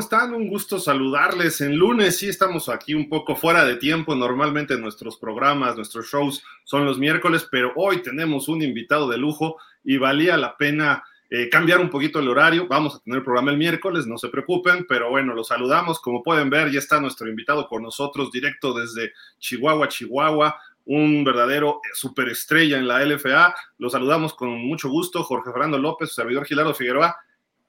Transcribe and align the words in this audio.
¿qué 0.00 0.06
tal 0.08 0.20
amigos? 0.20 0.30
¿Cómo 0.30 0.30
están? 0.30 0.34
Un 0.34 0.48
gusto 0.48 0.78
saludarles. 0.78 1.60
En 1.60 1.76
lunes 1.76 2.18
sí 2.18 2.28
estamos 2.28 2.68
aquí 2.68 2.94
un 2.94 3.08
poco 3.08 3.36
fuera 3.36 3.64
de 3.64 3.76
tiempo. 3.76 4.14
Normalmente 4.14 4.78
nuestros 4.78 5.18
programas, 5.18 5.76
nuestros 5.76 6.06
shows 6.06 6.42
son 6.64 6.86
los 6.86 6.98
miércoles, 6.98 7.46
pero 7.50 7.72
hoy 7.76 8.02
tenemos 8.02 8.48
un 8.48 8.62
invitado 8.62 9.08
de 9.08 9.18
lujo 9.18 9.56
y 9.84 9.98
valía 9.98 10.36
la 10.36 10.56
pena 10.56 11.02
eh, 11.28 11.48
cambiar 11.50 11.80
un 11.80 11.90
poquito 11.90 12.18
el 12.18 12.28
horario. 12.28 12.66
Vamos 12.66 12.94
a 12.94 12.98
tener 13.00 13.18
el 13.18 13.24
programa 13.24 13.50
el 13.50 13.58
miércoles, 13.58 14.06
no 14.06 14.16
se 14.16 14.28
preocupen, 14.28 14.86
pero 14.88 15.10
bueno, 15.10 15.34
los 15.34 15.48
saludamos. 15.48 16.00
Como 16.00 16.22
pueden 16.22 16.48
ver, 16.48 16.70
ya 16.70 16.78
está 16.78 17.00
nuestro 17.00 17.28
invitado 17.28 17.68
con 17.68 17.82
nosotros 17.82 18.32
directo 18.32 18.72
desde 18.72 19.12
Chihuahua, 19.38 19.88
Chihuahua 19.88 20.58
un 20.86 21.22
verdadero 21.24 21.80
superestrella 21.92 22.78
en 22.78 22.88
la 22.88 23.04
LFA. 23.04 23.54
Lo 23.78 23.90
saludamos 23.90 24.32
con 24.34 24.50
mucho 24.66 24.88
gusto, 24.88 25.22
Jorge 25.22 25.52
Fernando 25.52 25.78
López, 25.78 26.12
servidor 26.12 26.46
Gilardo 26.46 26.74
Figueroa 26.74 27.16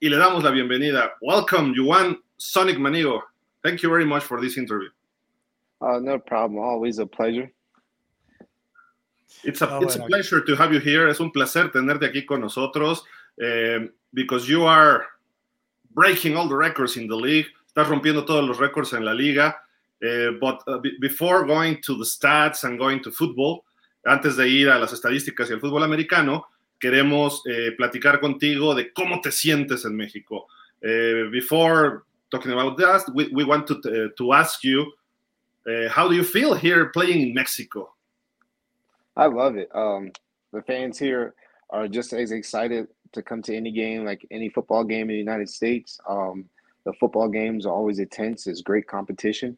y 0.02 0.08
le 0.08 0.16
damos 0.16 0.42
la 0.42 0.50
bienvenida. 0.50 1.12
Welcome, 1.20 1.74
Juan 1.76 2.18
Sonic 2.36 2.76
Manigo. 2.76 3.22
Thank 3.62 3.84
you 3.84 3.88
very 3.88 4.04
much 4.04 4.24
for 4.24 4.40
this 4.40 4.58
interview. 4.58 4.88
Uh, 5.80 6.00
no 6.00 6.18
problem. 6.18 6.58
Always 6.58 6.98
a 6.98 7.06
pleasure. 7.06 7.52
It's 9.44 9.62
a, 9.62 9.70
oh, 9.70 9.80
it's 9.82 9.94
a 9.94 10.02
pleasure 10.02 10.40
to 10.40 10.56
have 10.56 10.72
you 10.72 10.80
here. 10.80 11.06
Es 11.08 11.20
un 11.20 11.30
placer 11.30 11.68
tenerte 11.68 12.02
aquí 12.02 12.26
con 12.26 12.40
nosotros 12.40 13.02
uh, 13.40 13.86
because 14.12 14.48
you 14.48 14.64
are 14.64 15.06
breaking 15.94 16.36
all 16.36 16.48
the 16.48 16.56
records 16.56 16.96
in 16.96 17.06
the 17.06 17.14
league. 17.14 17.46
Estás 17.68 17.86
rompiendo 17.86 18.26
todos 18.26 18.44
los 18.44 18.58
récords 18.58 18.92
en 18.94 19.04
la 19.04 19.12
liga. 19.12 19.54
Uh, 20.04 20.32
but 20.40 20.64
uh, 20.66 20.80
before 21.00 21.46
going 21.46 21.80
to 21.80 21.96
the 21.96 22.04
stats 22.04 22.64
and 22.64 22.76
going 22.76 23.00
to 23.00 23.12
football, 23.12 23.64
antes 24.04 24.36
de 24.36 24.48
ir 24.48 24.68
a 24.68 24.80
las 24.80 24.92
estadísticas 24.92 25.48
y 25.48 25.52
el 25.52 25.60
fútbol 25.60 25.84
americano, 25.84 26.44
queremos 26.82 27.42
eh, 27.46 27.70
platicar 27.76 28.18
contigo 28.18 28.74
de 28.74 28.92
cómo 28.92 29.20
te 29.20 29.30
sientes 29.30 29.84
en 29.84 29.96
México. 29.96 30.48
Uh, 30.84 31.30
before 31.30 32.02
talking 32.28 32.50
about 32.50 32.76
that, 32.76 33.02
we, 33.14 33.28
we 33.32 33.44
want 33.44 33.68
to, 33.68 33.74
uh, 33.74 34.08
to 34.16 34.32
ask 34.32 34.64
you, 34.64 34.92
uh, 35.68 35.88
how 35.88 36.08
do 36.08 36.16
you 36.16 36.24
feel 36.24 36.54
here 36.54 36.86
playing 36.86 37.20
in 37.20 37.32
Mexico? 37.32 37.94
I 39.16 39.26
love 39.26 39.56
it. 39.56 39.70
Um, 39.72 40.10
the 40.52 40.62
fans 40.62 40.98
here 40.98 41.34
are 41.70 41.86
just 41.86 42.12
as 42.12 42.32
excited 42.32 42.88
to 43.12 43.22
come 43.22 43.42
to 43.42 43.56
any 43.56 43.70
game, 43.70 44.04
like 44.04 44.26
any 44.32 44.48
football 44.48 44.82
game 44.82 45.02
in 45.02 45.14
the 45.14 45.18
United 45.18 45.48
States. 45.48 46.00
Um, 46.08 46.46
the 46.84 46.92
football 46.94 47.28
games 47.28 47.64
are 47.64 47.72
always 47.72 48.00
intense. 48.00 48.48
It's 48.48 48.60
great 48.60 48.88
competition. 48.88 49.56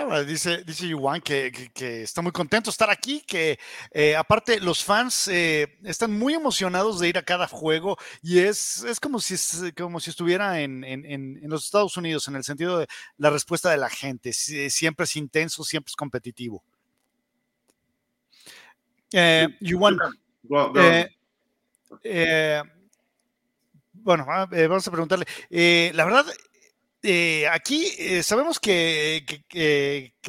Ah, 0.00 0.22
dice, 0.22 0.62
dice 0.64 0.86
Yuan 0.86 1.20
que, 1.20 1.70
que, 1.74 2.02
está 2.02 2.22
muy 2.22 2.30
contento 2.30 2.70
de 2.70 2.72
estar 2.72 2.88
aquí, 2.88 3.20
que 3.26 3.58
eh, 3.90 4.14
aparte 4.14 4.60
los 4.60 4.84
fans 4.84 5.26
eh, 5.26 5.76
están 5.82 6.16
muy 6.16 6.34
emocionados 6.34 7.00
de 7.00 7.08
ir 7.08 7.18
a 7.18 7.24
cada 7.24 7.48
juego 7.48 7.98
y 8.22 8.38
es, 8.38 8.84
es 8.84 9.00
como, 9.00 9.18
si, 9.18 9.34
como 9.72 9.98
si 9.98 10.10
estuviera 10.10 10.60
en, 10.60 10.84
en, 10.84 11.04
en, 11.04 11.50
los 11.50 11.64
Estados 11.64 11.96
Unidos 11.96 12.28
en 12.28 12.36
el 12.36 12.44
sentido 12.44 12.78
de 12.78 12.86
la 13.16 13.30
respuesta 13.30 13.70
de 13.70 13.76
la 13.76 13.90
gente. 13.90 14.32
Siempre 14.32 15.02
es 15.02 15.16
intenso, 15.16 15.64
siempre 15.64 15.90
es 15.90 15.96
competitivo. 15.96 16.62
Eh, 19.12 19.48
Yuan, 19.60 19.98
eh, 22.04 22.62
bueno, 23.94 24.26
ah, 24.28 24.46
vamos 24.48 24.86
a 24.86 24.90
preguntarle. 24.92 25.26
la 25.92 26.04
verdad, 26.04 26.26
eh, 27.02 27.46
aquí 27.48 27.92
eh, 27.96 28.22
sabemos 28.24 28.58
que, 28.58 29.24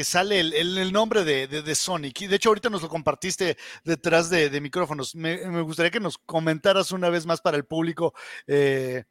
sale 0.03 0.39
el, 0.39 0.91
nombre 0.91 1.23
de, 1.23 1.75
Sonic. 1.75 2.19
De 2.27 2.35
hecho, 2.35 2.49
ahorita 2.49 2.69
nos 2.69 2.83
lo 2.83 2.89
compartiste 2.89 3.57
detrás 3.83 4.29
de, 4.29 4.61
micrófonos. 4.61 5.15
Me, 5.15 5.61
gustaría 5.61 5.91
que 5.91 5.99
nos 5.99 6.17
comentaras 6.17 6.91
una 6.91 7.09
vez 7.09 7.25
más 7.25 7.41
para 7.41 7.57
el 7.57 7.65
público 7.65 8.13
eh, 8.45 9.03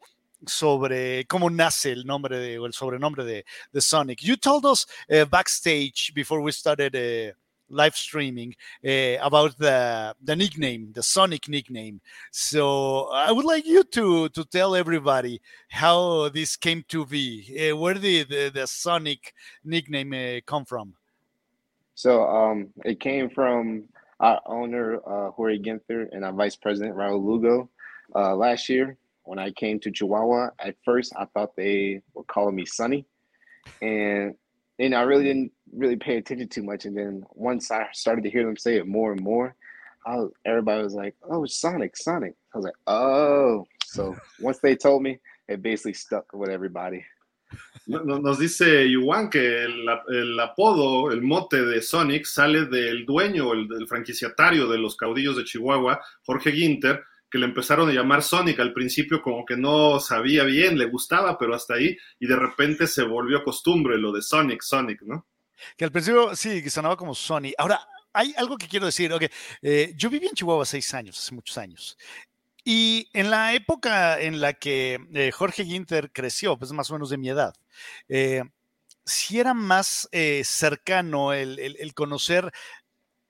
sobre 0.46 1.26
cómo 1.26 1.50
nace 1.50 1.90
el 1.90 2.06
nombre 2.06 2.58
o 2.58 2.66
el 2.66 2.72
sobrenombre 2.72 3.24
de, 3.24 3.44
Sonic. 3.80 4.20
You 4.20 4.36
told 4.36 4.64
us 4.64 4.86
backstage 5.28 6.12
before 6.14 6.42
we 6.42 6.52
started. 6.52 7.34
Live 7.70 7.96
streaming 7.96 8.54
uh, 8.84 9.16
about 9.20 9.56
the 9.58 10.14
the 10.22 10.36
nickname, 10.36 10.92
the 10.92 11.02
Sonic 11.02 11.48
nickname. 11.48 12.00
So 12.30 13.08
I 13.12 13.32
would 13.32 13.44
like 13.44 13.66
you 13.66 13.84
to 13.84 14.28
to 14.30 14.44
tell 14.44 14.74
everybody 14.74 15.40
how 15.68 16.28
this 16.28 16.56
came 16.56 16.84
to 16.88 17.06
be. 17.06 17.70
Uh, 17.70 17.76
where 17.76 17.94
did 17.94 18.28
the, 18.28 18.50
the 18.50 18.66
Sonic 18.66 19.34
nickname 19.64 20.12
uh, 20.12 20.40
come 20.46 20.64
from? 20.64 20.94
So 21.94 22.22
um, 22.28 22.68
it 22.84 23.00
came 23.00 23.28
from 23.28 23.84
our 24.20 24.40
owner 24.46 25.00
uh, 25.06 25.30
Jorge 25.30 25.58
Ginther 25.58 26.08
and 26.12 26.24
our 26.24 26.32
vice 26.32 26.56
president 26.56 26.96
Raul 26.96 27.22
Lugo 27.24 27.68
uh, 28.14 28.34
last 28.34 28.68
year. 28.68 28.96
When 29.24 29.38
I 29.38 29.50
came 29.50 29.78
to 29.80 29.90
Chihuahua, 29.90 30.50
at 30.58 30.76
first 30.84 31.12
I 31.18 31.26
thought 31.26 31.54
they 31.54 32.00
were 32.14 32.24
calling 32.24 32.56
me 32.56 32.64
Sonny, 32.64 33.04
and 33.82 34.34
and 34.78 34.94
I 34.94 35.02
really 35.02 35.24
didn't 35.24 35.52
really 35.74 35.96
pay 35.96 36.16
attention 36.16 36.48
too 36.48 36.62
much. 36.62 36.84
And 36.84 36.96
then 36.96 37.24
once 37.34 37.70
I 37.70 37.86
started 37.92 38.22
to 38.24 38.30
hear 38.30 38.44
them 38.44 38.56
say 38.56 38.76
it 38.76 38.86
more 38.86 39.12
and 39.12 39.20
more, 39.20 39.54
I 40.06 40.24
everybody 40.44 40.82
was 40.82 40.94
like, 40.94 41.14
"Oh, 41.28 41.44
Sonic, 41.46 41.96
Sonic." 41.96 42.34
I 42.54 42.58
was 42.58 42.64
like, 42.64 42.78
"Oh." 42.86 43.66
So 43.84 44.16
once 44.40 44.58
they 44.58 44.76
told 44.76 45.02
me, 45.02 45.18
it 45.48 45.62
basically 45.62 45.94
stuck 45.94 46.32
with 46.32 46.50
everybody. 46.50 47.04
Nos 47.86 48.38
dice 48.38 48.86
Yuan 48.90 49.30
que 49.30 49.64
el, 49.64 49.88
el, 50.10 50.38
apodo, 50.38 51.10
el 51.10 51.22
mote 51.22 51.64
de 51.64 51.80
Sonic 51.80 52.26
sale 52.26 52.66
del 52.66 53.06
dueño, 53.06 53.54
el 53.54 53.66
del 53.66 53.88
franquiciatario 53.88 54.66
de 54.66 54.76
los 54.76 54.96
caudillos 54.96 55.38
de 55.38 55.44
Chihuahua, 55.44 55.98
Jorge 56.26 56.52
Ginter, 56.52 57.02
que 57.30 57.38
le 57.38 57.46
empezaron 57.46 57.88
a 57.88 57.92
llamar 57.92 58.22
Sonic. 58.22 58.58
Al 58.60 58.72
principio 58.72 59.20
como 59.22 59.44
que 59.44 59.56
no 59.56 60.00
sabía 60.00 60.44
bien, 60.44 60.78
le 60.78 60.86
gustaba, 60.86 61.38
pero 61.38 61.54
hasta 61.54 61.74
ahí, 61.74 61.96
y 62.18 62.26
de 62.26 62.36
repente 62.36 62.86
se 62.86 63.02
volvió 63.02 63.42
costumbre 63.42 63.98
lo 63.98 64.12
de 64.12 64.22
Sonic, 64.22 64.62
Sonic, 64.62 65.02
¿no? 65.02 65.26
Que 65.76 65.84
al 65.84 65.92
principio 65.92 66.34
sí, 66.36 66.62
que 66.62 66.70
sonaba 66.70 66.96
como 66.96 67.14
Sony. 67.14 67.52
Ahora, 67.58 67.80
hay 68.12 68.34
algo 68.36 68.56
que 68.56 68.68
quiero 68.68 68.86
decir. 68.86 69.12
Okay. 69.12 69.28
Eh, 69.62 69.92
yo 69.96 70.08
viví 70.08 70.26
en 70.26 70.34
Chihuahua 70.34 70.64
seis 70.64 70.92
años, 70.94 71.18
hace 71.18 71.34
muchos 71.34 71.58
años. 71.58 71.98
Y 72.64 73.08
en 73.12 73.30
la 73.30 73.54
época 73.54 74.20
en 74.20 74.40
la 74.40 74.52
que 74.52 74.98
eh, 75.14 75.30
Jorge 75.32 75.64
Ginter 75.64 76.12
creció, 76.12 76.58
pues 76.58 76.72
más 76.72 76.90
o 76.90 76.94
menos 76.94 77.10
de 77.10 77.16
mi 77.16 77.28
edad, 77.30 77.54
eh, 78.08 78.42
sí 79.04 79.40
era 79.40 79.54
más 79.54 80.08
eh, 80.12 80.42
cercano 80.44 81.32
el, 81.32 81.58
el, 81.58 81.76
el 81.78 81.94
conocer 81.94 82.52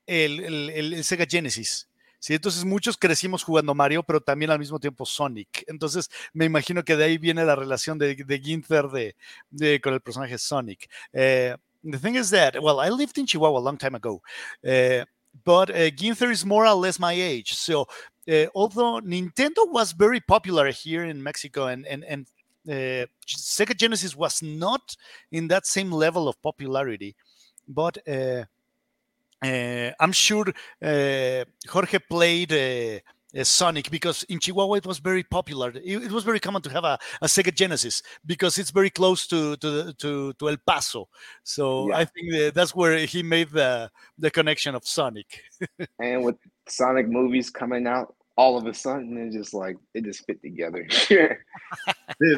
el, 0.06 0.70
el, 0.70 1.04
Sega 1.04 1.26
Genesis. 1.28 1.88
Sí, 2.20 2.34
entonces 2.34 2.64
muchos 2.64 2.96
crecimos 2.96 3.44
jugando 3.44 3.74
Mario, 3.74 4.02
pero 4.02 4.20
también 4.20 4.50
al 4.50 4.58
mismo 4.58 4.80
tiempo 4.80 5.06
Sonic. 5.06 5.64
Entonces 5.68 6.10
me 6.32 6.44
imagino 6.44 6.82
que 6.82 6.96
de 6.96 7.04
ahí 7.04 7.18
viene 7.18 7.44
la 7.44 7.54
relación 7.54 7.98
de, 7.98 8.14
de 8.14 8.38
Ginther 8.40 8.88
de, 8.88 9.16
de, 9.50 9.80
con 9.80 9.94
el 9.94 10.00
personaje 10.00 10.36
Sonic. 10.38 10.90
Eh, 11.12 11.54
the 11.84 11.98
thing 11.98 12.16
is 12.16 12.30
that, 12.30 12.60
well, 12.60 12.80
I 12.80 12.90
lived 12.90 13.18
in 13.18 13.26
Chihuahua 13.26 13.58
a 13.58 13.62
long 13.62 13.78
time 13.78 13.94
ago, 13.94 14.20
uh, 14.64 15.04
but 15.44 15.70
uh, 15.70 15.90
Ginther 15.90 16.30
is 16.30 16.44
more 16.44 16.66
or 16.66 16.74
less 16.74 16.98
my 16.98 17.12
age. 17.12 17.54
So 17.54 17.86
uh, 18.28 18.46
although 18.54 19.00
Nintendo 19.00 19.70
was 19.70 19.92
very 19.92 20.20
popular 20.20 20.70
here 20.70 21.04
in 21.04 21.22
Mexico 21.22 21.68
and 21.68 21.86
and 21.86 22.04
and 22.04 22.26
uh, 22.68 23.06
Sega 23.26 23.76
Genesis 23.76 24.16
was 24.16 24.42
not 24.42 24.96
in 25.30 25.48
that 25.48 25.66
same 25.66 25.90
level 25.92 26.28
of 26.28 26.40
popularity, 26.42 27.14
but 27.66 27.96
uh, 28.06 28.10
uh, 28.10 28.44
Eh, 29.42 29.92
I'm 30.00 30.12
sure 30.12 30.46
eh, 30.82 31.44
Jorge 31.68 31.98
played 31.98 32.52
uh, 32.52 33.44
Sonic 33.44 33.90
because 33.90 34.24
in 34.24 34.40
Chihuahua 34.40 34.76
it 34.76 34.86
was 34.86 34.98
very 34.98 35.22
popular. 35.22 35.70
It, 35.70 36.04
it 36.04 36.12
was 36.12 36.24
very 36.24 36.40
common 36.40 36.62
to 36.62 36.70
have 36.70 36.84
a, 36.84 36.98
a, 37.22 37.26
Sega 37.26 37.54
Genesis 37.54 38.02
because 38.26 38.58
it's 38.58 38.70
very 38.70 38.90
close 38.90 39.26
to 39.28 39.56
to 39.58 39.92
to, 39.94 40.32
to 40.32 40.48
El 40.48 40.56
Paso. 40.66 41.08
So 41.44 41.88
yeah. 41.88 41.98
I 41.98 42.04
think 42.04 42.54
that's 42.54 42.74
where 42.74 42.98
he 43.06 43.22
made 43.22 43.50
the 43.50 43.90
the 44.18 44.30
connection 44.30 44.74
of 44.74 44.86
Sonic. 44.86 45.42
and 46.00 46.24
with 46.24 46.36
Sonic 46.66 47.08
movies 47.08 47.48
coming 47.48 47.86
out, 47.86 48.14
all 48.36 48.56
of 48.56 48.66
a 48.66 48.74
sudden 48.74 49.18
it 49.18 49.32
just 49.32 49.54
like 49.54 49.76
it 49.94 50.04
just 50.04 50.24
fit 50.26 50.40
together. 50.42 50.84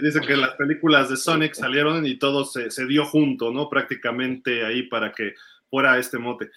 Dice 0.03 0.21
que 0.21 0.37
las 0.37 0.55
películas 0.57 1.09
de 1.09 1.17
Sonic 1.17 1.55
salieron 1.55 2.05
y 2.07 2.19
todo 2.19 2.45
se, 2.45 2.71
se 2.71 2.87
dio 2.87 3.07
junto, 3.07 3.53
¿no? 3.53 3.71
Prácticamente 3.71 4.67
ahí 4.67 4.83
para 4.89 5.13
que 5.13 5.35
fuera 5.71 5.99
este 5.99 6.19
mote. 6.19 6.51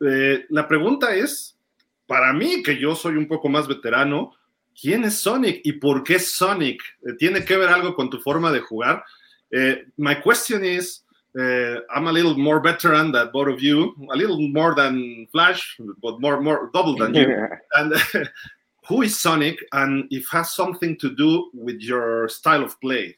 Eh, 0.00 0.46
la 0.50 0.66
pregunta 0.66 1.14
es, 1.14 1.56
para 2.06 2.32
mí, 2.32 2.62
que 2.62 2.78
yo 2.78 2.94
soy 2.94 3.16
un 3.16 3.26
poco 3.26 3.48
más 3.48 3.66
veterano, 3.66 4.32
¿quién 4.80 5.04
es 5.04 5.20
Sonic 5.20 5.60
y 5.64 5.72
por 5.72 6.02
qué 6.04 6.18
Sonic? 6.18 6.80
Eh, 7.06 7.14
¿Tiene 7.18 7.44
que 7.44 7.56
ver 7.56 7.68
algo 7.68 7.94
con 7.94 8.10
tu 8.10 8.18
forma 8.18 8.52
de 8.52 8.60
jugar? 8.60 9.04
Uh, 9.50 9.76
my 9.96 10.14
question 10.14 10.62
is, 10.62 11.04
uh, 11.38 11.80
I'm 11.94 12.06
a 12.06 12.12
little 12.12 12.36
more 12.36 12.60
veteran 12.60 13.12
than 13.12 13.30
both 13.32 13.48
of 13.48 13.62
you, 13.62 13.94
a 14.12 14.16
little 14.16 14.46
more 14.48 14.74
than 14.74 15.26
Flash, 15.32 15.78
but 16.02 16.20
more, 16.20 16.40
more 16.40 16.70
double 16.74 16.96
than 16.96 17.14
you. 17.14 17.48
and 17.74 17.94
who 18.88 19.02
is 19.02 19.20
Sonic, 19.20 19.58
and 19.72 20.06
if 20.10 20.28
has 20.30 20.54
something 20.54 20.96
to 20.98 21.14
do 21.14 21.50
with 21.54 21.80
your 21.80 22.28
style 22.28 22.62
of 22.62 22.78
play? 22.80 23.16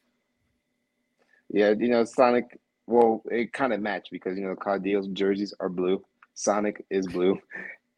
Yeah, 1.49 1.75
you 1.79 1.89
know, 1.89 2.05
Sonic. 2.05 2.59
Well, 2.87 3.23
it 3.27 3.53
kind 3.53 3.73
of 3.73 3.81
matched 3.81 4.11
because 4.11 4.37
you 4.37 4.45
know 4.45 4.57
Cardio's 4.57 5.07
jerseys 5.09 5.55
are 5.61 5.69
blue. 5.69 6.05
Sonic 6.41 6.85
is 6.91 7.07
blue, 7.07 7.39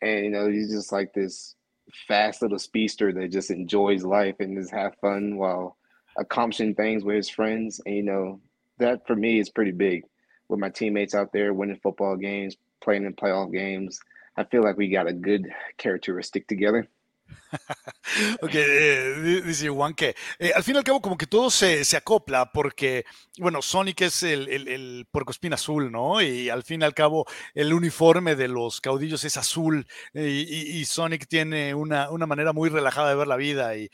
and 0.00 0.24
you 0.24 0.30
know 0.30 0.50
he's 0.50 0.70
just 0.70 0.90
like 0.90 1.12
this 1.14 1.54
fast 2.08 2.42
little 2.42 2.58
speedster 2.58 3.12
that 3.12 3.30
just 3.30 3.50
enjoys 3.50 4.02
life 4.04 4.36
and 4.40 4.56
just 4.56 4.72
have 4.72 4.96
fun 5.00 5.36
while 5.36 5.76
accomplishing 6.18 6.74
things 6.74 7.04
with 7.04 7.16
his 7.16 7.28
friends. 7.28 7.80
And, 7.86 7.94
you 7.94 8.02
know, 8.02 8.40
that 8.78 9.06
for 9.06 9.16
me 9.16 9.38
is 9.38 9.50
pretty 9.50 9.72
big 9.72 10.02
with 10.48 10.58
my 10.58 10.70
teammates 10.70 11.14
out 11.14 11.32
there 11.32 11.54
winning 11.54 11.78
football 11.82 12.16
games, 12.16 12.56
playing 12.82 13.04
in 13.04 13.14
playoff 13.14 13.52
games. 13.52 14.00
I 14.36 14.44
feel 14.44 14.62
like 14.62 14.76
we 14.76 14.88
got 14.88 15.08
a 15.08 15.12
good 15.12 15.46
characteristic 15.78 16.48
together. 16.48 16.88
ok, 18.42 18.50
eh, 18.54 19.42
dice 19.44 19.68
Juan 19.68 19.94
que 19.94 20.14
eh, 20.38 20.52
al 20.54 20.62
fin 20.62 20.74
y 20.74 20.78
al 20.78 20.84
cabo 20.84 21.00
como 21.00 21.16
que 21.16 21.26
todo 21.26 21.50
se, 21.50 21.84
se 21.84 21.96
acopla 21.96 22.50
porque, 22.52 23.04
bueno, 23.38 23.62
Sonic 23.62 24.02
es 24.02 24.22
el, 24.22 24.48
el, 24.48 24.68
el 24.68 25.06
puercoespín 25.10 25.52
azul, 25.52 25.90
¿no? 25.90 26.20
Y 26.20 26.48
al 26.48 26.62
fin 26.62 26.82
y 26.82 26.84
al 26.84 26.94
cabo 26.94 27.26
el 27.54 27.72
uniforme 27.72 28.36
de 28.36 28.48
los 28.48 28.80
caudillos 28.80 29.24
es 29.24 29.36
azul 29.36 29.86
eh, 30.14 30.46
y, 30.48 30.80
y, 30.80 30.84
Sonic 30.84 31.26
tiene 31.26 31.74
una, 31.74 32.10
una, 32.10 32.26
manera 32.26 32.52
muy 32.52 32.68
relajada 32.70 33.10
de 33.10 33.16
ver 33.16 33.26
la 33.26 33.36
vida 33.36 33.76
y, 33.76 33.90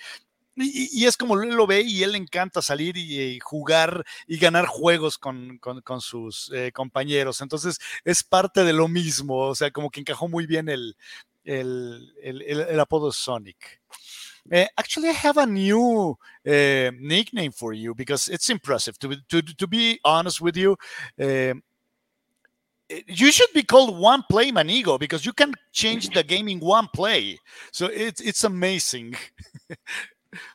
y, 0.56 1.02
y, 1.02 1.06
es 1.06 1.16
como 1.16 1.40
él 1.40 1.50
lo 1.50 1.66
ve 1.66 1.82
y 1.82 2.02
él 2.02 2.12
le 2.12 2.18
encanta 2.18 2.62
salir 2.62 2.96
y, 2.96 3.20
y 3.20 3.38
jugar 3.40 4.04
y 4.26 4.38
ganar 4.38 4.66
juegos 4.66 5.18
con, 5.18 5.58
con, 5.58 5.80
con 5.82 6.00
sus 6.00 6.50
eh, 6.54 6.72
compañeros. 6.72 7.40
Entonces 7.40 7.78
es 8.04 8.24
parte 8.24 8.64
de 8.64 8.72
lo 8.72 8.88
mismo, 8.88 9.36
o 9.36 9.54
sea, 9.54 9.70
como 9.70 9.90
que 9.90 10.00
encajó 10.00 10.28
muy 10.28 10.46
bien 10.46 10.68
el, 10.68 10.96
el, 11.48 12.12
el, 12.22 12.42
el 12.42 12.80
apodo 12.80 13.12
Sonic. 13.12 13.80
Uh, 14.50 14.64
actually, 14.78 15.08
I 15.08 15.12
have 15.12 15.36
a 15.36 15.46
new 15.46 16.16
uh, 16.46 16.90
nickname 16.98 17.52
for 17.52 17.72
you 17.72 17.94
because 17.94 18.28
it's 18.28 18.48
impressive. 18.48 18.98
To, 19.00 19.16
to, 19.28 19.42
to 19.42 19.66
be 19.66 20.00
honest 20.04 20.40
with 20.40 20.56
you, 20.56 20.76
uh, 21.20 21.54
you 23.06 23.30
should 23.30 23.52
be 23.52 23.62
called 23.62 23.98
One 23.98 24.24
Play 24.30 24.50
Manigo 24.50 24.98
because 24.98 25.26
you 25.26 25.32
can 25.32 25.52
change 25.72 26.08
the 26.10 26.22
game 26.32 26.48
in 26.48 26.60
one 26.60 26.88
play. 26.94 27.38
So 27.72 27.86
it's 27.86 28.20
it's 28.20 28.44
amazing. 28.44 29.16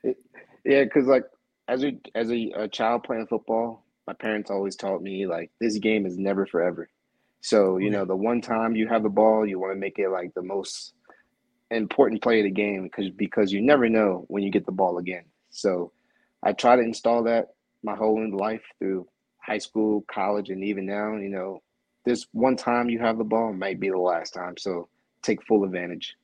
yeah, 0.03 0.83
because 0.83 1.05
like 1.05 1.25
as 1.67 1.83
a 1.83 1.95
as 2.15 2.31
a, 2.31 2.51
a 2.55 2.67
child 2.67 3.03
playing 3.03 3.27
football, 3.27 3.85
my 4.07 4.13
parents 4.13 4.49
always 4.49 4.75
taught 4.75 5.03
me 5.03 5.27
like 5.27 5.51
this 5.59 5.77
game 5.77 6.07
is 6.07 6.17
never 6.17 6.47
forever. 6.47 6.89
So, 7.43 7.77
you 7.77 7.89
know, 7.89 8.05
the 8.05 8.15
one 8.15 8.39
time 8.39 8.73
you 8.73 8.87
have 8.87 9.03
the 9.03 9.09
ball, 9.09 9.45
you 9.45 9.59
want 9.59 9.73
to 9.73 9.79
make 9.79 9.99
it 9.99 10.09
like 10.09 10.33
the 10.33 10.41
most 10.41 10.93
important 11.71 12.21
play 12.21 12.39
of 12.39 12.45
the 12.45 12.51
game 12.51 12.83
because 12.83 13.09
because 13.09 13.51
you 13.51 13.61
never 13.61 13.89
know 13.89 14.23
when 14.29 14.43
you 14.43 14.49
get 14.49 14.65
the 14.65 14.71
ball 14.71 14.97
again. 14.97 15.25
So 15.49 15.91
I 16.41 16.53
try 16.53 16.77
to 16.77 16.81
install 16.81 17.23
that 17.23 17.49
my 17.83 17.95
whole 17.95 18.17
life 18.31 18.63
through 18.79 19.07
high 19.39 19.57
school, 19.57 20.05
college, 20.07 20.51
and 20.51 20.63
even 20.63 20.85
now, 20.85 21.17
you 21.17 21.27
know, 21.27 21.61
this 22.05 22.27
one 22.31 22.55
time 22.55 22.89
you 22.89 22.99
have 22.99 23.17
the 23.17 23.25
ball 23.25 23.51
might 23.51 23.77
be 23.77 23.89
the 23.89 23.97
last 23.97 24.33
time. 24.33 24.55
So 24.57 24.87
take 25.21 25.45
full 25.45 25.65
advantage. 25.65 26.15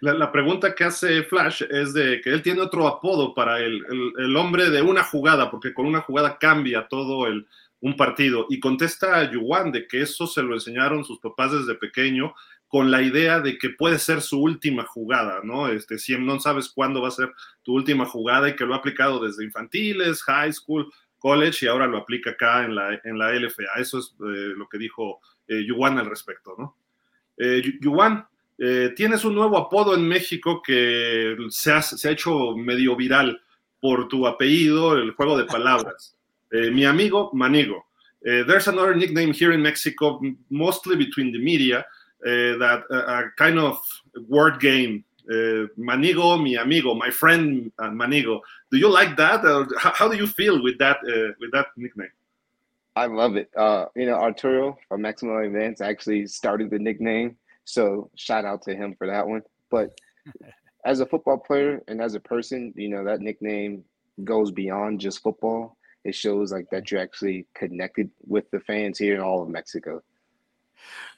La, 0.00 0.12
la, 0.12 0.30
pregunta 0.32 0.74
que 0.74 0.86
hace 0.86 1.24
Flash 1.24 1.62
es 1.68 1.92
de 1.92 2.20
que 2.22 2.30
él 2.32 2.40
tiene 2.40 2.60
otro 2.60 2.86
apodo 2.86 3.34
para 3.34 3.58
el, 3.58 3.84
el, 3.90 4.12
el, 4.16 4.36
hombre 4.36 4.70
de 4.70 4.80
una 4.80 5.02
jugada, 5.02 5.50
porque 5.50 5.74
con 5.74 5.86
una 5.86 6.00
jugada 6.02 6.38
cambia 6.38 6.86
todo 6.88 7.26
el, 7.26 7.48
un 7.80 7.96
partido. 7.96 8.46
Y 8.48 8.60
contesta 8.60 9.18
a 9.18 9.30
Yuan 9.30 9.72
de 9.72 9.86
que 9.86 10.02
eso 10.02 10.26
se 10.26 10.42
lo 10.42 10.54
enseñaron 10.54 11.04
sus 11.04 11.20
papás 11.20 11.52
desde 11.52 11.74
pequeño 11.74 12.34
con 12.66 12.90
la 12.90 13.02
idea 13.02 13.40
de 13.40 13.56
que 13.56 13.70
puede 13.70 13.98
ser 13.98 14.20
su 14.20 14.40
última 14.40 14.84
jugada, 14.84 15.40
¿no? 15.42 15.68
Este, 15.68 15.98
si 15.98 16.18
no 16.18 16.38
sabes 16.38 16.68
cuándo 16.68 17.00
va 17.00 17.08
a 17.08 17.12
ser 17.12 17.32
tu 17.62 17.72
última 17.72 18.04
jugada 18.04 18.48
y 18.48 18.56
que 18.56 18.66
lo 18.66 18.74
ha 18.74 18.78
aplicado 18.78 19.24
desde 19.24 19.44
infantiles, 19.44 20.22
high 20.24 20.52
school, 20.52 20.92
college 21.18 21.64
y 21.64 21.68
ahora 21.68 21.86
lo 21.86 21.98
aplica 21.98 22.30
acá 22.30 22.64
en 22.64 22.74
la, 22.74 23.00
en 23.04 23.18
la 23.18 23.32
LFA. 23.32 23.80
Eso 23.80 23.98
es 23.98 24.14
eh, 24.20 24.52
lo 24.56 24.68
que 24.68 24.78
dijo 24.78 25.20
eh, 25.46 25.64
Yuan 25.66 25.98
al 25.98 26.06
respecto, 26.06 26.54
¿no? 26.58 26.76
Eh, 27.38 27.62
Yuan, 27.80 28.26
eh, 28.58 28.92
tienes 28.96 29.24
un 29.24 29.34
nuevo 29.34 29.56
apodo 29.56 29.94
en 29.94 30.06
México 30.06 30.60
que 30.60 31.36
se 31.48 31.80
se 31.80 32.08
ha 32.08 32.12
hecho 32.12 32.56
medio 32.56 32.96
viral 32.96 33.40
por 33.80 34.08
tu 34.08 34.26
apellido, 34.26 34.96
el 34.96 35.12
juego 35.12 35.38
de 35.38 35.44
palabras. 35.44 36.17
Uh, 36.54 36.70
mi 36.70 36.84
amigo 36.84 37.30
Manigo. 37.32 37.78
Uh, 38.26 38.42
there's 38.44 38.68
another 38.68 38.94
nickname 38.94 39.32
here 39.32 39.52
in 39.52 39.62
Mexico, 39.62 40.20
mostly 40.50 40.96
between 40.96 41.32
the 41.32 41.38
media, 41.38 41.80
uh, 42.26 42.58
that 42.58 42.82
a 42.90 43.24
kind 43.36 43.58
of 43.58 43.80
word 44.28 44.60
game. 44.60 45.04
Manigo, 45.78 46.42
mi 46.42 46.56
amigo, 46.56 46.94
my 46.94 47.10
friend 47.10 47.70
Manigo. 47.78 48.40
Do 48.72 48.78
you 48.78 48.90
like 48.90 49.16
that? 49.16 49.42
How, 49.78 49.92
how, 49.92 50.08
do 50.08 50.16
you 50.16 50.26
feel 50.26 50.62
with 50.62 50.78
that 50.78 50.98
with 51.38 51.52
that 51.52 51.66
nickname? 51.76 52.10
I 52.96 53.06
love 53.06 53.36
it. 53.36 53.48
Uh, 53.56 53.86
you 53.94 54.06
know, 54.06 54.14
Arturo 54.14 54.76
from 54.88 55.02
Maximum 55.02 55.44
Events 55.44 55.80
actually 55.80 56.26
started 56.26 56.70
the 56.70 56.80
nickname, 56.80 57.36
so 57.64 58.10
shout 58.16 58.44
out 58.44 58.62
to 58.62 58.74
him 58.74 58.96
for 58.98 59.06
that 59.06 59.24
one. 59.24 59.42
But 59.70 59.96
as 60.84 60.98
a 60.98 61.06
football 61.06 61.38
player 61.38 61.80
and 61.86 62.02
as 62.02 62.14
a 62.14 62.20
person, 62.20 62.72
you 62.74 62.88
know, 62.88 63.04
that 63.04 63.20
nickname 63.20 63.84
goes 64.24 64.50
beyond 64.50 65.00
just 65.00 65.22
football. 65.22 65.77
It 66.04 66.14
shows 66.14 66.52
like 66.52 66.68
that 66.70 66.90
you're 66.90 67.02
actually 67.02 67.46
connected 67.54 68.10
with 68.26 68.44
the 68.50 68.60
fans 68.60 68.98
here 68.98 69.14
in 69.14 69.20
all 69.20 69.42
of 69.42 69.48
Mexico. 69.48 70.02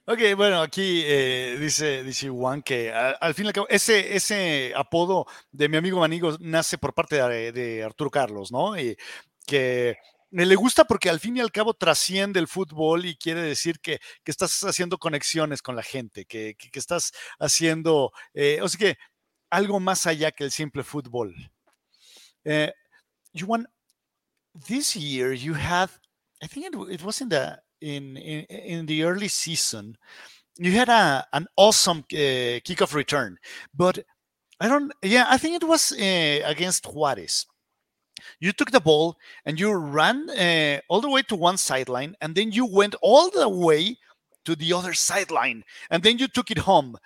Ok, 0.07 0.35
bueno, 0.37 0.63
aquí 0.63 1.03
eh, 1.05 1.57
dice, 1.61 2.03
dice 2.03 2.31
Juan 2.31 2.63
que 2.63 2.91
al, 2.93 3.35
fin 3.35 3.45
y 3.45 3.49
al 3.49 3.53
cabo, 3.53 3.69
ese, 3.69 4.17
ese 4.17 4.73
apodo 4.75 5.27
de 5.53 5.69
mi 5.69 5.77
amigo 5.77 6.01
Manigo 6.01 6.37
nace 6.41 6.79
por 6.79 6.95
parte 6.95 7.17
de, 7.17 7.85
Arturo 7.85 8.11
Carlos, 8.11 8.51
¿no? 8.51 8.79
Y 8.79 8.97
que 9.47 9.99
le 10.31 10.55
gusta 10.57 10.85
porque 10.85 11.11
al 11.11 11.21
fin 11.21 11.37
y 11.37 11.41
al 11.41 11.53
cabo 11.53 11.75
trasciende 11.75 12.41
el 12.41 12.49
fútbol 12.49 13.05
y 13.05 13.17
quiere 13.17 13.43
decir 13.43 13.79
que, 13.79 14.01
que 14.25 14.31
estás 14.31 14.65
haciendo 14.65 14.99
conexiones 14.99 15.63
con 15.63 15.77
la 15.77 15.83
gente, 15.83 16.25
que, 16.25 16.57
que, 16.57 16.71
que 16.71 16.79
estás 16.79 17.13
haciendo, 17.39 18.13
eh, 18.35 18.61
o 18.63 18.69
sea 18.69 18.79
que 18.79 18.99
algo 19.51 19.81
más 19.81 20.07
allá 20.07 20.33
que 20.33 20.45
el 20.45 20.51
simple 20.51 20.83
fútbol. 20.83 21.35
Eh, 22.45 22.73
Juan, 23.39 23.69
this 24.69 24.97
year 24.97 25.33
you 25.33 25.55
had, 25.55 25.91
I 26.43 26.47
think 26.47 26.67
it, 26.67 26.93
it 26.93 27.05
was 27.05 27.21
in 27.21 27.29
the 27.29 27.59
in, 27.81 28.17
in, 28.17 28.45
in 28.45 28.87
the 28.87 29.05
early 29.05 29.29
season, 29.29 29.97
you 30.59 30.73
had 30.73 30.89
a 30.89 31.27
an 31.33 31.47
awesome 31.57 32.05
uh, 32.13 32.61
kickoff 32.67 32.95
return, 32.95 33.39
but 33.75 33.99
I 34.61 34.69
don't. 34.69 34.93
Yeah, 35.03 35.25
I 35.29 35.39
think 35.39 35.63
it 35.63 35.67
was 35.67 35.93
uh, 35.93 36.41
against 36.45 36.85
Juarez. 36.87 37.47
You 38.39 38.53
took 38.53 38.71
the 38.71 38.81
ball 38.81 39.17
and 39.47 39.59
you 39.59 39.73
ran 39.73 40.29
uh, 40.29 40.81
all 40.91 41.01
the 41.01 41.09
way 41.09 41.23
to 41.23 41.37
one 41.37 41.57
sideline, 41.57 42.15
and 42.21 42.35
then 42.35 42.53
you 42.53 42.67
went 42.67 42.95
all 43.01 43.31
the 43.31 43.49
way 43.49 43.97
to 44.45 44.55
the 44.55 44.73
other 44.75 44.93
sideline, 44.93 45.65
and 45.91 46.03
then 46.03 46.19
you 46.19 46.29
took 46.29 46.51
it 46.51 46.59
home. 46.59 46.97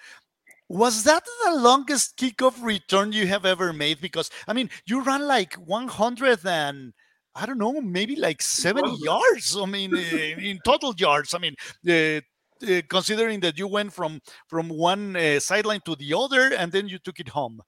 Was 0.68 1.04
that 1.04 1.24
the 1.44 1.54
longest 1.54 2.16
kickoff 2.16 2.60
return 2.62 3.12
you 3.12 3.26
have 3.28 3.44
ever 3.44 3.72
made? 3.72 4.00
Because 4.00 4.30
I 4.48 4.52
mean, 4.52 4.70
you 4.86 5.02
ran 5.02 5.28
like 5.28 5.54
100 5.54 6.44
and 6.44 6.92
I 7.34 7.46
don't 7.46 7.58
know, 7.58 7.80
maybe 7.80 8.16
like 8.16 8.40
70 8.40 8.96
yards. 9.02 9.56
I 9.56 9.66
mean, 9.66 9.96
in, 10.12 10.40
in 10.40 10.58
total 10.64 10.94
yards. 10.96 11.34
I 11.34 11.38
mean, 11.38 11.54
uh, 11.88 12.20
uh, 12.62 12.82
considering 12.88 13.40
that 13.40 13.58
you 13.58 13.66
went 13.66 13.92
from 13.92 14.20
from 14.48 14.68
one 14.68 15.16
uh, 15.16 15.40
sideline 15.40 15.80
to 15.84 15.96
the 15.96 16.14
other 16.14 16.54
and 16.54 16.70
then 16.72 16.88
you 16.88 16.98
took 16.98 17.18
it 17.20 17.28
home. 17.28 17.60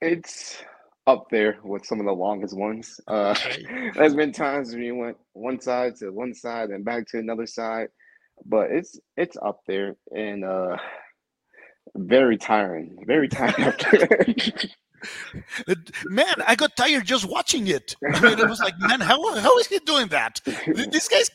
It's 0.00 0.62
up 1.06 1.26
there 1.30 1.58
with 1.64 1.84
some 1.84 2.00
of 2.00 2.06
the 2.06 2.12
longest 2.12 2.56
ones. 2.56 3.00
Uh. 3.08 3.34
There's 3.94 4.14
been 4.14 4.32
times 4.32 4.72
when 4.72 4.82
you 4.82 4.96
went 4.96 5.16
one 5.32 5.60
side 5.60 5.96
to 5.96 6.10
one 6.10 6.34
side 6.34 6.70
and 6.70 6.84
back 6.84 7.06
to 7.08 7.18
another 7.18 7.46
side, 7.46 7.88
but 8.44 8.70
it's 8.70 8.98
it's 9.16 9.36
up 9.42 9.60
there 9.66 9.96
and 10.14 10.44
uh, 10.44 10.76
very 11.96 12.36
tiring, 12.36 12.96
very 13.06 13.28
tiring. 13.28 14.36
Man, 16.06 16.34
I 16.46 16.54
got 16.54 16.76
tired 16.76 17.04
just 17.04 17.24
watching 17.24 17.66
it. 17.68 17.96
I 18.12 18.20
mean, 18.20 18.38
it 18.38 18.48
was 18.48 18.60
like, 18.60 18.78
man, 18.78 19.00
how 19.00 19.18
how 19.38 19.58
is 19.58 19.66
he 19.66 19.78
doing 19.80 20.08
that? 20.08 20.40
This 20.44 21.08
guy's. 21.08 21.30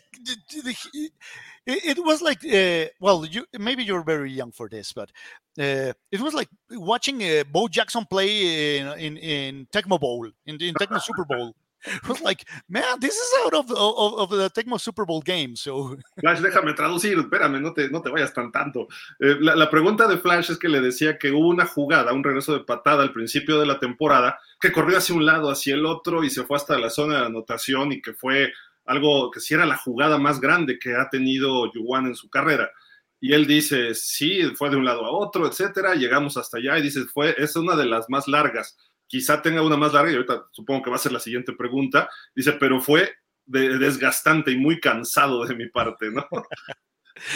It 1.65 1.98
was 2.03 2.22
like, 2.22 2.43
uh, 2.46 2.89
well, 3.00 3.25
you 3.25 3.46
maybe 3.58 3.84
you're 3.84 4.03
very 4.03 4.32
young 4.32 4.51
for 4.51 4.67
this, 4.67 4.91
but 4.91 5.12
uh, 5.58 5.93
it 6.12 6.20
was 6.20 6.34
like 6.34 6.50
watching 6.72 7.24
uh, 7.24 7.43
Bo 7.50 7.70
Jackson 7.70 8.05
play 8.05 8.79
in 8.79 8.88
in, 9.00 9.17
in 9.17 9.67
Tecmo 9.72 9.98
Bowl, 10.00 10.25
in, 10.46 10.62
in 10.62 10.74
Tecmo 10.75 11.01
Super 11.01 11.24
Bowl. 11.24 11.55
Was 12.07 12.21
like, 12.21 12.45
man, 12.69 12.99
this 12.99 13.15
is 13.15 13.29
out 13.43 13.53
of, 13.53 13.71
of, 13.71 14.13
of 14.19 14.29
the 14.29 14.49
Tecmo 14.49 14.79
Super 14.79 15.05
Bowl 15.05 15.21
game. 15.21 15.55
So. 15.55 15.97
Flash, 16.19 16.39
déjame 16.39 16.73
traducir, 16.73 17.17
espérame, 17.17 17.61
no 17.61 17.73
te, 17.73 17.89
no 17.89 18.01
te 18.01 18.09
vayas 18.09 18.33
tan 18.33 18.51
tanto. 18.51 18.87
Eh, 19.19 19.35
la, 19.39 19.55
la, 19.55 19.69
pregunta 19.69 20.07
de 20.07 20.17
Flash 20.17 20.51
es 20.51 20.57
que 20.57 20.69
le 20.69 20.81
decía 20.81 21.17
que 21.17 21.31
hubo 21.31 21.47
una 21.47 21.65
jugada, 21.65 22.13
un 22.13 22.23
regreso 22.23 22.53
de 22.53 22.63
patada 22.63 23.03
al 23.03 23.11
principio 23.11 23.59
de 23.59 23.65
la 23.65 23.79
temporada, 23.79 24.39
que 24.59 24.71
corrió 24.71 24.97
hacia 24.97 25.15
un 25.15 25.25
lado, 25.25 25.51
hacia 25.51 25.75
el 25.75 25.85
otro 25.85 26.23
y 26.23 26.29
se 26.29 26.43
fue 26.43 26.57
hasta 26.57 26.77
la 26.77 26.89
zona 26.89 27.19
de 27.19 27.25
anotación 27.25 27.91
y 27.91 28.01
que 28.01 28.13
fue 28.13 28.53
algo 28.85 29.31
que 29.31 29.39
sí 29.39 29.53
era 29.53 29.65
la 29.65 29.77
jugada 29.77 30.17
más 30.17 30.39
grande 30.39 30.79
que 30.79 30.95
ha 30.95 31.09
tenido 31.09 31.71
Yuan 31.73 32.07
en 32.07 32.15
su 32.15 32.29
carrera. 32.29 32.71
Y 33.19 33.33
él 33.33 33.47
dice, 33.47 33.95
sí, 33.95 34.41
fue 34.55 34.69
de 34.69 34.75
un 34.75 34.83
lado 34.83 35.05
a 35.05 35.11
otro, 35.11 35.47
etcétera, 35.47 35.95
llegamos 35.95 36.35
hasta 36.35 36.57
allá 36.57 36.77
y 36.77 36.81
dice, 36.81 37.05
fue, 37.05 37.33
es 37.37 37.55
una 37.55 37.75
de 37.75 37.85
las 37.85 38.09
más 38.09 38.27
largas 38.27 38.77
quizá 39.13 39.43
tenga 39.43 39.62
una 39.62 39.77
más 39.77 39.93
larga 39.93 40.12
y 40.12 40.15
ahorita 40.15 40.48
supongo 40.50 40.82
que 40.82 40.89
va 40.89 40.96
a 40.96 41.00
ser 41.00 41.12
la 41.12 41.20
siguiente 41.20 41.53
pregunta. 41.53 42.10
Dice, 42.34 42.53
pero 42.53 42.82
fue 42.82 43.13
de, 43.46 43.77
desgastante 43.77 44.50
y 44.50 44.58
muy 44.58 44.79
cansado 44.79 45.46
de 45.46 45.55
mi 45.55 45.70
parte, 45.70 46.10
¿no? 46.10 46.25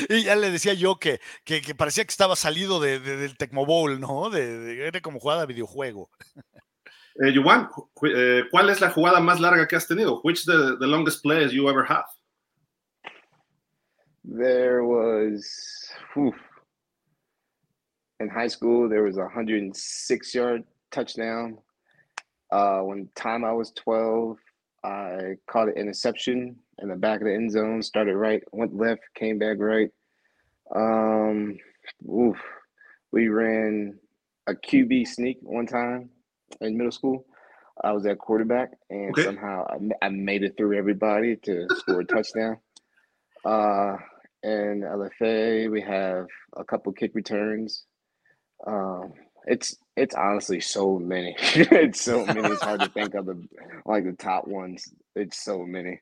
Y 0.09 0.23
ya 0.23 0.35
le 0.35 0.49
decía 0.49 0.73
yo 0.73 0.97
que, 0.97 1.21
que, 1.45 1.61
que 1.61 1.75
parecía 1.75 2.03
que 2.03 2.09
estaba 2.09 2.35
salido 2.35 2.79
de, 2.79 2.99
de, 2.99 3.15
del 3.15 3.37
Tecmo 3.37 3.63
Bowl, 3.63 3.99
¿no? 3.99 4.31
De, 4.31 4.87
era 4.87 4.99
como 5.01 5.19
jugada 5.19 5.41
de 5.41 5.53
videojuego. 5.53 6.09
Eh, 7.19 7.33
Yuan, 7.33 7.67
eh, 8.03 8.43
¿cuál 8.51 8.69
es 8.69 8.79
la 8.79 8.91
jugada 8.91 9.19
más 9.19 9.39
larga 9.39 9.67
que 9.67 9.75
has 9.75 9.87
tenido? 9.87 10.21
Which 10.23 10.45
the, 10.45 10.77
the 10.79 10.85
longest 10.85 11.23
plays 11.23 11.51
you 11.51 11.67
ever 11.67 11.83
have? 11.83 12.05
There 14.23 14.83
was 14.83 15.91
whew, 16.13 16.31
in 18.19 18.29
high 18.29 18.49
school. 18.49 18.87
There 18.87 19.01
was 19.01 19.17
a 19.17 19.21
106 19.21 20.35
yard 20.35 20.63
touchdown. 20.91 21.57
Uh, 22.51 22.79
when 22.79 23.09
time 23.15 23.43
I 23.43 23.51
was 23.51 23.71
12, 23.71 24.37
I 24.83 25.35
caught 25.49 25.67
an 25.67 25.77
interception 25.77 26.55
in 26.79 26.89
the 26.89 26.95
back 26.95 27.19
of 27.21 27.27
the 27.27 27.33
end 27.33 27.51
zone. 27.51 27.81
Started 27.81 28.15
right, 28.15 28.41
went 28.51 28.75
left, 28.75 29.01
came 29.15 29.37
back 29.37 29.57
right. 29.59 29.89
Um, 30.75 31.57
oof, 32.09 32.37
we 33.11 33.27
ran 33.29 33.97
a 34.47 34.53
QB 34.53 35.07
sneak 35.07 35.37
one 35.41 35.65
time 35.65 36.09
in 36.61 36.77
middle 36.77 36.91
school. 36.91 37.25
I 37.83 37.91
was 37.91 38.05
at 38.05 38.17
quarterback, 38.17 38.71
and 38.89 39.11
okay. 39.11 39.23
somehow 39.23 39.65
I, 39.69 40.05
I, 40.05 40.09
made 40.09 40.43
it 40.43 40.55
through 40.57 40.77
everybody 40.77 41.35
to 41.43 41.67
score 41.77 42.01
a 42.01 42.05
touchdown. 42.05 42.57
Uh, 43.45 43.97
and 44.41 44.83
LFA, 44.83 45.69
we 45.69 45.81
have 45.81 46.25
a 46.55 46.63
couple 46.63 46.91
kick 46.93 47.11
returns. 47.13 47.85
Um, 48.65 49.13
it's 49.47 49.77
it's 49.95 50.13
honestly 50.13 50.59
so 50.59 50.99
many. 50.99 51.35
it's 51.55 52.01
so 52.01 52.25
many. 52.25 52.41
It's 52.49 52.61
hard 52.61 52.81
to 52.81 52.89
think 52.89 53.15
of 53.15 53.25
the 53.25 53.41
like 53.85 54.03
the 54.03 54.13
top 54.13 54.47
ones. 54.47 54.93
It's 55.15 55.43
so 55.43 55.65
many. 55.65 56.01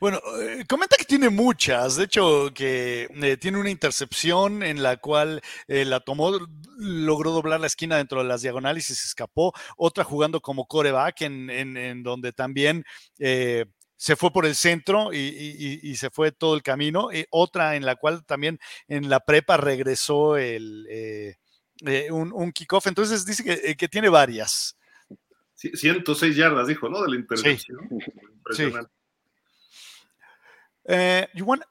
Bueno, 0.00 0.20
eh, 0.40 0.64
comenta 0.68 0.96
que 0.96 1.04
tiene 1.04 1.28
muchas, 1.28 1.96
de 1.96 2.04
hecho 2.04 2.50
que 2.54 3.08
eh, 3.10 3.36
tiene 3.36 3.58
una 3.58 3.68
intercepción 3.68 4.62
en 4.62 4.80
la 4.80 4.96
cual 4.96 5.40
eh, 5.66 5.84
la 5.84 5.98
tomó, 5.98 6.38
logró 6.78 7.32
doblar 7.32 7.58
la 7.58 7.66
esquina 7.66 7.96
dentro 7.96 8.22
de 8.22 8.28
las 8.28 8.42
diagonales 8.42 8.88
y 8.90 8.94
se 8.94 9.06
escapó, 9.06 9.52
otra 9.76 10.04
jugando 10.04 10.40
como 10.40 10.66
coreback 10.66 11.22
en, 11.22 11.50
en, 11.50 11.76
en 11.76 12.04
donde 12.04 12.32
también 12.32 12.84
se 13.18 14.14
fue 14.14 14.30
por 14.30 14.46
el 14.46 14.54
centro 14.54 15.12
y, 15.12 15.96
se 15.96 16.10
fue 16.10 16.30
todo 16.30 16.54
el 16.54 16.62
camino, 16.62 17.12
y 17.12 17.26
otra 17.30 17.74
en 17.74 17.84
la 17.84 17.96
cual 17.96 18.24
también 18.24 18.60
en 18.86 19.08
la 19.08 19.20
prepa 19.20 19.56
regresó 19.56 20.36
el, 20.36 20.86
un, 21.82 22.32
un 22.32 22.52
kickoff, 22.52 22.86
entonces 22.86 23.24
dice 23.24 23.44
que, 23.44 23.76
que, 23.76 23.88
tiene 23.88 24.08
varias. 24.08 24.76
106 25.54 26.36
yardas, 26.36 26.68
dijo, 26.68 26.88
¿no? 26.88 27.02
De 27.02 27.08
la 27.08 27.16
intercepción. 27.16 27.88
Sí. 28.00 28.62
Impresionante. 28.62 28.90
Uh, 30.88 31.26
you 31.34 31.44
want? 31.44 31.62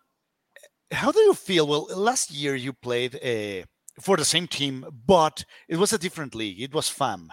How 0.91 1.11
do 1.11 1.19
you 1.21 1.33
feel? 1.33 1.67
Well, 1.67 1.87
last 1.95 2.31
year 2.31 2.55
you 2.55 2.73
played 2.73 3.15
uh, 3.15 3.65
for 4.01 4.17
the 4.17 4.25
same 4.25 4.47
team, 4.47 4.85
but 5.05 5.45
it 5.69 5.77
was 5.77 5.93
a 5.93 5.97
different 5.97 6.35
league. 6.35 6.61
It 6.61 6.73
was 6.73 6.89
FAM. 6.89 7.29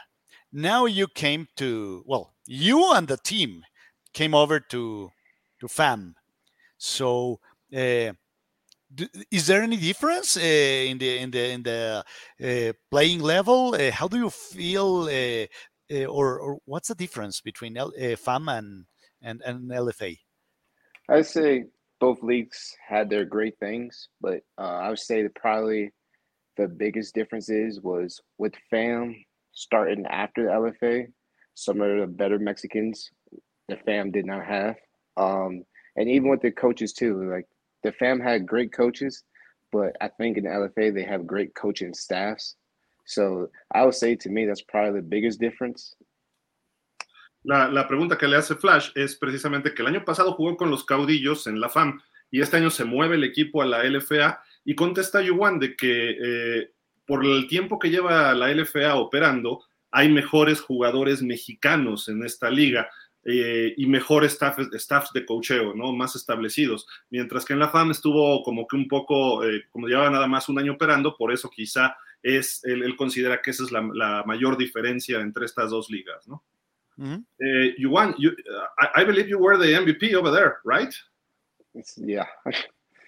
Now 0.53 0.87
you 0.87 1.09
came 1.09 1.49
to 1.57 2.05
well, 2.07 2.35
you 2.47 2.93
and 2.93 3.09
the 3.09 3.17
team 3.17 3.65
came 4.13 4.35
over 4.35 4.61
to 4.61 5.11
to 5.61 5.69
FAM. 5.69 6.15
So, 6.79 7.41
uh, 7.75 8.13
is 9.31 9.47
there 9.47 9.63
any 9.63 9.77
difference 9.77 10.37
uh, 10.37 10.41
in 10.41 10.99
the 10.99 11.19
in 11.19 11.31
the 11.31 11.51
in 11.51 11.63
the 11.63 12.05
uh, 12.43 12.73
playing 12.91 13.21
level? 13.21 13.75
Uh, 13.75 13.91
how 13.91 14.09
do 14.09 14.19
you 14.19 14.31
feel, 14.31 15.09
or, 16.09 16.39
or 16.39 16.59
what's 16.65 16.89
the 16.89 16.95
difference 16.95 17.41
between 17.41 17.77
L, 17.77 17.93
FAM 18.17 18.49
and 18.49 18.85
and 19.23 19.43
and 19.45 19.71
LFA? 19.71 20.19
I'd 21.09 21.27
say 21.27 21.65
both 22.01 22.23
leagues 22.23 22.75
had 22.87 23.09
their 23.09 23.25
great 23.25 23.59
things, 23.59 24.09
but 24.21 24.41
uh, 24.59 24.79
I 24.83 24.89
would 24.89 24.99
say 24.99 25.23
that 25.23 25.35
probably 25.35 25.91
the 26.57 26.69
biggest 26.69 27.15
difference 27.15 27.49
is 27.49 27.81
was 27.81 28.21
with 28.39 28.55
FAM 28.71 29.15
starting 29.53 30.05
after 30.07 30.45
the 30.45 30.51
LFA. 30.51 31.07
Some 31.55 31.81
of 31.81 32.01
the 32.01 32.07
better 32.07 32.39
Mexicans 32.39 33.11
the 33.69 33.77
FAM 33.77 34.11
did 34.11 34.27
not 34.27 34.45
have, 34.45 34.77
um, 35.17 35.65
and 35.97 36.09
even 36.09 36.29
with 36.29 36.41
the 36.43 36.51
coaches 36.51 36.93
too. 36.93 37.31
Like 37.31 37.47
the 37.83 37.93
FAM 37.93 38.21
had 38.21 38.47
great 38.47 38.73
coaches, 38.73 39.25
but 39.71 39.97
I 40.01 40.09
think 40.09 40.37
in 40.37 40.45
the 40.45 40.51
LFA 40.51 40.95
they 40.95 41.05
have 41.05 41.27
great 41.27 41.55
coaching 41.55 41.95
staffs. 41.95 42.57
So 43.05 43.51
I 43.75 43.85
would 43.85 43.95
say 43.95 44.15
to 44.17 44.31
me 44.31 44.47
that's 44.47 44.63
probably 44.63 45.01
the 45.01 45.07
biggest 45.07 45.41
difference. 45.41 45.97
La, 47.45 47.89
pregunta 47.89 48.17
que 48.17 48.29
le 48.29 48.37
hace 48.37 48.55
Flash 48.55 48.91
es 48.95 49.17
precisamente 49.17 49.75
que 49.75 49.83
el 49.83 49.89
año 49.89 50.05
pasado 50.05 50.33
jugó 50.35 50.57
con 50.57 50.71
los 50.71 50.85
caudillos 50.85 51.49
en 51.49 51.61
la 51.61 51.69
FAM 51.69 52.01
y 52.31 52.41
este 52.41 52.57
año 52.57 52.71
se 52.71 52.85
mueve 52.85 53.17
el 53.17 53.25
equipo 53.25 53.63
a 53.63 53.67
la 53.67 53.83
LFA 53.83 54.41
y 54.65 54.77
contesta 54.77 55.21
Yuan 55.21 55.59
de 55.59 55.75
que 55.75 56.17
eh, 56.23 56.71
por 57.05 57.25
el 57.27 57.49
tiempo 57.49 57.81
que 57.81 57.91
lleva 57.91 58.33
la 58.35 58.49
LFA 58.55 58.95
operando, 58.95 59.65
hay 59.91 60.09
mejores 60.09 60.61
jugadores 60.61 61.21
mexicanos 61.21 62.09
en 62.09 62.25
esta 62.25 62.49
liga. 62.49 62.89
Eh, 63.25 63.75
y 63.77 63.87
mejores 63.87 64.33
staff, 64.33 64.59
staffs 64.73 65.13
de 65.13 65.25
cocheo, 65.25 65.75
¿no? 65.75 65.93
Más 65.93 66.17
establecidos. 66.17 66.87
Mientras 67.09 67.45
que 67.45 67.53
en 67.53 67.61
la 67.61 67.69
FAM 67.69 67.93
estuvo 67.93 68.43
como 68.43 68.67
que 68.67 68.75
un 68.75 68.89
poco, 68.89 69.45
eh, 69.45 69.65
como 69.71 69.87
llevaba 69.87 70.11
nada 70.11 70.27
más 70.27 70.49
un 70.49 70.59
año 70.59 70.73
operando, 70.73 71.17
por 71.17 71.33
eso 71.33 71.49
quizá 71.49 71.97
es, 72.21 72.65
él, 72.65 72.97
considera 72.97 73.41
que 73.41 73.53
esa 73.53 73.63
es 73.63 73.71
la, 73.71 73.89
la, 73.95 74.25
mayor 74.27 74.57
diferencia 74.57 75.21
entre 75.21 75.45
estas 75.45 75.71
dos 75.71 75.89
ligas, 75.89 76.27
¿no? 76.27 76.43
Mm-hmm. 76.99 77.25
Uh, 77.41 77.75
you 77.79 77.91
won. 77.91 78.15
You, 78.19 78.31
uh, 78.31 79.01
I, 79.01 79.05
believe 79.05 79.29
you 79.29 79.39
were 79.39 79.57
the 79.57 79.73
MVP 79.73 80.15
over 80.15 80.33
there, 80.33 80.57
right? 80.65 80.95
Yeah. 81.97 82.27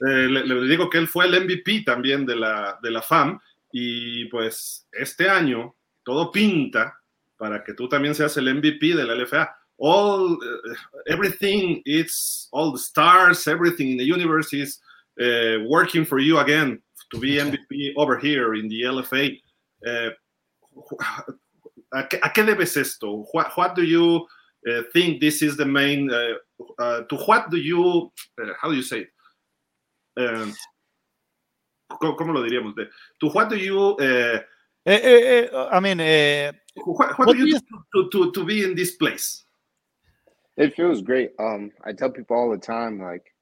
Eh, 0.00 0.28
le, 0.28 0.44
le, 0.44 0.66
digo 0.66 0.90
que 0.90 0.98
él 0.98 1.06
fue 1.06 1.26
el 1.26 1.44
MVP 1.44 1.84
también 1.84 2.26
de 2.26 2.36
la, 2.36 2.78
de 2.82 2.90
la 2.90 3.02
FAM 3.02 3.38
y 3.72 4.24
pues 4.26 4.88
este 4.92 5.28
año 5.28 5.76
todo 6.02 6.32
pinta 6.32 7.00
para 7.36 7.62
que 7.62 7.74
tú 7.74 7.88
también 7.88 8.14
seas 8.14 8.36
el 8.36 8.52
MVP 8.52 8.94
de 8.94 9.04
la 9.04 9.14
LFA. 9.14 9.56
All, 9.78 10.32
uh, 10.34 10.74
everything, 11.08 11.82
it's 11.84 12.48
all 12.52 12.72
the 12.72 12.78
stars, 12.78 13.48
everything 13.48 13.92
in 13.92 13.96
the 13.96 14.04
universe 14.04 14.52
is 14.52 14.78
uh, 15.20 15.64
working 15.66 16.04
for 16.04 16.18
you 16.18 16.38
again 16.38 16.80
to 17.10 17.18
be 17.18 17.36
MVP 17.36 17.92
over 17.96 18.18
here 18.18 18.54
in 18.54 18.68
the 18.68 18.82
LFA. 18.82 19.40
Uh, 19.86 20.10
¿A 21.92 22.02
qué, 22.08 22.44
debes 22.44 22.76
esto? 22.76 23.24
What, 23.32 23.56
what 23.56 23.74
do 23.76 23.82
you 23.82 24.26
uh, 24.68 24.82
think 24.92 25.20
this 25.20 25.42
is 25.42 25.56
the 25.56 25.64
main? 25.64 26.10
Uh, 26.10 26.34
uh, 26.78 27.02
to 27.02 27.16
what 27.16 27.50
do 27.50 27.56
you? 27.56 28.10
Uh, 28.40 28.52
how 28.60 28.70
do 28.70 28.74
you 28.74 28.82
say? 28.82 29.06
It? 29.06 29.08
Um, 30.16 30.54
¿cómo, 31.88 32.16
¿cómo, 32.16 32.32
lo 32.32 32.42
diríamos? 32.42 32.74
To 33.20 33.28
what 33.28 33.48
do 33.48 33.56
you? 33.56 33.96
Uh, 34.00 34.40
eh, 34.86 35.00
eh, 35.02 35.48
eh, 35.52 35.68
I 35.70 35.78
mean, 35.78 35.98
what, 36.84 37.16
what, 37.18 37.28
do 37.28 37.46
you, 37.46 37.60
do 37.60 37.60
to, 37.94 38.10
to 38.10 38.32
to 38.32 38.44
be 38.44 38.64
in 38.64 38.74
this 38.74 38.96
place? 38.96 39.43
It 40.56 40.74
feels 40.74 41.02
great. 41.02 41.32
Um, 41.38 41.72
I 41.84 41.92
tell 41.92 42.10
people 42.10 42.36
all 42.36 42.50
the 42.50 42.58
time, 42.58 43.00
like 43.00 43.34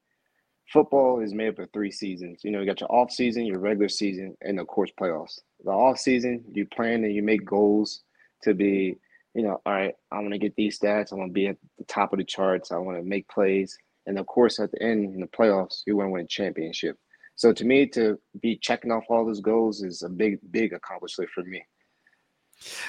football 0.71 1.21
is 1.21 1.33
made 1.33 1.49
up 1.49 1.59
of 1.59 1.69
three 1.71 1.91
seasons. 1.91 2.41
You 2.43 2.51
know, 2.51 2.59
you 2.59 2.65
got 2.65 2.79
your 2.81 2.91
off 2.91 3.11
season, 3.11 3.45
your 3.45 3.59
regular 3.59 3.89
season, 3.89 4.35
and 4.41 4.59
of 4.59 4.67
course 4.67 4.91
playoffs. 4.99 5.39
The 5.63 5.71
off 5.71 5.99
season, 5.99 6.43
you 6.51 6.65
plan 6.65 7.03
and 7.03 7.13
you 7.13 7.21
make 7.21 7.45
goals 7.45 8.01
to 8.43 8.53
be, 8.53 8.97
you 9.35 9.43
know, 9.43 9.61
all 9.65 9.73
right, 9.73 9.93
I 10.11 10.19
want 10.19 10.33
to 10.33 10.39
get 10.39 10.55
these 10.55 10.79
stats. 10.79 11.13
I 11.13 11.15
want 11.15 11.29
to 11.29 11.33
be 11.33 11.47
at 11.47 11.57
the 11.77 11.85
top 11.85 12.13
of 12.13 12.19
the 12.19 12.25
charts. 12.25 12.71
I 12.71 12.77
want 12.77 12.97
to 12.97 13.03
make 13.03 13.27
plays. 13.29 13.77
And 14.05 14.17
of 14.17 14.25
course, 14.25 14.59
at 14.59 14.71
the 14.71 14.81
end 14.81 15.13
in 15.13 15.21
the 15.21 15.27
playoffs, 15.27 15.81
you 15.85 15.95
want 15.95 16.07
to 16.07 16.11
win 16.11 16.25
a 16.25 16.27
championship. 16.27 16.97
So 17.35 17.53
to 17.53 17.65
me, 17.65 17.87
to 17.87 18.19
be 18.41 18.57
checking 18.57 18.91
off 18.91 19.05
all 19.09 19.25
those 19.25 19.39
goals 19.39 19.81
is 19.81 20.03
a 20.03 20.09
big, 20.09 20.39
big 20.51 20.73
accomplishment 20.73 21.29
for 21.33 21.43
me. 21.43 21.63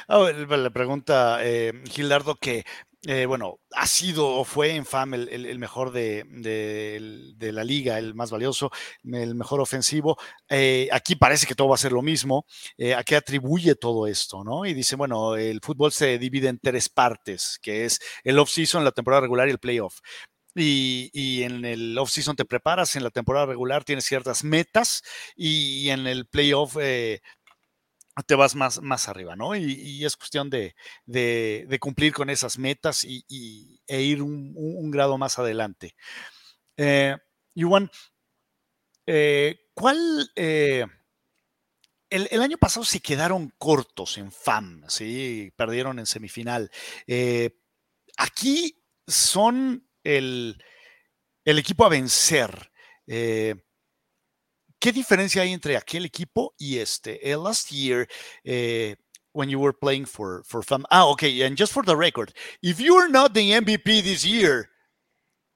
Oh, 0.09 0.31
le 0.31 0.71
pregunta 0.71 1.38
eh, 1.43 1.73
que 1.85 2.62
Eh, 3.07 3.27
bueno, 3.27 3.61
ha 3.73 3.87
sido 3.87 4.27
o 4.27 4.45
fue 4.45 4.75
en 4.75 4.87
FAM 4.87 5.13
el, 5.13 5.59
mejor 5.59 5.93
de, 5.93 6.25
la 7.39 7.63
liga, 7.63 7.99
el 7.99 8.15
más 8.15 8.31
valioso, 8.31 8.71
el 9.03 9.35
mejor 9.35 9.61
ofensivo. 9.61 10.17
Eh, 10.49 10.89
aquí 10.91 11.15
parece 11.15 11.47
que 11.47 11.55
todo 11.55 11.69
va 11.69 11.75
a 11.75 11.79
ser 11.79 11.93
lo 11.93 12.01
mismo. 12.01 12.47
Eh, 12.79 12.95
¿A 12.95 13.03
qué 13.05 13.17
atribuye 13.17 13.75
todo 13.75 14.07
esto? 14.07 14.43
¿no? 14.43 14.65
Y 14.65 14.73
dice, 14.73 14.97
bueno, 14.97 15.37
el 15.37 15.61
fútbol 15.61 15.93
se 15.93 16.19
divide 16.19 16.49
en 16.49 16.59
tres 16.59 16.89
partes, 16.89 17.59
que 17.61 17.85
es 17.85 18.01
el 18.23 18.39
off-season, 18.39 18.85
la 18.85 18.93
temporada 18.93 19.21
regular 19.21 19.49
y 19.49 19.51
el 19.51 19.59
playoff. 19.59 19.99
Y, 20.57 21.11
y, 21.13 21.43
en 21.43 21.65
el 21.65 21.99
off-season 21.99 22.37
te 22.37 22.45
preparas, 22.45 22.95
en 22.97 23.03
la 23.03 23.11
temporada 23.11 23.47
regular 23.47 23.85
tienes 23.85 24.05
ciertas 24.05 24.45
metas 24.45 25.03
y, 25.37 25.91
en 25.91 26.07
el 26.07 26.27
playoff 26.27 26.77
te 28.23 28.35
vas 28.35 28.54
más, 28.54 28.80
más 28.80 29.09
arriba, 29.09 29.35
¿no? 29.35 29.56
Y, 29.56 30.04
es 30.04 30.16
cuestión 30.16 30.49
de, 30.50 30.75
cumplir 31.80 32.12
con 32.12 32.30
esas 32.30 32.59
metas 32.59 33.04
y, 33.04 33.80
e 33.87 34.02
ir 34.02 34.23
un, 34.23 34.90
grado 34.90 35.18
más 35.18 35.38
adelante. 35.38 35.97
Eh, 36.76 37.16
Yuan, 37.54 37.90
eh, 39.06 39.71
¿cuál... 39.75 40.30
Eh, 40.37 40.87
el, 42.11 42.42
año 42.42 42.59
pasado 42.59 42.85
se 42.85 43.00
quedaron 43.00 43.52
cortos 43.59 44.18
en 44.18 44.30
FAM, 44.30 44.85
¿sí? 44.88 45.52
Perdieron 45.56 45.99
en 45.99 46.06
semifinal. 46.06 46.71
aquí 48.16 48.80
son 49.09 49.88
el, 50.04 50.62
el, 51.44 51.59
equipo 51.59 51.85
a 51.85 51.88
vencer. 51.88 52.71
¿Qué 54.85 54.93
diferencia 54.93 55.41
hay 55.41 55.55
entre 55.55 55.79
aquel 55.79 56.05
equipo 56.05 56.55
y 56.59 56.76
este? 56.76 57.33
El 57.33 57.43
last 57.43 57.71
year, 57.71 58.07
uh, 58.45 58.95
when 59.33 59.49
you 59.49 59.59
were 59.59 59.73
playing 59.73 60.05
for 60.05 60.43
for 60.45 60.62
fam. 60.62 60.85
Ah, 60.91 61.07
okay. 61.07 61.41
And 61.41 61.57
just 61.57 61.73
for 61.73 61.83
the 61.87 61.97
record, 61.97 62.35
if 62.61 62.79
you're 62.79 63.09
not 63.09 63.33
the 63.33 63.53
MVP 63.53 64.03
this 64.03 64.26
year, 64.26 64.69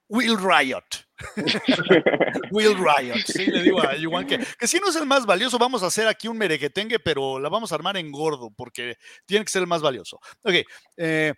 we'll 0.08 0.38
riot. 0.38 1.04
we'll 2.52 2.74
riot. 2.78 3.26
Sí, 3.26 3.44
le 3.44 3.62
digo 3.62 3.82
a 3.82 3.96
Yuan 3.96 4.26
que, 4.26 4.38
que 4.58 4.66
si 4.66 4.78
no 4.78 4.88
es 4.88 4.96
el 4.96 5.04
más 5.04 5.26
valioso, 5.26 5.58
vamos 5.58 5.82
a 5.82 5.88
hacer 5.88 6.08
aquí 6.08 6.26
un 6.26 6.38
merequetengue, 6.38 6.98
pero 6.98 7.38
la 7.38 7.50
vamos 7.50 7.70
a 7.70 7.74
armar 7.74 7.98
en 7.98 8.10
gordo 8.10 8.50
porque 8.56 8.96
tiene 9.26 9.44
que 9.44 9.52
ser 9.52 9.60
el 9.60 9.68
más 9.68 9.82
valioso. 9.82 10.18
Okay. 10.42 10.64
Uh, 10.96 11.34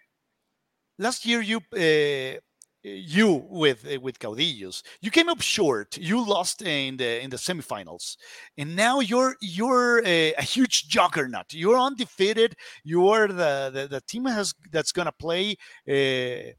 last 0.97 1.25
year 1.25 1.43
you 1.43 1.59
uh, 1.73 2.39
you 2.83 3.45
with 3.49 3.87
uh, 3.87 4.01
with 4.01 4.19
Caudillos. 4.19 4.83
You 5.01 5.11
came 5.11 5.29
up 5.29 5.41
short. 5.41 5.97
You 5.99 6.27
lost 6.27 6.63
in 6.63 6.97
the 6.97 7.23
in 7.23 7.31
the 7.31 7.37
semifinals, 7.37 8.17
and 8.57 8.75
now 8.75 9.01
you're 9.01 9.37
you're 9.41 10.05
a, 10.07 10.35
a 10.35 10.43
huge 10.43 10.89
juggernaut. 10.89 11.53
You're 11.53 11.79
undefeated. 11.79 12.55
You're 12.85 13.29
the 13.29 13.71
the, 13.73 13.89
the 13.91 14.01
team 14.03 14.25
has 14.27 14.55
that's 14.71 14.93
gonna 14.93 15.13
play. 15.13 15.57
Uh, 15.89 16.53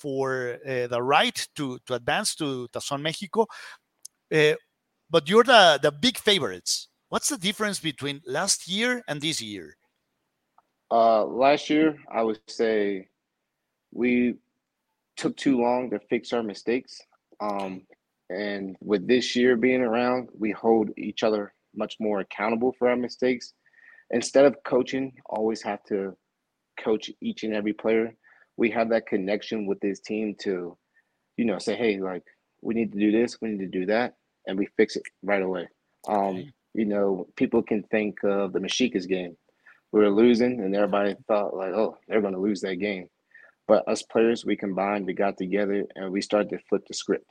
for 0.00 0.58
uh, 0.66 0.88
the 0.88 1.00
right 1.00 1.46
to 1.54 1.78
to 1.86 1.94
advance 1.94 2.34
to 2.34 2.66
Tazón 2.72 3.00
Mexico, 3.00 3.46
uh, 4.34 4.54
but 5.08 5.28
you're 5.28 5.44
the 5.44 5.78
the 5.80 5.92
big 5.92 6.18
favorites. 6.18 6.88
What's 7.08 7.28
the 7.28 7.38
difference 7.38 7.78
between 7.78 8.20
last 8.26 8.66
year 8.66 9.02
and 9.06 9.20
this 9.20 9.40
year? 9.40 9.76
Uh, 10.90 11.24
last 11.24 11.70
year, 11.70 11.96
I 12.12 12.22
would 12.22 12.40
say 12.48 13.06
we 13.92 14.34
took 15.16 15.36
too 15.36 15.60
long 15.60 15.90
to 15.90 15.98
fix 16.10 16.32
our 16.32 16.42
mistakes. 16.42 17.00
Um, 17.40 17.82
and 18.30 18.76
with 18.80 19.06
this 19.06 19.36
year 19.36 19.56
being 19.56 19.82
around, 19.82 20.28
we 20.38 20.50
hold 20.50 20.90
each 20.96 21.22
other 21.22 21.52
much 21.74 21.96
more 22.00 22.20
accountable 22.20 22.74
for 22.78 22.88
our 22.88 22.96
mistakes. 22.96 23.52
Instead 24.10 24.44
of 24.44 24.56
coaching, 24.64 25.12
always 25.26 25.62
have 25.62 25.82
to 25.84 26.16
coach 26.82 27.10
each 27.20 27.44
and 27.44 27.54
every 27.54 27.72
player. 27.72 28.14
We 28.56 28.70
have 28.70 28.88
that 28.90 29.06
connection 29.06 29.66
with 29.66 29.80
this 29.80 30.00
team 30.00 30.34
to, 30.40 30.76
you 31.36 31.44
know, 31.44 31.58
say, 31.58 31.76
hey, 31.76 32.00
like 32.00 32.22
we 32.62 32.74
need 32.74 32.92
to 32.92 32.98
do 32.98 33.12
this, 33.12 33.40
we 33.40 33.50
need 33.50 33.60
to 33.60 33.66
do 33.66 33.86
that, 33.86 34.14
and 34.46 34.58
we 34.58 34.66
fix 34.76 34.96
it 34.96 35.02
right 35.22 35.42
away. 35.42 35.68
Um, 36.08 36.52
you 36.74 36.84
know, 36.84 37.26
people 37.36 37.62
can 37.62 37.82
think 37.84 38.22
of 38.24 38.52
the 38.52 38.60
Mexicas 38.60 39.06
game. 39.06 39.36
We 39.92 40.00
were 40.00 40.10
losing, 40.10 40.60
and 40.60 40.74
everybody 40.74 41.14
thought 41.26 41.54
like, 41.54 41.72
oh, 41.72 41.96
they're 42.08 42.20
going 42.20 42.34
to 42.34 42.40
lose 42.40 42.60
that 42.62 42.76
game. 42.76 43.08
But 43.66 43.88
us 43.88 44.02
players, 44.02 44.44
we 44.44 44.56
combined, 44.56 45.06
we 45.06 45.14
got 45.14 45.36
together, 45.36 45.84
and 45.96 46.12
we 46.12 46.20
started 46.20 46.50
to 46.50 46.58
flip 46.68 46.86
the 46.86 46.94
script. 46.94 47.26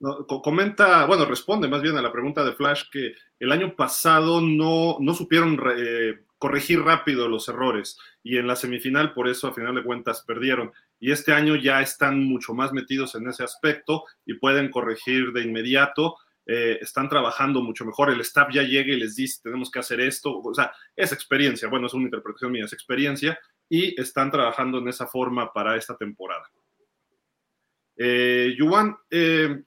No, 0.00 0.26
comenta, 0.26 1.06
bueno, 1.06 1.24
responde 1.24 1.66
más 1.66 1.82
bien 1.82 1.96
a 1.96 2.02
la 2.02 2.12
pregunta 2.12 2.44
de 2.44 2.52
Flash 2.52 2.84
que 2.90 3.14
el 3.40 3.50
año 3.50 3.74
pasado 3.74 4.40
no, 4.40 4.96
no 5.00 5.12
supieron 5.12 5.60
eh, 5.76 6.20
corregir 6.38 6.80
rápido 6.82 7.28
los 7.28 7.48
errores 7.48 7.98
y 8.22 8.36
en 8.36 8.46
la 8.46 8.54
semifinal 8.54 9.12
por 9.12 9.28
eso 9.28 9.48
a 9.48 9.54
final 9.54 9.74
de 9.74 9.82
cuentas 9.82 10.22
perdieron. 10.24 10.72
Y 11.00 11.10
este 11.10 11.32
año 11.32 11.56
ya 11.56 11.82
están 11.82 12.24
mucho 12.24 12.54
más 12.54 12.72
metidos 12.72 13.16
en 13.16 13.28
ese 13.28 13.42
aspecto 13.42 14.04
y 14.24 14.34
pueden 14.34 14.70
corregir 14.70 15.32
de 15.32 15.42
inmediato. 15.42 16.16
Eh, 16.46 16.78
están 16.80 17.08
trabajando 17.08 17.60
mucho 17.60 17.84
mejor. 17.84 18.10
El 18.10 18.20
staff 18.20 18.48
ya 18.52 18.62
llega 18.62 18.92
y 18.92 19.00
les 19.00 19.16
dice, 19.16 19.40
tenemos 19.42 19.70
que 19.70 19.80
hacer 19.80 20.00
esto. 20.00 20.40
O 20.40 20.54
sea, 20.54 20.72
es 20.94 21.12
experiencia. 21.12 21.68
Bueno, 21.68 21.88
es 21.88 21.94
una 21.94 22.04
interpretación 22.04 22.52
mía, 22.52 22.64
es 22.64 22.72
experiencia 22.72 23.38
y 23.68 24.00
están 24.00 24.30
trabajando 24.30 24.78
en 24.78 24.88
esa 24.88 25.06
forma 25.06 25.52
para 25.52 25.76
esta 25.76 25.96
temporada. 25.96 26.44
Eh, 27.96 28.54
Yuan, 28.56 28.96
eh, 29.10 29.62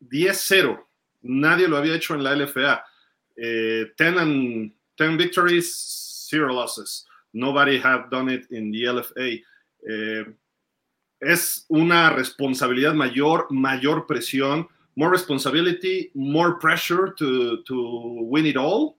10-0, 0.00 0.88
nadie 1.22 1.68
lo 1.68 1.76
había 1.76 1.96
hecho 1.96 2.14
en 2.14 2.22
la 2.22 2.32
LFA. 2.32 2.84
Eh, 3.36 3.92
10, 3.96 4.16
and, 4.18 4.72
10 4.96 5.16
victories, 5.16 6.26
0 6.30 6.52
losses. 6.52 7.06
Nobody 7.32 7.78
have 7.78 8.08
done 8.10 8.28
it 8.28 8.50
in 8.50 8.70
the 8.70 8.84
LFA. 8.84 9.42
Eh, 9.88 10.24
es 11.20 11.64
una 11.68 12.10
responsabilidad 12.10 12.94
mayor, 12.94 13.46
mayor 13.50 14.06
presión, 14.06 14.68
more 14.96 15.10
responsibility, 15.10 16.10
more 16.14 16.58
pressure 16.58 17.14
to, 17.18 17.62
to 17.62 18.18
win 18.22 18.46
it 18.46 18.56
all? 18.56 18.98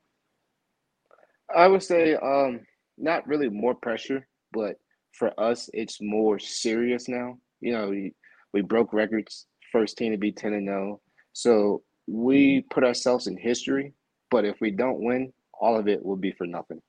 I 1.55 1.67
would 1.67 1.83
say 1.83 2.15
um, 2.15 2.61
not 2.97 3.27
really 3.27 3.49
more 3.49 3.75
pressure. 3.75 4.27
But 4.53 4.77
for 5.11 5.31
us, 5.39 5.69
it's 5.73 6.01
more 6.01 6.39
serious 6.39 7.07
now. 7.07 7.37
You 7.59 7.73
know, 7.73 7.89
we, 7.89 8.13
we 8.53 8.61
broke 8.61 8.93
records, 8.93 9.47
first 9.71 9.97
team 9.97 10.11
to 10.11 10.17
be 10.17 10.31
10 10.31 10.53
and 10.53 10.67
0. 10.67 11.01
So 11.33 11.83
we 12.07 12.61
put 12.69 12.83
ourselves 12.83 13.27
in 13.27 13.37
history, 13.37 13.93
but 14.29 14.45
if 14.45 14.61
we 14.61 14.71
don't 14.71 15.01
win, 15.01 15.33
all 15.59 15.77
of 15.77 15.87
it 15.87 16.03
will 16.03 16.17
be 16.17 16.31
for 16.31 16.47
nothing. 16.47 16.81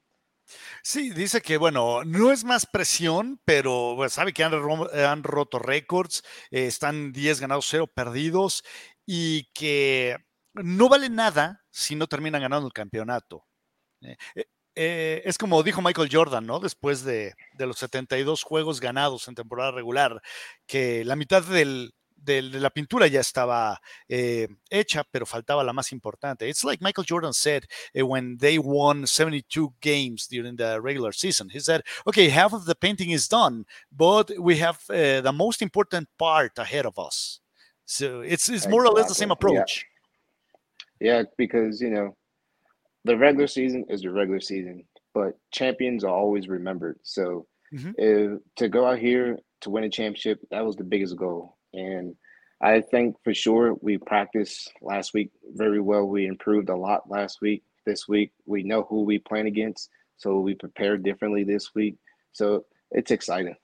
Sí, 0.83 1.09
dice 1.09 1.41
que, 1.41 1.57
bueno, 1.57 2.05
no 2.05 2.31
es 2.31 2.45
más 2.45 2.67
presión, 2.67 3.41
pero 3.47 3.95
bueno, 3.95 4.11
sabe 4.11 4.35
que 4.35 4.45
han, 4.45 4.53
han 4.53 5.23
roto 5.23 5.59
récords, 5.59 6.23
eh, 6.51 6.67
están 6.67 7.13
10 7.13 7.41
ganados, 7.41 7.67
0 7.71 7.87
perdidos 7.87 8.63
y 9.07 9.51
que 9.55 10.19
no 10.53 10.91
vale 10.91 11.09
nada 11.09 11.65
si 11.71 11.97
no 11.97 12.07
terminan 12.07 12.43
ganando 12.43 12.67
el 12.67 12.75
campeonato. 12.75 13.47
Eh, 14.03 14.17
eh 14.77 14.95
eh, 15.17 15.23
es 15.25 15.39
como 15.39 15.63
dijo 15.63 15.83
Michael 15.83 16.09
Jordan, 16.11 16.47
¿no? 16.47 16.61
Después 16.61 17.05
de, 17.05 17.35
de, 17.57 17.67
los 17.67 17.79
72 17.79 18.43
juegos 18.43 18.81
ganados 18.81 19.29
en 19.29 19.35
temporada 19.35 19.71
regular, 19.71 20.21
que 20.67 21.05
la 21.05 21.17
mitad 21.17 21.43
del, 21.43 21.95
del, 22.17 22.51
de 22.51 22.61
la 22.61 22.71
pintura 22.71 23.07
ya 23.07 23.21
estaba 23.21 23.81
eh, 24.09 24.49
hecha, 24.71 25.05
pero 25.11 25.27
faltaba 25.27 25.63
la 25.63 25.73
más 25.73 25.93
importante. 25.93 26.49
It's 26.49 26.65
like 26.65 26.83
Michael 26.83 27.07
Jordan 27.09 27.33
said 27.33 27.65
uh, 27.95 28.05
when 28.07 28.39
they 28.39 28.59
won 28.59 29.07
72 29.07 29.75
games 29.81 30.27
during 30.29 30.57
the 30.57 30.81
regular 30.81 31.13
season. 31.13 31.51
He 31.51 31.61
said, 31.61 31.83
okay, 32.07 32.29
half 32.29 32.53
of 32.53 32.65
the 32.65 32.75
painting 32.75 33.11
is 33.11 33.29
done, 33.29 33.65
but 33.93 34.31
we 34.39 34.59
have 34.59 34.79
uh, 34.91 35.21
the 35.21 35.33
most 35.33 35.63
important 35.63 36.09
part 36.19 36.59
ahead 36.59 36.87
of 36.87 36.99
us. 36.99 37.41
So 37.85 38.23
it's, 38.23 38.49
it's 38.49 38.67
more 38.67 38.83
exactly. 38.83 39.01
or 39.01 39.03
less 39.03 39.09
the 39.09 39.15
same 39.15 39.31
approach. 39.31 39.85
Yeah. 41.01 41.19
yeah, 41.19 41.23
because, 41.37 41.81
you 41.81 41.91
know, 41.91 42.17
the 43.05 43.17
regular 43.17 43.47
season 43.47 43.85
is 43.89 44.03
the 44.03 44.11
regular 44.11 44.41
season, 44.41 44.85
but 45.13 45.39
champions 45.53 46.05
are 46.05 46.15
always 46.15 46.49
remembered. 46.49 46.99
So 47.03 47.47
mm-hmm. 47.73 47.91
if, 47.99 48.41
to 48.57 48.69
go 48.69 48.87
out 48.87 48.99
here 48.99 49.39
to 49.63 49.71
win 49.71 49.85
a 49.85 49.91
championship, 49.91 50.41
that 50.51 50.65
was 50.65 50.77
the 50.77 50.85
biggest 50.85 51.17
goal. 51.17 51.57
And 51.73 52.15
I 52.61 52.81
think 52.81 53.17
for 53.25 53.35
sure 53.35 53.75
we 53.81 53.99
practiced 53.99 54.73
last 54.81 55.13
week 55.13 55.31
very 55.55 55.81
well. 55.81 56.07
We 56.07 56.27
improved 56.27 56.69
a 56.69 56.77
lot 56.77 57.11
last 57.11 57.41
week. 57.41 57.63
This 57.85 58.09
week 58.09 58.33
we 58.47 58.63
know 58.63 58.87
who 58.89 59.03
we 59.03 59.19
playing 59.19 59.47
against, 59.47 59.91
so 60.17 60.41
we 60.41 60.55
prepared 60.55 61.03
differently 61.03 61.45
this 61.45 61.75
week. 61.75 61.97
So 62.33 62.65
it's 62.91 63.11
exciting. 63.11 63.57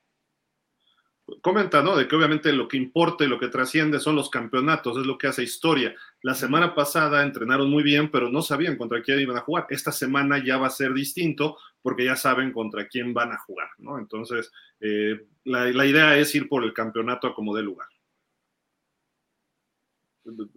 comenta, 1.41 1.83
¿no? 1.83 1.97
De 1.97 2.09
que 2.09 2.17
obviamente 2.17 2.53
lo 2.53 2.69
que 2.69 2.77
importa 2.77 3.25
y 3.25 3.29
lo 3.29 3.39
que 3.39 3.49
trasciende 3.49 4.01
son 4.01 4.17
los 4.17 4.31
campeonatos, 4.31 4.99
es 4.99 5.07
lo 5.07 5.17
que 5.17 5.29
hace 5.29 5.43
historia. 5.43 5.95
La 6.23 6.35
semana 6.35 6.75
pasada 6.75 7.23
entrenaron 7.23 7.71
muy 7.71 7.83
bien, 7.83 8.11
pero 8.11 8.29
no 8.29 8.43
sabían 8.43 8.77
contra 8.77 9.03
quién 9.03 9.21
iban 9.21 9.37
a 9.37 9.41
jugar. 9.41 9.67
Esta 9.71 9.91
semana 9.91 10.43
ya 10.45 10.59
va 10.59 10.67
a 10.67 10.71
ser 10.71 10.93
distinto 10.93 11.57
porque 11.83 12.05
ya 12.05 12.17
saben 12.17 12.53
contra 12.53 12.87
quién 12.89 13.15
van 13.15 13.33
a 13.33 13.39
jugar, 13.39 13.69
¿no? 13.79 13.99
Entonces, 13.99 14.51
eh, 14.81 15.27
la, 15.45 15.65
la, 15.67 15.87
idea 15.87 16.17
es 16.19 16.35
ir 16.35 16.49
por 16.49 16.63
el 16.63 16.75
campeonato 16.75 17.27
a 17.27 17.35
como 17.35 17.57
dé 17.57 17.63
lugar. 17.63 17.89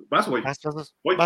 ¿Vas, 0.09 0.27
güey? 0.27 0.43
Vas, 0.43 0.59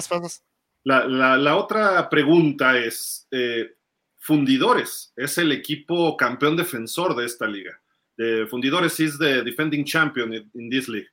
vas, 0.10 0.43
La, 0.84 1.08
la, 1.08 1.38
la, 1.38 1.56
otra 1.56 2.08
pregunta 2.10 2.78
es, 2.78 3.28
eh, 3.32 3.76
Fundidores 4.19 5.13
es 5.15 5.38
el 5.38 5.52
equipo 5.52 6.15
campeón 6.15 6.56
defensor 6.56 7.15
de 7.15 7.26
esta 7.26 7.47
liga 7.47 7.80
de 8.17 8.47
Fundidores 8.47 9.00
is 9.00 9.17
the 9.17 9.43
defending 9.43 9.86
champion 9.86 10.34
in, 10.34 10.69
this 10.69 10.88
league. 10.88 11.08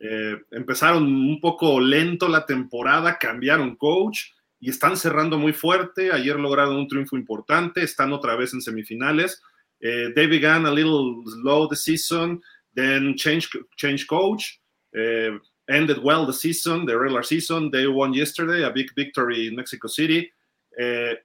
Eh, 0.00 0.40
empezaron 0.50 1.04
un 1.04 1.40
poco 1.40 1.78
lento 1.78 2.26
la 2.26 2.46
temporada, 2.46 3.18
cambiaron 3.18 3.76
coach 3.76 4.30
y 4.58 4.70
están 4.70 4.96
cerrando 4.96 5.38
muy 5.38 5.52
fuerte. 5.52 6.10
Ayer 6.12 6.36
lograron 6.40 6.76
un 6.76 6.88
triunfo 6.88 7.16
importante, 7.16 7.82
están 7.82 8.12
otra 8.12 8.34
vez 8.34 8.54
en 8.54 8.62
semifinales. 8.62 9.42
Eh, 9.80 10.12
they 10.14 10.26
began 10.26 10.66
a 10.66 10.70
little 10.70 11.22
slow 11.26 11.68
the 11.68 11.76
season, 11.76 12.42
then 12.74 13.14
change, 13.14 13.48
change 13.76 14.06
coach. 14.06 14.60
Eh, 14.92 15.38
ended 15.68 15.98
well 16.02 16.26
the 16.26 16.32
season, 16.32 16.84
the 16.84 16.96
regular 16.96 17.22
season. 17.22 17.70
They 17.70 17.86
won 17.86 18.12
yesterday, 18.12 18.64
a 18.64 18.70
big 18.70 18.92
victory 18.94 19.48
in 19.48 19.56
Mexico 19.56 19.88
City. 19.88 20.30
Eh, 20.78 21.16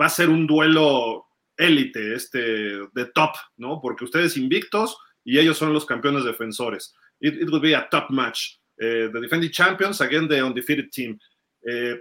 va 0.00 0.06
a 0.06 0.10
ser 0.10 0.28
un 0.28 0.46
duelo 0.46 1.26
élite, 1.56 2.14
este, 2.14 2.38
de 2.92 3.04
top, 3.14 3.34
¿no? 3.56 3.80
Porque 3.80 4.04
ustedes 4.04 4.36
invictos 4.36 4.96
y 5.24 5.38
ellos 5.38 5.56
son 5.56 5.72
los 5.72 5.86
campeones 5.86 6.24
defensores. 6.24 6.94
It, 7.22 7.34
it 7.42 7.50
would 7.50 7.62
be 7.62 7.72
a 7.72 7.86
top 7.90 8.10
match. 8.10 8.58
Uh, 8.80 9.08
the 9.12 9.20
defending 9.22 9.50
champions 9.50 10.00
against 10.00 10.28
the 10.28 10.44
undefeated 10.44 10.92
team. 10.92 11.18
Uh, 11.70 11.94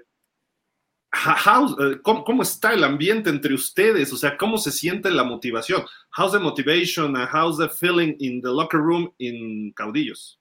how, 1.13 1.65
uh, 1.65 1.95
¿cómo, 2.03 2.25
¿cómo, 2.25 2.41
está 2.41 2.73
el 2.73 2.83
ambiente 2.83 3.27
entre 3.27 3.53
ustedes? 3.53 4.11
O 4.13 4.17
sea, 4.17 4.37
¿cómo 4.37 4.57
se 4.57 4.71
siente 4.71 5.11
la 5.11 5.23
motivación? 5.23 5.85
How's 6.17 6.31
the 6.31 6.39
motivation 6.39 7.15
and 7.15 7.29
how's 7.29 7.57
the 7.57 7.69
feeling 7.69 8.15
in 8.19 8.41
the 8.41 8.51
locker 8.51 8.81
room 8.81 9.11
in 9.19 9.73
Caudillos? 9.77 10.37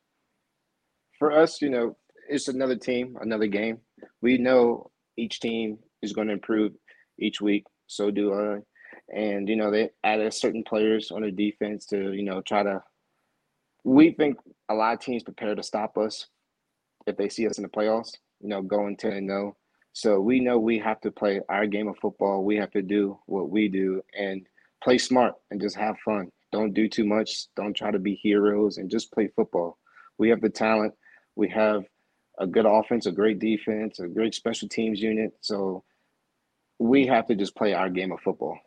For 1.18 1.32
us, 1.32 1.60
you 1.60 1.68
know, 1.68 1.96
it's 2.28 2.48
another 2.48 2.76
team, 2.76 3.18
another 3.20 3.46
game. 3.46 3.78
We 4.22 4.38
know 4.38 4.90
each 5.16 5.40
team 5.40 5.78
is 6.00 6.12
going 6.12 6.28
to 6.28 6.32
improve 6.32 6.72
each 7.18 7.40
week. 7.40 7.64
So 7.86 8.10
do 8.10 8.32
I. 8.32 8.60
and 9.12 9.48
you 9.48 9.56
know 9.56 9.70
they 9.70 9.90
added 10.04 10.32
certain 10.32 10.62
players 10.62 11.10
on 11.10 11.22
the 11.22 11.30
defense 11.30 11.86
to 11.86 12.12
you 12.12 12.22
know 12.22 12.40
try 12.42 12.62
to. 12.62 12.82
We 13.84 14.12
think 14.12 14.36
a 14.68 14.74
lot 14.74 14.94
of 14.94 15.00
teams 15.00 15.22
prepare 15.22 15.54
to 15.54 15.62
stop 15.62 15.96
us 15.98 16.26
if 17.06 17.16
they 17.16 17.28
see 17.28 17.46
us 17.46 17.58
in 17.58 17.62
the 17.62 17.68
playoffs. 17.68 18.16
You 18.40 18.48
know, 18.48 18.62
going 18.62 18.96
ten 18.96 19.12
and 19.12 19.28
zero. 19.28 19.56
So 19.92 20.20
we 20.20 20.40
know 20.40 20.58
we 20.58 20.78
have 20.78 21.00
to 21.02 21.10
play 21.10 21.40
our 21.48 21.66
game 21.66 21.88
of 21.88 21.98
football. 21.98 22.44
We 22.44 22.56
have 22.56 22.70
to 22.72 22.82
do 22.82 23.18
what 23.26 23.50
we 23.50 23.68
do 23.68 24.02
and 24.18 24.46
play 24.82 24.98
smart 24.98 25.34
and 25.50 25.60
just 25.60 25.76
have 25.76 25.98
fun. 26.04 26.30
Don't 26.52 26.74
do 26.74 26.88
too 26.88 27.04
much. 27.04 27.46
Don't 27.54 27.74
try 27.74 27.90
to 27.90 27.98
be 27.98 28.14
heroes 28.14 28.78
and 28.78 28.90
just 28.90 29.12
play 29.12 29.28
football. 29.34 29.78
We 30.18 30.30
have 30.30 30.40
the 30.40 30.48
talent. 30.48 30.94
We 31.36 31.48
have 31.50 31.84
a 32.38 32.46
good 32.46 32.66
offense, 32.66 33.06
a 33.06 33.12
great 33.12 33.38
defense, 33.38 33.98
a 33.98 34.08
great 34.08 34.34
special 34.34 34.68
teams 34.68 35.00
unit. 35.00 35.32
So 35.40 35.84
we 36.78 37.06
have 37.06 37.26
to 37.26 37.34
just 37.34 37.54
play 37.54 37.74
our 37.74 37.90
game 37.90 38.12
of 38.12 38.20
football. 38.20 38.58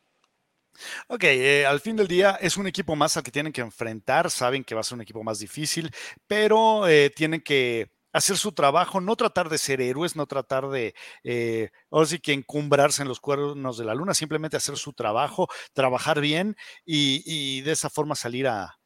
Ok, 1.07 1.23
eh, 1.25 1.65
al 1.65 1.79
fin 1.79 1.95
del 1.95 2.07
día 2.07 2.37
es 2.41 2.57
un 2.57 2.67
equipo 2.67 2.95
más 2.95 3.17
al 3.17 3.23
que 3.23 3.31
tienen 3.31 3.53
que 3.53 3.61
enfrentar, 3.61 4.29
saben 4.31 4.63
que 4.63 4.75
va 4.75 4.81
a 4.81 4.83
ser 4.83 4.95
un 4.95 5.01
equipo 5.01 5.23
más 5.23 5.39
difícil, 5.39 5.91
pero 6.27 6.87
eh, 6.87 7.11
tienen 7.15 7.41
que 7.41 7.91
hacer 8.11 8.37
su 8.37 8.51
trabajo, 8.51 9.01
no 9.01 9.15
tratar 9.15 9.49
de 9.49 9.57
ser 9.57 9.81
héroes, 9.81 10.15
no 10.15 10.27
tratar 10.27 10.69
de, 10.69 10.93
eh, 11.23 11.71
ahora 11.91 12.07
sí 12.07 12.19
que 12.19 12.33
encumbrarse 12.33 13.01
en 13.01 13.07
los 13.07 13.19
cuernos 13.19 13.77
de 13.77 13.85
la 13.85 13.95
luna, 13.95 14.13
simplemente 14.13 14.57
hacer 14.57 14.77
su 14.77 14.93
trabajo, 14.93 15.47
trabajar 15.73 16.21
bien 16.21 16.55
y, 16.85 17.61
de 17.61 17.71
esa 17.71 17.89
forma 17.89 18.15
salir 18.15 18.47
a, 18.47 18.77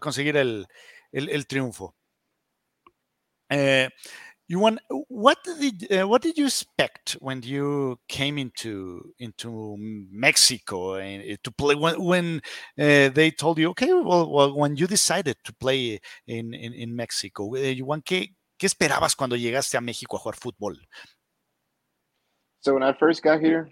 conseguir 0.00 0.36
el, 0.36 0.66
triunfo. 1.46 1.94
Yuan, 4.52 4.78
what 5.08 5.38
did 5.44 5.90
uh, 5.90 6.06
what 6.06 6.20
did 6.20 6.36
you 6.36 6.44
expect 6.44 7.12
when 7.20 7.40
you 7.42 7.98
came 8.06 8.36
into 8.36 9.14
into 9.18 9.76
Mexico 10.10 10.96
and 10.96 11.22
uh, 11.22 11.36
to 11.42 11.50
play 11.50 11.74
when 11.74 11.94
when 12.04 12.42
uh, 12.78 13.08
they 13.08 13.30
told 13.30 13.56
you 13.58 13.70
okay 13.70 13.90
well, 13.94 14.30
well, 14.30 14.54
when 14.54 14.76
you 14.76 14.86
decided 14.86 15.36
to 15.44 15.54
play 15.54 15.98
in 16.26 16.52
in, 16.52 16.74
in 16.74 16.94
Mexico 16.94 17.48
uh, 17.54 17.60
Yuan 17.60 18.02
qué 18.02 18.34
qué 18.58 18.66
esperabas 18.66 19.16
cuando 19.16 19.36
llegaste 19.36 19.78
a 19.78 19.80
México 19.80 20.16
a 20.16 20.20
jugar 20.20 20.36
fútbol? 20.36 20.76
So 22.60 22.74
when 22.74 22.82
I 22.82 22.92
first 22.92 23.22
got 23.22 23.40
here, 23.40 23.70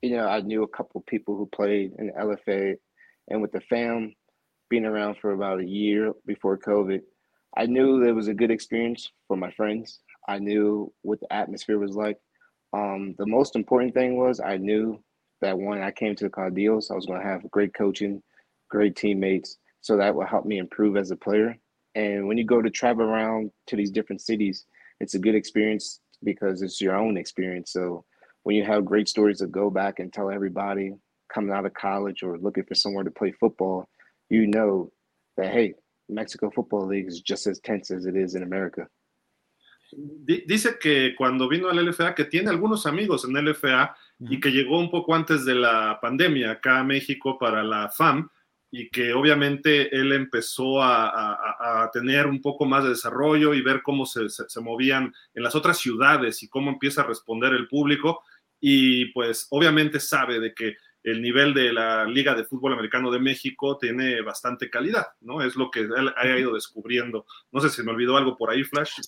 you 0.00 0.16
know 0.16 0.26
I 0.26 0.40
knew 0.40 0.62
a 0.62 0.76
couple 0.76 1.02
people 1.02 1.36
who 1.36 1.44
played 1.44 1.92
in 1.98 2.06
the 2.06 2.14
LFA, 2.14 2.76
and 3.28 3.42
with 3.42 3.52
the 3.52 3.60
fam 3.68 4.14
being 4.70 4.86
around 4.86 5.18
for 5.20 5.32
about 5.32 5.60
a 5.60 5.66
year 5.66 6.14
before 6.24 6.56
COVID, 6.56 7.02
I 7.54 7.66
knew 7.66 8.02
it 8.02 8.12
was 8.12 8.28
a 8.28 8.34
good 8.34 8.50
experience 8.50 9.12
for 9.28 9.36
my 9.36 9.50
friends. 9.50 10.00
I 10.28 10.38
knew 10.38 10.92
what 11.02 11.20
the 11.20 11.32
atmosphere 11.32 11.78
was 11.78 11.96
like. 11.96 12.18
Um, 12.72 13.14
the 13.18 13.26
most 13.26 13.56
important 13.56 13.94
thing 13.94 14.16
was 14.16 14.40
I 14.40 14.56
knew 14.56 15.02
that 15.40 15.58
when 15.58 15.82
I 15.82 15.90
came 15.90 16.14
to 16.16 16.24
the 16.24 16.30
Caudillos, 16.30 16.90
I 16.90 16.94
was 16.94 17.06
going 17.06 17.20
to 17.20 17.26
have 17.26 17.50
great 17.50 17.74
coaching, 17.74 18.22
great 18.70 18.96
teammates, 18.96 19.58
so 19.80 19.96
that 19.96 20.14
will 20.14 20.26
help 20.26 20.46
me 20.46 20.58
improve 20.58 20.96
as 20.96 21.10
a 21.10 21.16
player. 21.16 21.56
And 21.94 22.26
when 22.26 22.38
you 22.38 22.44
go 22.44 22.62
to 22.62 22.70
travel 22.70 23.04
around 23.04 23.50
to 23.66 23.76
these 23.76 23.90
different 23.90 24.22
cities, 24.22 24.64
it's 25.00 25.14
a 25.14 25.18
good 25.18 25.34
experience 25.34 26.00
because 26.24 26.62
it's 26.62 26.80
your 26.80 26.96
own 26.96 27.16
experience. 27.16 27.72
So 27.72 28.04
when 28.44 28.56
you 28.56 28.64
have 28.64 28.84
great 28.84 29.08
stories 29.08 29.38
to 29.38 29.46
go 29.46 29.68
back 29.68 29.98
and 29.98 30.12
tell 30.12 30.30
everybody 30.30 30.92
coming 31.32 31.52
out 31.52 31.66
of 31.66 31.74
college 31.74 32.22
or 32.22 32.38
looking 32.38 32.64
for 32.64 32.74
somewhere 32.74 33.04
to 33.04 33.10
play 33.10 33.32
football, 33.32 33.88
you 34.30 34.46
know 34.46 34.90
that 35.36 35.52
hey, 35.52 35.74
Mexico 36.08 36.50
Football 36.50 36.86
League 36.86 37.08
is 37.08 37.20
just 37.20 37.46
as 37.46 37.58
tense 37.60 37.90
as 37.90 38.06
it 38.06 38.16
is 38.16 38.34
in 38.34 38.42
America. 38.42 38.86
Dice 39.92 40.78
que 40.80 41.14
cuando 41.16 41.48
vino 41.48 41.68
al 41.68 41.84
LFA, 41.84 42.14
que 42.14 42.24
tiene 42.24 42.50
algunos 42.50 42.86
amigos 42.86 43.24
en 43.24 43.34
LFA 43.34 43.96
y 44.20 44.40
que 44.40 44.50
llegó 44.50 44.78
un 44.78 44.90
poco 44.90 45.14
antes 45.14 45.44
de 45.44 45.54
la 45.54 45.98
pandemia 46.00 46.52
acá 46.52 46.80
a 46.80 46.84
México 46.84 47.38
para 47.38 47.62
la 47.62 47.88
FAM 47.88 48.28
y 48.70 48.88
que 48.88 49.12
obviamente 49.12 49.94
él 49.94 50.12
empezó 50.12 50.82
a, 50.82 51.90
tener 51.92 52.26
un 52.26 52.40
poco 52.40 52.64
más 52.64 52.84
de 52.84 52.90
desarrollo 52.90 53.52
y 53.52 53.60
ver 53.60 53.82
cómo 53.82 54.06
se, 54.06 54.30
se, 54.30 54.60
movían 54.60 55.12
en 55.34 55.42
las 55.42 55.54
otras 55.54 55.76
ciudades 55.78 56.42
y 56.42 56.48
cómo 56.48 56.70
empieza 56.70 57.02
a 57.02 57.06
responder 57.06 57.52
el 57.52 57.68
público. 57.68 58.22
Y 58.60 59.06
pues 59.06 59.46
obviamente 59.50 60.00
sabe 60.00 60.40
de 60.40 60.54
que 60.54 60.76
el 61.02 61.20
nivel 61.20 61.52
de 61.52 61.72
la 61.72 62.04
Liga 62.04 62.34
de 62.34 62.44
Fútbol 62.44 62.74
Americano 62.74 63.10
de 63.10 63.18
México 63.18 63.76
tiene 63.78 64.20
bastante 64.22 64.70
calidad, 64.70 65.08
¿no? 65.20 65.42
Es 65.42 65.56
lo 65.56 65.70
que 65.70 65.80
él 65.80 66.12
ha 66.16 66.26
ido 66.38 66.54
descubriendo. 66.54 67.26
No 67.50 67.60
sé 67.60 67.70
si 67.70 67.82
me 67.82 67.90
olvidó 67.90 68.16
algo 68.16 68.36
por 68.36 68.50
ahí, 68.50 68.62
Flash. 68.62 69.00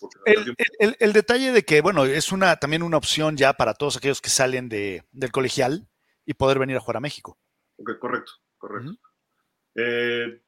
El, 0.98 1.12
detalle 1.12 1.52
de 1.52 1.62
que, 1.62 1.80
bueno, 1.80 2.04
es 2.04 2.32
una 2.32 2.56
también 2.56 2.82
una 2.82 2.96
opción 2.96 3.36
ya 3.36 3.52
para 3.52 3.74
todos 3.74 3.96
aquellos 3.96 4.20
que 4.20 4.30
salen 4.30 4.68
de, 4.68 5.04
del 5.12 5.30
colegial 5.30 5.86
y 6.26 6.34
poder 6.34 6.58
venir 6.58 6.76
a 6.76 6.80
jugar 6.80 6.96
a 6.96 7.00
México. 7.00 7.38
correcto, 8.00 8.32
correcto. 8.58 8.96
Eh, 9.76 10.40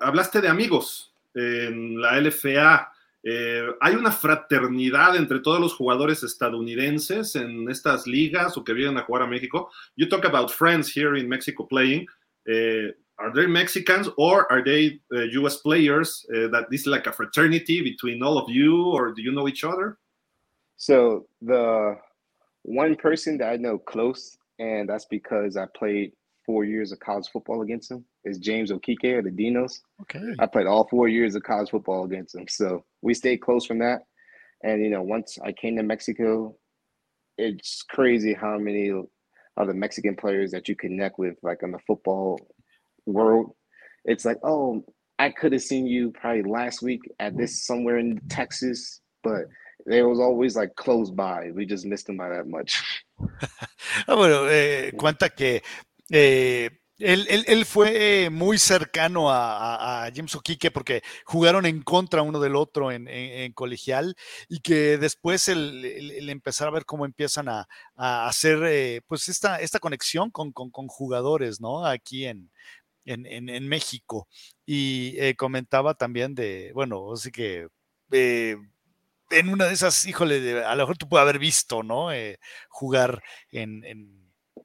hablaste 0.00 0.40
de 0.40 0.48
amigos 0.48 1.14
en 1.34 2.00
la 2.00 2.18
LFA. 2.18 2.91
Eh, 3.24 3.66
¿Hay 3.80 3.94
una 3.94 4.10
fraternidad 4.10 5.16
entre 5.16 5.40
todos 5.40 5.60
los 5.60 5.74
jugadores 5.74 6.22
estadounidenses 6.24 7.36
en 7.36 7.70
estas 7.70 8.06
ligas 8.06 8.56
o 8.56 8.64
que 8.64 8.72
vienen 8.72 8.98
a 8.98 9.02
jugar 9.02 9.22
a 9.22 9.26
México? 9.26 9.70
You 9.96 10.08
talk 10.08 10.24
about 10.24 10.50
friends 10.50 10.92
here 10.94 11.16
in 11.16 11.28
Mexico 11.28 11.66
playing. 11.66 12.06
Uh, 12.48 12.90
are 13.18 13.32
they 13.32 13.46
Mexicans 13.46 14.08
or 14.16 14.50
are 14.50 14.64
they 14.64 15.00
uh, 15.12 15.18
eh, 15.18 15.38
US 15.38 15.58
players 15.58 16.26
uh, 16.34 16.64
is 16.72 16.86
like 16.86 17.06
a 17.06 17.12
fraternity 17.12 17.80
between 17.80 18.20
all 18.22 18.36
of 18.36 18.50
you 18.50 18.86
or 18.90 19.12
do 19.12 19.22
you 19.22 19.30
know 19.30 19.46
each 19.46 19.62
other? 19.62 19.98
So 20.76 21.26
the 21.40 21.96
one 22.62 22.96
person 22.96 23.38
that 23.38 23.52
I 23.52 23.56
know 23.56 23.78
close, 23.78 24.36
and 24.58 24.88
that's 24.88 25.06
because 25.06 25.56
I 25.56 25.66
played 25.76 26.12
four 26.44 26.64
years 26.64 26.90
of 26.90 26.98
college 26.98 27.28
football 27.32 27.62
against 27.62 27.92
him 27.92 28.04
is 28.24 28.38
James 28.38 28.70
Okike 28.70 29.18
of 29.18 29.24
the 29.24 29.30
Dinos. 29.30 29.80
Okay. 30.02 30.34
I 30.38 30.46
played 30.46 30.66
all 30.66 30.86
four 30.88 31.08
years 31.08 31.34
of 31.34 31.42
college 31.42 31.70
football 31.70 32.04
against 32.04 32.34
him. 32.34 32.46
So 32.48 32.84
we 33.02 33.14
stayed 33.14 33.38
close 33.38 33.66
from 33.66 33.78
that. 33.80 34.02
And, 34.62 34.82
you 34.82 34.90
know, 34.90 35.02
once 35.02 35.38
I 35.44 35.52
came 35.52 35.76
to 35.76 35.82
Mexico, 35.82 36.56
it's 37.36 37.82
crazy 37.82 38.34
how 38.34 38.58
many 38.58 38.90
of 38.90 39.66
the 39.66 39.74
Mexican 39.74 40.14
players 40.14 40.52
that 40.52 40.68
you 40.68 40.76
connect 40.76 41.18
with, 41.18 41.36
like 41.42 41.62
in 41.62 41.72
the 41.72 41.78
football 41.86 42.38
world. 43.06 43.54
It's 44.04 44.24
like, 44.24 44.38
oh, 44.44 44.84
I 45.18 45.30
could 45.30 45.52
have 45.52 45.62
seen 45.62 45.86
you 45.86 46.10
probably 46.12 46.42
last 46.42 46.82
week 46.82 47.00
at 47.18 47.36
this 47.36 47.64
somewhere 47.66 47.98
in 47.98 48.20
Texas, 48.28 49.00
but 49.24 49.42
they 49.86 50.02
was 50.02 50.20
always 50.20 50.54
like 50.54 50.74
close 50.76 51.10
by. 51.10 51.50
We 51.52 51.66
just 51.66 51.86
missed 51.86 52.06
them 52.06 52.16
by 52.16 52.28
that 52.28 52.46
much. 52.46 52.82
ah, 53.42 54.14
bueno, 54.14 54.46
eh, 54.46 54.92
cuenta 54.92 55.28
que 55.34 55.60
Eh, 56.14 56.68
él, 57.02 57.64
fue 57.64 58.30
muy 58.30 58.58
cercano 58.58 59.30
a, 59.30 60.08
James 60.14 60.34
O'Kike 60.34 60.70
porque 60.70 61.02
jugaron 61.24 61.66
en 61.66 61.82
contra 61.82 62.22
uno 62.22 62.38
del 62.40 62.56
otro 62.56 62.92
en, 62.92 63.52
colegial 63.52 64.14
y 64.48 64.60
que 64.60 64.98
después 64.98 65.48
el, 65.48 66.28
empezar 66.28 66.68
a 66.68 66.72
ver 66.72 66.84
cómo 66.84 67.04
empiezan 67.04 67.48
a, 67.48 67.66
hacer 67.96 68.62
eh, 68.64 69.00
pues 69.06 69.28
esta, 69.28 69.60
esta 69.60 69.80
conexión 69.80 70.30
con, 70.30 70.52
jugadores, 70.88 71.60
¿no? 71.60 71.84
Aquí 71.84 72.26
en, 72.26 72.50
México. 73.68 74.28
Y 74.64 75.16
eh, 75.18 75.34
comentaba 75.34 75.94
también 75.94 76.34
de, 76.34 76.70
bueno, 76.74 77.12
así 77.12 77.30
que 77.30 77.68
en 78.12 79.48
una 79.48 79.66
de 79.66 79.74
esas, 79.74 80.04
híjole, 80.06 80.64
a 80.64 80.74
lo 80.76 80.82
mejor 80.82 80.98
tú 80.98 81.08
puedes 81.08 81.22
haber 81.22 81.38
visto, 81.38 81.82
¿no? 81.82 82.08
jugar 82.68 83.22
en 83.50 84.21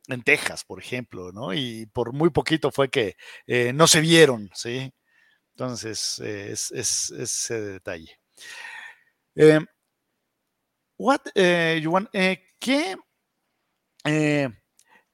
en 0.08 0.24
Texas, 0.24 0.63
por 0.63 0.80
ejemplo, 0.80 1.32
¿no? 1.32 1.54
Y 1.54 1.86
por 1.88 2.13
muy 2.13 2.30
poquito 2.30 2.72
fue 2.72 2.89
que 2.89 3.15
eh, 3.46 3.74
no 3.74 3.88
se 3.88 4.02
vieron, 4.02 4.50
¿sí? 4.54 4.91
Entonces, 5.58 6.22
eh, 6.24 6.52
es, 6.52 6.72
ese 6.72 7.62
detalle. 7.62 8.20
Eh, 9.36 9.60
what, 11.00 11.22
eh, 11.34 11.82
¿qué, 12.60 12.96
¿qué 14.04 14.52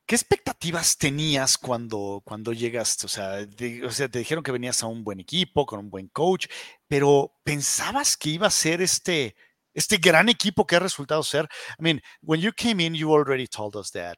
expectativas 0.08 0.98
tenías 0.98 1.58
cuando, 1.58 2.22
cuando 2.26 2.52
llegaste? 2.52 3.06
O 3.06 3.10
sea, 3.10 3.38
o 3.86 3.92
sea, 3.92 4.10
te 4.10 4.20
dijeron 4.20 4.44
que 4.44 4.52
venías 4.52 4.84
a 4.84 4.88
un 4.88 5.06
buen 5.06 5.22
equipo, 5.22 5.66
con 5.66 5.80
un 5.80 5.90
buen 5.90 6.10
coach, 6.10 6.48
pero 6.90 7.34
¿pensabas 7.46 8.18
que 8.18 8.32
iba 8.32 8.48
a 8.48 8.52
ser 8.52 8.82
este, 8.82 9.38
este 9.74 9.96
gran 9.98 10.28
equipo 10.28 10.68
que 10.68 10.76
ha 10.76 10.80
resultado 10.80 11.24
ser? 11.24 11.48
I 11.80 11.84
mean, 11.84 12.02
when 12.22 12.42
you 12.42 12.52
came 12.52 12.84
in, 12.84 12.96
you 12.96 13.14
already 13.14 13.48
told 13.48 13.78
us 13.78 13.92
that 13.92 14.18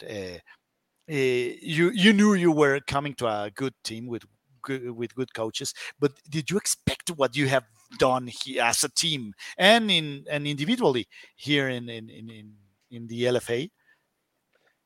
you 1.08 1.92
you 1.92 2.14
knew 2.14 2.34
you 2.34 2.52
were 2.52 2.80
coming 2.88 3.14
to 3.16 3.28
a 3.28 3.52
good 3.54 3.74
team 3.84 4.08
with 4.08 4.24
with 4.68 5.14
good 5.14 5.34
coaches, 5.34 5.74
but 6.00 6.12
did 6.30 6.50
you 6.50 6.58
expect 6.58 7.10
what 7.10 7.36
you 7.36 7.48
have 7.48 7.66
done 8.00 8.28
here 8.28 8.64
as 8.64 8.84
a 8.84 8.90
team 8.90 9.34
and 9.58 9.92
in 9.92 10.26
and 10.30 10.48
individually 10.48 11.08
here 11.36 11.70
in 11.70 11.90
in 11.90 12.10
in, 12.10 12.54
in 12.90 13.08
the 13.08 13.24
LFA? 13.24 13.70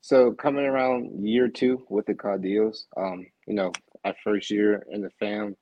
So 0.02 0.32
coming 0.32 0.66
around 0.66 1.26
year 1.26 1.48
two 1.50 1.86
with 1.90 2.06
the 2.06 2.14
Caudillos, 2.14 2.86
um, 2.98 3.26
you 3.48 3.54
know, 3.54 3.72
our 4.06 4.16
first 4.24 4.50
year 4.50 4.86
in 4.92 5.02
the 5.02 5.10
fam, 5.20 5.56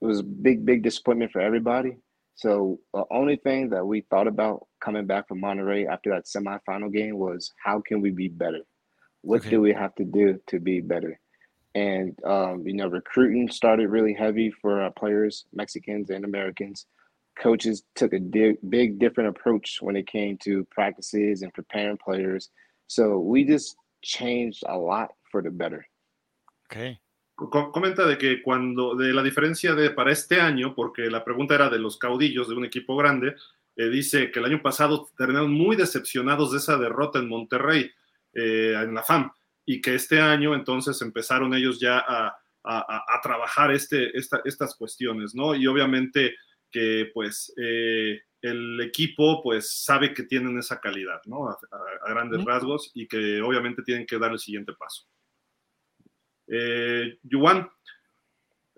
it 0.00 0.04
was 0.04 0.20
a 0.20 0.24
big, 0.24 0.64
big 0.64 0.82
disappointment 0.82 1.32
for 1.32 1.40
everybody. 1.40 1.96
So 2.36 2.78
the 2.94 3.04
only 3.10 3.36
thing 3.36 3.68
that 3.70 3.86
we 3.86 4.02
thought 4.02 4.28
about 4.28 4.66
coming 4.80 5.06
back 5.06 5.28
from 5.28 5.42
Monterrey 5.42 5.86
after 5.86 6.10
that 6.10 6.24
semifinal 6.24 6.92
game 6.92 7.18
was 7.18 7.52
how 7.62 7.80
can 7.80 8.00
we 8.00 8.10
be 8.10 8.28
better? 8.28 8.60
What 9.22 9.40
okay. 9.40 9.50
do 9.50 9.60
we 9.60 9.72
have 9.72 9.94
to 9.96 10.04
do 10.04 10.40
to 10.48 10.58
be 10.58 10.80
better? 10.80 11.18
And 11.74 12.18
um, 12.24 12.66
you 12.66 12.74
know, 12.74 12.88
recruiting 12.88 13.48
started 13.50 13.88
really 13.88 14.14
heavy 14.14 14.50
for 14.50 14.80
our 14.80 14.90
players, 14.90 15.44
Mexicans 15.52 16.10
and 16.10 16.24
Americans. 16.24 16.86
Coaches 17.38 17.84
took 17.94 18.12
a 18.12 18.18
di- 18.18 18.58
big 18.68 18.98
different 18.98 19.30
approach 19.30 19.78
when 19.80 19.96
it 19.96 20.06
came 20.06 20.36
to 20.38 20.66
practices 20.70 21.42
and 21.42 21.54
preparing 21.54 21.96
players. 21.96 22.50
So 22.88 23.18
we 23.18 23.44
just 23.44 23.76
changed 24.02 24.64
a 24.66 24.76
lot 24.76 25.10
for 25.30 25.42
the 25.42 25.50
better. 25.50 25.86
Okay. 26.70 26.98
comenta 27.72 28.06
de 28.06 28.18
que 28.18 28.42
cuando, 28.42 28.94
de 28.94 29.14
la 29.14 29.22
diferencia 29.22 29.74
de 29.74 29.90
para 29.90 30.12
este 30.12 30.40
año, 30.40 30.74
porque 30.74 31.10
la 31.10 31.24
pregunta 31.24 31.54
era 31.54 31.70
de 31.70 31.78
los 31.78 31.96
caudillos 31.96 32.48
de 32.48 32.54
un 32.54 32.64
equipo 32.64 32.96
grande, 32.96 33.34
eh, 33.76 33.88
dice 33.88 34.30
que 34.30 34.40
el 34.40 34.44
año 34.44 34.60
pasado 34.60 35.08
terminaron 35.16 35.52
muy 35.52 35.76
decepcionados 35.76 36.52
de 36.52 36.58
esa 36.58 36.76
derrota 36.76 37.18
en 37.18 37.28
Monterrey, 37.28 37.90
eh, 38.34 38.74
en 38.76 38.94
la 38.94 39.02
FAM, 39.02 39.30
y 39.64 39.80
que 39.80 39.94
este 39.94 40.20
año 40.20 40.54
entonces 40.54 41.00
empezaron 41.02 41.54
ellos 41.54 41.80
ya 41.80 42.04
a, 42.06 42.36
trabajar 43.22 43.70
este, 43.70 44.10
estas 44.14 44.74
cuestiones, 44.76 45.34
¿no? 45.34 45.54
Y 45.54 45.66
obviamente 45.66 46.34
que 46.70 47.10
pues 47.12 47.52
eh, 47.56 48.20
el 48.42 48.80
equipo 48.80 49.42
pues 49.42 49.82
sabe 49.84 50.14
que 50.14 50.24
tienen 50.24 50.58
esa 50.58 50.80
calidad, 50.80 51.20
¿no? 51.26 51.48
A, 51.48 51.58
grandes 52.08 52.44
rasgos 52.44 52.90
y 52.94 53.06
que 53.06 53.40
obviamente 53.42 53.82
tienen 53.82 54.06
que 54.06 54.18
dar 54.18 54.32
el 54.32 54.38
siguiente 54.38 54.72
paso. 54.78 55.06
Eh, 56.48 57.18
Yuan, 57.22 57.68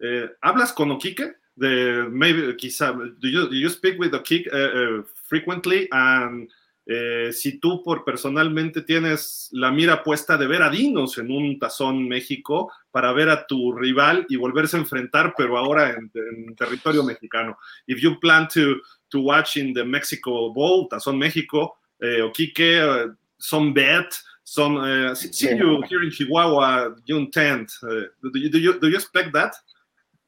eh, 0.00 0.30
¿hablas 0.40 0.72
con 0.72 0.90
Okike? 0.90 1.36
De 1.54 2.04
maybe 2.08 2.56
quizá, 2.56 2.92
do 2.92 3.28
you, 3.28 3.46
do 3.46 3.54
you 3.54 3.68
speak 3.68 3.98
with 3.98 4.14
Okike 4.14 4.48
uh, 4.52 5.00
uh, 5.00 5.04
frequently? 5.28 5.86
And 5.90 6.50
eh, 6.84 7.30
si 7.32 7.58
tú 7.60 7.82
por 7.82 8.04
personalmente 8.04 8.82
tienes 8.82 9.48
la 9.52 9.70
mira 9.70 10.02
puesta 10.02 10.36
de 10.36 10.48
ver 10.48 10.62
a 10.62 10.70
Dinos 10.70 11.16
en 11.18 11.30
un 11.30 11.58
tazón 11.58 12.08
México 12.08 12.72
para 12.90 13.12
ver 13.12 13.28
a 13.28 13.46
tu 13.46 13.72
rival 13.72 14.26
y 14.28 14.36
volverse 14.36 14.76
a 14.76 14.80
enfrentar, 14.80 15.34
pero 15.36 15.56
ahora 15.56 15.90
en, 15.90 16.10
en 16.14 16.56
territorio 16.56 17.04
mexicano. 17.04 17.56
If 17.86 18.00
you 18.00 18.18
plan 18.18 18.48
to, 18.48 18.80
to 19.10 19.20
watch 19.20 19.56
in 19.56 19.72
the 19.72 19.84
Mexico 19.84 20.52
Bowl, 20.52 20.88
tazón 20.88 21.18
México, 21.18 21.76
eh, 22.00 22.20
Okike, 22.20 22.80
uh, 22.82 23.14
some 23.38 23.72
bet, 23.72 24.12
some 24.42 24.76
uh, 24.76 25.14
see 25.14 25.54
you 25.54 25.82
here 25.88 26.02
in 26.02 26.10
Chihuahua 26.10 26.96
June 27.06 27.30
10th. 27.30 27.72
Uh, 27.82 28.08
do, 28.32 28.38
you, 28.38 28.50
do, 28.50 28.58
you, 28.58 28.80
do 28.80 28.88
you 28.88 28.96
expect 28.96 29.32
that? 29.34 29.54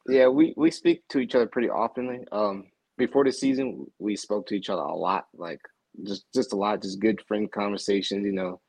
Yeah, 0.06 0.28
we, 0.28 0.54
we 0.56 0.70
speak 0.70 1.02
to 1.08 1.18
each 1.18 1.34
other 1.34 1.46
pretty 1.46 1.68
often. 1.68 2.24
Um, 2.30 2.66
before 2.96 3.24
the 3.24 3.32
season, 3.32 3.90
we 3.98 4.14
spoke 4.14 4.46
to 4.46 4.54
each 4.54 4.70
other 4.70 4.82
a 4.82 4.94
lot, 4.94 5.26
like 5.34 5.60
just 6.02 6.24
just 6.35 6.52
a 6.52 6.57
lot, 6.57 6.83
just 6.83 7.00
good 7.00 7.20
friend 7.26 7.50
conversations, 7.50 8.24
you 8.24 8.33
know, 8.33 8.61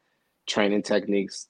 training 0.48 0.84
techniques. 0.84 1.48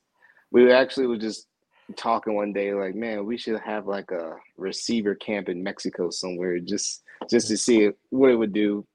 We 0.52 0.72
actually 0.72 1.08
were 1.08 1.18
just 1.18 1.48
talking 1.96 2.34
one 2.34 2.54
day, 2.54 2.74
like, 2.74 2.96
man, 2.96 3.26
we 3.26 3.38
should 3.38 3.60
have 3.60 3.88
like 3.88 4.12
a 4.12 4.36
receiver 4.58 5.16
camp 5.16 5.50
in 5.50 5.64
Mexico 5.64 6.10
somewhere, 6.10 6.60
just 6.60 7.04
just 7.30 7.48
to 7.50 7.58
see 7.58 7.90
what 8.10 8.32
it 8.32 8.36
would 8.36 8.54
do. 8.54 8.86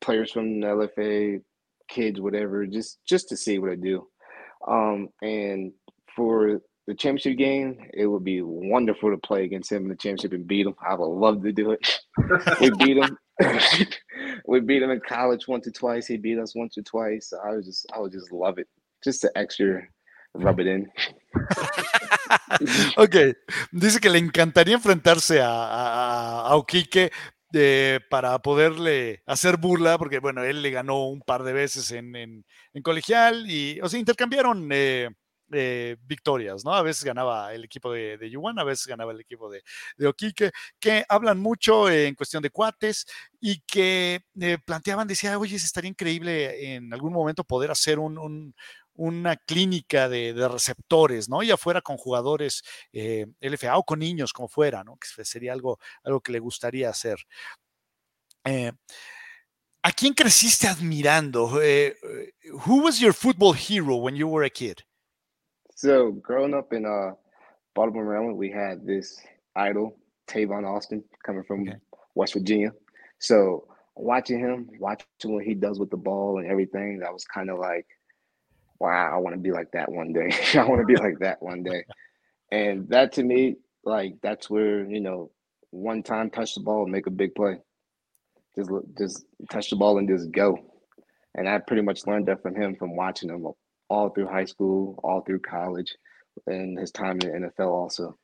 Players 0.00 0.32
from 0.32 0.60
the 0.60 0.66
LFA, 0.66 1.42
kids, 1.88 2.20
whatever, 2.20 2.66
just 2.66 2.98
just 3.06 3.28
to 3.28 3.36
see 3.36 3.58
what 3.58 3.72
it 3.72 3.82
do. 3.82 4.06
Um, 4.66 5.08
and 5.22 5.72
for 6.16 6.60
the 6.86 6.94
championship 6.94 7.38
game, 7.38 7.78
it 7.94 8.06
would 8.06 8.24
be 8.24 8.42
wonderful 8.42 9.10
to 9.10 9.18
play 9.18 9.44
against 9.44 9.72
him 9.72 9.84
in 9.84 9.88
the 9.88 9.96
championship 9.96 10.32
and 10.32 10.46
beat 10.46 10.66
him. 10.66 10.74
I 10.86 10.94
would 10.94 11.06
love 11.06 11.42
to 11.42 11.52
do 11.52 11.70
it. 11.72 12.00
we 12.60 12.70
beat 12.70 12.98
him. 12.98 13.18
we 14.54 14.60
beat 14.60 14.82
him 14.82 14.90
in 14.90 15.00
college 15.00 15.48
once 15.48 15.66
or 15.66 15.72
twice. 15.72 16.06
He 16.06 16.16
beat 16.16 16.38
us 16.38 16.54
once 16.54 16.78
or 16.78 16.82
twice. 16.82 17.32
I 17.32 17.56
was 17.56 17.66
just, 17.66 17.86
I 17.92 17.98
would 17.98 18.12
just 18.12 18.30
love 18.30 18.58
it. 18.58 18.68
Just 19.02 19.20
to 19.22 19.30
extra 19.36 19.82
rub 20.34 20.60
it 20.60 20.66
in. 20.66 20.90
ok, 22.96 23.16
dice 23.72 24.00
que 24.00 24.10
le 24.10 24.18
encantaría 24.18 24.74
enfrentarse 24.74 25.40
a, 25.40 25.48
a, 25.48 26.48
a 26.48 26.56
Oquique 26.56 27.10
eh, 27.52 28.00
para 28.08 28.38
poderle 28.38 29.22
hacer 29.26 29.56
burla, 29.56 29.98
porque 29.98 30.20
bueno, 30.20 30.42
él 30.44 30.62
le 30.62 30.70
ganó 30.70 31.08
un 31.08 31.20
par 31.20 31.42
de 31.42 31.52
veces 31.52 31.90
en, 31.90 32.14
en, 32.16 32.44
en 32.72 32.82
colegial 32.82 33.50
y, 33.50 33.80
o 33.80 33.88
sea, 33.88 34.00
intercambiaron 34.00 34.68
eh, 34.72 35.10
eh, 35.54 35.96
victorias, 36.02 36.64
¿no? 36.64 36.74
A 36.74 36.82
veces 36.82 37.04
ganaba 37.04 37.54
el 37.54 37.64
equipo 37.64 37.92
de, 37.92 38.30
Yuan, 38.30 38.58
a 38.58 38.64
veces 38.64 38.86
ganaba 38.86 39.12
el 39.12 39.20
equipo 39.20 39.50
de, 39.50 39.62
de 39.96 40.06
Oquique, 40.06 40.50
que 40.78 41.04
hablan 41.08 41.40
mucho 41.40 41.90
en 41.90 42.14
cuestión 42.14 42.42
de 42.42 42.50
cuates 42.50 43.06
y 43.40 43.60
que 43.60 44.22
eh, 44.40 44.58
planteaban, 44.64 45.08
decía, 45.08 45.38
oye, 45.38 45.56
estaría 45.56 45.90
increíble 45.90 46.74
en 46.74 46.92
algún 46.92 47.12
momento 47.12 47.44
poder 47.44 47.70
hacer 47.70 47.98
un, 47.98 48.54
una 48.94 49.36
clínica 49.36 50.08
de, 50.08 50.32
de, 50.32 50.48
receptores, 50.48 51.28
¿no? 51.28 51.42
Ya 51.42 51.56
fuera 51.56 51.80
con 51.80 51.96
jugadores 51.96 52.62
eh, 52.92 53.26
LFA 53.40 53.76
o 53.76 53.84
con 53.84 53.98
niños, 53.98 54.32
como 54.32 54.48
fuera, 54.48 54.84
¿no? 54.84 54.96
Que 54.96 55.24
sería 55.24 55.52
algo, 55.52 55.78
algo 56.04 56.20
que 56.20 56.32
le 56.32 56.38
gustaría 56.38 56.90
hacer. 56.90 57.18
Eh, 58.44 58.72
¿A 59.82 59.92
quién 59.92 60.14
creciste 60.14 60.66
admirando? 60.66 61.60
Eh, 61.62 61.94
who 62.66 62.82
was 62.82 62.98
your 62.98 63.12
football 63.12 63.54
hero 63.54 63.96
when 63.96 64.16
you 64.16 64.28
were 64.28 64.46
a 64.46 64.50
kid? 64.50 64.78
So 65.84 66.12
growing 66.12 66.54
up 66.54 66.72
in 66.72 66.86
uh 66.86 67.10
Baltimore, 67.74 68.06
Maryland, 68.06 68.38
we 68.38 68.50
had 68.50 68.86
this 68.86 69.20
idol, 69.54 69.98
Tavon 70.26 70.66
Austin, 70.66 71.04
coming 71.26 71.42
from 71.42 71.68
okay. 71.68 71.76
West 72.14 72.32
Virginia. 72.32 72.72
So 73.18 73.68
watching 73.94 74.38
him, 74.38 74.70
watching 74.80 75.34
what 75.34 75.44
he 75.44 75.52
does 75.52 75.78
with 75.78 75.90
the 75.90 75.98
ball 75.98 76.38
and 76.38 76.50
everything, 76.50 77.00
that 77.00 77.12
was 77.12 77.26
kind 77.26 77.50
of 77.50 77.58
like, 77.58 77.84
wow, 78.80 79.10
I 79.12 79.18
want 79.18 79.36
to 79.36 79.42
be 79.42 79.50
like 79.50 79.72
that 79.72 79.92
one 79.92 80.14
day. 80.14 80.30
I 80.58 80.64
want 80.64 80.80
to 80.80 80.86
be 80.86 80.96
like 80.96 81.18
that 81.18 81.42
one 81.42 81.62
day. 81.62 81.84
And 82.50 82.88
that 82.88 83.12
to 83.14 83.22
me, 83.22 83.56
like 83.84 84.14
that's 84.22 84.48
where 84.48 84.88
you 84.88 85.00
know, 85.00 85.32
one 85.68 86.02
time 86.02 86.30
touch 86.30 86.54
the 86.54 86.62
ball 86.62 86.84
and 86.84 86.92
make 86.92 87.08
a 87.08 87.10
big 87.10 87.34
play. 87.34 87.58
Just 88.56 88.70
just 88.96 89.26
touch 89.50 89.68
the 89.68 89.76
ball 89.76 89.98
and 89.98 90.08
just 90.08 90.32
go. 90.32 90.56
And 91.34 91.46
I 91.46 91.58
pretty 91.58 91.82
much 91.82 92.06
learned 92.06 92.28
that 92.28 92.40
from 92.40 92.54
him 92.54 92.74
from 92.74 92.96
watching 92.96 93.28
him 93.28 93.46
all 93.88 94.10
through 94.10 94.28
high 94.28 94.46
school, 94.46 94.98
all 95.02 95.22
through 95.22 95.40
college, 95.40 95.94
and 96.46 96.78
his 96.78 96.90
time 96.90 97.18
in 97.22 97.42
the 97.42 97.48
NFL 97.48 97.70
also. 97.70 98.18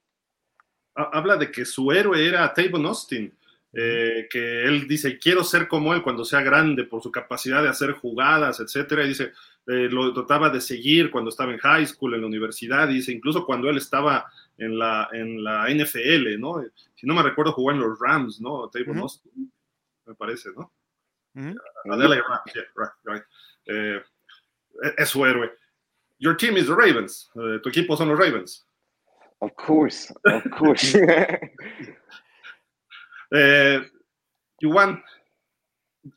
Habla 0.96 1.36
de 1.36 1.50
que 1.50 1.64
su 1.64 1.92
héroe 1.92 2.26
era 2.26 2.52
Tavon 2.52 2.84
Austin, 2.86 3.32
eh, 3.72 4.26
que 4.28 4.64
él 4.64 4.88
dice, 4.88 5.18
quiero 5.18 5.44
ser 5.44 5.68
como 5.68 5.94
él 5.94 6.02
cuando 6.02 6.24
sea 6.24 6.42
grande 6.42 6.84
por 6.84 7.02
su 7.02 7.10
capacidad 7.12 7.62
de 7.62 7.68
hacer 7.68 7.92
jugadas, 7.92 8.60
etcétera. 8.60 9.04
Y 9.04 9.08
dice, 9.08 9.32
eh, 9.66 9.88
lo 9.88 10.12
trataba 10.12 10.50
de 10.50 10.60
seguir 10.60 11.10
cuando 11.10 11.30
estaba 11.30 11.52
en 11.52 11.58
high 11.58 11.86
school, 11.86 12.14
en 12.14 12.22
la 12.22 12.26
universidad, 12.26 12.88
y 12.88 12.94
dice, 12.94 13.12
incluso 13.12 13.46
cuando 13.46 13.70
él 13.70 13.76
estaba 13.78 14.26
en 14.58 14.78
la, 14.78 15.08
en 15.12 15.42
la 15.42 15.68
NFL, 15.68 16.38
¿no? 16.38 16.62
Si 16.94 17.06
no 17.06 17.14
me 17.14 17.22
recuerdo, 17.22 17.52
jugó 17.52 17.70
en 17.70 17.78
los 17.78 17.98
Rams, 17.98 18.40
¿no? 18.40 18.68
Tavon 18.68 18.98
Austin, 18.98 19.50
me 20.06 20.14
parece, 20.14 20.50
¿no? 20.56 20.72
Adela 21.90 22.16
Rams, 22.16 22.52
yeah, 22.52 22.64
right, 22.74 22.92
right. 23.04 23.22
Eh, 23.66 24.02
es 24.98 25.08
su 25.08 25.24
héroe. 25.24 25.50
Your 26.18 26.36
team 26.36 26.56
is 26.56 26.66
the 26.66 26.74
Ravens. 26.74 27.30
Uh, 27.34 27.58
tu 27.62 27.70
equipo 27.70 27.96
son 27.96 28.08
los 28.08 28.18
Ravens. 28.18 28.64
Of 29.40 29.54
course, 29.56 30.12
of 30.26 30.44
course. 30.50 30.94
eh, 33.32 33.80
Juan, 34.60 35.02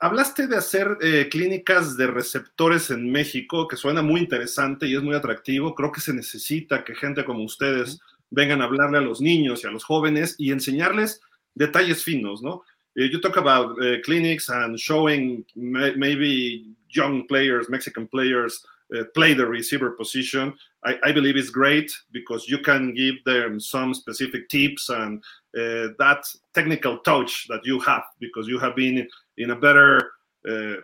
hablaste 0.02 0.48
de 0.48 0.58
hacer 0.58 0.98
eh, 1.02 1.30
clínicas 1.30 1.96
de 1.96 2.08
receptores 2.08 2.92
en 2.92 3.10
México, 3.10 3.66
que 3.68 3.78
suena 3.78 4.02
muy 4.02 4.20
interesante 4.20 4.88
y 4.88 4.96
es 4.96 5.02
muy 5.02 5.16
atractivo. 5.16 5.74
Creo 5.74 5.92
que 5.92 6.02
se 6.02 6.14
necesita 6.14 6.84
que 6.84 6.96
gente 6.96 7.24
como 7.24 7.44
ustedes 7.44 8.02
vengan 8.30 8.62
a 8.62 8.66
hablarle 8.66 8.98
a 8.98 9.02
los 9.02 9.22
niños 9.22 9.64
y 9.64 9.68
a 9.68 9.72
los 9.72 9.86
jóvenes 9.86 10.36
y 10.38 10.52
enseñarles 10.52 11.22
detalles 11.56 12.04
finos, 12.04 12.42
¿no? 12.42 12.64
Uh, 12.96 13.06
you 13.06 13.20
talk 13.20 13.38
about 13.38 13.72
uh, 13.80 14.00
clinics 14.04 14.50
and 14.50 14.78
showing 14.78 15.46
maybe 15.56 16.66
young 16.96 17.28
players, 17.28 17.70
Mexican 17.70 18.08
players, 18.08 18.66
uh, 18.96 19.04
play 19.14 19.34
the 19.34 19.46
receiver 19.46 19.92
position. 19.92 20.54
I, 20.86 20.98
I, 21.04 21.12
believe 21.12 21.36
it's 21.36 21.50
great 21.50 21.92
because 22.12 22.48
you 22.48 22.60
can 22.60 22.94
give 22.94 23.16
them 23.26 23.60
some 23.60 23.94
specific 23.94 24.50
tips 24.50 24.90
and 24.90 25.24
uh, 25.58 25.96
that 26.00 26.26
technical 26.54 27.00
touch 27.00 27.48
that 27.48 27.66
you 27.66 27.80
have 27.80 28.04
because 28.20 28.48
you 28.48 28.60
have 28.60 28.76
been 28.76 29.08
in 29.38 29.52
a 29.52 29.56
better 29.56 30.12
uh, 30.48 30.76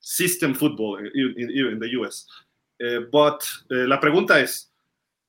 system 0.00 0.54
football 0.54 0.96
in, 0.96 1.34
in, 1.36 1.50
in 1.50 1.78
the 1.78 1.90
US. 2.00 2.24
Uh, 2.80 3.00
but 3.10 3.46
la 3.70 3.98
pregunta 4.00 4.40
es 4.40 4.68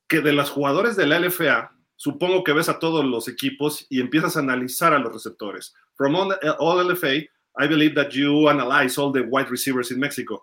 que 0.08 0.20
de 0.20 0.32
los 0.32 0.50
jugadores 0.50 0.96
de 0.96 1.06
la 1.06 1.18
LFA, 1.18 1.72
supongo 1.96 2.44
que 2.44 2.52
ves 2.52 2.68
a 2.68 2.78
todos 2.78 3.04
los 3.04 3.28
equipos 3.28 3.86
y 3.90 4.00
empiezas 4.00 4.36
a 4.36 4.40
analizar 4.40 4.94
a 4.94 4.98
los 4.98 5.12
receptores. 5.12 5.74
From 5.94 6.14
all, 6.14 6.32
all 6.58 6.78
LFA, 6.78 7.28
I 7.60 7.66
believe 7.66 7.94
that 7.94 8.14
you 8.14 8.48
analyze 8.48 8.98
all 8.98 9.12
the 9.12 9.22
wide 9.22 9.50
receivers 9.50 9.90
in 9.90 10.00
Mexico. 10.00 10.42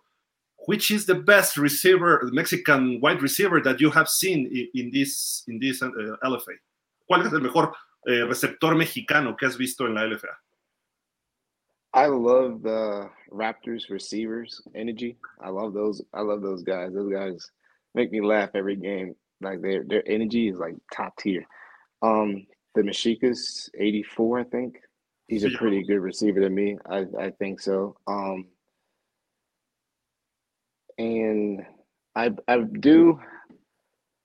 Which 0.65 0.91
is 0.91 1.05
the 1.05 1.15
best 1.15 1.57
receiver, 1.57 2.29
Mexican 2.33 2.99
wide 2.99 3.21
receiver 3.21 3.61
that 3.61 3.79
you 3.79 3.89
have 3.91 4.09
seen 4.09 4.69
in, 4.73 4.91
this, 4.91 5.43
in 5.47 5.59
this 5.59 5.81
uh, 5.81 5.89
LFA? 6.23 6.55
¿Cuál 7.09 7.25
es 7.25 7.31
el 7.31 7.39
mejor 7.39 7.73
eh, 8.05 8.25
receptor 8.25 8.75
mexicano 8.75 9.37
que 9.37 9.47
has 9.47 9.55
visto 9.55 9.85
en 9.85 9.95
la 9.95 10.01
LFA? 10.01 10.27
I 11.93 12.07
love 12.07 12.61
the 12.61 13.09
Raptors 13.31 13.89
receivers 13.89 14.61
energy. 14.75 15.17
I 15.41 15.49
love 15.49 15.73
those. 15.73 16.01
I 16.13 16.21
love 16.21 16.41
those 16.41 16.63
guys. 16.63 16.93
Those 16.93 17.11
guys 17.11 17.49
make 17.95 18.11
me 18.11 18.21
laugh 18.21 18.49
every 18.53 18.75
game. 18.75 19.15
Like 19.41 19.61
their 19.61 19.83
their 19.83 20.03
energy 20.05 20.49
is 20.49 20.57
like 20.57 20.75
top 20.93 21.15
tier. 21.17 21.45
Um, 22.01 22.45
the 22.75 22.83
Mexicas, 22.83 23.69
84, 23.79 24.39
I 24.39 24.43
think. 24.43 24.75
He's 25.27 25.43
a 25.43 25.49
pretty 25.49 25.83
good 25.83 25.99
receiver 25.99 26.39
to 26.39 26.49
me. 26.49 26.77
I, 26.89 27.05
I 27.19 27.29
think 27.31 27.59
so. 27.59 27.97
Um, 28.07 28.45
and 30.97 31.65
I 32.15 32.31
I 32.47 32.59
do 32.59 33.19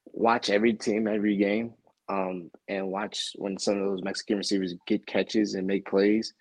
watch 0.06 0.50
every 0.50 0.74
team 0.74 1.08
every 1.08 1.36
game. 1.36 1.74
Um, 2.08 2.50
and 2.68 2.88
watch 2.88 3.30
when 3.36 3.58
some 3.58 3.78
of 3.78 3.88
those 3.88 4.02
Mexican 4.02 4.36
receivers 4.36 4.74
get 4.86 5.06
catches 5.06 5.54
and 5.54 5.66
make 5.66 5.86
plays 5.86 6.34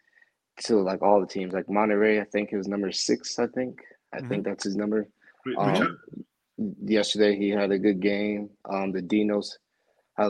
to 0.62 0.82
like 0.82 1.02
all 1.02 1.22
the 1.22 1.28
teams. 1.28 1.54
Like 1.54 1.68
Monterrey, 1.68 2.20
I 2.20 2.26
think 2.26 2.50
is 2.52 2.68
number 2.68 2.92
six. 2.92 3.40
I 3.40 3.48
think 3.48 3.80
I 4.14 4.18
mm-hmm. 4.18 4.28
think 4.28 4.46
that's 4.46 4.64
his 4.64 4.76
number. 4.76 5.08
Um, 5.58 5.98
yesterday 6.84 7.36
he 7.38 7.50
had 7.50 7.72
a 7.72 7.80
good 7.80 8.00
game. 8.00 8.50
Um, 8.70 8.92
the 8.92 9.02
Dinos, 9.02 9.54
I 10.18 10.30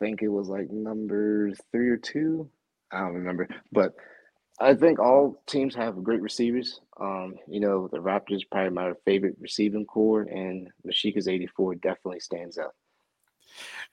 think 0.00 0.22
it 0.22 0.28
was 0.28 0.48
like 0.48 0.70
number 0.70 1.52
three 1.70 1.88
or 1.88 1.96
two. 1.96 2.48
I 2.94 3.00
don't 3.00 3.14
remember, 3.14 3.48
but 3.72 3.94
I 4.60 4.74
think 4.74 4.98
all 4.98 5.42
teams 5.46 5.74
have 5.74 6.02
great 6.02 6.22
receivers. 6.22 6.80
Um, 7.00 7.34
you 7.48 7.60
know, 7.60 7.88
the 7.88 7.98
Raptors 7.98 8.42
probably 8.50 8.70
my 8.70 8.92
favorite 9.04 9.36
receiving 9.40 9.84
core, 9.84 10.22
and 10.22 10.68
Mashika's 10.86 11.26
84 11.26 11.76
definitely 11.76 12.20
stands 12.20 12.56
out. 12.58 12.74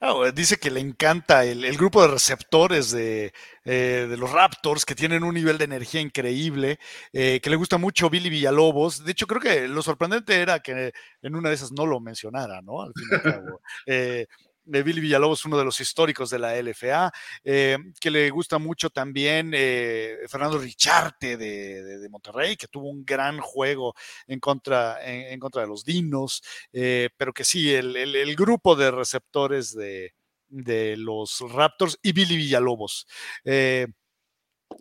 Oh, 0.00 0.28
dice 0.32 0.58
que 0.58 0.70
le 0.70 0.80
encanta 0.80 1.44
el, 1.44 1.64
el 1.64 1.76
grupo 1.76 2.02
de 2.02 2.08
receptores 2.08 2.90
de, 2.90 3.32
eh, 3.64 4.06
de, 4.08 4.16
los 4.16 4.32
Raptors, 4.32 4.84
que 4.84 4.94
tienen 4.94 5.22
un 5.22 5.34
nivel 5.34 5.58
de 5.58 5.64
energía 5.64 6.00
increíble, 6.00 6.78
eh, 7.12 7.40
que 7.40 7.50
le 7.50 7.56
gusta 7.56 7.78
mucho 7.78 8.10
Billy 8.10 8.28
Villalobos. 8.28 9.04
De 9.04 9.12
hecho, 9.12 9.26
creo 9.26 9.40
que 9.40 9.68
lo 9.68 9.82
sorprendente 9.82 10.40
era 10.40 10.60
que 10.60 10.92
en 11.22 11.36
una 11.36 11.48
de 11.50 11.54
esas 11.54 11.70
no 11.70 11.86
lo 11.86 12.00
mencionara, 12.00 12.60
¿no? 12.62 12.82
Al 12.82 12.92
fin 12.94 13.06
y 13.10 13.14
al 13.14 13.22
cabo. 13.22 13.60
Eh, 13.86 14.26
de 14.64 14.82
Billy 14.82 15.00
Villalobos, 15.00 15.44
uno 15.44 15.58
de 15.58 15.64
los 15.64 15.80
históricos 15.80 16.30
de 16.30 16.38
la 16.38 16.60
LFA, 16.60 17.12
eh, 17.44 17.78
que 18.00 18.10
le 18.10 18.30
gusta 18.30 18.58
mucho 18.58 18.90
también 18.90 19.52
eh, 19.54 20.18
Fernando 20.28 20.58
Richarte 20.58 21.36
de, 21.36 22.08
Monterrey, 22.10 22.56
que 22.56 22.68
tuvo 22.68 22.90
un 22.90 23.04
gran 23.04 23.38
juego 23.40 23.94
en 24.26 24.38
contra, 24.38 24.98
en, 25.02 25.38
contra 25.40 25.62
de 25.62 25.68
los 25.68 25.84
Dinos, 25.84 26.42
eh, 26.72 27.08
pero 27.16 27.32
que 27.32 27.44
sí, 27.44 27.72
el, 27.74 28.36
grupo 28.36 28.76
de 28.76 28.90
receptores 28.90 29.74
de, 29.74 30.12
los 30.98 31.40
Raptors 31.50 31.98
y 32.02 32.12
Billy 32.12 32.36
Villalobos. 32.36 33.06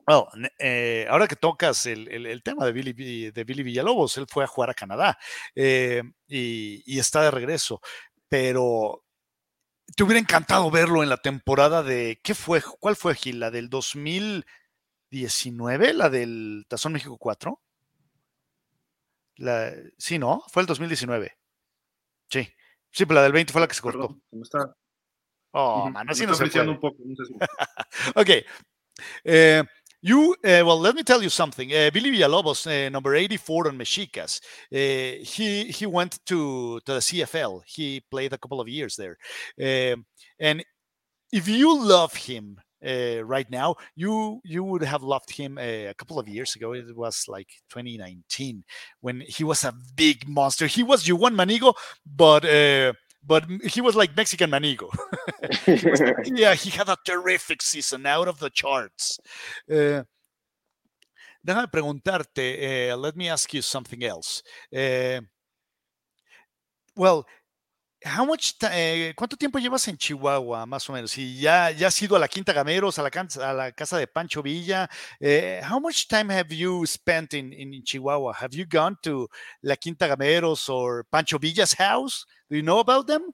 ahora 0.07 1.27
que 1.27 1.35
tocas 1.35 1.85
el, 1.85 2.41
tema 2.43 2.65
de 2.65 2.71
Billy, 2.73 3.31
de 3.31 3.43
Billy 3.43 3.63
Villalobos, 3.63 4.17
él 4.17 4.25
fue 4.27 4.43
a 4.43 4.47
jugar 4.47 4.69
a 4.69 4.73
Canadá 4.73 5.17
y 5.55 6.99
está 6.99 7.23
de 7.23 7.31
regreso, 7.31 7.81
pero 8.29 9.03
te 9.95 10.03
hubiera 10.03 10.19
encantado 10.19 10.69
verlo 10.71 11.03
en 11.03 11.09
la 11.09 11.17
temporada 11.17 11.83
de. 11.83 12.19
¿Qué 12.23 12.33
fue? 12.35 12.61
¿Cuál 12.61 12.95
fue, 12.95 13.15
Gil? 13.15 13.39
¿La 13.39 13.51
del 13.51 13.69
2019? 13.69 15.93
¿La 15.93 16.09
del 16.09 16.65
Tazón 16.67 16.93
México 16.93 17.17
4? 17.17 17.61
La, 19.37 19.73
sí, 19.97 20.19
¿no? 20.19 20.43
Fue 20.49 20.61
el 20.61 20.67
2019. 20.67 21.37
Sí. 22.29 22.47
Sí, 22.91 23.05
pero 23.05 23.15
la 23.15 23.23
del 23.23 23.31
20 23.31 23.51
fue 23.51 23.61
la 23.61 23.67
que 23.67 23.75
se 23.75 23.81
cortó. 23.81 24.19
¿Cómo 24.29 24.43
está? 24.43 24.75
Oh, 25.51 25.89
man, 25.89 26.09
así 26.09 26.25
no 26.25 26.33
se 26.33 26.47
puede. 26.47 26.69
Un 26.69 26.79
poco, 26.79 26.97
no 27.03 27.15
sé 27.15 27.25
si... 27.25 27.33
ok. 28.15 28.29
Eh, 29.23 29.63
You 30.03 30.31
uh, 30.43 30.65
well, 30.65 30.79
let 30.79 30.95
me 30.95 31.03
tell 31.03 31.21
you 31.21 31.29
something. 31.29 31.71
Uh, 31.71 31.91
Billy 31.93 32.11
Villalobos, 32.11 32.65
uh, 32.65 32.89
number 32.89 33.13
84 33.13 33.67
on 33.67 33.77
Mexicas, 33.77 34.41
he 34.71 35.65
he 35.65 35.85
went 35.85 36.19
to 36.25 36.79
to 36.85 36.93
the 36.93 36.99
CFL. 36.99 37.61
He 37.67 38.01
played 38.09 38.33
a 38.33 38.37
couple 38.39 38.59
of 38.59 38.67
years 38.67 38.95
there, 38.95 39.17
and 40.39 40.63
if 41.31 41.47
you 41.47 41.79
love 41.79 42.15
him 42.15 42.59
right 42.81 43.49
now, 43.51 43.75
you 43.95 44.41
you 44.43 44.63
would 44.63 44.81
have 44.81 45.03
loved 45.03 45.29
him 45.29 45.59
a 45.59 45.93
couple 45.95 46.17
of 46.17 46.27
years 46.27 46.55
ago. 46.55 46.73
It 46.73 46.95
was 46.97 47.25
like 47.27 47.49
2019 47.69 48.63
when 49.01 49.21
he 49.21 49.43
was 49.43 49.63
a 49.63 49.73
big 49.95 50.27
monster. 50.27 50.65
He 50.65 50.81
was 50.81 51.05
Juwan 51.05 51.35
Manigo, 51.35 51.75
but 52.05 52.43
but 53.25 53.45
he 53.63 53.81
was 53.81 53.95
like 53.95 54.15
Mexican 54.15 54.49
Manigo. 54.49 54.89
yeah, 56.25 56.53
he 56.55 56.69
had 56.69 56.89
a 56.89 56.97
terrific 57.05 57.61
season, 57.61 58.05
out 58.05 58.27
of 58.27 58.39
the 58.39 58.49
charts. 58.49 59.19
Uh, 59.69 60.03
déjame 61.43 61.67
preguntarte, 61.67 62.91
uh, 62.91 62.97
let 62.97 63.15
me 63.15 63.29
ask 63.29 63.53
you 63.53 63.61
something 63.61 64.03
else. 64.03 64.41
Uh, 64.75 65.21
well, 66.95 67.25
how 68.03 68.25
much 68.25 68.55
eh, 68.71 69.13
¿Cuánto 69.15 69.37
tiempo 69.37 69.59
llevas 69.59 69.87
en 69.87 69.97
Chihuahua, 69.97 70.65
más 70.65 70.89
o 70.89 70.93
menos? 70.93 71.17
Y 71.17 71.39
ya, 71.39 71.71
ya 71.71 71.87
has 71.87 72.01
ido 72.01 72.15
a 72.15 72.19
la 72.19 72.27
Quinta 72.27 72.53
Gameros, 72.53 72.97
a 72.97 73.03
la, 73.03 73.09
a 73.09 73.53
la 73.53 73.71
casa 73.71 73.97
de 73.97 74.07
Pancho 74.07 74.41
Villa. 74.41 74.89
Eh, 75.19 75.61
how 75.63 75.79
much 75.79 76.07
time 76.07 76.29
have 76.29 76.53
you 76.53 76.85
spent 76.85 77.33
in, 77.33 77.53
in 77.53 77.83
Chihuahua? 77.83 78.33
Have 78.33 78.55
you 78.55 78.65
gone 78.65 78.97
to 79.03 79.27
La 79.61 79.75
Quinta 79.75 80.07
Gameros 80.07 80.69
or 80.69 81.05
Pancho 81.11 81.37
Villa's 81.37 81.73
house? 81.73 82.25
Do 82.49 82.57
you 82.57 82.63
know 82.63 82.79
about 82.79 83.07
them? 83.07 83.31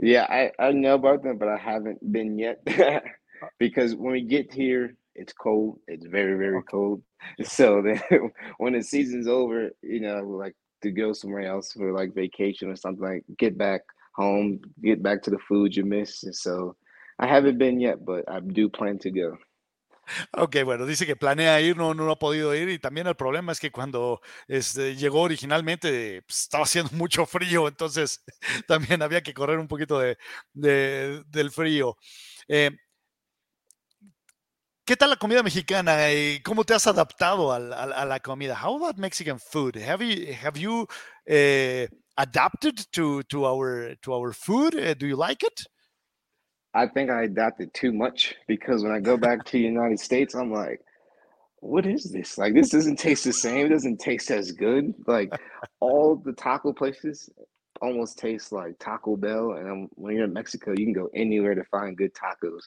Yeah, 0.00 0.26
I, 0.28 0.52
I 0.58 0.72
know 0.72 0.94
about 0.94 1.22
them, 1.22 1.38
but 1.38 1.48
I 1.48 1.56
haven't 1.56 2.00
been 2.12 2.38
yet. 2.38 2.60
because 3.58 3.94
when 3.94 4.12
we 4.12 4.22
get 4.22 4.52
here, 4.52 4.94
it's 5.14 5.32
cold. 5.32 5.80
It's 5.88 6.06
very, 6.06 6.36
very 6.36 6.62
cold. 6.62 7.02
So 7.42 7.82
then 7.82 8.00
when 8.58 8.74
the 8.74 8.82
season's 8.82 9.26
over, 9.26 9.70
you 9.82 10.00
know, 10.00 10.22
like 10.22 10.54
to 10.82 10.90
go 10.90 11.12
somewhere 11.12 11.46
else 11.46 11.72
for 11.72 11.92
like 11.92 12.14
vacation 12.14 12.70
or 12.70 12.76
something 12.76 13.04
like 13.04 13.24
get 13.38 13.56
back 13.56 13.82
home, 14.12 14.60
get 14.82 15.02
back 15.02 15.22
to 15.22 15.30
the 15.30 15.38
food 15.48 15.76
you 15.76 15.84
miss. 15.84 16.24
so 16.32 16.76
I 17.18 17.26
haven't 17.26 17.58
been 17.58 17.80
yet, 17.80 18.04
but 18.04 18.24
I 18.28 18.40
do 18.40 18.68
plan 18.68 18.98
to 18.98 19.10
go. 19.10 19.38
Ok, 20.32 20.56
bueno, 20.64 20.86
dice 20.86 21.04
que 21.04 21.16
planea 21.16 21.60
ir, 21.60 21.76
no, 21.76 21.92
no 21.92 22.10
ha 22.10 22.18
podido 22.18 22.54
ir 22.54 22.70
y 22.70 22.78
también 22.78 23.06
el 23.06 23.14
problema 23.14 23.52
es 23.52 23.60
que 23.60 23.70
cuando 23.70 24.20
este, 24.46 24.96
llegó 24.96 25.20
originalmente 25.20 26.22
pues, 26.22 26.42
estaba 26.42 26.64
haciendo 26.64 26.90
mucho 26.96 27.26
frío, 27.26 27.68
entonces 27.68 28.24
también 28.66 29.02
había 29.02 29.22
que 29.22 29.34
correr 29.34 29.58
un 29.58 29.68
poquito 29.68 29.98
de, 29.98 30.16
de 30.54 31.22
del 31.26 31.50
frío. 31.50 31.96
Eh, 32.48 32.70
¿Qué 34.88 34.96
tal 34.96 35.10
la 35.10 35.16
comida 35.16 35.42
mexicana 35.42 36.10
y 36.14 36.40
cómo 36.40 36.64
te 36.64 36.72
has 36.72 36.86
adaptado 36.86 37.52
a, 37.52 37.58
a, 37.58 37.84
a, 37.84 38.06
la 38.06 38.20
comida? 38.20 38.56
How 38.58 38.74
about 38.74 38.96
Mexican 38.96 39.38
food? 39.38 39.76
Have 39.76 40.02
you 40.02 40.32
have 40.32 40.58
you 40.58 40.86
uh, 41.28 41.86
adapted 42.16 42.90
to 42.92 43.22
to 43.24 43.44
our 43.44 43.96
to 43.96 44.14
our 44.14 44.32
food? 44.32 44.74
Uh, 44.74 44.94
do 44.94 45.06
you 45.06 45.14
like 45.14 45.42
it? 45.42 45.66
I 46.72 46.86
think 46.86 47.10
I 47.10 47.24
adapted 47.24 47.74
too 47.74 47.92
much 47.92 48.34
because 48.46 48.82
when 48.82 48.92
I 48.92 49.00
go 49.00 49.18
back 49.18 49.44
to 49.44 49.52
the 49.52 49.64
United 49.64 50.00
States, 50.00 50.34
I'm 50.34 50.50
like, 50.50 50.80
what 51.60 51.84
is 51.84 52.10
this? 52.10 52.38
Like 52.38 52.54
this 52.54 52.70
doesn't 52.70 52.98
taste 52.98 53.24
the 53.24 53.34
same. 53.34 53.66
It 53.66 53.74
doesn't 53.74 53.98
taste 53.98 54.30
as 54.30 54.52
good. 54.52 54.94
Like 55.06 55.30
all 55.80 56.16
the 56.16 56.32
taco 56.32 56.72
places 56.72 57.28
almost 57.82 58.18
taste 58.18 58.52
like 58.52 58.78
Taco 58.78 59.16
Bell. 59.16 59.52
And 59.52 59.90
when 59.96 60.16
you're 60.16 60.24
in 60.24 60.32
Mexico, 60.32 60.70
you 60.70 60.86
can 60.86 60.94
go 60.94 61.10
anywhere 61.14 61.54
to 61.54 61.64
find 61.64 61.94
good 61.94 62.14
tacos. 62.14 62.62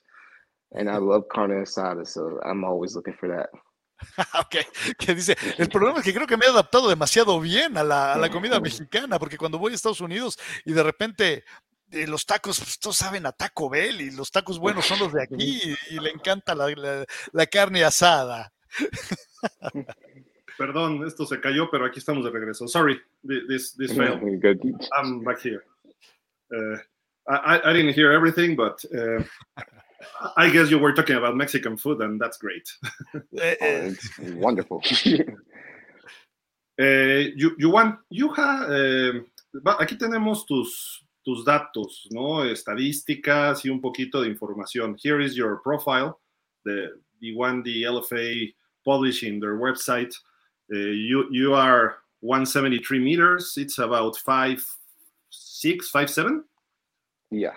And 0.73 0.89
I 0.89 0.97
love 0.97 1.27
carne 1.29 1.61
asada, 1.61 2.05
so 2.05 2.39
I'm 2.43 2.63
always 2.63 2.95
looking 2.95 3.13
for 3.13 3.27
that. 3.29 3.49
ok, 4.39 4.55
que 4.97 5.13
dice, 5.13 5.37
el 5.57 5.69
problema 5.69 5.99
es 5.99 6.05
que 6.05 6.13
creo 6.13 6.25
que 6.25 6.37
me 6.37 6.45
he 6.45 6.49
adaptado 6.49 6.89
demasiado 6.89 7.39
bien 7.39 7.77
a 7.77 7.83
la, 7.83 8.13
a 8.13 8.17
la 8.17 8.29
comida 8.29 8.59
mexicana, 8.59 9.19
porque 9.19 9.37
cuando 9.37 9.59
voy 9.59 9.73
a 9.73 9.75
Estados 9.75 10.01
Unidos 10.01 10.39
y 10.65 10.73
de 10.73 10.81
repente 10.81 11.43
eh, 11.91 12.07
los 12.07 12.25
tacos, 12.25 12.59
pues, 12.59 12.79
todos 12.79 12.97
saben 12.97 13.25
a 13.25 13.31
Taco 13.31 13.69
Bell 13.69 14.01
y 14.01 14.11
los 14.11 14.31
tacos 14.31 14.59
buenos 14.59 14.85
son 14.85 14.99
los 14.99 15.13
de 15.13 15.23
aquí 15.23 15.61
y, 15.63 15.95
y 15.95 15.99
le 15.99 16.09
encanta 16.09 16.55
la, 16.55 16.69
la, 16.69 17.05
la, 17.31 17.45
carne 17.47 17.83
asada. 17.83 18.51
Perdón, 20.57 21.05
esto 21.05 21.25
se 21.25 21.39
cayó, 21.39 21.69
pero 21.69 21.85
aquí 21.85 21.99
estamos 21.99 22.23
de 22.23 22.31
regreso. 22.31 22.67
Sorry, 22.67 22.99
this, 23.23 23.75
this 23.75 23.93
failed. 23.93 24.21
I'm 24.97 25.23
back 25.23 25.39
here. 25.43 25.63
Uh, 26.53 26.77
I, 27.27 27.61
I 27.65 27.73
didn't 27.73 27.93
hear 27.93 28.11
everything, 28.11 28.55
but 28.55 28.83
uh, 28.93 29.23
I 30.35 30.49
guess 30.49 30.69
you 30.69 30.79
were 30.79 30.93
talking 30.93 31.15
about 31.15 31.35
Mexican 31.35 31.77
food, 31.77 32.01
and 32.01 32.19
that's 32.19 32.37
great. 32.37 32.69
Oh, 33.13 33.23
it's 33.61 34.19
wonderful. 34.35 34.81
eh, 36.79 37.29
you, 37.35 37.55
you 37.57 37.69
want, 37.69 37.99
you 38.09 38.33
have, 38.33 38.71
eh, 38.71 39.21
aquí 39.79 39.97
tenemos 39.97 40.45
tus, 40.45 41.03
tus 41.25 41.45
datos, 41.45 42.07
¿no? 42.11 42.43
Estadísticas 42.43 43.65
y 43.65 43.69
un 43.69 43.81
poquito 43.81 44.21
de 44.21 44.29
información. 44.29 44.95
Here 45.01 45.19
is 45.19 45.35
your 45.35 45.57
profile, 45.57 46.19
the, 46.65 46.89
the 47.19 47.35
one 47.35 47.63
the 47.63 47.83
LFA 47.83 48.53
publishing 48.85 49.39
their 49.39 49.57
website. 49.57 50.13
Uh, 50.73 50.77
you, 50.77 51.27
you 51.31 51.53
are 51.53 51.97
173 52.21 52.99
meters. 52.99 53.53
It's 53.57 53.77
about 53.79 54.17
five, 54.17 54.63
six, 55.29 55.89
five, 55.89 56.09
seven. 56.09 56.43
Yeah 57.29 57.55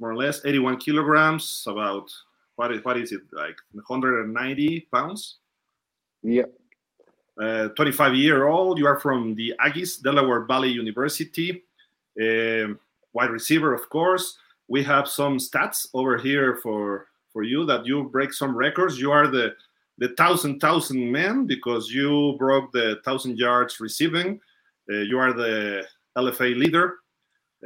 more 0.00 0.10
or 0.10 0.16
less 0.16 0.44
81 0.44 0.78
kilograms, 0.78 1.64
about 1.66 2.10
what 2.56 2.72
is 2.72 2.84
what 2.84 2.96
is 2.96 3.12
it 3.12 3.22
like 3.32 3.56
190 3.72 4.88
pounds? 4.92 5.38
Yeah. 6.22 6.44
Uh, 7.40 7.68
25 7.68 8.14
year 8.14 8.48
old. 8.48 8.78
You 8.78 8.86
are 8.86 8.98
from 8.98 9.34
the 9.34 9.54
Aggies, 9.60 10.02
Delaware 10.02 10.44
Valley 10.46 10.70
University. 10.70 11.62
Uh, 12.20 12.74
wide 13.12 13.30
receiver, 13.30 13.74
of 13.74 13.88
course. 13.90 14.38
We 14.68 14.82
have 14.84 15.06
some 15.06 15.38
stats 15.38 15.86
over 15.94 16.18
here 16.18 16.56
for 16.62 17.08
for 17.32 17.42
you 17.42 17.66
that 17.66 17.84
you 17.84 18.04
break 18.04 18.32
some 18.32 18.56
records. 18.56 18.98
You 18.98 19.12
are 19.12 19.28
the 19.28 19.54
the 19.98 20.08
thousand 20.16 20.60
thousand 20.60 21.12
man 21.12 21.46
because 21.46 21.90
you 21.90 22.34
broke 22.38 22.72
the 22.72 23.00
thousand 23.04 23.38
yards 23.38 23.80
receiving. 23.80 24.40
Uh, 24.90 25.02
you 25.10 25.18
are 25.18 25.32
the 25.32 25.86
LFA 26.16 26.56
leader. 26.56 26.96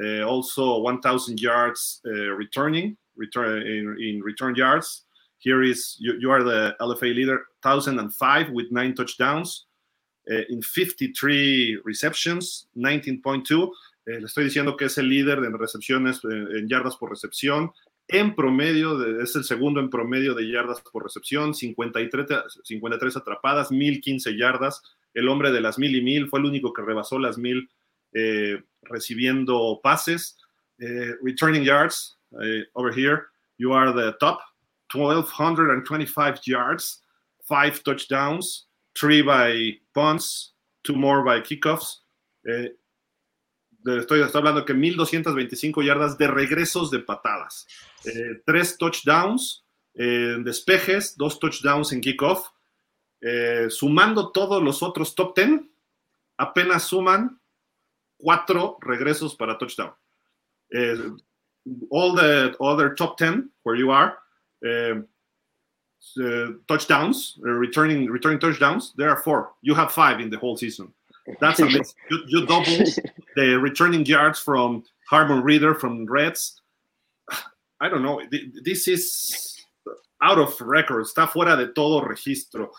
Uh, 0.01 0.23
also 0.23 0.79
1,000 0.79 1.39
yards 1.39 2.01
uh, 2.05 2.11
returning, 2.11 2.97
return 3.15 3.61
in, 3.67 4.21
return 4.23 4.55
yards. 4.55 5.03
Here 5.37 5.63
is 5.63 5.97
you, 5.99 6.13
you 6.19 6.31
are 6.31 6.43
the 6.43 6.75
LFA 6.79 7.13
leader, 7.13 7.45
1,005 7.63 8.51
with 8.51 8.71
nine 8.71 8.95
touchdowns 8.95 9.65
uh, 10.31 10.43
in 10.49 10.61
53 10.61 11.79
receptions, 11.83 12.67
19.2. 12.77 13.69
Eh, 14.05 14.19
le 14.19 14.25
estoy 14.25 14.45
diciendo 14.45 14.75
que 14.77 14.85
es 14.85 14.97
el 14.97 15.09
líder 15.09 15.39
en 15.39 15.57
recepciones, 15.57 16.23
eh, 16.23 16.57
en 16.57 16.67
yardas 16.67 16.97
por 16.97 17.09
recepción. 17.09 17.71
En 18.07 18.35
promedio, 18.35 19.21
es 19.21 19.35
el 19.35 19.43
segundo 19.43 19.79
en 19.79 19.89
promedio 19.89 20.33
de 20.33 20.49
yardas 20.49 20.81
por 20.81 21.03
recepción, 21.03 21.53
53, 21.53 22.25
53 22.63 23.17
atrapadas, 23.17 23.71
1015 23.71 24.37
yardas. 24.37 24.81
El 25.13 25.29
hombre 25.29 25.51
de 25.51 25.61
las 25.61 25.77
mil 25.77 25.95
y 25.95 26.01
mil 26.01 26.27
fue 26.27 26.39
el 26.39 26.45
único 26.45 26.73
que 26.73 26.81
rebasó 26.81 27.19
las 27.19 27.37
mil 27.37 27.69
eh, 28.13 28.61
recibiendo 28.83 29.79
pases. 29.81 30.37
Eh, 30.79 31.15
returning 31.21 31.63
yards, 31.63 32.17
eh, 32.41 32.63
over 32.73 32.91
here, 32.91 33.27
you 33.57 33.71
are 33.71 33.93
the 33.93 34.13
top, 34.19 34.39
1,225 34.91 36.41
yards, 36.47 37.03
five 37.47 37.83
touchdowns, 37.83 38.67
three 38.95 39.21
by 39.21 39.77
punts, 39.93 40.53
two 40.83 40.95
more 40.95 41.23
by 41.23 41.39
kickoffs. 41.41 42.01
Estoy, 43.85 44.21
hablando 44.33 44.65
que 44.65 44.73
1.225 44.73 45.83
yardas 45.83 46.17
de 46.17 46.27
regresos 46.27 46.89
de 46.89 46.99
patadas, 46.99 47.67
eh, 48.05 48.41
tres 48.45 48.77
touchdowns 48.77 49.63
en 49.93 50.43
despejes, 50.43 51.15
dos 51.15 51.39
touchdowns 51.39 51.91
en 51.91 52.01
kickoff. 52.01 52.49
Sumando 53.69 54.31
todos 54.31 54.63
los 54.63 54.81
otros 54.81 55.13
top 55.13 55.35
10, 55.35 55.61
apenas 56.37 56.83
suman 56.85 57.40
cuatro 58.23 58.77
regresos 58.81 59.37
para 59.37 59.57
touchdown. 59.57 59.91
Uh, 60.75 61.17
all 61.89 62.13
the 62.13 62.55
other 62.61 62.93
top 62.95 63.17
10 63.17 63.49
where 63.63 63.75
you 63.75 63.91
are, 63.91 64.17
uh, 64.65 64.95
uh, 66.21 66.47
touchdowns, 66.67 67.37
returning 67.41 68.07
returning 68.07 68.39
touchdowns, 68.39 68.93
there 68.97 69.09
are 69.09 69.17
four. 69.17 69.51
You 69.61 69.75
have 69.75 69.91
five 69.91 70.19
in 70.19 70.29
the 70.29 70.37
whole 70.37 70.57
season. 70.57 70.91
That's 71.39 71.59
amazing. 71.59 71.85
you, 72.09 72.23
you 72.27 72.45
double 72.45 72.85
the 73.35 73.59
returning 73.59 74.05
yards 74.05 74.39
from 74.39 74.83
Harmon 75.09 75.43
Reader 75.43 75.75
from 75.75 76.05
Reds. 76.05 76.61
I 77.79 77.89
don't 77.89 78.03
know. 78.03 78.21
This 78.63 78.87
is 78.87 79.65
out 80.21 80.39
of 80.39 80.59
record. 80.61 81.05
Está 81.05 81.27
fuera 81.27 81.57
de 81.57 81.67
todo 81.67 82.01
registro. 82.01 82.69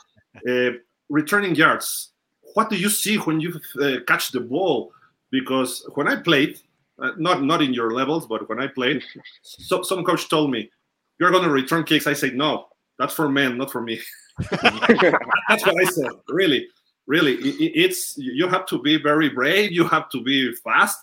Uh, 0.48 0.78
returning 1.08 1.54
yards. 1.54 2.10
What 2.54 2.70
do 2.70 2.76
you 2.76 2.88
see 2.88 3.16
when 3.16 3.40
you 3.40 3.60
uh, 3.80 4.00
catch 4.06 4.32
the 4.32 4.40
ball? 4.40 4.92
Because 5.32 5.84
when 5.96 6.06
I 6.06 6.16
played, 6.16 6.60
uh, 7.02 7.10
not 7.16 7.42
not 7.42 7.60
in 7.62 7.74
your 7.74 7.90
levels, 7.90 8.26
but 8.28 8.48
when 8.48 8.60
I 8.60 8.68
played, 8.68 9.02
so, 9.42 9.82
some 9.82 10.04
coach 10.04 10.28
told 10.28 10.52
me, 10.52 10.70
"You're 11.18 11.32
going 11.32 11.42
to 11.42 11.50
return 11.50 11.82
kicks." 11.82 12.06
I 12.06 12.12
said, 12.12 12.36
"No, 12.36 12.68
that's 12.98 13.14
for 13.14 13.28
men, 13.28 13.58
not 13.58 13.72
for 13.72 13.82
me." 13.82 13.98
that's 14.38 15.66
what 15.66 15.80
I 15.80 15.84
said. 15.84 16.12
Really, 16.28 16.68
really, 17.06 17.34
it, 17.34 17.72
it's 17.74 18.16
you 18.16 18.46
have 18.46 18.66
to 18.66 18.80
be 18.80 19.02
very 19.02 19.28
brave. 19.30 19.72
You 19.72 19.88
have 19.88 20.08
to 20.10 20.22
be 20.22 20.54
fast. 20.62 20.98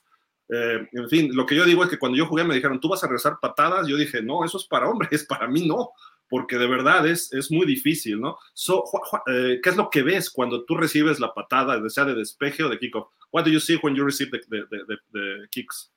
Eh, 0.52 0.80
en 0.98 1.10
fin, 1.10 1.30
lo 1.36 1.46
que 1.46 1.56
yo 1.56 1.64
digo 1.64 1.84
es 1.84 1.90
que 1.90 1.98
cuando 1.98 2.18
yo 2.18 2.26
jugué 2.26 2.44
me 2.44 2.56
dijeron, 2.56 2.80
tú 2.80 2.90
vas 2.90 3.04
a 3.04 3.08
rezar 3.08 3.38
patadas. 3.40 3.88
Yo 3.88 3.98
dije, 3.98 4.22
no, 4.24 4.44
eso 4.44 4.58
es 4.58 4.66
para 4.66 4.90
hombres, 4.90 5.24
para 5.30 5.48
mí 5.48 5.68
no 5.68 5.92
porque 6.30 6.58
de 6.58 6.68
verdad 6.68 7.08
es, 7.08 7.34
es 7.34 7.52
muy 7.52 7.66
difícil, 7.66 8.22
¿no? 8.22 8.38
So, 8.54 8.84
eh, 9.28 9.60
¿Qué 9.62 9.70
es 9.70 9.76
lo 9.76 9.90
que 9.90 10.04
ves 10.04 10.30
cuando 10.30 10.64
tú 10.66 10.76
recibes 10.76 11.20
la 11.20 11.34
patada, 11.34 11.78
sea 11.90 12.06
de 12.06 12.16
despeje 12.16 12.64
o 12.64 12.70
de 12.70 12.78
kickoff? 12.78 13.08
What 13.32 13.46
do 13.46 13.52
you 13.52 13.60
see 13.60 13.78
when 13.82 13.96
you 13.96 14.04
receive 14.04 14.32
the, 14.32 14.40
the, 14.50 14.66
the, 14.70 14.98
the 15.12 15.48
kicks? 15.52 15.92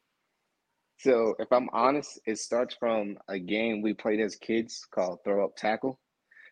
So, 0.98 1.34
if 1.38 1.50
I'm 1.50 1.68
honest, 1.72 2.20
it 2.26 2.38
starts 2.38 2.76
from 2.76 3.18
a 3.28 3.38
game 3.38 3.82
we 3.82 3.92
played 3.92 4.20
as 4.20 4.36
kids 4.36 4.86
called 4.94 5.18
Throw 5.24 5.44
Up 5.44 5.56
Tackle. 5.56 5.98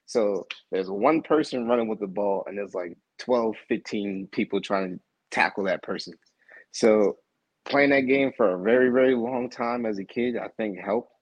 So, 0.06 0.46
there's 0.72 0.90
one 0.90 1.22
person 1.22 1.68
running 1.68 1.88
with 1.88 2.00
the 2.00 2.08
ball, 2.08 2.44
and 2.46 2.58
there's 2.58 2.74
like 2.74 2.96
12, 3.20 3.54
15 3.68 4.28
people 4.32 4.60
trying 4.60 4.94
to 4.94 5.00
tackle 5.30 5.64
that 5.64 5.82
person. 5.82 6.14
So, 6.72 7.18
playing 7.64 7.90
that 7.90 8.08
game 8.08 8.32
for 8.36 8.54
a 8.54 8.62
very, 8.62 8.90
very 8.90 9.14
long 9.14 9.50
time 9.50 9.86
as 9.86 9.98
a 9.98 10.04
kid, 10.04 10.36
I 10.36 10.48
think 10.56 10.78
helped. 10.78 11.12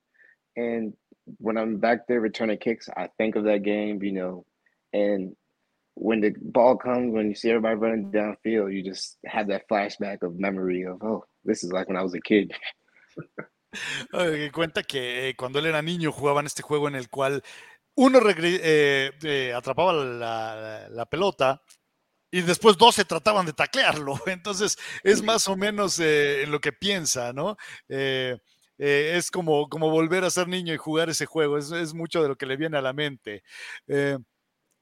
And 0.55 0.93
when 1.37 1.57
I'm 1.57 1.77
back 1.77 2.07
there 2.07 2.21
returning 2.21 2.57
kicks, 2.57 2.89
I 2.95 3.09
think 3.17 3.35
of 3.35 3.43
that 3.45 3.63
game, 3.63 4.01
you 4.03 4.11
know, 4.11 4.45
and 4.93 5.35
when 5.95 6.21
the 6.21 6.33
ball 6.41 6.77
comes, 6.77 7.13
when 7.13 7.27
you 7.29 7.35
see 7.35 7.49
everybody 7.49 7.75
running 7.75 8.11
downfield, 8.11 8.73
you 8.73 8.83
just 8.83 9.17
have 9.25 9.47
that 9.47 9.67
flashback 9.69 10.23
of 10.23 10.39
memory 10.39 10.83
of, 10.83 11.03
oh, 11.03 11.25
this 11.43 11.63
is 11.63 11.71
like 11.71 11.87
when 11.87 11.97
I 11.97 12.03
was 12.03 12.13
a 12.13 12.21
kid. 12.21 12.53
cuenta 14.51 14.83
que 14.83 15.29
eh, 15.29 15.35
cuando 15.35 15.59
él 15.59 15.67
era 15.67 15.81
niño 15.81 16.11
jugaban 16.11 16.45
este 16.45 16.63
juego 16.63 16.87
en 16.87 16.95
el 16.95 17.09
cual 17.09 17.43
uno 17.95 18.19
eh, 18.25 19.11
eh, 19.21 19.53
atrapaba 19.53 19.93
la, 19.93 20.87
la, 20.89 21.05
pelota 21.05 21.61
y 22.31 22.41
después 22.41 22.77
dos 22.77 22.95
se 22.95 23.05
trataban 23.05 23.45
de 23.45 23.53
taclearlo. 23.53 24.19
Entonces 24.27 24.77
es 25.03 25.21
más 25.21 25.47
o 25.47 25.55
menos 25.55 25.99
eh, 25.99 26.43
en 26.43 26.51
lo 26.51 26.59
que 26.61 26.71
piensa, 26.71 27.33
¿no? 27.33 27.57
Eh, 27.87 28.37
eh, 28.79 29.13
es 29.15 29.29
como, 29.29 29.67
como 29.67 29.89
volver 29.89 30.23
a 30.23 30.29
ser 30.29 30.47
niño 30.47 30.73
y 30.73 30.77
jugar 30.77 31.09
ese 31.09 31.25
juego. 31.25 31.57
Es, 31.57 31.71
es 31.71 31.93
mucho 31.93 32.21
de 32.23 32.29
lo 32.29 32.35
que 32.37 32.45
le 32.45 32.57
viene 32.57 32.77
a 32.77 32.81
la 32.81 32.93
mente. 32.93 33.43
Eh, 33.87 34.17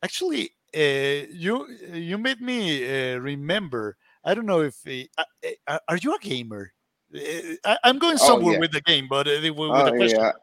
actually, 0.02 0.52
uh, 0.76 1.28
you 1.34 1.68
you 1.94 2.18
made 2.18 2.40
me 2.40 2.84
uh, 2.84 3.20
remember. 3.20 3.98
I 4.24 4.36
don't 4.36 4.46
know 4.46 4.62
if 4.62 4.76
uh, 4.86 5.80
are 5.88 5.98
you 5.98 6.14
a 6.14 6.20
gamer? 6.20 6.74
I, 7.14 7.78
am 7.84 8.00
going 8.00 8.18
oh, 8.22 8.28
somewhere 8.28 8.50
oh, 8.50 8.54
yeah. 8.54 8.60
with 8.60 8.72
the 8.72 8.82
game, 8.82 9.08
but 9.10 9.26
with, 9.26 9.44
with 9.44 9.72
oh, 9.72 9.86
the 9.86 9.92
question. 9.92 10.20
Yeah. 10.20 10.34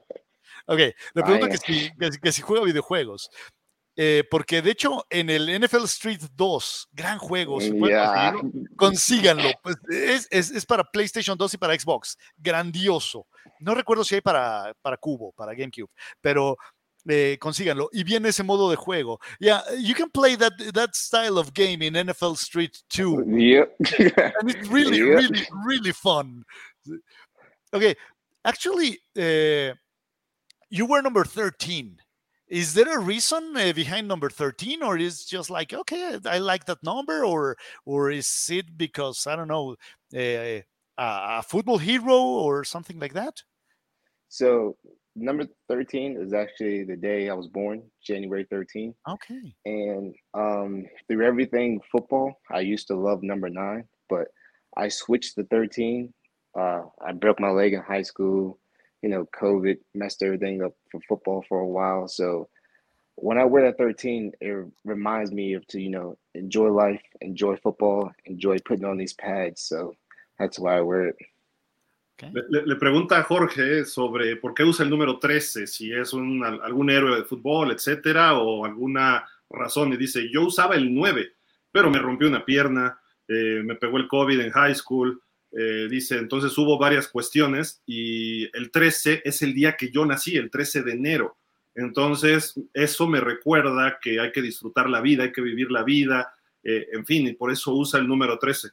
Ok, 0.66 0.78
le 1.14 1.22
pregunto 1.22 1.48
que, 1.48 1.58
si, 1.58 1.90
que, 2.00 2.10
que 2.10 2.32
si 2.32 2.40
juega 2.40 2.64
videojuegos. 2.64 3.28
Eh, 3.96 4.24
porque 4.28 4.60
de 4.60 4.72
hecho 4.72 5.06
en 5.08 5.30
el 5.30 5.60
NFL 5.60 5.84
Street 5.84 6.20
2, 6.34 6.88
gran 6.92 7.18
juego, 7.18 7.60
si 7.60 7.72
yeah. 7.72 8.34
consíganlo. 8.76 9.50
Pues 9.62 9.76
es, 9.88 10.26
es, 10.30 10.50
es, 10.50 10.66
para 10.66 10.82
PlayStation 10.82 11.38
2 11.38 11.54
y 11.54 11.56
para 11.58 11.78
Xbox. 11.78 12.18
Grandioso. 12.36 13.26
No 13.60 13.74
recuerdo 13.74 14.02
si 14.04 14.16
hay 14.16 14.20
para, 14.20 14.74
para 14.82 14.96
Cubo, 14.96 15.32
para 15.32 15.54
GameCube, 15.54 15.90
pero 16.20 16.56
eh, 17.06 17.36
consíganlo. 17.38 17.88
Y 17.92 18.02
viene 18.02 18.30
ese 18.30 18.42
modo 18.42 18.68
de 18.70 18.76
juego. 18.76 19.20
Yeah, 19.38 19.62
you 19.78 19.94
can 19.94 20.10
play 20.10 20.36
that, 20.36 20.52
that 20.72 20.94
style 20.94 21.38
of 21.38 21.52
game 21.52 21.82
in 21.82 21.94
NFL 21.94 22.36
Street 22.36 22.76
2. 22.88 23.24
Yeah. 23.28 23.64
and 24.40 24.50
it's 24.50 24.68
really, 24.68 24.98
yeah. 24.98 25.14
really, 25.16 25.46
really 25.66 25.92
fun. 25.92 26.44
Okay, 27.72 27.94
actually, 28.44 28.98
uh, 29.16 29.74
you 30.70 30.86
were 30.86 31.02
number 31.02 31.24
13. 31.24 31.98
Is 32.48 32.74
there 32.74 32.98
a 32.98 33.00
reason 33.00 33.56
uh, 33.56 33.72
behind 33.72 34.06
number 34.06 34.28
13 34.28 34.82
or 34.82 34.98
is 34.98 35.24
just 35.24 35.48
like 35.50 35.72
okay 35.72 36.18
I 36.26 36.38
like 36.38 36.66
that 36.66 36.82
number 36.82 37.24
or 37.24 37.56
or 37.86 38.10
is 38.10 38.48
it 38.50 38.76
because 38.76 39.26
I 39.26 39.36
don't 39.36 39.48
know 39.48 39.76
uh, 40.14 40.60
a 40.98 41.42
football 41.42 41.78
hero 41.78 42.20
or 42.20 42.64
something 42.64 42.98
like 42.98 43.14
that? 43.14 43.42
So 44.28 44.76
number 45.16 45.46
13 45.68 46.16
is 46.20 46.32
actually 46.32 46.84
the 46.84 46.96
day 46.96 47.28
I 47.28 47.34
was 47.34 47.48
born, 47.48 47.82
January 48.02 48.46
13. 48.50 48.94
Okay. 49.08 49.54
And 49.64 50.14
um, 50.34 50.84
through 51.06 51.24
everything 51.26 51.80
football, 51.90 52.40
I 52.50 52.60
used 52.60 52.88
to 52.88 52.96
love 52.96 53.22
number 53.22 53.48
nine, 53.48 53.84
but 54.08 54.28
I 54.76 54.88
switched 54.88 55.36
to 55.36 55.44
13. 55.44 56.12
Uh, 56.58 56.82
I 57.04 57.12
broke 57.12 57.40
my 57.40 57.50
leg 57.50 57.74
in 57.74 57.80
high 57.80 58.02
school. 58.02 58.58
You 59.04 59.10
know, 59.10 59.28
COVID 59.38 59.76
messed 59.92 60.22
everything 60.22 60.62
up 60.62 60.72
for 60.90 60.98
football 61.06 61.44
for 61.46 61.58
a 61.58 61.66
while. 61.66 62.08
So 62.08 62.48
when 63.16 63.36
I 63.36 63.44
wear 63.44 63.64
that 63.64 63.76
13, 63.76 64.32
it 64.40 64.66
reminds 64.82 65.30
me 65.30 65.52
of 65.52 65.66
to, 65.66 65.78
you 65.78 65.90
know, 65.90 66.16
enjoy 66.34 66.68
life, 66.68 67.02
enjoy 67.20 67.56
football, 67.56 68.12
enjoy 68.24 68.56
putting 68.64 68.86
on 68.86 68.96
these 68.96 69.12
pads. 69.12 69.60
So 69.60 69.94
that's 70.38 70.58
why 70.58 70.78
I 70.78 70.80
wear 70.80 71.08
it. 71.08 71.16
Le, 72.32 72.62
le, 72.64 72.76
pregunta 72.76 73.18
a 73.18 73.24
Jorge 73.24 73.84
sobre 73.84 74.36
por 74.36 74.54
qué 74.54 74.64
usa 74.64 74.84
el 74.84 74.90
número 74.90 75.18
13, 75.18 75.66
si 75.66 75.92
es 75.92 76.14
un, 76.14 76.42
algún 76.42 76.88
héroe 76.88 77.18
de 77.18 77.24
fútbol, 77.24 77.72
etcétera, 77.72 78.38
o 78.38 78.64
alguna 78.64 79.26
razón. 79.50 79.92
Y 79.92 79.98
dice: 79.98 80.30
Yo 80.32 80.46
usaba 80.46 80.76
el 80.76 80.94
9, 80.94 81.28
pero 81.70 81.90
me 81.90 81.98
rompió 81.98 82.28
una 82.28 82.42
pierna, 82.42 82.98
eh, 83.28 83.60
me 83.62 83.74
pegó 83.74 83.98
el 83.98 84.08
COVID 84.08 84.40
en 84.40 84.50
high 84.50 84.74
school. 84.74 85.20
Eh, 85.56 85.88
dice: 85.88 86.18
Entonces 86.18 86.56
hubo 86.58 86.78
varias 86.78 87.08
cuestiones 87.08 87.82
y 87.86 88.44
el 88.56 88.70
13 88.70 89.22
es 89.24 89.42
el 89.42 89.54
día 89.54 89.76
que 89.76 89.90
yo 89.90 90.04
nací, 90.04 90.36
el 90.36 90.50
13 90.50 90.82
de 90.82 90.92
enero. 90.92 91.36
Entonces, 91.76 92.54
eso 92.72 93.08
me 93.08 93.20
recuerda 93.20 93.98
que 94.00 94.20
hay 94.20 94.30
que 94.30 94.42
disfrutar 94.42 94.88
la 94.88 95.00
vida, 95.00 95.24
hay 95.24 95.32
que 95.32 95.42
vivir 95.42 95.72
la 95.72 95.82
vida, 95.82 96.32
eh, 96.62 96.86
en 96.92 97.04
fin, 97.04 97.26
y 97.26 97.32
por 97.32 97.50
eso 97.50 97.74
usa 97.74 97.98
el 97.98 98.06
número 98.06 98.38
13. 98.38 98.68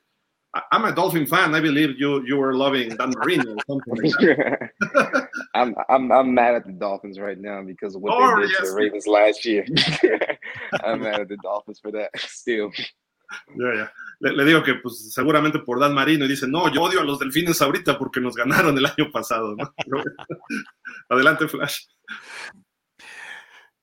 I'm 0.72 0.84
a 0.84 0.92
Dolphin 0.92 1.26
fan. 1.26 1.56
I 1.56 1.62
believe 1.62 1.98
you 1.98 2.26
you 2.26 2.36
were 2.36 2.54
loving 2.54 2.90
Dan 2.98 3.14
Marino 3.18 3.54
or 3.54 3.64
something 3.66 3.96
like 3.96 4.12
that. 4.20 4.70
I'm 5.54 5.74
I'm 5.88 6.12
I'm 6.12 6.34
mad 6.34 6.56
at 6.56 6.66
the 6.66 6.74
Dolphins 6.74 7.20
right 7.20 7.40
now 7.40 7.64
because 7.64 7.96
of 7.96 8.02
what 8.02 8.14
oh, 8.14 8.36
they 8.36 8.42
did 8.42 8.52
yes. 8.52 8.60
to 8.60 8.72
the 8.72 8.76
Ravens 8.76 9.08
last 9.08 9.46
year. 9.46 9.66
I'm 10.84 11.04
mad 11.04 11.22
at 11.22 11.30
the 11.30 11.38
Dolphins 11.38 11.80
for 11.80 11.92
that 11.92 12.10
still. 12.18 12.70
Ya, 13.56 13.72
ya. 13.74 13.88
Le, 14.22 14.34
le, 14.34 14.45
digo 14.45 14.63
que 14.63 14.76
pues 14.76 15.11
seguramente 15.11 15.59
por 15.59 15.80
Dan 15.80 15.93
Marino 15.93 16.26
y 16.26 16.28
dice, 16.28 16.47
no, 16.47 16.72
yo 16.74 16.84
odio 16.84 17.01
a 17.01 17.03
los 17.03 17.19
delfines 17.19 17.61
ahorita 17.61 17.97
porque 17.97 18.22
nos 18.22 18.36
ganaron 18.36 18.78
el 18.78 18.86
año 18.86 19.11
pasado. 19.11 19.55
¿no? 19.55 19.74
Adelante, 21.09 21.47
Flash. 21.47 21.80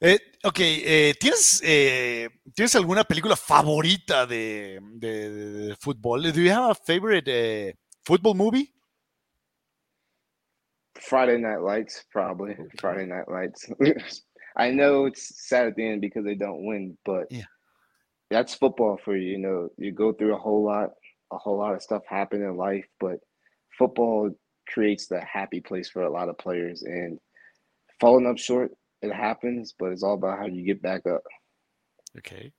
Eh, 0.00 0.18
ok, 0.44 0.58
eh, 0.60 1.14
¿tienes, 1.18 1.60
eh, 1.64 2.28
¿tienes 2.54 2.76
alguna 2.76 3.02
película 3.02 3.34
favorita 3.34 4.26
de, 4.26 4.78
de, 4.92 5.30
de, 5.30 5.76
fútbol? 5.76 6.22
Do 6.22 6.40
you 6.40 6.52
have 6.52 6.70
a 6.70 6.74
favorite 6.74 7.28
uh, 7.28 7.72
football 8.04 8.34
movie? 8.34 8.72
Friday 11.00 11.38
Night 11.38 11.60
Lights, 11.60 12.04
probably. 12.12 12.54
Friday 12.80 13.06
Night 13.06 13.26
Lights. 13.28 13.68
I 14.56 14.70
know 14.70 15.06
it's 15.06 15.48
sad 15.48 15.66
at 15.66 15.76
the 15.76 15.84
end 15.84 16.00
because 16.00 16.24
they 16.24 16.36
don't 16.36 16.64
win, 16.64 16.96
but 17.04 17.26
yeah. 17.30 17.44
That's 18.30 18.54
football 18.54 18.98
for 19.04 19.16
you. 19.16 19.30
You 19.30 19.38
know, 19.38 19.68
you 19.76 19.92
go 19.92 20.12
through 20.12 20.34
a 20.34 20.38
whole 20.38 20.64
lot, 20.64 20.90
a 21.32 21.38
whole 21.38 21.58
lot 21.58 21.74
of 21.74 21.82
stuff 21.82 22.02
happen 22.06 22.42
in 22.42 22.56
life, 22.56 22.86
but 23.00 23.18
football 23.76 24.30
creates 24.68 25.06
the 25.06 25.20
happy 25.20 25.60
place 25.60 25.88
for 25.88 26.02
a 26.02 26.10
lot 26.10 26.28
of 26.28 26.38
players. 26.38 26.82
And 26.82 27.18
falling 28.00 28.26
up 28.26 28.38
short 28.38 28.72
it 29.00 29.12
happens, 29.12 29.74
but 29.78 29.92
it's 29.92 30.02
all 30.02 30.14
about 30.14 30.38
how 30.38 30.46
you 30.46 30.64
get 30.64 30.82
back 30.82 31.06
up. 31.06 31.22
Okay. 32.16 32.52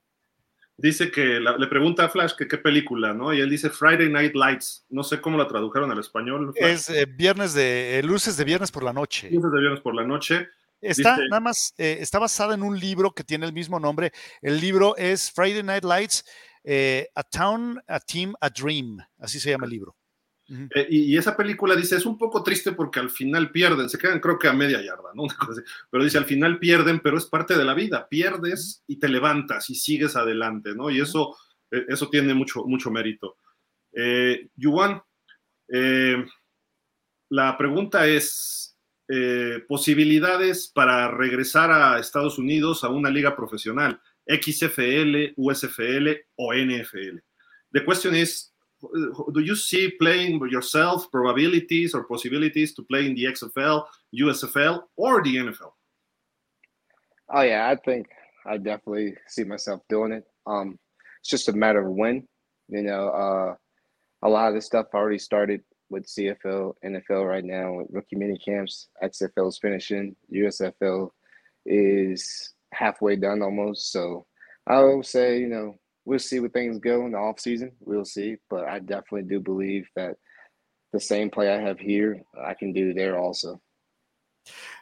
Dice 0.78 1.10
que 1.10 1.38
la, 1.38 1.58
le 1.58 1.66
pregunta 1.66 2.04
a 2.04 2.08
Flash 2.08 2.32
que 2.34 2.48
qué 2.48 2.56
película, 2.56 3.12
¿no? 3.12 3.34
Y 3.34 3.40
él 3.40 3.50
dice 3.50 3.68
Friday 3.68 4.08
Night 4.08 4.34
Lights. 4.34 4.86
No 4.88 5.02
sé 5.02 5.20
cómo 5.20 5.36
la 5.36 5.46
tradujeron 5.46 5.90
al 5.90 5.98
español. 5.98 6.54
Flash. 6.56 6.70
Es 6.70 6.88
eh, 6.88 7.04
viernes 7.06 7.52
de 7.52 7.98
eh, 7.98 8.02
luces 8.02 8.38
de 8.38 8.44
viernes 8.44 8.72
por 8.72 8.82
la 8.82 8.94
noche. 8.94 9.30
Luces 9.30 9.52
de 9.52 9.60
viernes 9.60 9.80
por 9.80 9.94
la 9.94 10.06
noche. 10.06 10.48
Está 10.80 11.18
nada 11.28 11.40
más, 11.40 11.74
eh, 11.78 11.98
está 12.00 12.18
basada 12.18 12.54
en 12.54 12.62
un 12.62 12.78
libro 12.78 13.12
que 13.12 13.24
tiene 13.24 13.46
el 13.46 13.52
mismo 13.52 13.78
nombre. 13.78 14.12
El 14.40 14.60
libro 14.60 14.96
es 14.96 15.30
Friday 15.30 15.62
Night 15.62 15.84
Lights, 15.84 16.24
eh, 16.64 17.08
A 17.14 17.22
Town, 17.22 17.80
A 17.86 18.00
Team, 18.00 18.34
A 18.40 18.48
Dream. 18.48 18.98
Así 19.18 19.38
se 19.38 19.50
llama 19.50 19.66
el 19.66 19.72
libro. 19.72 19.96
Eh, 20.74 20.86
y, 20.90 21.16
esa 21.16 21.36
película 21.36 21.76
dice, 21.76 21.94
es 21.94 22.04
un 22.04 22.18
poco 22.18 22.42
triste 22.42 22.72
porque 22.72 22.98
al 22.98 23.10
final 23.10 23.52
pierden, 23.52 23.88
se 23.88 23.98
quedan 23.98 24.18
creo 24.18 24.36
que 24.36 24.48
a 24.48 24.52
media 24.52 24.82
yarda, 24.82 25.10
¿no? 25.14 25.24
Pero 25.90 26.02
dice, 26.02 26.18
al 26.18 26.24
final 26.24 26.58
pierden, 26.58 26.98
pero 27.00 27.18
es 27.18 27.26
parte 27.26 27.56
de 27.56 27.64
la 27.64 27.74
vida, 27.74 28.08
pierdes 28.08 28.82
y 28.88 28.98
te 28.98 29.08
levantas 29.08 29.70
y 29.70 29.76
sigues 29.76 30.16
adelante, 30.16 30.74
¿no? 30.74 30.90
Y 30.90 31.00
eso, 31.00 31.36
eh, 31.70 31.84
eso 31.88 32.10
tiene 32.10 32.34
mucho, 32.34 32.64
mucho 32.64 32.90
mérito. 32.90 33.36
Eh, 33.92 34.48
Yuan, 34.56 35.00
la 37.28 37.56
pregunta 37.56 38.08
es, 38.08 38.69
posibilidades 39.68 40.68
para 40.68 41.10
regresar 41.10 41.70
a 41.70 41.98
Estados 41.98 42.38
Unidos 42.38 42.84
a 42.84 42.88
una 42.88 43.10
liga 43.10 43.34
profesional, 43.34 44.00
XFL, 44.26 45.34
USFL 45.36 46.16
o 46.36 46.52
NFL. 46.52 47.20
The 47.72 47.84
question 47.84 48.14
is, 48.14 48.52
do 49.32 49.40
you 49.40 49.56
see 49.56 49.90
playing 49.98 50.40
yourself 50.48 51.10
probabilities 51.10 51.94
or 51.94 52.04
possibilities 52.04 52.74
to 52.74 52.82
play 52.84 53.06
in 53.06 53.14
the 53.14 53.24
XFL, 53.24 53.84
USFL, 54.14 54.82
or 54.96 55.22
the 55.22 55.36
NFL? 55.36 55.72
Oh 57.32 57.42
yeah, 57.42 57.68
I 57.68 57.76
think 57.76 58.08
I 58.46 58.56
definitely 58.56 59.14
see 59.28 59.44
myself 59.44 59.82
doing 59.88 60.12
it. 60.12 60.24
Um, 60.46 60.78
it's 61.20 61.30
just 61.30 61.48
a 61.48 61.52
matter 61.52 61.86
of 61.86 61.92
when. 61.92 62.26
You 62.68 62.82
know, 62.82 63.08
uh, 63.08 63.54
a 64.22 64.28
lot 64.28 64.48
of 64.48 64.54
this 64.54 64.66
stuff 64.66 64.86
already 64.94 65.18
started 65.18 65.62
with 65.90 66.06
CFL, 66.06 66.74
NFL 66.84 67.28
right 67.28 67.44
now, 67.44 67.74
with 67.74 67.88
rookie 67.90 68.16
mini 68.16 68.38
camps. 68.38 68.88
XFL 69.02 69.48
is 69.48 69.58
finishing. 69.58 70.16
USFL 70.32 71.10
is 71.66 72.54
halfway 72.72 73.16
done 73.16 73.42
almost. 73.42 73.92
So 73.92 74.26
I 74.66 74.80
would 74.82 75.04
say, 75.04 75.40
you 75.40 75.48
know, 75.48 75.74
we'll 76.04 76.18
see 76.18 76.40
where 76.40 76.48
things 76.48 76.78
go 76.78 77.04
in 77.04 77.12
the 77.12 77.18
off 77.18 77.40
season. 77.40 77.72
We'll 77.80 78.04
see, 78.04 78.36
but 78.48 78.66
I 78.66 78.78
definitely 78.78 79.22
do 79.22 79.40
believe 79.40 79.88
that 79.96 80.16
the 80.92 81.00
same 81.00 81.30
play 81.30 81.52
I 81.52 81.60
have 81.60 81.78
here, 81.78 82.22
I 82.42 82.54
can 82.54 82.72
do 82.72 82.94
there 82.94 83.18
also. 83.18 83.60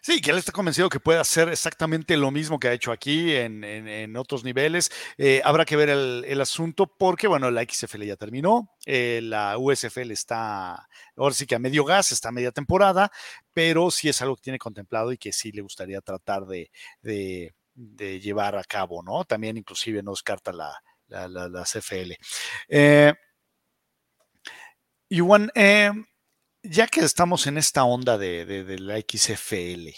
Sí, 0.00 0.20
que 0.20 0.30
él 0.30 0.38
está 0.38 0.52
convencido 0.52 0.88
que 0.88 1.00
puede 1.00 1.18
hacer 1.18 1.48
exactamente 1.48 2.16
lo 2.16 2.30
mismo 2.30 2.58
que 2.58 2.68
ha 2.68 2.72
hecho 2.72 2.92
aquí 2.92 3.34
en, 3.34 3.64
en, 3.64 4.16
otros 4.16 4.44
niveles. 4.44 4.90
Eh, 5.18 5.40
habrá 5.44 5.64
que 5.64 5.76
ver 5.76 5.90
el, 5.90 6.40
asunto 6.40 6.86
porque, 6.86 7.26
bueno, 7.26 7.50
la 7.50 7.64
XFL 7.64 8.04
ya 8.04 8.16
terminó, 8.16 8.70
eh, 8.86 9.20
la 9.22 9.58
USFL 9.58 10.12
está, 10.12 10.88
ahora 11.16 11.34
sí 11.34 11.46
que 11.46 11.56
a 11.56 11.58
medio 11.58 11.84
gas, 11.84 12.12
está 12.12 12.28
a 12.28 12.32
media 12.32 12.52
temporada, 12.52 13.10
pero 13.52 13.90
sí 13.90 14.08
es 14.08 14.22
algo 14.22 14.36
que 14.36 14.42
tiene 14.42 14.58
contemplado 14.58 15.12
y 15.12 15.18
que 15.18 15.32
sí 15.32 15.52
le 15.52 15.62
gustaría 15.62 16.00
tratar 16.00 16.46
de, 16.46 16.70
de, 17.02 17.52
llevar 18.20 18.56
a 18.56 18.64
cabo, 18.64 19.02
¿no? 19.02 19.24
También 19.24 19.56
inclusive 19.56 20.02
no 20.02 20.12
descarta 20.12 20.52
la, 20.52 20.80
la, 21.08 21.28
la, 21.28 21.48
la 21.48 21.64
CFL. 21.64 22.12
Eh, 22.68 23.12
Juan, 25.10 25.50
eh, 25.54 25.90
ya 26.70 26.86
que 26.86 27.00
estamos 27.00 27.46
en 27.46 27.58
esta 27.58 27.84
onda 27.84 28.18
de, 28.18 28.44
de, 28.44 28.64
de 28.64 28.78
la 28.78 29.00
XFL, 29.00 29.88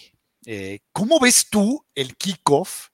eh, 0.47 0.81
¿cómo 0.93 1.19
ves 1.19 1.49
tú 1.51 1.85
el 1.95 2.17
kickoff 2.17 2.89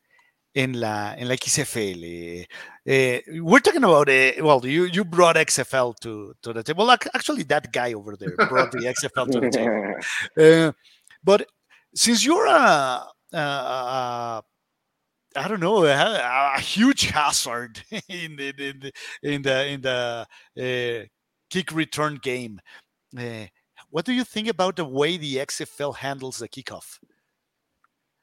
en 0.54 0.80
la, 0.80 1.14
en 1.16 1.28
la 1.28 1.36
XFL? 1.36 2.46
Uh, 2.88 3.20
we're 3.42 3.60
talking 3.60 3.84
about, 3.84 4.08
uh, 4.08 4.32
well, 4.44 4.60
you, 4.64 4.86
you 4.86 5.04
brought 5.04 5.36
XFL 5.36 5.94
to, 6.00 6.34
to 6.40 6.52
the 6.52 6.62
table. 6.62 6.86
Well, 6.86 6.96
actually, 7.14 7.42
that 7.44 7.72
guy 7.72 7.92
over 7.94 8.16
there 8.16 8.36
brought 8.48 8.72
the 8.72 8.86
XFL 8.86 9.30
to 9.32 9.40
the 9.40 9.50
table. 9.50 9.94
Uh, 10.36 10.72
but 11.24 11.48
since 11.94 12.24
you're 12.24 12.46
a, 12.46 13.06
a, 13.32 13.38
a 13.38 14.42
I 15.36 15.48
don't 15.48 15.60
know, 15.60 15.84
a, 15.84 16.54
a 16.56 16.60
huge 16.60 17.10
hazard 17.10 17.82
in 18.08 18.36
the 18.36 18.54
in 18.56 18.80
the 18.80 18.92
in 19.22 19.42
the, 19.42 19.66
in 19.66 19.80
the 19.82 20.26
uh, 20.56 21.06
kick 21.50 21.72
return 21.72 22.18
game. 22.22 22.60
Uh, 23.16 23.46
what 23.96 24.04
do 24.04 24.12
you 24.12 24.24
think 24.24 24.46
about 24.46 24.76
the 24.76 24.84
way 24.84 25.16
the 25.16 25.36
XFL 25.36 25.96
handles 25.96 26.36
the 26.36 26.50
kickoff? 26.50 26.98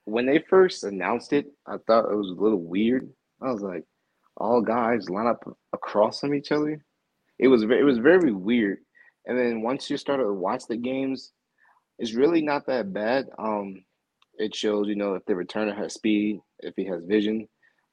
When 0.05 0.28
they 0.28 0.38
first 0.38 0.84
announced 0.84 1.34
it, 1.34 1.47
I 1.65 1.78
thought 1.88 2.11
it 2.11 2.15
was 2.15 2.30
a 2.30 2.39
little 2.39 2.61
weird. 2.61 3.09
I 3.41 3.51
was 3.51 3.63
like, 3.63 3.84
all 4.38 4.61
guys 4.61 5.09
line 5.09 5.26
up 5.26 5.43
across 5.74 6.19
from 6.19 6.36
each 6.36 6.51
other. 6.51 6.86
It 7.39 7.47
was 7.47 7.63
it 7.63 7.84
was 7.84 7.97
very 7.97 8.32
weird. 8.32 8.82
And 9.26 9.36
then 9.36 9.63
once 9.63 9.89
you 9.89 9.97
started 9.97 10.26
to 10.26 10.34
watch 10.34 10.61
the 10.67 10.78
games, 10.78 11.32
it's 11.97 12.13
really 12.13 12.43
not 12.43 12.67
that 12.67 12.93
bad. 12.93 13.26
Um, 13.39 13.84
it 14.36 14.53
shows, 14.53 14.88
you 14.88 14.95
know, 14.95 15.15
if 15.15 15.26
the 15.26 15.34
returner 15.34 15.76
has 15.76 15.95
speed, 15.95 16.39
if 16.59 16.76
he 16.76 16.86
has 16.86 17.01
vision. 17.03 17.47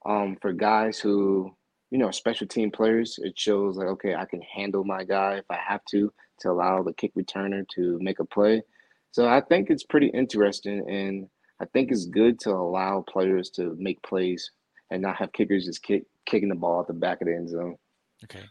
Um, 0.05 0.37
for 0.43 0.53
guys 0.53 0.99
who, 0.99 1.57
you 1.91 1.99
know, 1.99 2.11
special 2.11 2.47
team 2.47 2.71
players, 2.71 3.19
it 3.23 3.39
shows 3.39 3.77
like, 3.77 3.89
okay, 3.89 4.15
I 4.15 4.25
can 4.25 4.41
handle 4.43 4.85
my 4.85 5.05
guy 5.05 5.37
if 5.37 5.45
I 5.51 5.59
have 5.67 5.81
to 5.91 6.13
to 6.41 6.51
allow 6.51 6.83
the 6.83 6.95
kick 6.95 7.13
returner 7.15 7.65
to 7.75 7.99
make 8.01 8.19
a 8.19 8.25
play. 8.25 8.63
So 9.13 9.29
I 9.29 9.41
think 9.41 9.71
it's 9.71 9.85
pretty 9.85 10.09
interesting, 10.09 10.89
and 10.89 11.27
I 11.61 11.67
think 11.67 11.91
it's 11.91 12.07
good 12.07 12.39
to 12.41 12.51
allow 12.51 13.05
players 13.09 13.51
to 13.51 13.77
make 13.79 14.03
plays 14.03 14.51
and 14.91 15.03
not 15.03 15.17
have 15.17 15.33
kickers 15.33 15.67
just 15.67 15.83
kick 15.83 16.05
kicking 16.27 16.49
the 16.49 16.55
ball 16.55 16.81
at 16.81 16.87
the 16.87 16.95
back 16.95 17.21
of 17.21 17.27
the 17.27 17.35
end 17.35 17.49
zone. 17.49 17.77
Okay. 18.25 18.45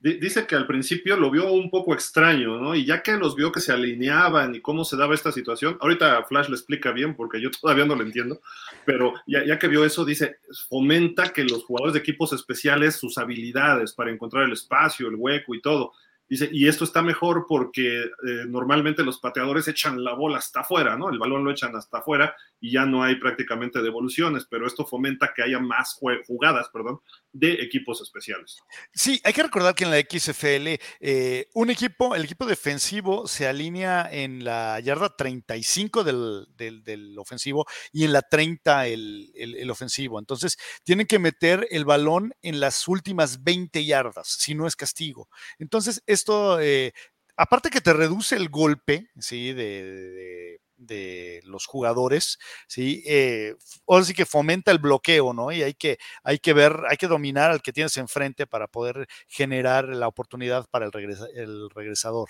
Dice 0.00 0.46
que 0.46 0.54
al 0.54 0.66
principio 0.66 1.16
lo 1.16 1.30
vio 1.30 1.50
un 1.52 1.70
poco 1.70 1.94
extraño, 1.94 2.60
¿no? 2.60 2.74
Y 2.74 2.84
ya 2.84 3.02
que 3.02 3.16
los 3.16 3.34
vio 3.34 3.50
que 3.50 3.60
se 3.60 3.72
alineaban 3.72 4.54
y 4.54 4.60
cómo 4.60 4.84
se 4.84 4.96
daba 4.96 5.14
esta 5.14 5.32
situación, 5.32 5.78
ahorita 5.80 6.24
Flash 6.24 6.48
le 6.48 6.54
explica 6.54 6.92
bien 6.92 7.14
porque 7.14 7.40
yo 7.40 7.50
todavía 7.60 7.86
no 7.86 7.94
lo 7.94 8.02
entiendo, 8.02 8.40
pero 8.84 9.14
ya, 9.26 9.44
ya 9.44 9.58
que 9.58 9.68
vio 9.68 9.84
eso, 9.84 10.04
dice, 10.04 10.38
fomenta 10.68 11.32
que 11.32 11.44
los 11.44 11.64
jugadores 11.64 11.94
de 11.94 12.00
equipos 12.00 12.32
especiales, 12.32 12.96
sus 12.96 13.18
habilidades 13.18 13.92
para 13.92 14.10
encontrar 14.10 14.44
el 14.44 14.52
espacio, 14.52 15.08
el 15.08 15.16
hueco 15.16 15.54
y 15.54 15.60
todo, 15.60 15.92
Dice, 16.28 16.48
y 16.52 16.66
esto 16.66 16.84
está 16.84 17.02
mejor 17.02 17.46
porque 17.48 18.02
eh, 18.02 18.44
normalmente 18.48 19.04
los 19.04 19.20
pateadores 19.20 19.68
echan 19.68 20.02
la 20.02 20.14
bola 20.14 20.38
hasta 20.38 20.60
afuera, 20.60 20.96
¿no? 20.96 21.08
El 21.08 21.18
balón 21.18 21.44
lo 21.44 21.52
echan 21.52 21.76
hasta 21.76 21.98
afuera 21.98 22.34
y 22.60 22.72
ya 22.72 22.84
no 22.84 23.04
hay 23.04 23.16
prácticamente 23.16 23.80
devoluciones, 23.80 24.46
pero 24.48 24.66
esto 24.66 24.84
fomenta 24.84 25.32
que 25.34 25.42
haya 25.42 25.60
más 25.60 25.94
jugadas, 26.26 26.68
perdón, 26.72 27.00
de 27.32 27.52
equipos 27.54 28.00
especiales. 28.00 28.58
Sí, 28.92 29.20
hay 29.22 29.32
que 29.32 29.42
recordar 29.42 29.74
que 29.74 29.84
en 29.84 29.90
la 29.90 30.00
XFL, 30.00 30.80
eh, 31.00 31.48
un 31.54 31.70
equipo, 31.70 32.14
el 32.14 32.24
equipo 32.24 32.46
defensivo 32.46 33.28
se 33.28 33.46
alinea 33.46 34.08
en 34.10 34.42
la 34.42 34.80
yarda 34.80 35.14
35 35.14 36.02
del, 36.02 36.46
del, 36.56 36.82
del 36.82 37.18
ofensivo 37.18 37.66
y 37.92 38.04
en 38.04 38.12
la 38.12 38.22
30 38.22 38.86
el, 38.86 39.30
el, 39.34 39.54
el, 39.56 39.70
ofensivo. 39.70 40.18
Entonces, 40.18 40.56
tienen 40.82 41.06
que 41.06 41.18
meter 41.18 41.68
el 41.70 41.84
balón 41.84 42.34
en 42.42 42.58
las 42.58 42.88
últimas 42.88 43.44
20 43.44 43.84
yardas, 43.84 44.28
si 44.28 44.54
no 44.54 44.66
es 44.66 44.76
castigo. 44.76 45.28
Entonces, 45.58 46.02
esto, 46.16 46.60
eh, 46.60 46.92
aparte 47.36 47.70
que 47.70 47.80
te 47.80 47.92
reduce 47.92 48.36
el 48.36 48.48
golpe, 48.48 49.10
¿sí? 49.18 49.52
De, 49.52 50.60
de, 50.76 51.40
los 51.44 51.66
jugadores, 51.66 52.38
¿sí? 52.66 53.02
Eh, 53.06 53.54
ahora 53.86 54.04
sí 54.04 54.14
que 54.14 54.26
fomenta 54.26 54.70
el 54.72 54.78
bloqueo, 54.78 55.32
¿no? 55.32 55.52
Y 55.52 55.62
hay 55.62 55.74
que, 55.74 55.98
hay 56.22 56.38
que 56.38 56.52
ver, 56.52 56.82
hay 56.88 56.96
que 56.96 57.06
dominar 57.06 57.50
al 57.50 57.62
que 57.62 57.72
tienes 57.72 57.96
enfrente 57.96 58.46
para 58.46 58.66
poder 58.66 59.06
generar 59.28 59.88
la 59.88 60.08
oportunidad 60.08 60.66
para 60.70 60.86
el, 60.86 60.92
el 61.34 61.70
regresador. 61.70 62.28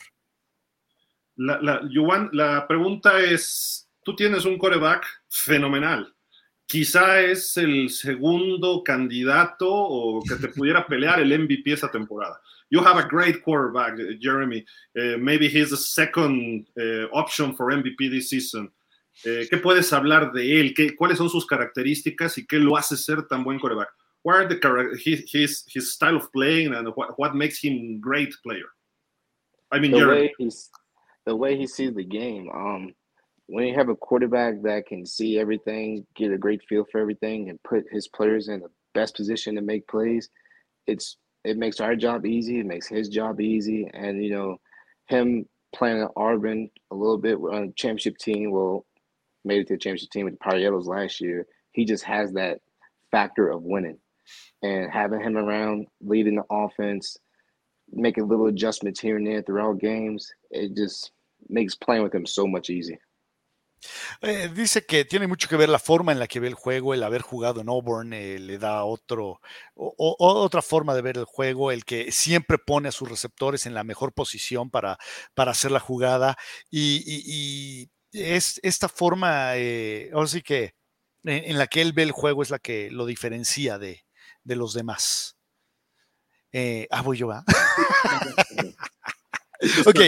La, 1.36 1.60
la, 1.60 1.80
la 2.32 2.66
pregunta 2.66 3.20
es, 3.20 3.88
tú 4.02 4.16
tienes 4.16 4.44
un 4.44 4.58
coreback 4.58 5.06
fenomenal. 5.28 6.14
Quizá 6.66 7.20
es 7.20 7.56
el 7.58 7.90
segundo 7.90 8.82
candidato 8.82 9.68
o 9.70 10.22
que 10.22 10.34
te 10.36 10.48
pudiera 10.48 10.86
pelear 10.86 11.20
el 11.20 11.38
MVP 11.38 11.72
esa 11.72 11.90
temporada. 11.90 12.40
You 12.70 12.82
have 12.82 12.96
a 12.96 13.06
great 13.06 13.42
quarterback, 13.44 13.94
Jeremy. 14.20 14.64
Uh, 14.98 15.16
maybe 15.18 15.48
he's 15.48 15.70
the 15.70 15.76
second 15.76 16.66
uh, 16.78 17.04
option 17.12 17.54
for 17.54 17.70
MVP 17.70 18.10
this 18.10 18.30
season. 18.30 18.68
Uh, 19.24 19.46
¿Qué 19.50 19.62
puedes 19.62 19.92
hablar 19.92 20.32
de 20.32 20.60
él? 20.60 20.74
¿Qué, 20.74 20.96
¿Cuáles 20.96 21.18
son 21.18 21.30
sus 21.30 21.46
características 21.46 22.36
y 22.38 22.46
qué 22.46 22.58
lo 22.58 22.76
hace 22.76 22.96
ser 22.96 23.22
tan 23.28 23.44
buen 23.44 23.58
quarterback? 23.58 23.88
What 24.22 24.36
are 24.36 24.48
the 24.48 24.98
his, 25.02 25.30
his, 25.30 25.64
his 25.68 25.92
style 25.92 26.16
of 26.16 26.32
playing 26.32 26.74
and 26.74 26.88
what, 26.96 27.16
what 27.18 27.34
makes 27.34 27.60
him 27.60 27.72
a 27.72 27.98
great 28.00 28.34
player? 28.42 28.66
I 29.70 29.78
mean, 29.78 29.92
the 29.92 30.06
way 30.06 30.34
he's 30.36 30.70
the 31.24 31.36
way 31.36 31.56
he 31.56 31.66
sees 31.66 31.94
the 31.94 32.04
game. 32.04 32.48
Um, 32.52 32.94
when 33.46 33.66
you 33.66 33.74
have 33.74 33.88
a 33.88 33.96
quarterback 33.96 34.62
that 34.62 34.86
can 34.86 35.06
see 35.06 35.38
everything, 35.38 36.06
get 36.14 36.32
a 36.32 36.38
great 36.38 36.62
feel 36.68 36.84
for 36.90 37.00
everything, 37.00 37.50
and 37.50 37.62
put 37.62 37.84
his 37.90 38.08
players 38.08 38.48
in 38.48 38.60
the 38.60 38.70
best 38.94 39.14
position 39.14 39.54
to 39.54 39.62
make 39.62 39.86
plays, 39.86 40.28
it's 40.86 41.18
it 41.46 41.56
makes 41.56 41.80
our 41.80 41.94
job 41.94 42.26
easy. 42.26 42.60
It 42.60 42.66
makes 42.66 42.88
his 42.88 43.08
job 43.08 43.40
easy, 43.40 43.88
and 43.94 44.22
you 44.22 44.30
know, 44.30 44.56
him 45.06 45.46
playing 45.74 46.02
at 46.02 46.10
Auburn 46.16 46.68
a 46.90 46.94
little 46.94 47.18
bit 47.18 47.36
on 47.36 47.54
a 47.54 47.68
uh, 47.68 47.72
championship 47.76 48.18
team. 48.18 48.50
Well, 48.50 48.84
made 49.44 49.60
it 49.60 49.68
to 49.68 49.74
the 49.74 49.78
championship 49.78 50.10
team 50.10 50.24
with 50.24 50.38
the 50.38 50.44
Parietos 50.44 50.86
last 50.86 51.20
year. 51.20 51.46
He 51.72 51.84
just 51.84 52.04
has 52.04 52.32
that 52.32 52.60
factor 53.12 53.48
of 53.48 53.62
winning, 53.62 53.98
and 54.62 54.90
having 54.90 55.20
him 55.20 55.36
around, 55.36 55.86
leading 56.00 56.36
the 56.36 56.44
offense, 56.50 57.16
making 57.92 58.28
little 58.28 58.46
adjustments 58.46 59.00
here 59.00 59.16
and 59.16 59.26
there 59.26 59.42
throughout 59.42 59.78
games. 59.78 60.32
It 60.50 60.76
just 60.76 61.12
makes 61.48 61.76
playing 61.76 62.02
with 62.02 62.14
him 62.14 62.26
so 62.26 62.46
much 62.46 62.70
easier. 62.70 62.98
Eh, 64.20 64.50
dice 64.54 64.84
que 64.84 65.04
tiene 65.04 65.26
mucho 65.26 65.48
que 65.48 65.56
ver 65.56 65.68
la 65.68 65.78
forma 65.78 66.12
en 66.12 66.18
la 66.18 66.26
que 66.26 66.40
ve 66.40 66.48
el 66.48 66.54
juego, 66.54 66.94
el 66.94 67.02
haber 67.02 67.22
jugado 67.22 67.60
en 67.60 67.68
Auburn 67.68 68.12
eh, 68.12 68.38
le 68.38 68.58
da 68.58 68.84
otro, 68.84 69.40
otra 69.74 70.62
forma 70.62 70.94
de 70.94 71.02
ver 71.02 71.18
el 71.18 71.24
juego, 71.24 71.72
el 71.72 71.84
que 71.84 72.12
siempre 72.12 72.58
pone 72.58 72.88
a 72.88 72.92
sus 72.92 73.08
receptores 73.08 73.66
en 73.66 73.74
la 73.74 73.84
mejor 73.84 74.12
posición 74.12 74.70
para, 74.70 74.98
para 75.34 75.52
hacer 75.52 75.70
la 75.70 75.80
jugada 75.80 76.36
y, 76.70 77.90
es 78.12 78.60
esta 78.62 78.88
forma, 78.88 79.56
eh, 79.56 80.10
ahora 80.14 80.28
sí 80.28 80.40
que 80.40 80.74
en, 81.24 81.58
la 81.58 81.66
que 81.66 81.82
él 81.82 81.92
ve 81.92 82.02
el 82.02 82.12
juego 82.12 82.42
es 82.42 82.50
la 82.50 82.58
que 82.58 82.90
lo 82.90 83.04
diferencia 83.04 83.78
de, 83.78 84.04
los 84.44 84.72
demás. 84.72 85.36
ah, 86.90 87.02
voy 87.02 87.18
yo, 87.18 87.30
¿ah? 87.30 87.44
ok. 89.86 90.00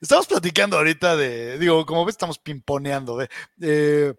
Estamos 0.00 0.26
platicando 0.26 0.76
ahorita 0.76 1.16
de, 1.16 1.58
digo, 1.58 1.84
como 1.86 2.04
ves, 2.04 2.14
estamos 2.14 2.38
pimponeando. 2.38 3.18
De, 3.56 4.16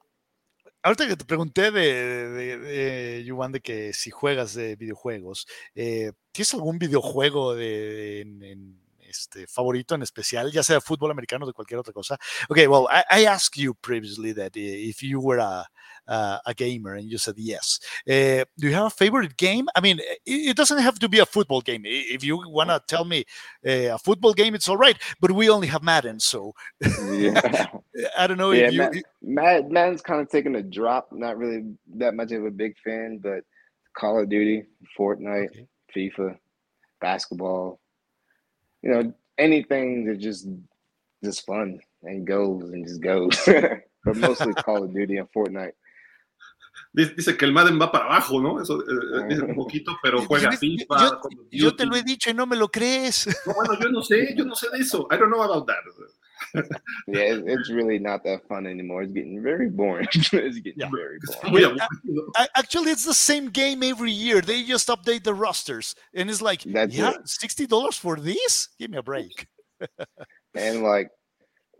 ahorita 0.84 1.08
que 1.08 1.18
te 1.18 1.26
pregunté 1.26 1.72
de, 1.72 2.30
de, 2.30 2.58
de, 2.58 3.24
Yuan, 3.26 3.52
de 3.52 3.62
que 3.62 3.94
si 3.94 4.10
juegas 4.12 4.54
de 4.54 4.76
videojuegos, 4.76 5.48
eh, 5.76 6.12
¿tienes 6.32 6.54
algún 6.54 6.80
videojuego 6.80 7.56
de, 7.56 8.22
en 8.22 8.87
este, 9.20 9.48
favorito 9.48 9.96
en 9.96 10.02
especial, 10.02 10.52
ya 10.52 10.64
sea 10.64 10.82
fútbol 10.82 11.12
americano 11.12 11.46
o 11.46 11.48
de 11.48 11.54
cualquier 11.54 11.80
otra 11.80 11.94
cosa? 11.94 12.18
Okay, 12.50 12.68
well, 12.68 12.88
I, 12.90 13.04
I 13.10 13.26
asked 13.26 13.58
you 13.58 13.74
previously 13.74 14.34
that 14.34 14.52
if 14.56 15.02
you 15.02 15.20
were 15.20 15.40
a, 15.40 15.66
uh, 16.08 16.40
a 16.46 16.54
gamer 16.54 16.96
and 16.96 17.10
you 17.10 17.18
said 17.18 17.36
yes. 17.38 17.80
Uh, 18.08 18.46
do 18.58 18.68
you 18.68 18.74
have 18.74 18.86
a 18.86 18.90
favorite 18.90 19.38
game? 19.38 19.68
I 19.76 19.82
mean, 19.82 20.00
it, 20.00 20.20
it, 20.26 20.58
doesn't 20.58 20.80
have 20.80 21.00
to 21.00 21.10
be 21.10 21.20
a 21.20 21.26
football 21.26 21.62
game. 21.62 21.84
If 21.86 22.24
you 22.24 22.38
want 22.50 22.70
to 22.70 22.82
tell 22.88 23.06
me 23.06 23.26
uh, 23.66 23.96
a 23.96 23.98
football 23.98 24.34
game, 24.34 24.56
it's 24.56 24.70
all 24.70 24.78
right. 24.78 24.98
But 25.20 25.32
we 25.32 25.50
only 25.50 25.68
have 25.68 25.84
Madden, 25.84 26.20
so 26.20 26.54
yeah. 27.12 27.68
I 28.18 28.28
don't 28.28 28.38
know. 28.38 28.52
Yeah, 28.52 28.70
you, 28.70 29.04
Mad, 29.22 29.70
Madden's 29.70 30.02
kind 30.02 30.22
of 30.22 30.30
taken 30.30 30.56
a 30.56 30.64
drop. 30.64 31.10
Not 31.12 31.38
really 31.38 31.66
that 31.96 32.14
much 32.14 32.32
of 32.32 32.46
a 32.46 32.52
big 32.52 32.76
fan, 32.84 33.20
but 33.22 33.44
Call 33.98 34.22
of 34.22 34.30
Duty, 34.30 34.64
Fortnite, 34.98 35.50
okay. 35.50 35.68
FIFA, 35.96 36.38
basketball, 37.02 37.80
you 38.88 38.94
know, 38.94 39.14
anything 39.38 40.06
that 40.06 40.18
just 40.20 40.48
just 41.24 41.46
fun 41.46 41.80
and 42.04 42.26
goes 42.26 42.70
and 42.72 42.88
just 42.88 43.02
goes. 43.02 43.38
but 43.46 44.16
mostly 44.16 44.54
Call 44.54 44.84
of 44.84 44.94
Duty 44.94 45.18
and 45.18 45.30
Fortnite. 45.32 45.74
Dice 46.98 47.38
que 47.38 47.46
el 47.46 47.54
Madden 47.54 47.80
va 47.80 47.92
para 47.92 48.06
abajo, 48.06 48.42
¿no? 48.42 48.60
Eso 48.60 48.82
eh, 48.82 49.28
dice 49.30 49.44
un 49.44 49.54
poquito, 49.54 49.96
pero 50.02 50.20
juega 50.26 50.50
yo, 50.50 50.58
FIFA. 50.58 50.98
Yo, 51.00 51.22
yo, 51.52 51.76
te 51.76 51.86
lo 51.86 51.96
he 51.96 52.02
dicho 52.02 52.32
y 52.32 52.34
no 52.34 52.48
me 52.48 52.56
lo 52.56 52.70
crees. 52.70 53.28
No, 53.46 53.54
bueno, 53.54 53.80
yo 53.80 53.90
no 53.90 54.02
sé, 54.02 54.34
yo 54.36 54.44
no 54.44 54.56
sé 54.56 54.68
de 54.72 54.80
eso. 54.80 55.08
I 55.12 55.18
don't 55.18 55.30
know 55.30 55.44
about 55.44 55.68
that. 55.68 55.76
yeah, 57.08 57.38
it's 57.46 57.70
really 57.70 58.00
not 58.00 58.24
that 58.24 58.48
fun 58.48 58.66
anymore. 58.66 59.04
It's 59.04 59.14
getting 59.14 59.44
very 59.44 59.70
boring. 59.70 60.08
it's 60.14 60.30
getting 60.32 60.74
yeah. 60.76 60.90
very 60.90 61.20
boring. 61.44 61.78
Actually, 62.56 62.92
it's 62.92 63.06
the 63.06 63.14
same 63.14 63.50
game 63.50 63.84
every 63.84 64.12
year. 64.12 64.42
They 64.42 64.64
just 64.64 64.88
update 64.88 65.24
the 65.24 65.36
rosters, 65.36 65.94
and 66.16 66.32
it's 66.32 66.42
like, 66.42 66.64
That's 66.64 66.96
yeah, 66.96 67.12
it. 67.12 67.30
sixty 67.30 67.68
dollars 67.68 67.98
for 67.98 68.16
this? 68.18 68.70
Give 68.80 68.90
me 68.90 68.98
a 68.98 69.04
break. 69.04 69.48
and 70.56 70.82
like, 70.82 71.12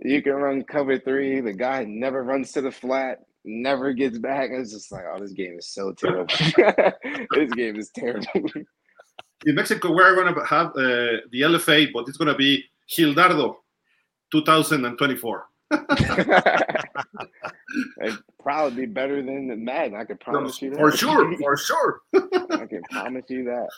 you 0.02 0.22
can 0.22 0.34
run 0.34 0.64
cover 0.64 1.00
three. 1.00 1.42
The 1.42 1.54
guy 1.54 1.86
never 1.86 2.24
runs 2.24 2.52
to 2.52 2.62
the 2.62 2.72
flat, 2.72 3.20
never 3.48 3.94
gets 3.94 4.18
back. 4.20 4.50
It's 4.52 4.72
just 4.72 4.92
like, 4.92 5.04
oh, 5.12 5.20
this 5.20 5.32
game 5.32 5.58
is 5.58 5.68
so 5.68 5.94
terrible. 5.94 6.26
this 7.32 7.52
game 7.54 7.78
is 7.78 7.90
terrible. 7.90 8.28
In 9.46 9.56
Mexico, 9.56 9.94
we're 9.94 10.16
going 10.16 10.34
to 10.34 10.46
have 10.46 10.68
uh, 10.68 11.22
the 11.32 11.42
LFA, 11.42 11.92
but 11.94 12.08
it's 12.08 12.18
going 12.18 12.28
to 12.28 12.36
be 12.36 12.64
Gildardo 12.90 13.56
2024. 14.32 15.46
It'd 18.02 18.20
probably 18.42 18.86
be 18.86 18.92
better 18.92 19.22
than 19.22 19.48
the 19.48 19.56
Madden. 19.56 19.98
I 19.98 20.06
can 20.06 20.18
promise 20.18 20.62
you 20.62 20.72
that. 20.72 20.80
For 20.80 20.92
sure, 20.92 21.38
for 21.40 21.58
sure. 21.58 22.02
I 22.14 22.66
can 22.66 22.82
promise 22.90 23.26
you 23.30 23.44
that. 23.46 23.70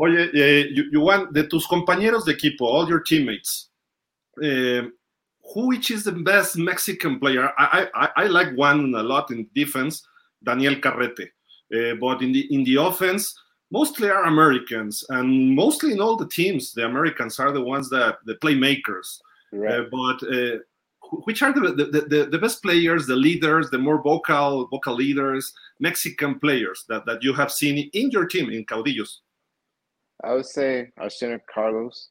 Oye, 0.00 0.30
eh, 0.32 0.66
want? 0.94 1.32
de 1.32 1.48
tus 1.48 1.66
compañeros 1.66 2.24
de 2.24 2.34
equipo, 2.34 2.66
all 2.66 2.88
your 2.88 3.00
teammates, 3.00 3.70
eh, 4.40 4.82
which 5.54 5.90
is 5.90 6.04
the 6.04 6.12
best 6.12 6.56
Mexican 6.56 7.18
player? 7.18 7.50
I, 7.58 7.88
I, 7.94 8.08
I 8.16 8.26
like 8.26 8.56
one 8.56 8.94
a 8.94 9.02
lot 9.02 9.30
in 9.30 9.48
defense, 9.54 10.02
Daniel 10.42 10.74
Carrete. 10.76 11.28
Uh, 11.74 11.94
but 12.00 12.22
in 12.22 12.32
the 12.32 12.52
in 12.54 12.64
the 12.64 12.76
offense, 12.76 13.34
mostly 13.70 14.08
are 14.08 14.24
Americans, 14.24 15.04
and 15.08 15.54
mostly 15.54 15.92
in 15.92 16.00
all 16.00 16.16
the 16.16 16.28
teams, 16.28 16.72
the 16.72 16.84
Americans 16.84 17.40
are 17.40 17.52
the 17.52 17.62
ones 17.62 17.90
that 17.90 18.18
the 18.24 18.34
playmakers. 18.36 19.18
Right. 19.52 19.80
Uh, 19.80 19.84
but 19.90 20.22
uh, 20.32 20.58
which 21.24 21.42
are 21.42 21.52
the, 21.52 21.72
the, 21.72 22.06
the, 22.08 22.28
the, 22.30 22.38
best 22.38 22.62
players, 22.62 23.06
the 23.06 23.14
leaders, 23.16 23.70
the 23.70 23.78
more 23.78 24.02
vocal 24.02 24.66
vocal 24.66 24.94
leaders, 24.94 25.52
Mexican 25.78 26.38
players 26.38 26.84
that, 26.88 27.06
that 27.06 27.22
you 27.22 27.32
have 27.32 27.52
seen 27.52 27.90
in 27.92 28.10
your 28.10 28.26
team 28.26 28.50
in 28.50 28.64
Caudillos? 28.64 29.18
I 30.24 30.34
would 30.34 30.46
say 30.46 30.90
our 30.98 31.10
center 31.10 31.40
Carlos, 31.52 32.08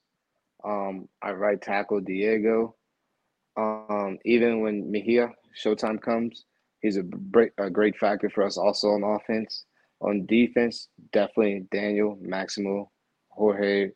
um, 0.63 1.09
our 1.21 1.36
right 1.36 1.61
tackle 1.61 2.01
Diego. 2.01 2.75
Um, 4.06 4.18
even 4.26 4.62
when 4.62 4.91
Mejia 4.91 5.30
Showtime 5.64 6.01
comes, 6.01 6.45
he's 6.82 6.97
a, 6.97 7.03
a 7.58 7.70
great 7.70 7.97
factor 7.97 8.30
for 8.30 8.43
us 8.43 8.58
also 8.58 8.89
on 8.89 9.03
offense. 9.03 9.66
On 10.01 10.26
defense, 10.26 10.89
definitely 11.14 11.66
Daniel, 11.72 12.18
Maximo, 12.22 12.91
Jorge, 13.30 13.91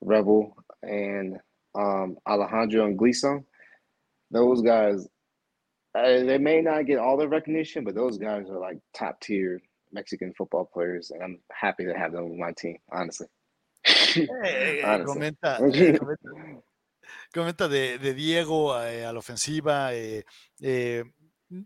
Rebel, 0.00 0.56
and 0.82 1.38
um, 1.74 2.16
Alejandro 2.28 2.86
and 2.86 2.98
Gleason. 2.98 3.44
Those 4.30 4.62
guys, 4.62 5.06
uh, 5.94 6.24
they 6.24 6.38
may 6.38 6.60
not 6.60 6.86
get 6.86 6.98
all 6.98 7.16
the 7.16 7.28
recognition, 7.28 7.84
but 7.84 7.94
those 7.94 8.18
guys 8.18 8.50
are 8.50 8.58
like 8.58 8.78
top 8.96 9.20
tier 9.20 9.60
Mexican 9.92 10.34
football 10.36 10.68
players, 10.72 11.10
and 11.12 11.22
I'm 11.22 11.38
happy 11.52 11.84
to 11.84 11.94
have 11.94 12.12
them 12.12 12.24
on 12.24 12.38
my 12.38 12.52
team, 12.52 12.78
honestly. 12.92 13.28
Hey, 13.84 14.82
honestly. 14.84 15.20
Comenta, 15.20 15.60
comenta, 15.98 16.62
comenta 17.32 17.68
de, 17.68 17.98
de 17.98 18.14
Diego 18.14 18.80
eh, 18.80 19.04
a 19.04 19.12
la 19.12 19.18
ofensiva. 19.18 19.94
Eh, 19.94 20.24
eh, 20.60 21.04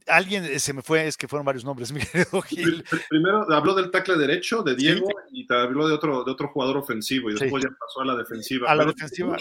alguien 0.07 0.59
se 0.61 0.73
me 0.73 0.83
fue, 0.83 1.07
es 1.07 1.17
que 1.17 1.29
fueron 1.29 1.47
varios 1.47 1.65
nombres, 1.65 1.93
mi 1.93 2.01
querido 2.01 2.43
Gil. 2.43 2.85
Primero 3.09 3.51
habló 3.53 3.75
del 3.75 3.91
tackle 3.91 4.17
derecho 4.17 4.63
de 4.63 4.75
Diego 4.75 5.07
¿Sí? 5.07 5.41
y 5.43 5.47
te 5.47 5.55
habló 5.55 5.89
de 5.89 5.95
otro, 5.95 6.25
de 6.25 6.33
otro 6.33 6.49
jugador 6.49 6.77
ofensivo 6.77 7.31
y 7.31 7.35
después 7.35 7.63
sí. 7.63 7.69
ya 7.69 7.77
pasó 7.79 8.01
a 8.01 8.05
la 8.05 8.17
defensiva. 8.17 8.71
A 8.71 8.75
la 8.75 8.85
defensiva. 8.85 9.37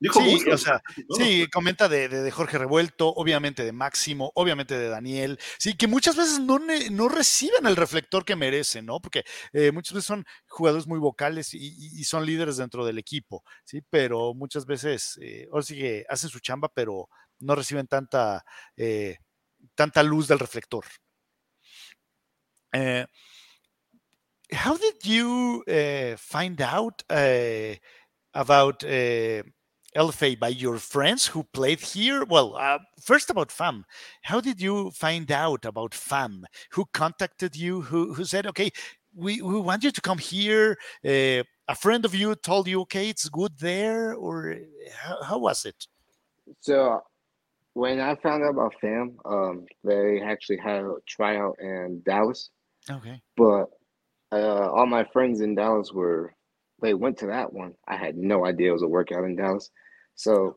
Sí, 0.00 0.50
o 0.50 0.58
sea, 0.58 0.82
sí, 1.16 1.46
comenta 1.52 1.88
de, 1.88 2.30
Jorge 2.30 2.58
Revuelto, 2.58 3.08
obviamente 3.08 3.64
de 3.64 3.72
Máximo, 3.72 4.30
obviamente 4.34 4.76
de 4.76 4.88
Daniel, 4.88 5.38
sí, 5.58 5.74
que 5.74 5.86
muchas 5.86 6.16
veces 6.16 6.40
no, 6.40 6.58
no 6.90 7.08
reciben 7.08 7.66
el 7.66 7.76
reflector 7.76 8.24
que 8.24 8.36
merecen, 8.36 8.86
¿no? 8.86 9.00
Porque 9.00 9.24
eh, 9.52 9.72
muchas 9.72 9.94
veces 9.94 10.06
son 10.06 10.26
jugadores 10.48 10.86
muy 10.86 10.98
vocales 10.98 11.54
y, 11.54 12.04
son 12.04 12.26
líderes 12.26 12.56
dentro 12.58 12.84
del 12.84 12.98
equipo, 12.98 13.42
sí, 13.64 13.80
pero 13.88 14.34
muchas 14.34 14.66
veces, 14.66 15.18
eh, 15.20 15.48
ahora 15.50 15.62
sí 15.62 15.76
que 15.76 16.04
hacen 16.08 16.30
su 16.30 16.40
chamba, 16.40 16.68
pero 16.72 17.08
no 17.40 17.54
reciben 17.54 17.86
tanta, 17.86 18.44
eh, 18.76 19.16
tanta 19.74 20.02
luz 20.02 20.28
del 20.28 20.38
reflector. 20.38 20.84
how 24.52 24.76
did 24.76 24.96
you 25.02 25.64
find 26.18 26.60
out 26.60 27.02
about 28.32 28.84
LFA 29.96 30.38
by 30.38 30.48
your 30.48 30.78
friends 30.78 31.26
who 31.26 31.42
played 31.42 31.80
here? 31.80 32.24
Well, 32.24 32.56
uh, 32.56 32.78
first 33.00 33.30
about 33.30 33.50
FAM. 33.50 33.84
How 34.22 34.40
did 34.40 34.60
you 34.60 34.90
find 34.90 35.30
out 35.32 35.64
about 35.64 35.94
FAM? 35.94 36.44
Who 36.72 36.84
contacted 36.92 37.56
you? 37.56 37.80
Who, 37.80 38.12
who 38.14 38.24
said, 38.24 38.46
okay, 38.46 38.70
we, 39.14 39.40
we 39.40 39.58
want 39.60 39.84
you 39.84 39.90
to 39.90 40.00
come 40.00 40.18
here? 40.18 40.76
Uh, 41.04 41.42
a 41.68 41.74
friend 41.74 42.04
of 42.04 42.14
you 42.14 42.34
told 42.34 42.68
you, 42.68 42.82
okay, 42.82 43.08
it's 43.08 43.28
good 43.28 43.58
there? 43.58 44.14
Or 44.14 44.56
how, 44.94 45.22
how 45.22 45.38
was 45.38 45.64
it? 45.64 45.86
So 46.60 47.02
when 47.72 47.98
I 48.00 48.14
found 48.16 48.44
out 48.44 48.50
about 48.50 48.74
FAM, 48.80 49.16
um, 49.24 49.66
they 49.82 50.20
actually 50.20 50.58
had 50.58 50.84
a 50.84 50.96
tryout 51.08 51.56
in 51.60 52.02
Dallas. 52.04 52.50
Okay. 52.90 53.20
But 53.36 53.66
uh, 54.30 54.70
all 54.70 54.86
my 54.86 55.04
friends 55.12 55.40
in 55.40 55.54
Dallas 55.54 55.92
were 55.92 56.34
they 56.82 56.94
went 56.94 57.18
to 57.18 57.26
that 57.26 57.52
one. 57.52 57.74
I 57.88 57.96
had 57.96 58.16
no 58.16 58.44
idea 58.44 58.68
it 58.68 58.72
was 58.72 58.82
a 58.82 58.88
workout 58.88 59.24
in 59.24 59.36
Dallas. 59.36 59.70
So 60.16 60.56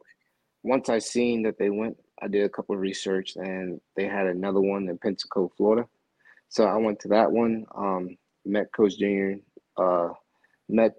once 0.64 0.90
I 0.90 1.00
seen 1.00 1.44
that 1.44 1.58
they 1.58 1.70
went, 1.70 1.98
I 2.22 2.28
did 2.28 2.44
a 2.44 2.50
couple 2.50 2.76
of 2.76 2.82
research 2.82 3.36
and 3.36 3.80
they 3.96 4.06
had 4.06 4.28
another 4.28 4.62
one 4.62 4.90
in 4.90 4.98
Pensacola, 4.98 5.50
Florida. 5.56 5.88
So 6.50 6.66
I 6.66 6.76
went 6.78 7.00
to 7.02 7.08
that 7.10 7.32
one, 7.32 7.66
um, 7.76 8.18
met 8.46 8.74
Coach 8.74 8.98
Junior, 8.98 9.38
uh, 9.78 10.10
met 10.68 10.92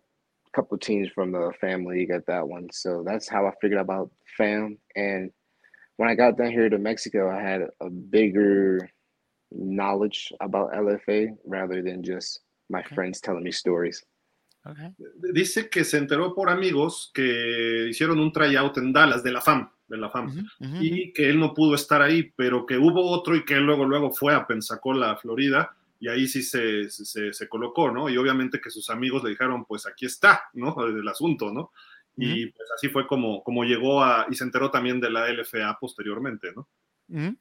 a 0.46 0.50
couple 0.56 0.76
of 0.76 0.80
teams 0.80 1.08
from 1.08 1.32
the 1.32 1.52
family 1.61 1.98
league 1.98 2.11
at 2.11 2.26
that 2.26 2.46
one. 2.46 2.68
So 2.72 3.02
that's 3.04 3.28
how 3.28 3.46
I 3.46 3.52
figured 3.61 3.80
about 3.80 4.11
fam. 4.36 4.78
And 4.96 5.30
when 5.96 6.08
I 6.08 6.14
got 6.14 6.38
down 6.38 6.50
here 6.50 6.68
to 6.68 6.78
Mexico, 6.78 7.30
I 7.30 7.42
had 7.42 7.62
a 7.80 7.90
bigger 7.90 8.88
knowledge 9.52 10.32
about 10.40 10.72
LFA 10.72 11.36
rather 11.44 11.82
than 11.82 12.02
just 12.02 12.40
my 12.68 12.80
okay. 12.80 12.94
friends 12.94 13.20
telling 13.20 13.42
me 13.42 13.50
stories. 13.50 14.02
Dice 15.32 15.70
que 15.70 15.84
se 15.84 15.98
enteró 15.98 16.34
por 16.34 16.50
amigos 16.50 17.11
que 17.14 17.88
hicieron 17.88 18.20
un 18.20 18.32
tryout 18.32 18.76
en 18.78 18.92
Dallas 18.92 19.22
de 19.22 19.32
la 19.32 19.40
FAM, 19.40 19.70
de 19.88 19.96
la 19.96 20.11
FAM, 20.11 20.46
y 20.80 21.12
que 21.12 21.30
él 21.30 21.38
no 21.38 21.54
pudo 21.54 21.74
estar 21.74 22.02
ahí, 22.02 22.30
pero 22.36 22.66
que 22.66 22.76
hubo 22.76 23.11
otro 23.11 23.34
y 23.34 23.44
que 23.44 23.54
él 23.54 23.64
luego, 23.64 23.86
luego 23.86 24.11
fue 24.11 24.34
a 24.34 24.46
Pensacola, 24.46 25.16
Florida, 25.16 25.74
y 25.98 26.08
ahí 26.08 26.26
sí 26.26 26.42
se, 26.42 26.88
se, 26.90 27.48
colocó, 27.48 27.90
¿no? 27.90 28.08
Y 28.08 28.16
obviamente 28.16 28.61
que 28.61 28.70
sus 28.70 28.88
amigos 28.88 29.22
le 29.22 29.30
dijeron, 29.30 29.66
pues 29.66 29.86
aquí 29.86 30.06
está, 30.06 30.44
¿no? 30.54 30.74
El 30.86 31.06
asunto, 31.08 31.52
¿no? 31.52 31.72
Y 32.16 32.46
pues 32.46 32.68
así 32.76 32.88
fue 32.88 33.06
como, 33.06 33.42
como 33.42 33.64
llegó 33.64 34.02
a, 34.02 34.26
y 34.30 34.34
se 34.34 34.44
enteró 34.44 34.70
también 34.70 35.00
de 35.00 35.11
la 35.11 35.32
LFA 35.32 35.78
posteriormente, 35.80 36.52
¿no? 36.54 36.68
Uh 37.08 37.34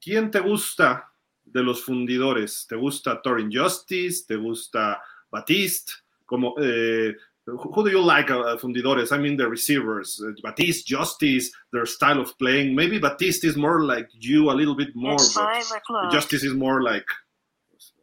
¿quién 0.00 0.30
te 0.30 0.40
gusta 0.40 1.11
de 1.52 1.62
los 1.62 1.82
fundidores? 1.84 2.66
¿Te 2.68 2.76
gusta 2.76 3.20
Torin 3.22 3.50
Justice? 3.52 4.24
¿Te 4.26 4.36
gusta 4.36 5.00
Batiste? 5.30 5.92
Como, 6.26 6.54
eh, 6.58 7.14
who 7.46 7.82
do 7.82 7.90
you 7.90 8.00
like 8.00 8.30
uh, 8.30 8.56
fundidores? 8.56 9.12
I 9.12 9.18
mean, 9.18 9.36
the 9.36 9.48
receivers, 9.48 10.22
uh, 10.24 10.32
Batiste, 10.42 10.86
Justice, 10.86 11.50
their 11.72 11.86
style 11.86 12.20
of 12.20 12.36
playing. 12.38 12.74
Maybe 12.74 12.98
Batiste 12.98 13.44
is 13.44 13.56
more 13.56 13.84
like 13.84 14.08
you 14.12 14.50
a 14.50 14.54
little 14.54 14.76
bit 14.76 14.94
more, 14.94 15.18
but 15.34 16.10
Justice 16.10 16.44
is 16.44 16.54
more 16.54 16.82
like 16.82 17.04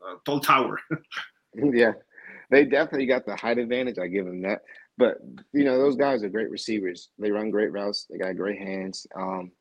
a 0.06 0.16
tall 0.26 0.40
tower. 0.40 0.80
yeah, 1.74 1.94
they 2.52 2.66
definitely 2.66 3.06
got 3.06 3.26
the 3.26 3.36
height 3.36 3.58
advantage. 3.58 3.98
I 3.98 4.08
give 4.08 4.26
them 4.26 4.42
that. 4.44 4.62
But 4.98 5.18
you 5.54 5.64
know, 5.64 5.78
those 5.78 5.96
guys 5.96 6.24
are 6.24 6.30
great 6.30 6.50
receivers. 6.52 7.10
They 7.18 7.32
run 7.32 7.52
great 7.52 7.72
routes. 7.72 8.06
They 8.10 8.18
got 8.18 8.36
great 8.36 8.60
hands. 8.60 9.08
Um, 9.16 9.52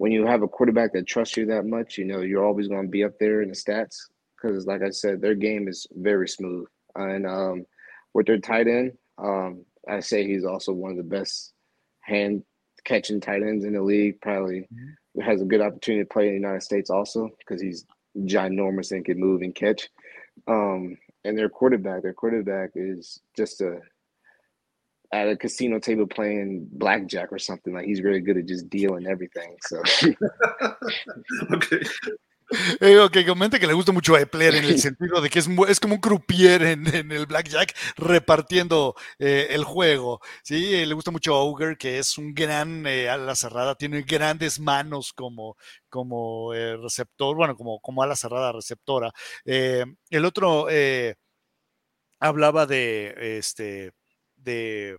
when 0.00 0.12
you 0.12 0.24
have 0.24 0.42
a 0.42 0.48
quarterback 0.48 0.94
that 0.94 1.06
trusts 1.06 1.36
you 1.36 1.44
that 1.44 1.66
much, 1.66 1.98
you 1.98 2.06
know 2.06 2.22
you're 2.22 2.42
always 2.42 2.68
going 2.68 2.84
to 2.84 2.88
be 2.88 3.04
up 3.04 3.18
there 3.20 3.42
in 3.42 3.50
the 3.50 3.54
stats 3.54 3.98
because, 4.34 4.66
like 4.66 4.80
I 4.82 4.88
said, 4.88 5.20
their 5.20 5.34
game 5.34 5.68
is 5.68 5.86
very 5.92 6.26
smooth. 6.26 6.66
And 6.94 7.26
um, 7.26 7.66
with 8.14 8.26
their 8.26 8.38
tight 8.38 8.66
end, 8.66 8.92
um, 9.18 9.66
I 9.86 10.00
say 10.00 10.26
he's 10.26 10.46
also 10.46 10.72
one 10.72 10.92
of 10.92 10.96
the 10.96 11.02
best 11.02 11.52
hand 12.00 12.44
catching 12.82 13.20
tight 13.20 13.42
ends 13.42 13.66
in 13.66 13.74
the 13.74 13.82
league. 13.82 14.22
Probably 14.22 14.60
mm-hmm. 14.72 15.20
has 15.20 15.42
a 15.42 15.44
good 15.44 15.60
opportunity 15.60 16.02
to 16.02 16.08
play 16.08 16.28
in 16.28 16.32
the 16.32 16.40
United 16.40 16.62
States 16.62 16.88
also 16.88 17.28
because 17.38 17.60
he's 17.60 17.84
ginormous 18.20 18.92
and 18.92 19.04
can 19.04 19.20
move 19.20 19.42
and 19.42 19.54
catch. 19.54 19.90
Um, 20.48 20.96
and 21.26 21.36
their 21.36 21.50
quarterback, 21.50 22.00
their 22.00 22.14
quarterback 22.14 22.70
is 22.74 23.20
just 23.36 23.60
a 23.60 23.82
at 25.12 25.28
a 25.28 25.36
casino 25.36 25.78
table 25.80 26.06
playing 26.06 26.68
blackjack 26.72 27.32
or 27.32 27.38
something. 27.38 27.74
Like 27.74 27.86
he's 27.86 28.02
really 28.02 28.20
good 28.20 28.36
at 28.36 28.46
just 28.46 28.68
dealing 28.70 29.06
everything. 29.06 29.56
So 29.62 29.82
okay. 31.54 31.80
Eh, 32.80 32.98
ok, 32.98 33.18
comenta 33.26 33.60
que 33.60 33.66
le 33.66 33.74
gusta 33.74 33.92
mucho 33.92 34.16
a 34.16 34.20
Epler 34.20 34.56
en 34.56 34.64
el 34.64 34.78
sentido 34.80 35.20
de 35.20 35.30
que 35.30 35.38
es, 35.38 35.48
es 35.68 35.78
como 35.78 35.94
un 35.94 36.00
croupier 36.00 36.62
en, 36.62 36.84
en 36.94 37.12
el 37.12 37.26
blackjack 37.26 37.76
repartiendo 37.96 38.96
eh, 39.18 39.48
el 39.50 39.62
juego. 39.62 40.20
Sí, 40.42 40.74
eh, 40.74 40.86
le 40.86 40.94
gusta 40.94 41.12
mucho 41.12 41.34
a 41.34 41.44
Ogre, 41.44 41.76
que 41.76 41.98
es 41.98 42.18
un 42.18 42.34
gran 42.34 42.86
eh, 42.86 43.08
ala 43.08 43.36
cerrada, 43.36 43.76
tiene 43.76 44.02
grandes 44.02 44.58
manos 44.58 45.12
como, 45.12 45.56
como 45.88 46.52
receptor, 46.52 47.36
bueno, 47.36 47.54
como, 47.56 47.80
como 47.80 48.02
ala 48.02 48.16
cerrada 48.16 48.52
receptora. 48.52 49.12
el 49.44 50.24
otro 50.24 50.66
hablaba 52.18 52.66
de 52.66 53.38
este 53.38 53.92
de 54.42 54.96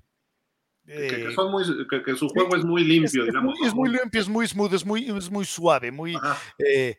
que, 0.85 1.27
eh, 1.27 1.35
son 1.35 1.51
muy, 1.51 1.63
que, 1.87 2.15
su 2.15 2.27
juego 2.29 2.55
es 2.55 2.65
muy 2.65 2.83
limpio, 2.83 3.21
es, 3.21 3.27
digamos. 3.27 3.55
Es 3.63 3.73
muy, 3.73 3.89
limpio, 3.89 4.19
es 4.19 4.27
muy 4.27 4.47
smooth, 4.47 4.73
es 4.73 4.85
muy, 4.85 5.09
es 5.09 5.29
muy 5.29 5.45
suave, 5.45 5.91
muy, 5.91 6.17
eh, 6.57 6.97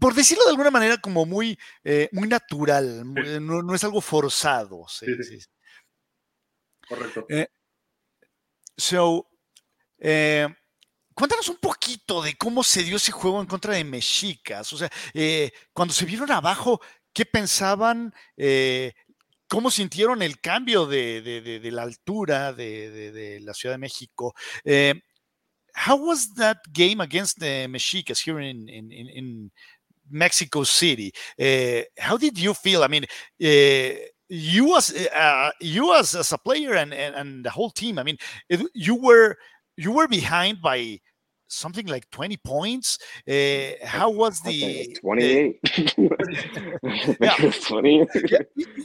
por 0.00 0.14
decirlo 0.14 0.44
de 0.44 0.50
alguna 0.50 0.70
manera, 0.70 0.96
como 0.96 1.26
muy, 1.26 1.58
eh, 1.84 2.08
muy 2.12 2.26
natural, 2.26 3.02
no, 3.44 3.62
no, 3.62 3.74
es 3.74 3.84
algo 3.84 4.00
forzado. 4.00 4.86
Sí, 4.88 5.06
sí. 5.22 5.38
Correcto. 6.88 7.26
so, 8.76 9.28
cuéntanos 11.14 11.48
un 11.48 11.58
poquito 11.58 12.22
de 12.22 12.34
cómo 12.34 12.62
se 12.64 12.82
dio 12.82 12.96
ese 12.96 13.12
juego 13.12 13.40
en 13.40 13.46
contra 13.46 13.74
de 13.74 13.84
Mexicas. 13.84 14.72
O 14.72 14.78
sea, 14.78 14.90
cuando 15.72 15.92
se 15.92 16.06
vieron 16.06 16.32
abajo, 16.32 16.80
¿qué 17.12 17.26
pensaban? 17.26 18.14
¿Cómo 19.48 19.70
sintieron 19.70 20.22
el 20.22 20.40
cambio 20.40 20.86
de, 20.86 21.22
de, 21.22 21.58
de, 21.58 21.70
la 21.70 21.82
altura 21.82 22.52
de, 22.52 23.40
la 23.42 23.54
Ciudad 23.54 23.74
de 23.74 23.78
México? 23.78 24.34
Eh, 24.64 24.94
how 25.74 25.96
was 25.96 26.34
that 26.34 26.58
game 26.72 27.00
against 27.00 27.38
the 27.38 27.66
Mexicas 27.68 28.20
here 28.20 28.40
in, 28.40 28.68
in, 28.68 28.92
in 28.92 29.50
Mexico 30.10 30.64
City? 30.64 31.12
Uh, 31.40 31.82
how 31.98 32.16
did 32.16 32.38
you 32.38 32.52
feel? 32.52 32.82
I 32.82 32.88
mean, 32.88 33.04
uh, 33.04 33.98
you 34.28 34.76
as 34.76 34.92
uh, 34.92 35.50
you 35.60 35.94
as, 35.94 36.14
as 36.14 36.32
a 36.32 36.38
player 36.38 36.74
and, 36.74 36.92
and, 36.92 37.14
and 37.14 37.44
the 37.44 37.50
whole 37.50 37.70
team. 37.70 37.98
I 37.98 38.02
mean, 38.02 38.18
it, 38.48 38.60
you 38.74 38.96
were 38.96 39.36
you 39.76 39.92
were 39.92 40.08
behind 40.08 40.60
by 40.60 41.00
something 41.48 41.86
like 41.86 42.08
20 42.10 42.36
points. 42.38 42.98
Uh, 43.28 43.84
how 43.84 44.10
was 44.10 44.40
the 44.40 44.96
28? 45.00 45.60
Uh, 45.74 47.14
yeah. 47.20 47.50
20. 47.66 48.06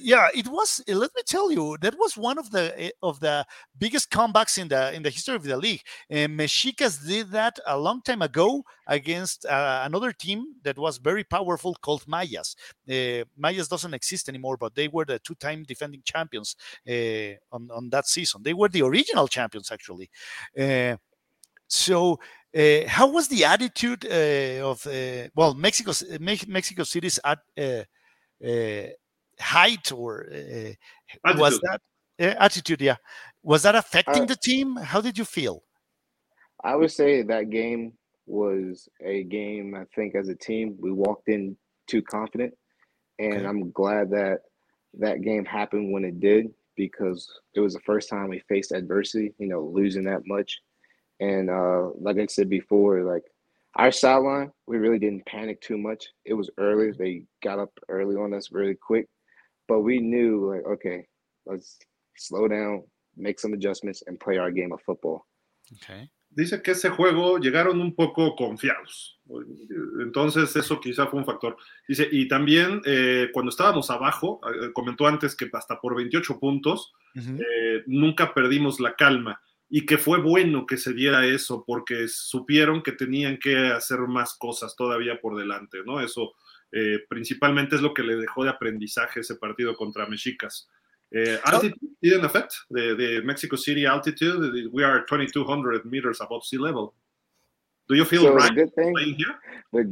yeah, 0.02 0.28
it 0.34 0.48
was. 0.48 0.82
Eh, 0.88 0.96
let 0.96 1.12
me 1.16 1.22
tell 1.26 1.52
you, 1.52 1.78
that 1.82 1.98
was 1.98 2.18
one 2.18 2.38
of 2.38 2.50
the 2.52 2.74
eh, 2.82 2.90
of 3.02 3.20
the 3.20 3.46
biggest 3.78 4.10
comebacks 4.10 4.58
in 4.58 4.68
the 4.70 4.94
in 4.94 5.04
the 5.04 5.10
history 5.10 5.36
of 5.36 5.44
the 5.44 5.56
league. 5.58 5.82
And 6.10 6.36
Mexicas 6.36 6.98
did 6.98 7.32
that 7.32 7.60
a 7.68 7.78
long 7.78 8.02
time 8.02 8.22
ago 8.22 8.64
against 8.88 9.46
uh, 9.46 9.84
another 9.86 10.12
team 10.12 10.56
that 10.64 10.78
was 10.78 10.98
very 10.98 11.24
powerful 11.24 11.76
called 11.82 12.06
Mayas. 12.08 12.56
Uh, 12.90 13.26
Mayas 13.38 13.68
doesn't 13.68 13.94
exist 13.94 14.30
anymore, 14.30 14.58
but 14.58 14.76
they 14.76 14.88
were 14.88 15.06
the 15.06 15.20
two-time 15.20 15.64
defending 15.64 16.02
champions 16.04 16.56
uh, 16.88 17.36
on 17.52 17.70
on 17.72 17.90
that 17.90 18.08
season. 18.08 18.42
They 18.44 18.54
were 18.54 18.70
the 18.70 18.84
original 18.84 19.28
champions 19.28 19.72
actually. 19.72 20.10
so 21.68 22.20
uh, 22.56 22.88
how 22.88 23.08
was 23.08 23.28
the 23.28 23.46
attitude 23.46 24.06
uh, 24.06 24.68
of 24.68 24.86
uh, 24.86 25.28
well 25.36 25.54
Mexico 25.54 25.92
Mexico 26.20 26.84
City's 26.84 27.20
at, 27.24 27.40
height 29.40 29.92
or 29.92 30.28
was 31.24 31.60
that 31.62 31.82
attitude? 32.20 32.82
Yeah, 32.82 32.98
was 33.42 33.64
that 33.64 33.76
affecting 33.76 34.28
the 34.28 34.36
team? 34.36 34.76
How 34.76 35.02
did 35.02 35.18
you 35.18 35.26
feel? 35.26 35.64
I 36.64 36.76
would 36.76 36.92
say 36.92 37.24
that 37.24 37.50
game 37.50 37.94
was 38.26 38.88
a 39.04 39.24
game. 39.24 39.76
I 39.76 39.86
think 39.96 40.16
as 40.16 40.30
a 40.30 40.36
team 40.36 40.78
we 40.80 40.92
walked 40.92 41.28
in 41.28 41.58
too 41.88 42.02
confident, 42.02 42.54
and 43.20 43.34
okay. 43.34 43.46
I'm 43.46 43.72
glad 43.72 44.12
that 44.12 44.42
that 45.00 45.22
game 45.22 45.46
happened 45.46 45.92
when 45.92 46.06
it 46.06 46.20
did 46.20 46.54
because 46.76 47.28
it 47.56 47.60
was 47.60 47.74
the 47.74 47.80
first 47.82 48.10
time 48.10 48.30
we 48.30 48.42
faced 48.48 48.72
adversity, 48.72 49.34
you 49.40 49.48
know, 49.48 49.62
losing 49.62 50.04
that 50.04 50.22
much. 50.26 50.62
And 51.20 51.50
uh, 51.50 51.90
like 52.00 52.18
I 52.18 52.26
said 52.28 52.50
before, 52.50 53.04
like 53.04 53.24
our 53.76 53.92
sideline, 53.92 54.52
we 54.68 54.78
really 54.78 55.00
didn't 55.00 55.26
panic 55.26 55.62
too 55.62 55.78
much. 55.78 56.06
It 56.26 56.34
was 56.34 56.50
early. 56.58 56.92
They 56.92 57.24
got 57.42 57.60
up 57.60 57.72
early 57.90 58.16
on 58.16 58.34
us 58.34 58.52
really 58.52 58.76
quick. 58.76 59.08
But 59.68 59.82
we 59.82 60.00
knew, 60.00 60.54
like, 60.54 60.66
okay, 60.66 61.08
let's 61.46 61.80
slow 62.18 62.48
down, 62.48 62.84
make 63.16 63.40
some 63.40 63.54
adjustments, 63.54 64.04
and 64.06 64.20
play 64.20 64.38
our 64.38 64.52
game 64.52 64.74
of 64.74 64.82
football. 64.82 65.26
Okay. 65.76 66.10
Dice 66.36 66.62
que 66.64 66.72
ese 66.72 66.90
juego 66.90 67.38
llegaron 67.38 67.80
un 67.80 67.96
poco 67.96 68.36
confiados. 68.36 69.20
Entonces, 70.02 70.56
eso 70.56 70.80
quizá 70.80 71.08
fue 71.08 71.20
un 71.20 71.26
factor. 71.26 71.56
Dice, 71.88 72.08
y 72.12 72.28
también 72.28 72.82
eh, 72.86 73.30
cuando 73.32 73.50
estábamos 73.52 73.90
abajo, 73.92 74.42
eh, 74.44 74.72
comentó 74.74 75.06
antes 75.06 75.36
que 75.36 75.48
hasta 75.54 75.80
por 75.80 75.96
28 75.96 76.40
puntos, 76.40 76.92
uh 77.16 77.20
-huh. 77.20 77.40
eh, 77.40 77.84
nunca 77.86 78.34
perdimos 78.34 78.80
la 78.80 78.96
calma 78.96 79.40
y 79.76 79.88
que 79.88 79.98
fue 79.98 80.22
bueno 80.22 80.68
que 80.68 80.78
se 80.78 80.94
diera 80.94 81.26
eso 81.26 81.64
porque 81.66 82.08
supieron 82.08 82.84
que 82.84 82.92
tenían 82.92 83.40
que 83.40 83.58
hacer 83.58 83.98
más 84.02 84.38
cosas 84.38 84.76
todavía 84.76 85.20
por 85.20 85.36
delante, 85.36 85.80
¿no? 85.84 86.00
Eso 86.00 86.34
eh, 86.72 87.00
principalmente 87.10 87.78
es 87.78 87.82
lo 87.82 87.92
que 87.92 88.04
le 88.04 88.16
dejó 88.16 88.44
de 88.44 88.52
aprendizaje 88.52 89.22
ese 89.22 89.36
partido 89.38 89.76
contra 89.76 90.06
Mexicas. 90.06 90.70
Uh, 91.12 91.40
altitude 91.44 91.76
didn't 92.04 92.24
affect 92.24 92.54
the, 92.70 92.96
the 92.96 93.22
Mexico 93.24 93.56
City 93.56 93.88
altitude. 93.88 94.70
We 94.72 94.84
are 94.84 95.06
2,200 95.10 95.86
meters 95.86 96.22
above 96.22 96.44
sea 96.44 96.60
level. 96.60 96.94
Do 97.90 97.96
you 97.96 98.06
feel 98.06 98.22
So 98.22 98.30
the 98.30 98.36
right 98.36 98.54
good 98.54 98.76
thing, 98.76 98.94
playing 98.94 99.16
here? 99.16 99.36
the 99.72 99.92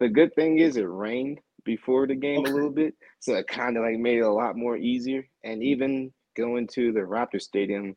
the 0.00 0.08
good 0.08 0.34
thing 0.36 0.58
is 0.58 0.78
it 0.78 0.88
rained 0.88 1.38
before 1.64 2.06
the 2.06 2.14
game 2.14 2.40
Okay. 2.40 2.50
a 2.50 2.54
little 2.54 2.70
bit, 2.72 2.94
so 3.20 3.34
it 3.34 3.46
kind 3.46 3.76
of 3.76 3.82
like 3.82 3.98
made 3.98 4.20
it 4.20 4.22
a 4.22 4.32
lot 4.32 4.56
more 4.56 4.78
easier. 4.78 5.28
And 5.44 5.62
even 5.62 6.14
going 6.34 6.66
to 6.68 6.92
the 6.92 7.00
Raptor 7.00 7.40
Stadium, 7.42 7.94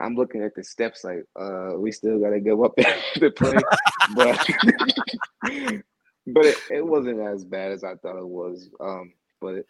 I'm 0.00 0.14
looking 0.14 0.42
at 0.42 0.54
the 0.54 0.62
steps 0.62 1.04
like, 1.04 1.24
uh, 1.38 1.72
we 1.76 1.92
still 1.92 2.18
gotta 2.18 2.40
go 2.40 2.64
up 2.64 2.74
there 2.76 2.96
to 3.16 3.30
play, 3.30 3.58
but 4.14 4.48
but 6.26 6.44
it, 6.44 6.56
it 6.70 6.86
wasn't 6.86 7.20
as 7.20 7.44
bad 7.44 7.72
as 7.72 7.84
I 7.84 7.94
thought 7.96 8.18
it 8.18 8.26
was. 8.26 8.70
Um, 8.80 9.12
but 9.40 9.54
it, 9.54 9.66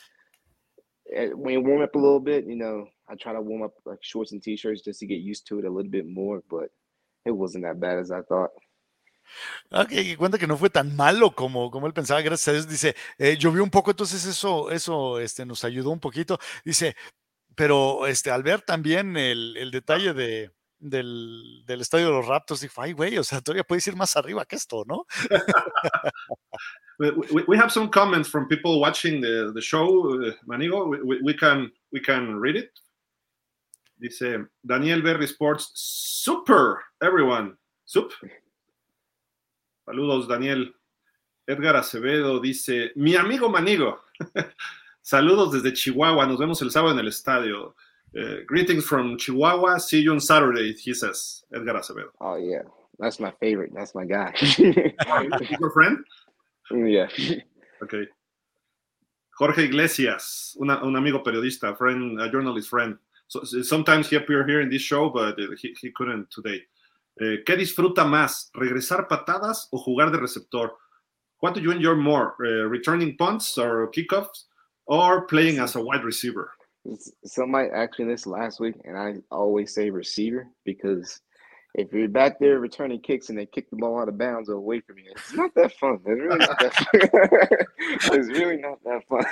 it, 1.07 1.39
when 1.39 1.55
you 1.55 1.61
warm 1.61 1.83
up 1.83 1.95
a 1.95 1.99
little 1.99 2.21
bit, 2.21 2.47
you 2.47 2.57
know, 2.57 2.87
I 3.09 3.15
try 3.15 3.33
to 3.33 3.41
warm 3.41 3.63
up 3.63 3.73
like 3.85 3.99
shorts 4.03 4.33
and 4.33 4.43
t-shirts 4.43 4.83
just 4.83 5.01
to 5.01 5.07
get 5.07 5.21
used 5.21 5.47
to 5.49 5.59
it 5.59 5.65
a 5.65 5.71
little 5.71 5.91
bit 5.91 6.07
more, 6.07 6.43
but 6.51 6.71
it 7.25 7.31
wasn't 7.31 7.65
that 7.65 7.81
bad 7.81 7.99
as 7.99 8.11
I 8.11 8.23
thought. 8.23 8.51
Ok, 9.71 9.93
y 9.93 10.17
cuenta 10.17 10.39
que 10.39 10.47
no 10.47 10.57
fue 10.57 10.71
tan 10.71 10.97
malo 10.97 11.33
como, 11.33 11.71
como 11.71 11.87
él 11.87 11.93
pensaba, 11.93 12.23
gracias 12.23 12.49
a 12.49 12.53
Dios. 12.53 12.69
Dice, 12.69 12.95
eh, 13.19 13.37
llovió 13.39 13.63
un 13.63 13.71
poco, 13.71 13.91
entonces 13.91 14.25
eso, 14.25 14.71
eso 14.71 15.21
este, 15.21 15.45
nos 15.45 15.65
ayudó 15.65 15.91
un 15.91 16.01
poquito. 16.01 16.39
Dice, 16.65 16.97
pero 17.59 18.07
este, 18.07 18.31
al 18.31 18.45
ver 18.45 18.63
también 18.63 19.17
el, 19.17 19.57
el 19.57 19.73
detalle 19.73 20.15
de, 20.15 20.53
del, 20.79 21.65
del 21.67 21.81
estadio 21.81 22.07
de 22.07 22.13
los 22.13 22.27
Raptors, 22.27 22.61
dijo, 22.61 22.81
ay, 22.81 22.93
güey, 22.93 23.19
o 23.19 23.25
sea, 23.25 23.41
todavía 23.41 23.65
puedes 23.65 23.85
ir 23.89 23.97
más 23.97 24.17
arriba 24.17 24.45
que 24.45 24.55
esto, 24.55 24.85
¿no? 24.87 25.07
We, 27.01 27.11
we, 27.11 27.45
we 27.47 27.57
have 27.57 27.71
some 27.71 27.91
comments 27.91 28.29
from 28.29 28.49
people 28.49 28.81
watching 28.81 29.21
the, 29.21 29.53
the 29.55 29.61
show, 29.61 30.21
uh, 30.21 30.33
Manigo. 30.49 30.89
We, 30.89 31.01
we, 31.01 31.21
we 31.23 31.33
can 31.33 31.71
we 31.93 32.01
can 32.01 32.41
read 32.41 32.57
it. 32.57 32.71
Dice 34.01 34.49
Daniel 34.67 35.01
Berry 35.01 35.27
Sports, 35.27 35.71
super, 35.75 36.81
everyone, 37.01 37.57
sup. 37.85 38.13
Saludos, 39.89 40.27
Daniel. 40.29 40.75
Edgar 41.47 41.77
Acevedo 41.77 42.41
dice, 42.41 42.91
mi 42.97 43.15
amigo 43.15 43.49
Manigo. 43.49 44.01
Saludos 45.09 45.53
desde 45.53 45.73
Chihuahua. 45.73 46.27
Nos 46.27 46.39
vemos 46.39 46.61
el 46.61 46.71
sábado 46.71 46.93
en 46.93 46.99
el 46.99 47.09
estadio. 47.09 47.75
Uh, 48.15 48.45
greetings 48.47 48.85
from 48.85 49.17
Chihuahua. 49.17 49.79
See 49.79 50.03
you 50.03 50.13
on 50.13 50.21
Saturday, 50.21 50.75
he 50.75 50.93
says. 50.93 51.43
Edgar 51.51 51.77
Acevedo. 51.77 52.11
Oh 52.21 52.37
yeah, 52.37 52.61
that's 52.99 53.19
my 53.19 53.33
favorite. 53.41 53.73
That's 53.75 53.95
my 53.95 54.05
guy. 54.05 54.35
Your 55.59 55.71
friend? 55.71 56.05
yeah. 56.71 57.07
Okay. 57.83 58.07
Jorge 59.39 59.65
Iglesias, 59.65 60.55
una, 60.61 60.85
un 60.85 60.95
amigo 60.95 61.23
periodista, 61.23 61.75
friend, 61.75 62.21
a 62.21 62.29
journalist 62.29 62.69
friend. 62.69 62.99
So, 63.29 63.45
sometimes 63.63 64.11
he 64.11 64.17
appear 64.17 64.47
here 64.47 64.61
in 64.61 64.69
this 64.69 64.83
show, 64.83 65.09
but 65.09 65.41
uh, 65.41 65.57
he, 65.59 65.75
he 65.81 65.91
couldn't 65.91 66.31
today. 66.31 66.61
Eh, 67.19 67.45
¿Qué 67.47 67.57
disfruta 67.57 68.05
más, 68.05 68.51
regresar 68.55 69.09
patadas 69.09 69.69
o 69.73 69.79
jugar 69.79 70.13
de 70.13 70.19
receptor? 70.19 70.73
What 71.41 71.55
do 71.55 71.63
you 71.63 71.71
enjoy 71.71 71.95
more, 71.95 72.35
uh, 72.45 72.69
returning 72.69 73.17
punts 73.17 73.57
or 73.57 73.91
kickoffs, 73.91 74.49
or 74.89 75.27
playing 75.27 75.59
as 75.61 75.77
a 75.77 75.81
wide 75.81 76.03
receiver? 76.03 76.51
Somebody 77.25 77.69
asked 77.71 77.99
me 77.99 78.07
this 78.07 78.27
last 78.27 78.61
week, 78.61 78.75
and 78.85 78.97
I 78.97 79.17
always 79.31 79.75
say 79.75 79.91
receiver 79.91 80.49
because 80.65 81.21
if 81.75 81.93
you're 81.93 82.09
back 82.09 82.39
there 82.41 82.59
returning 82.59 83.01
kicks 83.01 83.29
and 83.29 83.39
they 83.39 83.47
kick 83.47 83.69
the 83.71 83.77
ball 83.77 84.01
out 84.01 84.09
of 84.09 84.19
bounds 84.19 84.49
or 84.49 84.55
away 84.55 84.81
from 84.81 84.99
you, 84.99 85.11
it's 85.11 85.33
not 85.35 85.55
that 85.55 85.73
fun. 85.75 85.99
It's 86.05 86.21
really 86.21 86.39
not 86.39 86.59
that 86.59 86.75
fun. 88.01 88.19
it's 88.19 88.29
really 88.29 88.57
not 88.57 88.83
that 88.85 89.03
fun. 89.09 89.25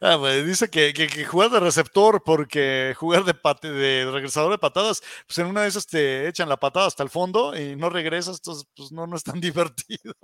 Ah, 0.00 0.16
pues, 0.18 0.46
dice 0.46 0.70
que, 0.70 0.92
que, 0.92 1.08
que, 1.08 1.24
jugar 1.24 1.50
de 1.50 1.60
receptor 1.60 2.22
porque 2.22 2.94
jugar 2.96 3.24
de, 3.24 3.34
pate, 3.34 3.70
de 3.70 4.10
regresador 4.10 4.52
de 4.52 4.58
patadas, 4.58 5.02
pues 5.26 5.38
en 5.38 5.46
una 5.46 5.62
de 5.62 5.68
esas 5.68 5.86
te 5.86 6.28
echan 6.28 6.48
la 6.48 6.58
patada 6.58 6.86
hasta 6.86 7.02
el 7.02 7.10
fondo 7.10 7.58
y 7.58 7.76
no 7.76 7.90
regresas, 7.90 8.38
entonces 8.38 8.66
pues 8.74 8.92
no, 8.92 9.06
no 9.06 9.16
es 9.16 9.24
tan 9.24 9.40
divertido. 9.40 10.14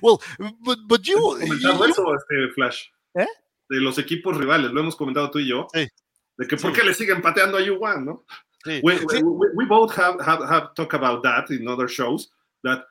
well, 0.00 0.20
but, 0.60 0.78
but 0.86 1.02
you, 1.02 1.16
comentado 1.18 1.86
you, 1.86 1.90
eso, 1.90 2.14
este 2.14 2.48
Flash? 2.54 2.86
¿Eh? 3.14 3.26
De 3.68 3.80
los 3.80 3.98
equipos 3.98 4.36
rivales, 4.36 4.70
lo 4.70 4.80
hemos 4.80 4.96
comentado 4.96 5.30
tú 5.30 5.38
y 5.38 5.48
yo. 5.48 5.66
Sí. 5.72 5.88
De 6.36 6.46
que 6.46 6.56
Sí. 6.58 6.62
por 6.62 6.72
qué 6.72 6.82
le 6.84 6.94
siguen 6.94 7.20
pateando 7.22 7.58
a 7.58 7.62
Juwan, 7.66 8.04
¿no? 8.04 8.24
Sí. 8.64 8.80
We, 8.82 8.98
Sí. 8.98 9.22
we, 9.22 9.48
we 9.54 9.64
both 9.66 9.92
have, 9.98 10.20
have, 10.20 10.44
have 10.46 10.74
talked 10.74 10.94
about 10.94 11.22
that 11.22 11.50
in 11.50 11.66
other 11.68 11.88
shows, 11.88 12.30
that 12.62 12.84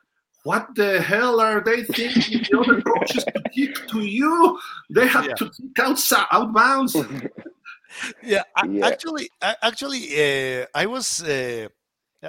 what 0.44 0.66
the 0.74 1.00
hell 1.00 1.40
are 1.40 1.62
they 1.64 1.84
thinking 1.84 2.42
the 2.42 2.58
other 2.58 2.82
coaches 2.82 3.24
to 3.24 3.42
kick 3.54 3.86
to 3.88 4.00
you? 4.00 4.58
They 4.90 5.06
have 5.06 5.26
Yeah. 5.26 5.34
to 5.36 5.50
kick 5.50 5.78
outside, 5.78 6.26
outbounds. 6.30 6.94
yeah, 8.22 8.42
Yeah. 8.68 8.86
actually 8.86 9.28
I- 9.42 9.56
actually 9.62 10.02
uh, 10.16 10.66
i 10.74 10.86
was 10.86 11.22
uh, 11.22 11.68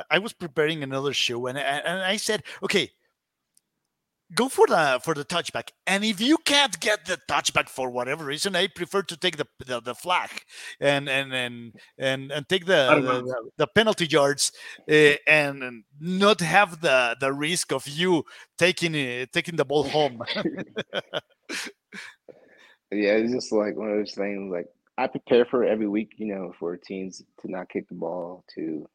i 0.09 0.19
was 0.19 0.33
preparing 0.33 0.83
another 0.83 1.13
show 1.13 1.47
and, 1.47 1.57
I- 1.57 1.61
and 1.85 2.01
i 2.03 2.17
said 2.17 2.43
okay 2.61 2.91
go 4.35 4.49
for 4.49 4.67
the 4.67 4.99
for 5.03 5.13
the 5.13 5.25
touchback 5.25 5.69
and 5.87 6.03
if 6.03 6.19
you 6.19 6.37
can't 6.45 6.79
get 6.79 7.05
the 7.05 7.17
touchback 7.29 7.69
for 7.69 7.89
whatever 7.89 8.25
reason 8.25 8.55
i 8.55 8.67
prefer 8.67 9.01
to 9.01 9.17
take 9.17 9.37
the 9.37 9.45
the, 9.65 9.79
the 9.81 9.95
flag 9.95 10.29
and 10.79 11.09
and 11.09 11.33
and 11.33 11.73
and, 11.97 12.31
and 12.31 12.49
take 12.49 12.65
the, 12.65 12.73
the, 13.01 13.51
the- 13.57 13.67
penalty 13.67 14.05
yards 14.05 14.51
uh, 14.91 15.13
and, 15.27 15.63
and 15.63 15.83
not 15.99 16.39
have 16.41 16.81
the 16.81 17.15
the 17.19 17.31
risk 17.31 17.71
of 17.71 17.87
you 17.87 18.23
taking 18.57 18.95
uh, 18.95 19.25
taking 19.31 19.55
the 19.55 19.65
ball 19.65 19.83
home 19.83 20.21
Yeah, 22.93 23.13
it's 23.13 23.33
just 23.33 23.51
like 23.51 23.75
one 23.75 23.89
of 23.89 23.97
those 23.97 24.13
things. 24.13 24.51
Like 24.51 24.67
I 24.97 25.07
prepare 25.07 25.45
for 25.45 25.63
every 25.63 25.87
week, 25.87 26.13
you 26.17 26.27
know, 26.27 26.53
for 26.59 26.77
teams 26.77 27.23
to 27.41 27.51
not 27.51 27.69
kick 27.69 27.87
the 27.89 27.95
ball, 27.95 28.43
to 28.55 28.87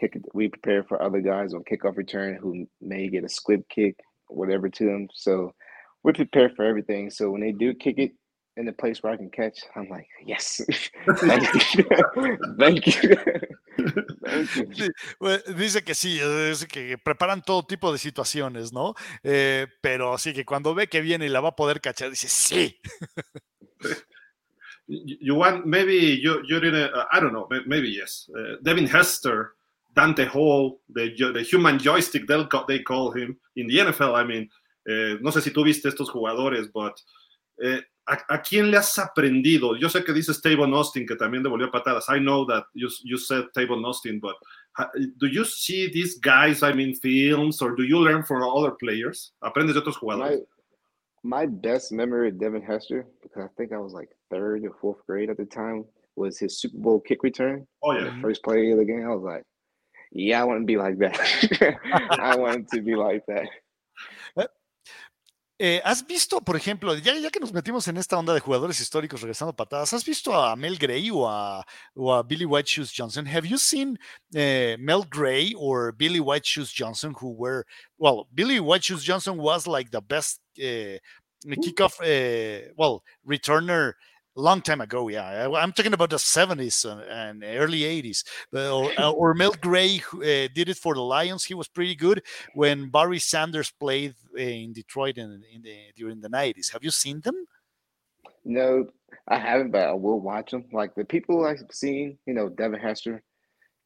kick. 0.00 0.18
We 0.32 0.48
prepare 0.48 0.82
for 0.82 1.02
other 1.02 1.20
guys 1.20 1.52
on 1.54 1.62
kickoff 1.64 1.96
return 1.96 2.36
who 2.36 2.66
may 2.80 3.08
get 3.08 3.24
a 3.24 3.28
squib 3.28 3.62
kick, 3.68 3.96
whatever 4.28 4.68
to 4.68 4.84
them. 4.84 5.08
So 5.14 5.52
we 6.02 6.12
prepare 6.12 6.50
for 6.50 6.64
everything. 6.64 7.10
So 7.10 7.30
when 7.30 7.40
they 7.40 7.52
do 7.52 7.74
kick 7.74 7.98
it 7.98 8.12
in 8.56 8.66
the 8.66 8.72
place 8.72 9.02
where 9.02 9.12
I 9.12 9.16
can 9.16 9.30
catch, 9.30 9.58
I'm 9.74 9.88
like, 9.88 10.06
yes, 10.24 10.60
thank 11.16 11.74
you, 11.74 11.84
thank 12.58 12.86
you. 12.86 13.16
Thank 14.24 14.56
you. 14.56 14.66
Sí, 14.72 14.88
dice 15.56 15.82
que 15.82 15.94
sí, 15.94 16.20
dice 16.48 16.68
que 16.68 16.96
preparan 16.96 17.42
todo 17.42 17.64
tipo 17.64 17.92
de 17.92 17.98
situaciones, 17.98 18.72
¿no? 18.72 18.94
Eh, 19.24 19.66
pero 19.80 20.16
sí 20.18 20.32
que 20.32 20.44
cuando 20.44 20.74
ve 20.74 20.86
que 20.86 21.00
viene 21.00 21.26
y 21.26 21.28
la 21.28 21.40
va 21.40 21.50
a 21.50 21.56
poder 21.56 21.80
cachar, 21.80 22.10
dice 22.10 22.28
sí. 22.28 22.80
You 24.86 25.16
you 25.18 25.34
want 25.34 25.64
maybe 25.64 26.20
you 26.20 26.42
you 26.46 26.60
didn't 26.60 26.92
uh, 26.92 27.06
I 27.10 27.18
don't 27.18 27.32
know 27.32 27.48
maybe 27.66 27.88
yes 27.88 28.28
uh, 28.36 28.56
Devin 28.62 28.86
Hester 28.86 29.54
Dante 29.94 30.24
Hall 30.26 30.80
the 30.88 31.14
the 31.32 31.42
human 31.42 31.78
joystick 31.78 32.26
they'll 32.26 32.48
they 32.68 32.80
call 32.80 33.10
him 33.12 33.36
in 33.56 33.66
the 33.66 33.78
NFL 33.78 34.14
I 34.14 34.24
mean 34.24 34.48
eh, 34.88 35.16
no 35.20 35.30
sé 35.30 35.40
si 35.40 35.50
tú 35.50 35.64
viste 35.64 35.88
estos 35.88 36.10
jugadores 36.10 36.68
but 36.72 36.94
eh, 37.62 37.80
¿a, 38.06 38.18
a 38.34 38.42
quién 38.42 38.70
le 38.70 38.76
has 38.78 38.98
aprendido? 38.98 39.76
Yo 39.78 39.88
sé 39.88 40.04
que 40.04 40.12
dices 40.12 40.40
Tavon 40.42 40.74
Austin 40.74 41.06
que 41.06 41.16
también 41.16 41.42
devolvió 41.42 41.70
patadas 41.70 42.06
I 42.08 42.18
know 42.18 42.44
that 42.46 42.64
you 42.74 42.88
you 43.04 43.16
said 43.16 43.44
Tavon 43.54 43.84
Austin 43.84 44.20
but 44.20 44.36
do 45.18 45.26
you 45.28 45.44
see 45.44 45.88
these 45.92 46.18
guys 46.18 46.62
I 46.62 46.72
mean 46.72 46.94
films 46.96 47.62
or 47.62 47.76
do 47.76 47.84
you 47.84 47.98
learn 48.00 48.24
from 48.24 48.42
other 48.42 48.72
players? 48.72 49.32
¿Aprendes 49.42 49.74
de 49.74 49.80
otros 49.80 49.96
My 50.02 50.02
jugadores? 50.16 50.42
my 51.22 51.46
best 51.46 51.90
memory 51.92 52.28
of 52.28 52.38
Devin 52.38 52.60
Hester, 52.62 53.06
because 53.22 53.44
I 53.44 53.48
think 53.56 53.72
I 53.72 53.78
was 53.78 53.92
like 53.94 54.10
third 54.30 54.64
or 54.64 54.74
fourth 54.80 54.98
grade 55.06 55.30
at 55.30 55.38
the 55.38 55.46
time, 55.46 55.84
was 56.16 56.38
his 56.38 56.58
Super 56.60 56.76
Bowl 56.78 57.00
kick 57.00 57.22
return. 57.22 57.66
Oh 57.82 57.94
the 57.94 58.06
yeah 58.06 58.20
first 58.20 58.42
play 58.42 58.70
of 58.72 58.78
the 58.78 58.84
game, 58.84 59.04
I 59.06 59.14
was 59.14 59.22
like, 59.22 59.42
yeah, 60.14 60.40
I 60.40 60.44
want 60.44 60.60
to 60.62 60.66
be 60.66 60.76
like 60.76 60.98
that. 60.98 61.78
I 62.10 62.36
want 62.36 62.68
to 62.70 62.80
be 62.80 62.94
like 62.94 63.24
that. 63.26 63.48
Eh, 65.56 65.80
¿Has 65.84 66.04
visto, 66.04 66.40
por 66.40 66.56
ejemplo, 66.56 66.96
ya, 66.96 67.14
ya, 67.14 67.30
que 67.30 67.38
nos 67.38 67.52
metimos 67.52 67.86
en 67.86 67.96
esta 67.96 68.18
onda 68.18 68.34
de 68.34 68.40
jugadores 68.40 68.80
históricos 68.80 69.20
regresando 69.20 69.54
patadas, 69.54 69.92
¿has 69.92 70.04
visto 70.04 70.34
a 70.34 70.56
Mel 70.56 70.76
Gray 70.76 71.10
o 71.12 71.28
a, 71.28 71.64
o 71.94 72.12
a 72.12 72.24
Billy 72.24 72.44
White 72.44 72.68
Shoes 72.68 72.92
Johnson? 72.92 73.24
Have 73.24 73.46
you 73.46 73.56
seen 73.56 73.96
uh, 74.34 74.76
Mel 74.80 75.04
Gray 75.08 75.54
or 75.56 75.92
Billy 75.92 76.18
White 76.18 76.44
Shoes 76.44 76.72
Johnson, 76.72 77.14
who 77.20 77.30
were, 77.30 77.64
well, 77.98 78.26
Billy 78.34 78.58
White 78.58 78.82
Shoes 78.82 79.04
Johnson 79.04 79.38
was 79.38 79.68
like 79.68 79.92
the 79.92 80.00
best 80.00 80.40
uh, 80.58 80.98
kickoff, 81.46 82.00
uh, 82.00 82.72
well, 82.76 83.04
returner 83.24 83.92
long 84.36 84.60
time 84.60 84.80
ago. 84.80 85.08
Yeah, 85.08 85.48
I'm 85.54 85.72
talking 85.72 85.92
about 85.92 86.10
the 86.10 86.16
70s 86.16 86.84
and 87.08 87.44
early 87.44 87.80
80s. 87.80 88.24
Or, 88.54 88.90
uh, 88.98 89.10
or 89.10 89.34
Mel 89.34 89.54
Gray 89.60 90.02
uh, 90.14 90.48
did 90.54 90.68
it 90.68 90.76
for 90.76 90.94
the 90.94 91.00
Lions. 91.00 91.44
He 91.44 91.54
was 91.54 91.68
pretty 91.68 91.94
good 91.94 92.22
when 92.54 92.88
Barry 92.88 93.18
Sanders 93.18 93.70
played 93.70 94.14
in 94.36 94.72
Detroit 94.72 95.18
in, 95.18 95.42
in 95.52 95.62
the, 95.62 95.76
during 95.96 96.20
the 96.20 96.28
90s. 96.28 96.72
Have 96.72 96.84
you 96.84 96.90
seen 96.90 97.20
them? 97.20 97.46
No, 98.44 98.86
I 99.28 99.38
haven't, 99.38 99.70
but 99.70 99.88
I 99.88 99.92
will 99.92 100.20
watch 100.20 100.50
them. 100.50 100.64
Like 100.72 100.94
the 100.94 101.04
people 101.04 101.44
I've 101.44 101.62
seen, 101.72 102.18
you 102.26 102.34
know, 102.34 102.48
Devin 102.48 102.80
Hester, 102.80 103.22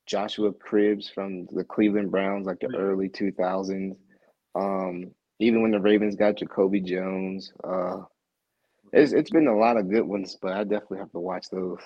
Joshua 0.07 0.53
Cribbs 0.53 1.13
from 1.13 1.47
the 1.53 1.65
Cleveland 1.65 2.11
Browns, 2.11 2.47
like 2.47 2.61
the 2.61 2.75
early 2.77 3.09
2000s. 3.09 3.97
Um, 4.55 5.11
even 5.39 5.63
when 5.63 5.71
the 5.71 5.81
Ravens 5.81 6.17
got 6.17 6.37
Jacoby 6.37 6.81
Jones, 6.81 7.53
uh, 7.63 8.03
It's, 8.93 9.13
it's 9.13 9.31
been 9.31 9.49
a 9.49 9.55
lot 9.55 9.77
of 9.77 9.89
good 9.89 10.07
ones, 10.07 10.37
but 10.41 10.53
I 10.53 10.65
definitely 10.65 10.99
have 10.99 11.13
to 11.13 11.21
watch 11.21 11.49
those. 11.51 11.81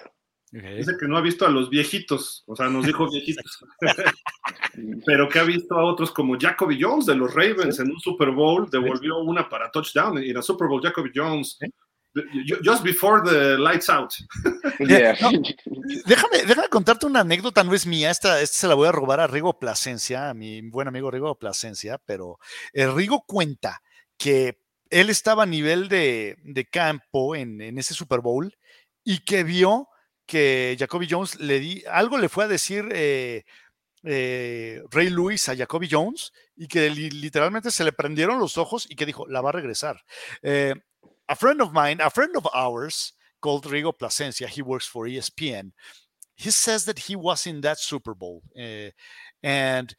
Okay. 0.55 0.77
Dice 0.77 0.99
que 0.99 1.09
no 1.09 1.17
ha 1.17 1.23
visto 1.23 1.47
a 1.47 1.49
los 1.49 1.71
viejitos, 1.71 2.45
o 2.47 2.55
sea, 2.55 2.69
nos 2.69 2.85
dijo 2.85 3.09
viejitos, 3.11 3.65
pero 5.07 5.27
que 5.27 5.39
ha 5.39 5.45
visto 5.45 5.75
a 5.75 5.85
otros 5.85 6.11
como 6.11 6.37
Jacoby 6.39 6.79
Jones 6.79 7.07
de 7.07 7.15
los 7.15 7.33
Ravens 7.35 7.81
en 7.81 7.91
un 7.91 7.99
Super 7.99 8.33
Bowl, 8.33 8.69
devolvió 8.71 9.21
una 9.21 9.49
para 9.49 9.71
touchdown 9.71 10.19
en 10.19 10.37
el 10.37 10.43
Super 10.43 10.69
Bowl, 10.69 10.83
Jacoby 10.83 11.11
Jones. 11.15 11.59
Just 12.63 12.85
before 12.85 13.23
the 13.25 13.57
lights 13.57 13.89
out. 13.89 14.13
Yeah. 14.81 15.17
No, 15.23 15.31
déjame, 16.05 16.45
déjame 16.47 16.69
contarte 16.69 17.07
una 17.07 17.21
anécdota, 17.21 17.65
no 17.65 17.73
es 17.73 17.87
mía, 17.87 18.11
esta, 18.11 18.41
esta 18.43 18.59
se 18.59 18.69
la 18.69 18.75
voy 18.75 18.89
a 18.89 18.93
robar 18.93 19.21
a 19.21 19.27
Rigo 19.27 19.59
Plasencia, 19.59 20.29
a 20.29 20.35
mi 20.35 20.61
buen 20.61 20.89
amigo 20.89 21.11
Rigo 21.11 21.39
Plasencia, 21.39 21.99
pero 22.05 22.39
eh, 22.75 22.87
Rigo 22.89 23.25
cuenta 23.27 23.81
que 24.19 24.62
él 24.93 25.09
estaba 25.09 25.45
a 25.45 25.47
nivel 25.47 25.89
de, 25.89 26.69
campo 26.71 27.35
en, 27.35 27.61
ese 27.79 27.95
Super 27.95 28.21
Bowl 28.21 28.55
y 29.03 29.25
que 29.25 29.43
vio 29.43 29.89
que 30.27 30.77
Jacoby 30.79 31.09
Jones 31.11 31.41
le 31.41 31.59
di, 31.59 31.83
algo 31.91 32.19
le 32.19 32.29
fue 32.29 32.45
a 32.45 32.49
decir 32.49 32.89
eh, 32.93 33.45
eh, 34.05 34.83
Ray 34.91 35.09
Lewis 35.09 35.49
a 35.49 35.57
Jacoby 35.57 35.89
Jones 35.91 36.33
y 36.55 36.69
que 36.69 36.91
li, 36.91 37.11
literalmente 37.11 37.71
se 37.71 37.85
le 37.85 37.93
prendieron 37.93 38.39
los 38.39 38.59
ojos 38.59 38.87
y 38.89 38.95
que 38.95 39.07
dijo, 39.07 39.27
la 39.27 39.41
va 39.41 39.49
a 39.49 39.53
regresar. 39.53 40.01
Eh, 40.43 40.75
a 41.27 41.37
friend 41.37 41.63
of 41.63 41.73
mine, 41.73 42.03
a 42.03 42.11
friend 42.11 42.37
of 42.37 42.47
ours 42.53 43.17
called 43.41 43.65
Rigo 43.65 43.97
Plasencia, 43.97 44.47
he 44.47 44.61
works 44.61 44.87
for 44.87 45.09
ESPN. 45.09 45.73
He 46.37 46.51
says 46.51 46.85
that 46.85 46.99
he 46.99 47.17
was 47.17 47.47
in 47.47 47.63
that 47.63 47.79
Super 47.79 48.15
Bowl 48.15 48.43
and 49.43 49.97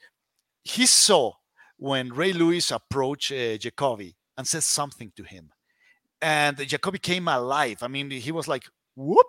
he 0.64 0.86
saw 0.86 1.34
when 1.78 2.14
Ray 2.14 2.34
Lewis 2.34 2.72
approached 2.72 3.30
Jacoby 3.60 4.16
and 4.38 4.48
said 4.48 4.64
something 4.64 5.12
to 5.16 5.24
him. 5.24 5.52
And 6.22 6.58
Jacoby 6.58 7.00
came 7.00 7.28
alive. 7.28 7.80
I 7.82 7.88
mean, 7.88 8.10
he 8.10 8.32
was 8.32 8.48
like, 8.48 8.64
whoop. 8.96 9.28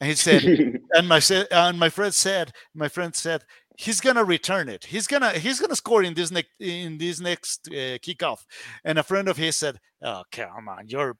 And 0.00 0.08
he 0.08 0.16
said, 0.16 0.44
and 0.92 1.08
my 1.08 1.20
and 1.50 1.78
my 1.78 1.88
friend 1.88 2.14
said, 2.14 2.52
my 2.74 2.88
friend 2.88 3.14
said, 3.14 3.44
he's 3.76 4.00
gonna 4.00 4.24
return 4.24 4.68
it. 4.68 4.84
He's 4.84 5.06
gonna 5.06 5.32
he's 5.32 5.60
gonna 5.60 5.76
score 5.76 6.02
in 6.02 6.14
this 6.14 6.30
next 6.30 6.50
in 6.60 6.98
this 6.98 7.20
next 7.20 7.68
uh, 7.68 7.98
kickoff. 7.98 8.44
And 8.84 8.98
a 8.98 9.02
friend 9.02 9.28
of 9.28 9.36
his 9.36 9.56
said, 9.56 9.78
"Oh 10.02 10.22
come 10.30 10.68
on, 10.68 10.88
you're 10.88 11.16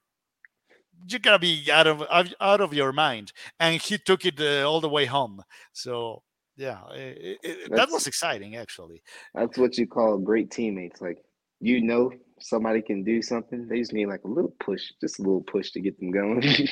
you're 1.09 1.21
gonna 1.21 1.39
be 1.39 1.69
out 1.73 1.87
of 1.87 2.05
out 2.41 2.61
of 2.61 2.73
your 2.73 2.93
mind." 2.93 3.33
And 3.61 3.81
he 3.81 3.99
took 3.99 4.25
it 4.25 4.41
uh, 4.41 4.69
all 4.69 4.81
the 4.81 4.89
way 4.89 5.07
home. 5.07 5.43
So 5.73 6.23
yeah, 6.57 6.81
it, 6.93 7.39
it, 7.43 7.73
that 7.73 7.91
was 7.91 8.07
exciting 8.07 8.57
actually. 8.57 9.03
That's 9.35 9.59
what 9.59 9.77
you 9.77 9.87
call 9.87 10.19
great 10.19 10.51
teammates. 10.51 11.01
Like 11.01 11.19
you 11.61 11.83
know 11.83 12.13
somebody 12.45 12.83
can 12.83 13.03
do 13.03 13.23
something, 13.23 13.67
they 13.69 13.79
just 13.79 13.93
need 13.93 14.07
like 14.07 14.23
a 14.25 14.29
little 14.29 14.55
push, 14.61 14.93
just 15.01 15.19
a 15.19 15.23
little 15.23 15.41
push 15.41 15.71
to 15.73 15.81
get 15.81 15.99
them 15.99 16.11
going. 16.11 16.43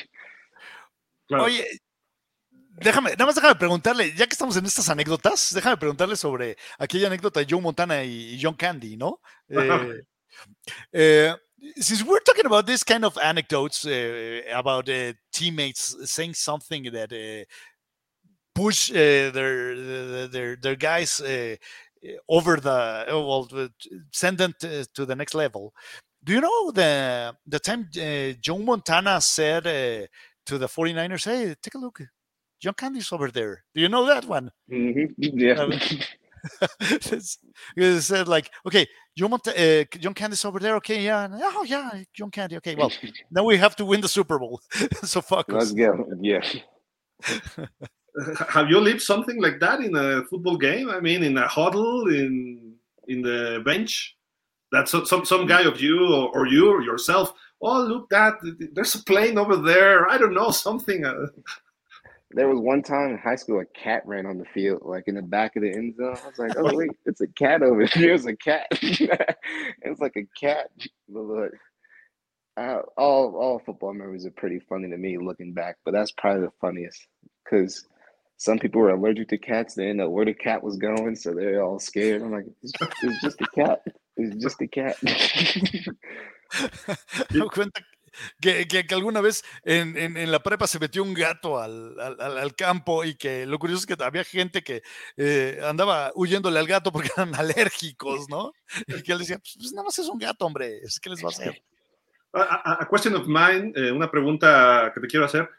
Oye, 1.31 1.65
déjame, 2.79 3.09
nada 3.11 3.25
más 3.25 3.35
déjame 3.35 3.55
preguntarle, 3.55 4.13
ya 4.15 4.27
que 4.27 4.33
estamos 4.33 4.55
en 4.55 4.65
estas 4.65 4.87
anécdotas, 4.89 5.51
déjame 5.53 5.77
preguntarle 5.77 6.15
sobre 6.15 6.57
aquella 6.77 7.07
anécdota 7.07 7.39
de 7.39 7.47
Joe 7.49 7.59
Montana 7.59 8.03
y 8.03 8.37
John 8.39 8.53
Candy, 8.53 8.97
¿no? 8.97 9.19
Eh, 9.49 10.03
eh, 10.91 11.33
since 11.77 12.03
we're 12.03 12.23
talking 12.23 12.45
about 12.45 12.67
this 12.67 12.83
kind 12.83 13.03
of 13.03 13.17
anecdotes 13.17 13.83
uh, 13.85 14.41
about 14.53 14.87
uh, 14.89 15.13
teammates 15.31 15.95
saying 16.05 16.35
something 16.35 16.91
that 16.91 17.11
uh, 17.11 17.45
push 18.53 18.91
their, 18.91 20.27
their 20.27 20.55
their 20.55 20.75
guys 20.75 21.19
over 22.27 22.57
the 22.57 23.05
well 23.09 23.47
send 24.11 24.37
them 24.37 24.53
to, 24.59 24.85
to, 24.93 25.05
the 25.05 25.15
next 25.15 25.33
level. 25.33 25.73
Do 26.23 26.33
you 26.33 26.41
know 26.41 26.71
the 26.71 27.35
the 27.45 27.59
time 27.59 27.89
uh, 27.97 28.37
joe 28.39 28.57
montana 28.57 29.19
said 29.21 29.67
uh, 29.67 30.07
to 30.45 30.57
the 30.57 30.67
49ers 30.67 31.25
hey 31.25 31.55
take 31.61 31.75
a 31.75 31.77
look. 31.77 32.01
John 32.61 32.73
candy's 32.73 33.11
over 33.11 33.29
there. 33.29 33.63
Do 33.75 33.81
you 33.81 33.89
know 33.89 34.05
that 34.05 34.25
one? 34.25 34.51
Mm-hmm. 34.71 35.39
yeah. 35.39 35.67
He 37.75 38.01
said 38.01 38.27
like 38.27 38.51
okay 38.67 38.85
John, 39.17 39.29
Mont- 39.29 39.47
uh, 39.47 39.85
John 39.97 40.13
Candy's 40.13 40.43
over 40.43 40.59
there. 40.59 40.75
Okay 40.75 41.01
yeah. 41.03 41.29
Oh 41.31 41.63
yeah 41.65 42.03
John 42.13 42.31
Candy. 42.31 42.57
Okay 42.57 42.75
well 42.75 42.91
now 43.31 43.45
we 43.45 43.55
have 43.57 43.77
to 43.77 43.85
win 43.85 44.01
the 44.01 44.09
Super 44.09 44.37
Bowl. 44.37 44.59
So 45.03 45.21
fuck 45.21 45.45
let's 45.49 45.71
go. 45.71 46.05
Yeah 46.21 46.41
have 48.49 48.69
you 48.69 48.79
lived 48.79 49.01
something 49.01 49.41
like 49.41 49.59
that 49.59 49.79
in 49.81 49.95
a 49.95 50.23
football 50.25 50.57
game? 50.57 50.89
I 50.89 50.99
mean, 50.99 51.23
in 51.23 51.37
a 51.37 51.47
huddle, 51.47 52.07
in 52.07 52.73
in 53.07 53.21
the 53.21 53.61
bench, 53.65 54.15
that 54.71 54.87
some 54.87 55.25
some 55.25 55.45
guy 55.45 55.61
of 55.61 55.81
you 55.81 56.13
or, 56.13 56.29
or 56.33 56.47
you 56.47 56.69
or 56.69 56.81
yourself. 56.81 57.33
Oh, 57.61 57.81
look 57.81 58.09
that 58.09 58.33
there's 58.73 58.95
a 58.95 59.03
plane 59.03 59.37
over 59.37 59.55
there. 59.55 60.09
I 60.09 60.17
don't 60.17 60.33
know 60.33 60.51
something. 60.67 61.05
Uh, 61.05 61.27
there 62.31 62.49
was 62.49 62.59
one 62.59 62.81
time 62.81 63.11
in 63.11 63.17
high 63.17 63.35
school 63.35 63.59
a 63.59 63.65
cat 63.65 64.01
ran 64.05 64.25
on 64.25 64.37
the 64.37 64.45
field, 64.45 64.81
like 64.83 65.03
in 65.07 65.15
the 65.15 65.21
back 65.21 65.55
of 65.55 65.61
the 65.61 65.71
end 65.71 65.95
zone. 65.95 66.17
I 66.23 66.27
was 66.27 66.39
like, 66.39 66.57
oh 66.57 66.75
wait, 66.75 66.89
it's 67.05 67.21
a 67.21 67.27
cat 67.27 67.61
over 67.61 67.87
there. 67.95 68.07
There's 68.07 68.25
a 68.25 68.35
cat. 68.35 68.67
it's 68.71 70.01
like 70.01 70.17
a 70.17 70.27
cat. 70.39 70.71
But 71.07 71.23
Look, 71.23 71.51
uh, 72.57 72.79
all 72.97 73.35
all 73.35 73.61
football 73.65 73.93
memories 73.93 74.25
are 74.25 74.31
pretty 74.31 74.59
funny 74.59 74.89
to 74.89 74.97
me 74.97 75.17
looking 75.17 75.53
back, 75.53 75.77
but 75.85 75.93
that's 75.93 76.11
probably 76.11 76.41
the 76.41 76.51
funniest 76.59 77.07
because 77.43 77.87
some 78.37 78.59
people 78.59 78.81
were 78.81 78.91
allergic 78.91 79.29
to 79.29 79.37
cats. 79.37 79.75
They 79.75 79.83
didn't 79.83 79.97
know 79.97 80.09
where 80.09 80.25
the 80.25 80.33
cat 80.33 80.63
was 80.63 80.77
going, 80.77 81.15
so 81.15 81.33
they're 81.33 81.63
all 81.63 81.79
scared. 81.79 82.21
I'm 82.21 82.31
like, 82.31 82.45
it's, 82.61 82.73
it's 83.03 83.21
just 83.21 83.41
a 83.41 83.47
cat. 83.55 83.81
It's 84.17 84.35
just 84.43 84.61
a 84.61 84.67
cat. 84.67 84.95
Me 87.31 87.47
cuenta 87.49 87.81
que, 88.39 88.67
que, 88.67 88.85
que, 88.85 88.95
alguna 88.95 89.21
vez 89.21 89.43
en, 89.63 89.97
en, 89.97 90.17
en, 90.17 90.31
la 90.31 90.43
prepa 90.43 90.67
se 90.67 90.79
metió 90.79 91.03
un 91.03 91.13
gato 91.13 91.59
al, 91.59 91.99
al, 91.99 92.37
al, 92.37 92.55
campo 92.55 93.03
y 93.03 93.15
que 93.15 93.45
lo 93.45 93.57
curioso 93.57 93.79
es 93.79 93.85
que 93.85 94.03
había 94.03 94.23
gente 94.23 94.63
que 94.63 94.83
eh, 95.17 95.59
andaba 95.63 96.11
huyéndole 96.15 96.59
al 96.59 96.67
gato 96.67 96.91
porque 96.91 97.09
eran 97.17 97.33
alérgicos, 97.35 98.29
¿no? 98.29 98.51
Y 98.87 99.01
que 99.01 99.13
él 99.13 99.19
decía, 99.19 99.39
pues, 99.39 99.55
pues 99.57 99.71
nada 99.73 99.85
más 99.85 99.97
es 99.97 100.07
un 100.07 100.19
gato, 100.19 100.45
hombre, 100.45 100.81
¿qué 101.01 101.09
les 101.09 101.23
va 101.23 101.27
a 101.27 101.31
hacer? 101.31 101.63
A, 102.33 102.41
a, 102.41 102.83
a 102.83 102.87
question 102.87 103.15
of 103.15 103.27
mine, 103.27 103.73
eh, 103.75 103.91
una 103.91 104.09
pregunta 104.09 104.91
que 104.93 105.01
te 105.01 105.07
quiero 105.07 105.25
hacer. 105.25 105.49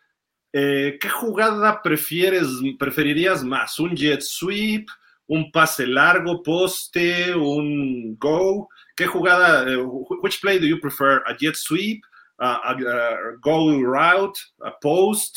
Eh, 0.56 0.98
¿Qué 1.00 1.08
jugada 1.08 1.82
prefieres, 1.82 2.46
preferirías 2.78 3.42
más? 3.42 3.80
¿Un 3.80 3.96
jet 3.96 4.20
sweep? 4.20 4.86
¿Un 5.26 5.50
pase 5.50 5.84
largo, 5.84 6.44
poste? 6.44 7.34
¿Un 7.34 8.16
go? 8.16 8.68
¿Qué 8.94 9.04
jugada? 9.04 9.64
Uh, 9.76 10.06
which 10.22 10.40
play 10.40 10.60
do 10.60 10.66
you 10.66 10.78
prefer? 10.78 11.24
¿A 11.26 11.34
jet 11.36 11.56
sweep? 11.56 12.04
Uh, 12.38 12.58
a, 12.62 12.70
a, 12.70 13.36
go 13.40 13.80
route? 13.80 14.38
¿A 14.62 14.70
post? 14.80 15.36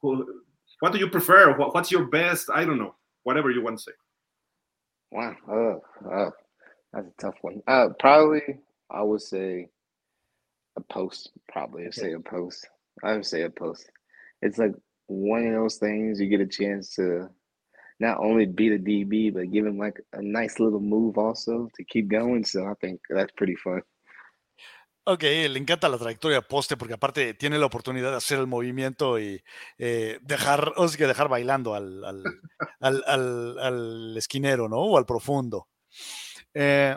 What 0.00 0.90
do 0.90 0.98
you 0.98 1.08
prefer? 1.08 1.56
What's 1.56 1.92
your 1.92 2.06
best? 2.06 2.50
I 2.52 2.64
don't 2.64 2.78
know. 2.78 2.96
Whatever 3.22 3.52
you 3.52 3.62
want 3.62 3.78
to 3.78 3.84
say. 3.84 3.92
Wow. 5.12 5.36
Oh, 5.48 5.82
oh, 6.12 6.30
that's 6.92 7.06
a 7.06 7.22
tough 7.22 7.36
one. 7.42 7.62
Uh, 7.68 7.90
probably, 8.00 8.58
I 8.90 9.02
would 9.02 9.22
say 9.22 9.68
a 10.76 10.80
post. 10.80 11.30
Probably, 11.52 11.86
I'd 11.86 11.94
say 11.94 12.14
a 12.14 12.20
post. 12.20 12.66
I 13.04 13.12
would 13.12 13.26
say 13.26 13.42
a 13.42 13.50
post. 13.50 13.88
It's 14.42 14.58
like 14.58 14.74
one 15.06 15.46
of 15.46 15.54
those 15.54 15.78
things 15.78 16.20
you 16.20 16.28
get 16.28 16.40
a 16.40 16.46
chance 16.46 16.94
to 16.96 17.28
not 17.98 18.18
only 18.18 18.46
beat 18.46 18.72
a 18.72 18.78
DB, 18.78 19.32
but 19.32 19.50
give 19.50 19.66
him 19.66 19.78
like 19.78 20.00
a 20.12 20.22
nice 20.22 20.58
little 20.58 20.80
move 20.80 21.18
also 21.18 21.68
to 21.76 21.84
keep 21.84 22.08
going. 22.08 22.44
So 22.44 22.66
I 22.66 22.74
think 22.80 23.00
that's 23.08 23.32
pretty 23.36 23.56
fun. 23.56 23.82
Ok, 25.04 25.22
le 25.22 25.58
encanta 25.58 25.88
la 25.88 25.98
trayectoria 25.98 26.42
poste 26.42 26.76
porque 26.76 26.94
aparte 26.94 27.34
tiene 27.34 27.58
la 27.58 27.66
oportunidad 27.66 28.10
de 28.10 28.18
hacer 28.18 28.38
el 28.38 28.46
movimiento 28.46 29.18
y 29.18 29.42
eh, 29.78 30.18
dejar, 30.22 30.74
o 30.76 30.86
sea, 30.86 30.98
que 30.98 31.06
dejar 31.06 31.28
bailando 31.28 31.74
al, 31.74 32.04
al, 32.04 32.22
al, 32.80 33.02
al, 33.06 33.58
al 33.58 34.16
esquinero, 34.16 34.68
¿no? 34.68 34.78
O 34.78 34.98
al 34.98 35.06
profundo. 35.06 35.68
Eh, 36.54 36.96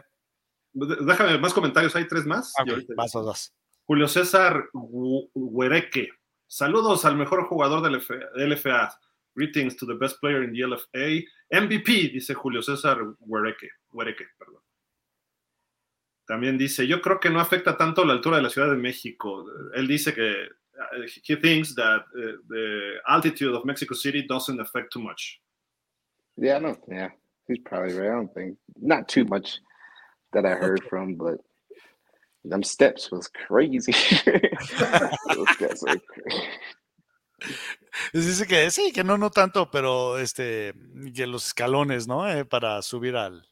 déjame 0.74 1.38
más 1.40 1.54
comentarios, 1.54 1.96
hay 1.96 2.08
tres 2.08 2.26
más. 2.26 2.54
Okay, 2.62 2.86
más 2.96 3.14
dos. 3.14 3.54
Julio 3.86 4.08
César 4.08 4.66
Huereque. 4.74 6.10
Saludos 6.54 7.04
al 7.06 7.18
mejor 7.18 7.48
jugador 7.48 7.82
del 7.82 8.00
LFA. 8.52 8.96
Greetings 9.34 9.76
to 9.76 9.88
the 9.88 9.96
best 9.96 10.20
player 10.20 10.44
in 10.44 10.54
the 10.54 10.60
LFA. 10.60 11.26
MVP, 11.52 12.12
dice 12.12 12.36
Julio 12.36 12.62
César 12.62 13.00
Huereque. 13.22 13.70
Huereque 13.92 14.28
perdón. 14.38 14.62
También 16.28 16.60
dice, 16.60 16.86
yo 16.86 17.02
creo 17.02 17.20
que 17.20 17.32
no 17.32 17.40
afecta 17.40 17.76
tanto 17.76 18.06
la 18.06 18.14
altura 18.14 18.38
de 18.38 18.44
la 18.44 18.52
Ciudad 18.52 18.70
de 18.70 18.78
México. 18.78 19.48
Él 19.74 19.88
dice 19.88 20.14
que 20.14 20.44
uh, 20.78 21.08
he 21.28 21.36
thinks 21.38 21.74
that 21.74 22.04
uh, 22.16 22.38
the 22.48 23.02
altitude 23.08 23.56
of 23.56 23.66
Mexico 23.66 23.96
City 23.96 24.22
doesn't 24.22 24.60
affect 24.60 24.94
too 24.94 25.02
much. 25.02 25.42
Yeah, 26.38 26.60
no, 26.60 26.78
yeah, 26.88 27.10
he's 27.48 27.58
probably 27.66 27.96
right. 27.96 28.12
I 28.12 28.14
don't 28.14 28.32
think 28.32 28.60
not 28.80 29.08
too 29.08 29.26
much 29.26 29.60
that 30.34 30.46
I 30.46 30.54
heard 30.54 30.84
from, 30.88 31.16
but 31.16 31.40
them 32.44 32.64
steps 32.64 33.12
was 33.12 33.28
crazy. 33.28 33.94
Those 35.36 35.50
steps 35.56 35.84
were 35.84 36.00
crazy. 36.00 36.48
Dice 38.14 38.48
que 38.48 38.72
sí, 38.72 38.92
que 38.94 39.04
no, 39.04 39.18
no 39.18 39.30
tanto, 39.30 39.70
pero 39.70 40.18
este, 40.18 40.74
que 41.14 41.28
los 41.28 41.48
escalones, 41.48 42.08
¿no? 42.08 42.30
Eh, 42.30 42.46
para 42.46 42.82
subir 42.82 43.16
al, 43.16 43.46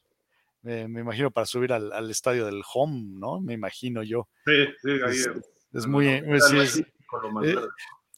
eh, 0.64 0.86
me 0.88 1.00
imagino 1.00 1.30
para 1.30 1.46
subir 1.46 1.72
al, 1.72 1.92
al, 1.92 2.10
estadio 2.10 2.46
del 2.46 2.62
home, 2.72 3.18
¿no? 3.18 3.40
Me 3.40 3.52
imagino 3.54 4.02
yo. 4.02 4.28
Sí, 4.46 4.66
sí, 4.82 4.90
ahí 5.04 5.16
es. 5.16 5.30
Es, 5.72 5.86
muy, 5.86 6.06
sí, 6.06 6.58
es, 6.58 6.78
eh, 6.78 6.86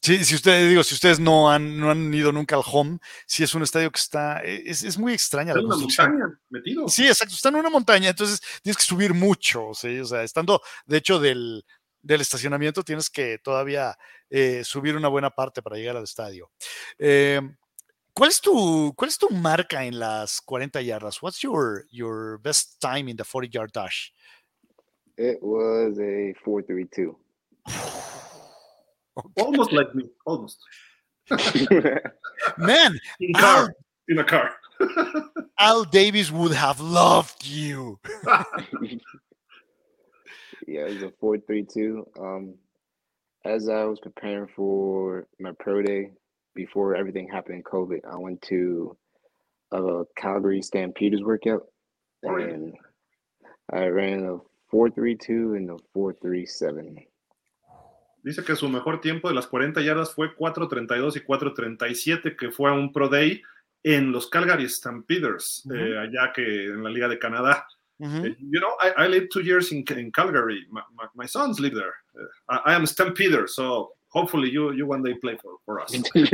Sí, 0.05 0.23
si 0.23 0.35
ustedes, 0.35 0.69
digo, 0.69 0.83
si 0.83 0.93
ustedes 0.93 1.19
no 1.19 1.49
han, 1.49 1.79
no 1.79 1.89
han 1.89 2.13
ido 2.13 2.31
nunca 2.31 2.55
al 2.55 2.61
home, 2.63 2.99
sí 3.25 3.43
es 3.43 3.55
un 3.55 3.63
estadio 3.63 3.89
que 3.89 3.99
está, 3.99 4.37
es, 4.43 4.83
es 4.83 4.99
muy 4.99 5.13
extraña. 5.13 5.49
Está 5.49 5.61
en 5.61 5.65
una 5.65 5.77
montaña, 5.77 6.39
metido. 6.47 6.87
Sí, 6.87 7.07
exacto, 7.07 7.33
está 7.33 7.49
en 7.49 7.55
una 7.55 7.71
montaña, 7.71 8.09
entonces 8.09 8.39
tienes 8.61 8.77
que 8.77 8.83
subir 8.83 9.15
mucho, 9.15 9.71
¿sí? 9.73 9.99
o 9.99 10.05
sea, 10.05 10.21
estando, 10.21 10.61
de 10.85 10.97
hecho, 10.97 11.19
del, 11.19 11.65
del 12.03 12.21
estacionamiento 12.21 12.83
tienes 12.83 13.09
que 13.09 13.39
todavía 13.39 13.97
eh, 14.29 14.63
subir 14.63 14.95
una 14.95 15.07
buena 15.07 15.31
parte 15.31 15.63
para 15.63 15.75
llegar 15.75 15.97
al 15.97 16.03
estadio. 16.03 16.51
Eh, 16.99 17.41
¿Cuál 18.13 18.29
es, 18.29 18.39
tu, 18.39 18.93
¿Cuál 18.95 19.09
es 19.09 19.17
tu 19.17 19.31
marca 19.31 19.85
en 19.85 19.97
las 19.97 20.39
40 20.39 20.83
yardas? 20.83 21.19
What's 21.19 21.39
your, 21.39 21.87
your 21.91 22.39
best 22.43 22.79
time 22.79 23.09
in 23.09 23.17
the 23.17 23.23
40 23.23 23.49
yard 23.49 23.71
dash? 23.73 24.11
It 25.17 25.39
was 25.41 25.97
a 25.97 26.35
432. 26.43 27.15
Okay. 29.17 29.43
Almost 29.43 29.71
like 29.71 29.93
me, 29.95 30.09
almost. 30.25 30.59
Man, 32.57 32.99
in 33.19 33.33
car, 33.33 33.61
Al, 33.61 33.69
in 34.09 34.19
a 34.19 34.23
car. 34.23 34.51
Al 35.59 35.83
Davis 35.85 36.31
would 36.31 36.53
have 36.53 36.79
loved 36.79 37.45
you. 37.45 37.99
yeah, 40.67 40.81
it 40.81 40.93
was 40.95 41.03
a 41.03 41.11
four 41.19 41.37
three 41.39 41.63
two. 41.63 42.05
Um, 42.19 42.55
as 43.45 43.69
I 43.69 43.85
was 43.85 43.99
preparing 43.99 44.47
for 44.55 45.27
my 45.39 45.51
pro 45.59 45.81
day 45.81 46.11
before 46.55 46.95
everything 46.95 47.27
happened 47.27 47.55
in 47.55 47.63
COVID, 47.63 48.01
I 48.11 48.17
went 48.17 48.41
to 48.43 48.97
a 49.71 50.03
Calgary 50.17 50.61
Stampeders 50.61 51.23
workout, 51.23 51.67
and 52.23 52.73
I 53.71 53.85
ran 53.87 54.25
a 54.25 54.39
four 54.69 54.89
three 54.89 55.15
two 55.15 55.53
and 55.55 55.69
a 55.69 55.77
four 55.93 56.13
three 56.13 56.45
seven. 56.45 56.97
Dice 58.25 58.43
que 58.43 58.55
su 58.55 58.67
mejor 58.69 59.01
tiempo 59.01 59.29
de 59.29 59.35
las 59.35 59.45
40 59.45 59.81
yardas 59.81 60.15
fue 60.15 60.35
4.32 60.35 61.17
y 61.17 61.19
4.37, 61.19 62.35
que 62.35 62.49
fue 62.49 62.71
a 62.71 62.73
un 62.73 62.91
Pro 62.91 63.07
Day 63.07 63.43
en 63.83 64.11
los 64.11 64.27
Calgary 64.31 64.67
Stampeders, 64.67 65.61
uh 65.65 65.69
-huh. 65.69 65.93
eh, 65.93 65.99
allá 65.99 66.33
que 66.33 66.65
en 66.65 66.83
la 66.83 66.89
Liga 66.89 67.07
de 67.07 67.19
Canadá. 67.19 67.67
Uh 67.99 68.07
-huh. 68.07 68.25
eh, 68.25 68.35
you 68.39 68.59
know, 68.59 68.71
I, 68.81 69.05
I, 69.05 69.07
lived 69.07 69.29
two 69.29 69.41
years 69.41 69.71
in, 69.71 69.85
in 69.95 70.11
Calgary. 70.11 70.65
My, 70.71 70.81
my, 70.97 71.07
my, 71.13 71.27
sons 71.27 71.59
live 71.59 71.75
there. 71.75 71.93
Uh, 72.15 72.27
I, 72.49 72.71
I, 72.71 72.75
am 72.75 72.83
a 72.83 72.87
Stampeder, 72.87 73.47
so 73.47 73.93
hopefully 74.09 74.49
you, 74.49 74.73
you 74.73 74.89
one 74.89 75.03
day 75.03 75.13
play 75.19 75.37
for, 75.37 75.59
for 75.63 75.79
us. 75.83 75.93
yeah. 76.15 76.31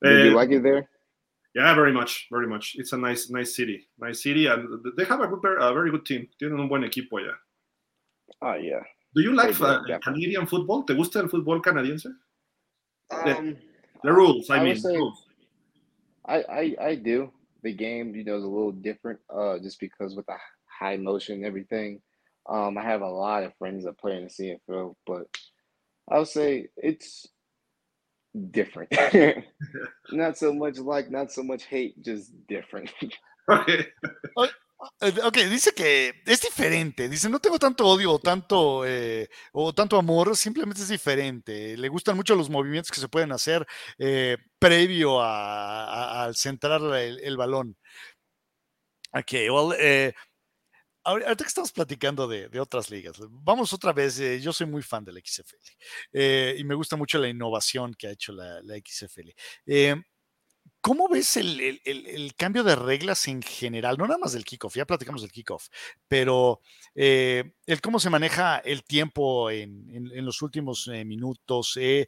Did 0.00 0.24
you 0.24 0.30
eh, 0.30 0.34
like 0.34 0.50
it 0.50 0.62
there? 0.62 0.88
Yeah, 1.54 1.74
very 1.74 1.92
much, 1.92 2.26
very 2.30 2.46
much. 2.46 2.74
It's 2.78 2.94
a 2.94 2.96
nice, 2.96 3.28
nice 3.28 3.54
city, 3.54 3.86
nice 3.98 4.22
city, 4.22 4.46
and 4.46 4.66
they 4.96 5.04
have 5.04 5.20
a, 5.20 5.28
good, 5.28 5.44
a 5.60 5.74
very 5.74 5.90
good 5.90 6.06
team. 6.06 6.26
Tienen 6.40 6.58
un 6.58 6.68
buen 6.68 6.84
equipo 6.84 7.18
allá. 7.18 7.36
Oh 8.44 8.54
yeah. 8.54 8.82
Do 9.14 9.22
you 9.22 9.34
like 9.34 9.56
do, 9.56 9.64
uh, 9.64 9.98
Canadian 10.00 10.46
football? 10.46 10.84
¿Te 10.84 10.94
gusta 10.94 11.20
el 11.20 11.28
fútbol 11.28 11.62
canadiense? 11.62 12.12
Um, 13.10 13.56
the, 14.02 14.12
rules, 14.12 14.50
I, 14.50 14.56
I 14.56 14.64
mean. 14.64 14.76
Say, 14.76 14.96
rules. 14.96 15.24
I, 16.26 16.36
I 16.42 16.76
I 16.80 16.94
do. 16.96 17.30
The 17.62 17.72
game, 17.72 18.14
you 18.14 18.24
know, 18.24 18.36
is 18.36 18.44
a 18.44 18.48
little 18.48 18.72
different, 18.72 19.20
uh, 19.34 19.58
just 19.58 19.80
because 19.80 20.14
with 20.14 20.26
the 20.26 20.36
high 20.66 20.98
motion 20.98 21.36
and 21.36 21.46
everything. 21.46 22.00
Um, 22.46 22.76
I 22.76 22.82
have 22.82 23.00
a 23.00 23.08
lot 23.08 23.44
of 23.44 23.56
friends 23.56 23.84
that 23.84 23.98
play 23.98 24.18
in 24.18 24.24
the 24.24 24.58
CFL, 24.68 24.94
but 25.06 25.26
I 26.10 26.18
would 26.18 26.28
say 26.28 26.68
it's 26.76 27.26
different. 28.50 28.92
not 30.12 30.36
so 30.36 30.52
much 30.52 30.76
like, 30.76 31.10
not 31.10 31.32
so 31.32 31.42
much 31.42 31.64
hate, 31.64 32.02
just 32.02 32.32
different. 32.46 32.92
okay. 33.50 33.86
Eh, 35.00 35.14
ok, 35.24 35.36
dice 35.50 35.72
que 35.72 36.22
es 36.26 36.40
diferente. 36.40 37.08
Dice, 37.08 37.28
no 37.28 37.40
tengo 37.40 37.58
tanto 37.58 37.86
odio 37.86 38.12
o 38.12 38.18
tanto, 38.18 38.84
eh, 38.86 39.28
o 39.52 39.72
tanto 39.74 39.96
amor, 39.98 40.36
simplemente 40.36 40.82
es 40.82 40.88
diferente. 40.88 41.76
Le 41.76 41.88
gustan 41.88 42.16
mucho 42.16 42.34
los 42.34 42.50
movimientos 42.50 42.90
que 42.90 43.00
se 43.00 43.08
pueden 43.08 43.32
hacer 43.32 43.66
eh, 43.98 44.36
previo 44.58 45.22
al 45.22 46.34
centrar 46.36 46.80
el, 46.96 47.36
balón. 47.36 47.76
Ok, 49.12 49.32
well, 49.50 49.76
eh, 49.78 50.12
ahorita 51.04 51.36
que 51.36 51.48
estamos 51.48 51.72
platicando 51.72 52.26
de, 52.26 52.60
otras 52.60 52.90
ligas, 52.90 53.16
vamos 53.30 53.72
otra 53.72 53.92
vez. 53.92 54.16
yo 54.42 54.52
soy 54.52 54.66
muy 54.66 54.82
fan 54.82 55.04
de 55.04 55.12
la 55.12 55.20
XFL 55.20 56.58
y 56.58 56.64
me 56.64 56.74
gusta 56.74 56.96
mucho 56.96 57.18
la 57.18 57.28
innovación 57.28 57.94
que 57.94 58.08
ha 58.08 58.10
hecho 58.12 58.32
la, 58.32 58.60
la 58.62 58.76
XFL. 58.76 59.30
¿Cómo 60.84 61.08
ves 61.08 61.38
el, 61.38 62.34
cambio 62.36 62.62
de 62.62 62.76
reglas 62.76 63.26
en 63.26 63.40
general? 63.40 63.96
No 63.96 64.06
nada 64.06 64.18
más 64.18 64.34
del 64.34 64.44
kickoff, 64.44 64.76
ya 64.76 64.84
platicamos 64.84 65.22
del 65.22 65.32
kickoff, 65.32 65.68
pero 66.08 66.60
eh, 66.94 67.54
el 67.64 67.80
cómo 67.80 67.98
se 67.98 68.10
maneja 68.10 68.58
el 68.58 68.84
tiempo 68.84 69.50
en, 69.50 69.86
los 70.26 70.42
últimos 70.42 70.86
eh, 70.92 71.06
minutos, 71.06 71.78
eh, 71.80 72.06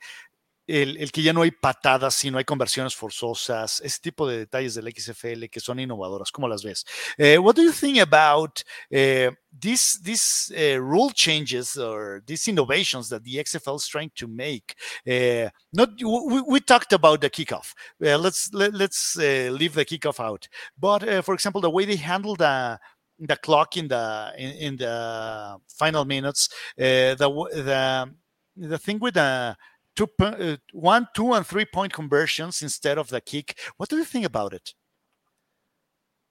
el, 0.67 1.13
que 1.13 1.23
ya 1.23 1.33
no 1.33 1.43
hay 1.43 1.51
patadas, 1.51 2.15
sino 2.15 2.39
hay 2.39 2.45
conversiones 2.45 2.95
forzosas, 2.95 3.81
ese 3.81 4.01
tipo 4.01 4.29
de 4.29 4.39
detalles 4.39 4.75
del 4.75 4.93
XFL 4.93 5.47
que 5.51 5.61
son 5.61 5.79
innovadoras. 5.79 6.33
¿Cómo 6.33 6.49
las 6.49 6.63
ves? 6.63 6.85
Uh, 7.19 7.41
what 7.41 7.55
do 7.55 7.63
you 7.63 7.73
think 7.73 7.99
about 7.99 8.63
uh, 8.93 9.31
these 9.59 9.99
these 10.03 10.53
uh, 10.57 10.81
rule 10.81 11.11
changes 11.13 11.77
or 11.77 12.23
these 12.27 12.49
innovations 12.49 13.09
that 13.09 13.23
the 13.23 13.37
XFL 13.37 13.77
is 13.77 13.87
trying 13.87 14.11
to 14.15 14.27
make? 14.27 14.75
Uh, 15.07 15.49
not 15.73 15.91
we, 16.03 16.43
we, 16.43 16.61
talked 16.61 16.93
about 16.93 17.21
the 17.21 17.31
kickoff. 17.31 17.73
Let's 18.01 18.53
let, 18.53 18.75
let 18.75 18.91
us 18.91 19.17
leave 19.17 19.75
the 19.75 19.85
kickoff 19.85 20.21
out. 20.21 20.49
But 20.79 21.25
for 21.25 21.35
example, 21.35 21.61
the 21.61 21.71
way 21.71 21.85
they 21.85 21.97
handle 21.97 22.35
the 22.35 22.79
the 23.19 23.37
clock 23.37 23.77
in 23.77 23.89
the 23.89 24.33
in, 24.37 24.51
in 24.51 24.77
the 24.77 25.59
final 25.69 26.05
minutes, 26.05 26.49
the 26.77 27.17
the 27.17 28.11
the 28.57 28.79
thing 28.79 28.99
with 28.99 29.15
the 29.15 29.57
two, 29.97 30.09
uh, 30.20 30.56
one, 30.73 31.09
two, 31.14 31.32
and 31.32 31.47
three 31.47 31.64
point 31.64 31.93
conversions 31.93 32.62
instead 32.62 32.98
of 32.98 33.09
the 33.09 33.20
kick. 33.20 33.59
What 33.77 33.89
do 33.89 33.97
you 33.97 34.05
think 34.05 34.24
about 34.24 34.52
it? 34.52 34.74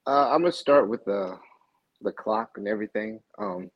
Uh, 0.07 0.29
I'm 0.29 0.41
gonna 0.41 0.51
start 0.51 0.87
with 0.87 1.03
the 1.05 1.37
the 2.01 2.11
clock 2.11 2.51
and 2.57 2.67
everything. 2.67 3.19
Um, 3.37 3.71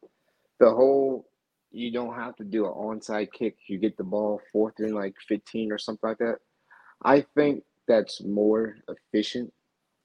the 0.60 0.70
whole 0.70 1.26
you 1.72 1.92
don't 1.92 2.16
have 2.16 2.36
to 2.38 2.44
do 2.44 2.66
an 2.66 2.74
onside 2.74 3.32
kick. 3.32 3.58
You 3.68 3.78
get 3.78 3.98
the 3.98 4.04
ball 4.04 4.42
fourth 4.52 4.76
and 4.80 4.96
like 4.96 5.16
15 5.28 5.72
or 5.72 5.78
something 5.78 6.10
like 6.10 6.18
that. 6.18 6.38
I 7.04 7.26
think 7.36 7.64
that's 7.88 8.24
more 8.24 8.76
efficient 8.88 9.54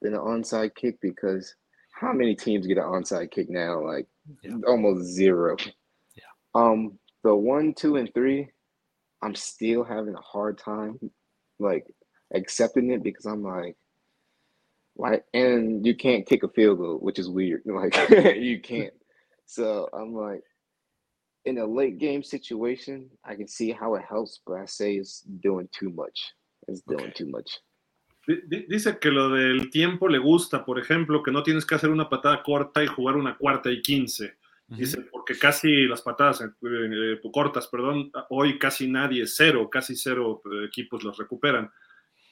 than 0.01 0.13
an 0.13 0.19
onside 0.19 0.75
kick 0.75 0.99
because 1.01 1.55
how 1.91 2.13
many 2.13 2.35
teams 2.35 2.67
get 2.67 2.77
an 2.77 2.83
onside 2.83 3.31
kick 3.31 3.49
now? 3.49 3.83
Like 3.83 4.07
yeah. 4.43 4.57
almost 4.67 5.05
zero. 5.05 5.55
Yeah. 6.15 6.23
Um, 6.53 6.99
the 7.23 7.35
one, 7.35 7.73
two, 7.73 7.95
and 7.95 8.13
three, 8.13 8.49
I'm 9.25 9.33
still 9.33 9.83
having 9.83 10.13
a 10.13 10.21
hard 10.21 10.59
time 10.59 10.99
like 11.57 11.87
accepting 12.33 12.91
it 12.91 13.01
because 13.01 13.25
I'm 13.25 13.41
like, 13.41 13.75
why? 14.93 15.21
And 15.33 15.83
you 15.83 15.95
can't 15.95 16.27
kick 16.27 16.43
a 16.43 16.49
field 16.49 16.77
goal, 16.77 16.97
which 16.99 17.17
is 17.17 17.29
weird. 17.29 17.63
Like 17.65 17.95
you 18.37 18.59
can't. 18.59 18.93
So 19.47 19.89
I'm 19.93 20.13
like, 20.13 20.43
in 21.45 21.57
a 21.57 21.65
late 21.65 21.97
game 21.97 22.23
situation, 22.23 23.09
I 23.23 23.35
can 23.35 23.47
see 23.47 23.71
how 23.71 23.95
it 23.95 24.03
helps, 24.07 24.41
but 24.45 24.57
I 24.59 24.65
say 24.65 24.93
it's 24.93 25.21
doing 25.21 25.69
too 25.71 25.89
much. 25.89 26.33
It's 26.67 26.81
doing 26.81 27.05
okay. 27.05 27.13
too 27.13 27.27
much. 27.27 27.49
Dice 28.27 28.99
que 28.99 29.11
lo 29.11 29.29
del 29.29 29.69
tiempo 29.69 30.07
le 30.07 30.17
gusta, 30.17 30.65
por 30.65 30.79
ejemplo, 30.79 31.21
que 31.23 31.31
no 31.31 31.43
tienes 31.43 31.65
que 31.65 31.75
hacer 31.75 31.91
una 31.91 32.09
patada 32.09 32.41
corta 32.43 32.83
y 32.83 32.87
jugar 32.87 33.17
una 33.17 33.37
cuarta 33.37 33.69
y 33.71 33.81
quince. 33.81 34.33
Dice, 34.67 35.01
porque 35.11 35.37
casi 35.37 35.85
las 35.85 36.01
patadas 36.01 36.41
eh, 36.41 36.45
eh, 36.63 37.19
cortas, 37.31 37.67
perdón, 37.67 38.11
hoy 38.29 38.57
casi 38.57 38.87
nadie, 38.87 39.27
cero, 39.27 39.69
casi 39.69 39.95
cero 39.95 40.41
eh, 40.51 40.65
equipos 40.65 41.03
los 41.03 41.17
recuperan. 41.17 41.71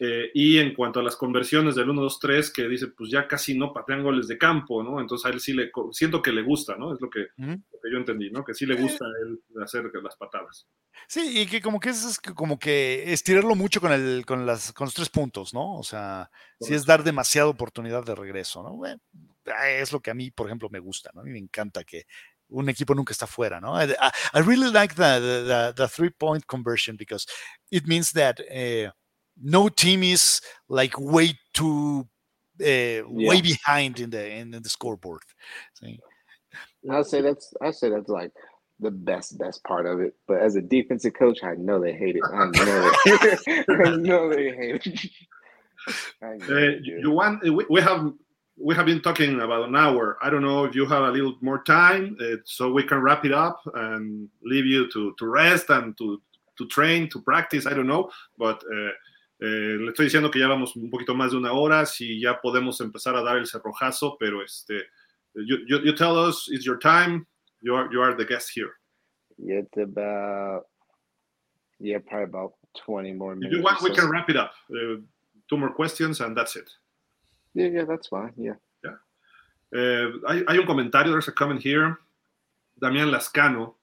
Eh, 0.05 0.31
y 0.33 0.57
en 0.57 0.73
cuanto 0.73 0.99
a 0.99 1.03
las 1.03 1.15
conversiones 1.15 1.75
del 1.75 1.87
1-2-3, 1.87 2.51
que 2.51 2.67
dice, 2.67 2.87
pues 2.87 3.09
ya 3.09 3.25
casi 3.25 3.57
no 3.57 3.71
patean 3.71 4.03
goles 4.03 4.27
de 4.27 4.37
campo, 4.37 4.83
¿no? 4.83 4.99
Entonces 4.99 5.25
a 5.25 5.29
él 5.29 5.39
sí 5.39 5.53
le, 5.53 5.71
siento 5.91 6.21
que 6.21 6.33
le 6.33 6.41
gusta, 6.41 6.75
¿no? 6.75 6.93
Es 6.93 6.99
lo 6.99 7.09
que, 7.09 7.27
yo 7.37 7.97
entendí, 7.97 8.29
¿no? 8.29 8.43
Que 8.43 8.53
sí 8.53 8.65
le 8.65 8.75
gusta 8.75 9.05
él 9.23 9.39
hacer 9.63 9.89
las 10.03 10.17
patadas. 10.17 10.67
Sí, 11.07 11.39
y 11.39 11.45
que 11.45 11.61
como 11.61 11.79
que 11.79 11.91
es, 11.91 12.19
como 12.19 12.59
que 12.59 13.13
estirarlo 13.13 13.55
mucho 13.55 13.79
con, 13.79 13.93
el, 13.93 14.25
con, 14.25 14.45
las, 14.45 14.73
con 14.73 14.87
los 14.87 14.93
tres 14.93 15.07
puntos, 15.07 15.53
¿no? 15.53 15.77
O 15.77 15.83
sea, 15.83 16.29
sí 16.59 16.73
es 16.73 16.85
dar 16.85 17.05
demasiada 17.05 17.47
oportunidad 17.47 18.03
de 18.03 18.15
regreso, 18.15 18.61
¿no? 18.61 18.81
es 19.65 19.91
lo 19.93 20.01
que 20.01 20.11
a 20.11 20.13
mí, 20.13 20.31
por 20.31 20.47
ejemplo, 20.47 20.67
me 20.69 20.79
gusta, 20.79 21.11
¿no? 21.13 21.21
A 21.21 21.23
mí 21.23 21.31
me 21.31 21.39
encanta 21.39 21.85
que 21.85 22.07
un 22.49 22.67
equipo 22.67 22.93
nunca 22.93 23.13
está 23.13 23.25
fuera, 23.25 23.61
¿no? 23.61 23.81
I, 23.81 23.95
really 24.33 24.69
like 24.69 24.95
the, 24.95 25.73
the, 25.73 25.87
three-point 25.87 26.45
conversion 26.45 26.97
because 26.97 27.25
it 27.71 27.85
means 27.85 28.11
that... 28.11 28.35
Eh, 28.49 28.89
no 29.41 29.69
team 29.69 30.03
is 30.03 30.41
like 30.69 30.93
way 30.99 31.37
too 31.53 32.07
uh, 32.61 32.65
yeah. 32.65 33.03
way 33.07 33.41
behind 33.41 33.99
in 33.99 34.09
the 34.09 34.29
in, 34.29 34.51
the 34.51 34.69
scoreboard. 34.69 35.21
So, 35.73 35.87
I'll 36.91 37.03
say 37.03 37.21
that's 37.21 37.53
I 37.61 37.71
say 37.71 37.89
that's 37.89 38.09
like 38.09 38.31
the 38.79 38.91
best 38.91 39.37
best 39.37 39.63
part 39.63 39.85
of 39.85 39.99
it. 40.01 40.15
But 40.27 40.41
as 40.41 40.55
a 40.55 40.61
defensive 40.61 41.13
coach, 41.13 41.43
I 41.43 41.55
know 41.55 41.79
they 41.79 41.93
hate 41.93 42.15
it. 42.15 42.23
I 42.31 42.45
know 42.45 42.91
they, 43.05 43.63
I 43.85 43.95
know 43.95 44.29
they 44.29 44.51
hate 44.51 44.85
it. 44.85 45.09
Uh, 46.21 46.79
you 46.81 47.11
want 47.11 47.43
we, 47.43 47.65
we 47.69 47.81
have 47.81 48.13
we 48.57 48.75
have 48.75 48.85
been 48.85 49.01
talking 49.01 49.41
about 49.41 49.67
an 49.67 49.75
hour. 49.75 50.17
I 50.21 50.29
don't 50.29 50.43
know 50.43 50.63
if 50.65 50.75
you 50.75 50.85
have 50.85 51.03
a 51.03 51.11
little 51.11 51.35
more 51.41 51.63
time, 51.63 52.15
uh, 52.21 52.37
so 52.45 52.71
we 52.71 52.83
can 52.83 52.99
wrap 52.99 53.25
it 53.25 53.33
up 53.33 53.59
and 53.73 54.29
leave 54.43 54.65
you 54.65 54.89
to 54.91 55.13
to 55.17 55.25
rest 55.25 55.69
and 55.69 55.97
to 55.97 56.21
to 56.57 56.67
train 56.67 57.09
to 57.09 57.21
practice. 57.21 57.65
I 57.65 57.73
don't 57.73 57.87
know, 57.87 58.11
but. 58.37 58.63
Uh, 58.71 58.91
Eh, 59.39 59.77
le 59.79 59.89
estoy 59.89 60.05
diciendo 60.05 60.31
que 60.31 60.39
ya 60.39 60.47
vamos 60.47 60.75
un 60.75 60.89
poquito 60.89 61.15
más 61.15 61.31
de 61.31 61.37
una 61.37 61.53
hora, 61.53 61.85
si 61.85 62.19
ya 62.19 62.39
podemos 62.39 62.79
empezar 62.81 63.15
a 63.15 63.23
dar 63.23 63.37
el 63.37 63.47
cerrojazo, 63.47 64.15
pero 64.19 64.41
este, 64.41 64.85
you, 65.33 65.57
you, 65.67 65.79
you 65.83 65.93
tell 65.93 66.15
us, 66.17 66.47
it's 66.49 66.65
your 66.65 66.79
time, 66.79 67.25
you 67.61 67.75
are, 67.75 67.89
you 67.91 68.01
are 68.01 68.15
the 68.15 68.25
guest 68.25 68.51
here. 68.55 68.71
It's 69.37 69.77
about, 69.77 70.67
yeah, 71.79 71.97
probably 71.99 72.25
about 72.25 72.53
20 72.85 73.13
more 73.13 73.35
minutes. 73.35 73.53
If 73.53 73.57
you 73.57 73.63
want, 73.63 73.81
we 73.81 73.93
can 73.93 74.09
wrap 74.09 74.29
it 74.29 74.37
up. 74.37 74.53
Uh, 74.69 75.01
two 75.49 75.57
more 75.57 75.71
questions 75.71 76.21
and 76.21 76.37
that's 76.37 76.55
it. 76.55 76.69
Yeah, 77.53 77.67
yeah, 77.67 77.85
that's 77.85 78.07
fine, 78.07 78.33
yeah. 78.37 78.55
yeah. 78.83 78.97
Eh, 79.73 80.11
hay, 80.27 80.43
hay 80.47 80.57
un 80.57 80.65
comentario, 80.65 81.11
there's 81.11 81.27
a 81.27 81.31
comment 81.31 81.61
here. 81.61 81.97
Damián 82.79 83.11
Lascano 83.11 83.75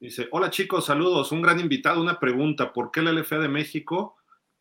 dice, 0.00 0.28
hola 0.30 0.50
chicos, 0.50 0.86
saludos, 0.86 1.32
un 1.32 1.42
gran 1.42 1.58
invitado, 1.58 2.00
una 2.00 2.18
pregunta, 2.18 2.72
¿por 2.72 2.90
qué 2.90 3.02
la 3.02 3.12
LFA 3.12 3.38
de 3.38 3.48
México 3.48 4.16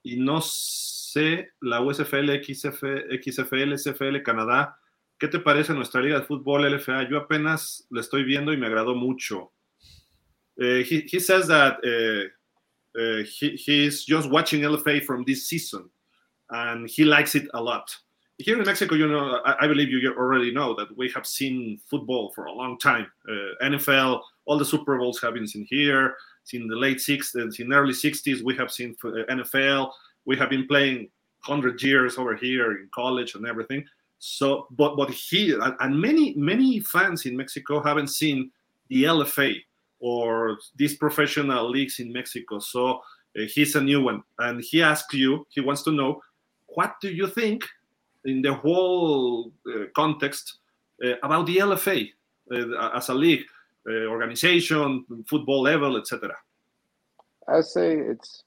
y 0.06 0.18
no 0.18 0.40
sé 0.40 1.50
la 1.62 1.82
USFL, 1.82 2.40
XFL, 2.40 3.74
SFL, 3.74 4.22
Canadá. 4.22 4.78
¿Qué 5.18 5.28
te 5.28 5.40
parece 5.40 5.74
nuestra 5.74 6.00
liga 6.00 6.20
de 6.20 6.26
fútbol 6.26 6.72
LFA? 6.72 7.10
Yo 7.10 7.18
apenas 7.18 7.88
la 7.90 8.02
estoy 8.02 8.24
viendo 8.24 8.54
y 8.54 8.58
me 8.58 8.68
agradó 8.68 8.94
mucho. 8.94 9.52
Uh, 10.58 10.84
he, 10.88 11.04
he, 11.12 11.20
says 11.20 11.48
that 11.48 11.80
uh, 11.84 13.00
uh, 13.00 13.24
he, 13.24 13.58
he's 13.58 14.06
just 14.06 14.30
watching 14.30 14.62
LFA 14.62 15.04
from 15.04 15.26
this 15.26 15.48
season 15.48 15.90
and 16.52 16.88
he 16.88 17.04
likes 17.04 17.34
it 17.34 17.50
a 17.56 17.62
lot. 17.62 17.90
Here 18.38 18.60
in 18.60 18.66
Mexico, 18.66 18.94
you 18.94 19.08
know, 19.08 19.42
I, 19.44 19.66
I 19.66 19.68
believe 19.68 19.90
you 19.90 20.14
already 20.16 20.54
know 20.54 20.76
that 20.76 20.96
we 20.96 21.10
have 21.16 21.26
seen 21.26 21.80
football 21.90 22.32
for 22.36 22.46
a 22.46 22.54
long 22.54 22.78
time. 22.78 23.08
NFL, 23.64 24.22
all 24.46 24.60
the 24.60 24.66
Super 24.66 24.98
Bowls 25.00 25.20
have 25.22 25.34
been 25.34 25.48
seen 25.48 25.66
here 25.68 26.16
in 26.54 26.68
the 26.68 26.76
late 26.76 26.98
60s, 26.98 27.60
in 27.60 27.74
early 27.74 27.94
60s, 27.94 28.44
we 28.44 28.56
have 28.56 28.72
seen 28.72 28.96
uh, 29.04 29.10
NFL. 29.30 29.92
We 30.26 30.38
have 30.38 30.50
been 30.50 30.68
playing 30.68 31.10
100 31.46 31.82
years 31.82 32.18
over 32.18 32.36
here 32.36 32.72
in 32.72 32.90
college 32.94 33.36
and 33.36 33.48
everything. 33.48 33.86
So, 34.20 34.68
but 34.72 34.96
but 34.96 35.12
he 35.12 35.56
and 35.80 36.02
many 36.02 36.34
many 36.36 36.80
fans 36.80 37.26
in 37.26 37.38
Mexico 37.38 37.82
haven't 37.84 38.08
seen 38.08 38.50
the 38.90 39.04
LFA 39.04 39.58
or 40.00 40.58
these 40.76 40.96
professional 40.96 41.70
leagues 41.70 42.00
in 42.00 42.12
Mexico. 42.12 42.60
So 42.60 43.02
uh, 43.38 43.44
he's 43.48 43.76
a 43.76 43.82
new 43.82 44.02
one, 44.02 44.24
and 44.40 44.62
he 44.62 44.82
asks 44.82 45.14
you. 45.14 45.46
He 45.50 45.62
wants 45.62 45.84
to 45.84 45.92
know 45.92 46.22
what 46.68 46.96
do 47.02 47.10
you 47.10 47.28
think 47.28 47.64
in 48.26 48.42
the 48.42 48.54
whole 48.54 49.52
uh, 49.68 49.86
context 49.96 50.58
uh, 51.04 51.14
about 51.24 51.46
the 51.46 51.58
LFA 51.58 52.10
uh, 52.52 52.90
as 52.96 53.10
a 53.10 53.14
league. 53.14 53.44
Uh, 53.88 54.06
organization, 54.08 55.06
football 55.30 55.62
level, 55.62 55.96
etc. 55.98 56.36
I 57.48 57.62
say 57.62 57.98
it's 57.98 58.44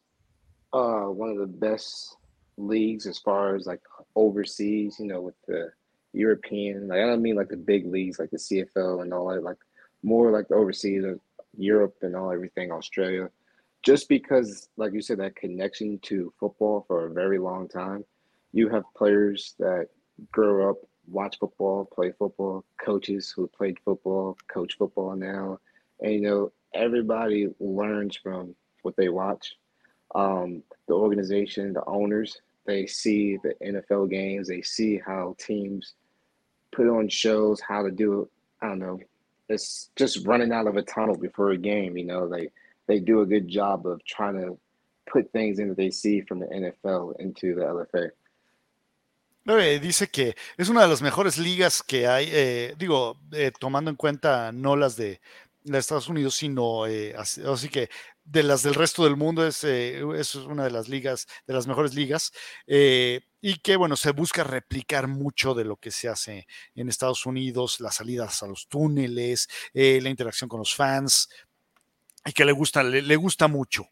uh, 0.72 1.04
one 1.04 1.30
of 1.30 1.38
the 1.38 1.46
best 1.46 2.16
leagues 2.56 3.06
as 3.06 3.20
far 3.20 3.54
as 3.54 3.64
like 3.64 3.80
overseas. 4.16 4.96
You 4.98 5.06
know, 5.06 5.20
with 5.20 5.36
the 5.46 5.70
European, 6.12 6.88
like 6.88 6.98
I 6.98 7.06
don't 7.06 7.22
mean 7.22 7.36
like 7.36 7.50
the 7.50 7.56
big 7.56 7.86
leagues 7.86 8.18
like 8.18 8.30
the 8.30 8.36
CFL 8.36 9.02
and 9.02 9.14
all 9.14 9.28
that. 9.28 9.44
Like 9.44 9.58
more 10.02 10.32
like 10.32 10.48
the 10.48 10.56
overseas, 10.56 11.04
uh, 11.04 11.14
Europe 11.56 11.96
and 12.02 12.16
all 12.16 12.32
everything, 12.32 12.72
Australia. 12.72 13.30
Just 13.84 14.08
because, 14.08 14.68
like 14.76 14.92
you 14.92 15.00
said, 15.00 15.18
that 15.18 15.36
connection 15.36 16.00
to 16.02 16.32
football 16.40 16.84
for 16.88 17.06
a 17.06 17.12
very 17.12 17.38
long 17.38 17.68
time, 17.68 18.04
you 18.52 18.68
have 18.70 18.82
players 18.96 19.54
that 19.60 19.86
grow 20.32 20.70
up 20.70 20.78
watch 21.10 21.38
football, 21.38 21.84
play 21.84 22.12
football, 22.18 22.64
coaches 22.84 23.32
who 23.34 23.46
played 23.48 23.78
football, 23.84 24.36
coach 24.52 24.76
football 24.78 25.14
now. 25.16 25.58
And, 26.00 26.12
you 26.12 26.20
know, 26.20 26.52
everybody 26.74 27.48
learns 27.60 28.16
from 28.16 28.54
what 28.82 28.96
they 28.96 29.08
watch. 29.08 29.56
Um, 30.14 30.62
the 30.86 30.94
organization, 30.94 31.72
the 31.72 31.84
owners, 31.86 32.40
they 32.66 32.86
see 32.86 33.38
the 33.42 33.54
NFL 33.64 34.10
games, 34.10 34.48
they 34.48 34.62
see 34.62 35.00
how 35.04 35.34
teams 35.38 35.94
put 36.72 36.88
on 36.88 37.08
shows, 37.08 37.60
how 37.60 37.82
to 37.82 37.90
do 37.90 38.22
it. 38.22 38.28
I 38.62 38.68
don't 38.68 38.78
know. 38.78 39.00
It's 39.48 39.90
just 39.96 40.26
running 40.26 40.52
out 40.52 40.66
of 40.66 40.76
a 40.76 40.82
tunnel 40.82 41.16
before 41.16 41.50
a 41.50 41.58
game, 41.58 41.96
you 41.96 42.04
know, 42.04 42.28
they 42.28 42.50
they 42.86 42.98
do 43.00 43.20
a 43.20 43.26
good 43.26 43.48
job 43.48 43.86
of 43.86 44.04
trying 44.04 44.36
to 44.36 44.58
put 45.10 45.30
things 45.32 45.58
in 45.58 45.68
that 45.68 45.76
they 45.76 45.90
see 45.90 46.20
from 46.22 46.40
the 46.40 46.46
NFL 46.46 47.18
into 47.20 47.54
the 47.54 47.62
LFA. 47.62 48.10
Dice 49.56 50.08
que 50.08 50.36
es 50.56 50.68
una 50.68 50.82
de 50.82 50.88
las 50.88 51.00
mejores 51.00 51.38
ligas 51.38 51.82
que 51.82 52.06
hay, 52.06 52.28
eh, 52.30 52.74
digo, 52.78 53.18
eh, 53.32 53.50
tomando 53.58 53.90
en 53.90 53.96
cuenta 53.96 54.52
no 54.52 54.76
las 54.76 54.96
de, 54.96 55.20
Estados 55.64 56.08
Unidos, 56.08 56.34
sino 56.34 56.86
eh, 56.86 57.14
así, 57.16 57.68
que 57.68 57.90
de 58.24 58.42
las 58.42 58.62
del 58.62 58.74
resto 58.74 59.04
del 59.04 59.16
mundo 59.16 59.46
es, 59.46 59.64
es 59.64 60.34
una 60.34 60.64
de 60.64 60.70
las 60.70 60.88
ligas, 60.88 61.26
de 61.46 61.52
las 61.52 61.66
mejores 61.66 61.94
ligas, 61.94 62.32
y 62.66 63.58
que 63.62 63.76
bueno, 63.76 63.96
se 63.96 64.12
busca 64.12 64.44
replicar 64.44 65.08
mucho 65.08 65.54
de 65.54 65.64
lo 65.64 65.76
que 65.76 65.90
se 65.90 66.08
hace 66.08 66.46
en 66.74 66.88
Estados 66.88 67.26
Unidos, 67.26 67.80
las 67.80 67.96
salidas 67.96 68.42
a 68.42 68.46
los 68.46 68.66
túneles, 68.68 69.48
la 69.74 70.08
interacción 70.08 70.48
con 70.48 70.60
los 70.60 70.74
fans, 70.74 71.28
y 72.24 72.32
que 72.32 72.46
le 72.46 72.52
gusta, 72.52 72.82
le, 72.82 73.16
gusta 73.16 73.46
mucho. 73.46 73.86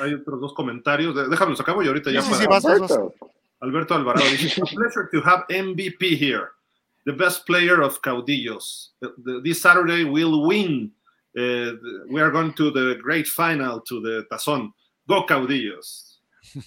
Hay, 0.00 0.14
otros 0.14 0.40
dos 0.40 0.54
comentarios, 0.54 1.28
déjame 1.28 1.50
los 1.50 1.60
acabo 1.60 1.82
y 1.82 1.88
ahorita 1.88 2.12
ya. 2.12 2.22
Sí, 2.22 2.34
sí, 2.34 2.46
vas, 2.46 2.62
vas, 2.62 2.92
Alberto 3.64 3.94
Alvarado 3.94 4.24
dice, 4.24 4.58
a 4.58 4.66
pleasure 4.66 5.08
to 5.10 5.20
have 5.22 5.48
MVP 5.48 6.18
here, 6.18 6.50
the 7.06 7.14
best 7.14 7.46
player 7.46 7.80
of 7.80 8.02
Caudillos. 8.02 8.88
This 9.42 9.62
Saturday 9.62 10.04
we'll 10.04 10.42
win. 10.42 10.90
Uh, 11.36 11.72
we 12.10 12.20
are 12.20 12.30
going 12.30 12.52
to 12.54 12.70
the 12.70 12.98
great 13.02 13.26
final 13.26 13.80
to 13.80 14.00
the 14.02 14.26
Tazón. 14.30 14.70
Go 15.08 15.24
Caudillos. 15.24 16.16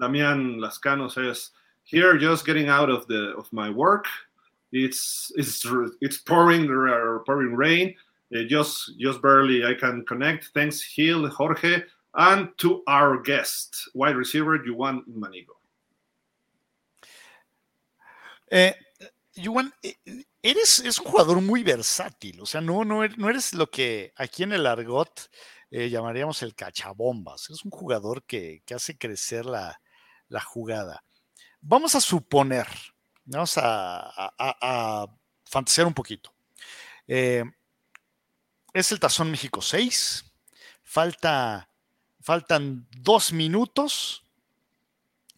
Damián 0.00 0.58
Lascano 0.58 1.10
says, 1.10 1.50
here 1.84 2.16
just 2.16 2.46
getting 2.46 2.68
out 2.68 2.88
of 2.88 3.06
the 3.06 3.34
of 3.36 3.52
my 3.52 3.68
work. 3.68 4.06
It's 4.72 5.30
it's 5.36 5.66
it's 6.00 6.18
pouring 6.18 6.66
pouring 7.26 7.54
rain. 7.54 7.94
Uh, 8.34 8.44
just 8.44 8.98
just 8.98 9.20
barely 9.20 9.64
I 9.64 9.74
can 9.74 10.04
connect. 10.06 10.50
Thanks, 10.54 10.82
Hill, 10.82 11.28
Jorge. 11.28 11.82
And 12.16 12.56
to 12.58 12.82
our 12.86 13.22
guest, 13.22 13.90
wide 13.94 14.16
receiver, 14.16 14.58
Juan 14.58 15.04
Manigo. 15.06 15.60
Eh, 18.50 18.74
Juan, 19.44 19.72
eh, 19.82 19.96
eres 20.42 20.78
es 20.78 20.98
un 20.98 21.06
jugador 21.06 21.40
muy 21.42 21.62
versátil, 21.62 22.40
o 22.40 22.46
sea, 22.46 22.60
no, 22.60 22.84
no, 22.84 23.04
er, 23.04 23.18
no 23.18 23.28
eres 23.28 23.52
lo 23.52 23.70
que 23.70 24.12
aquí 24.16 24.44
en 24.44 24.52
el 24.52 24.66
argot 24.66 25.28
eh, 25.70 25.90
llamaríamos 25.90 26.42
el 26.42 26.54
cachabombas, 26.54 27.50
es 27.50 27.64
un 27.64 27.70
jugador 27.70 28.24
que, 28.24 28.62
que 28.64 28.74
hace 28.74 28.96
crecer 28.96 29.44
la, 29.44 29.80
la, 30.28 30.40
jugada. 30.40 31.04
Vamos 31.60 31.94
a 31.96 32.00
suponer, 32.00 32.66
vamos 33.24 33.58
a, 33.58 34.12
a, 34.38 35.06
fantasear 35.44 35.86
un 35.86 35.94
poquito. 35.94 36.32
Eh, 37.06 37.44
es 38.72 38.92
el 38.92 39.00
Tazón 39.00 39.30
México 39.30 39.60
6, 39.60 40.24
falta 40.82 41.68
Faltan 42.26 42.88
dos 42.90 43.32
minutos 43.32 44.24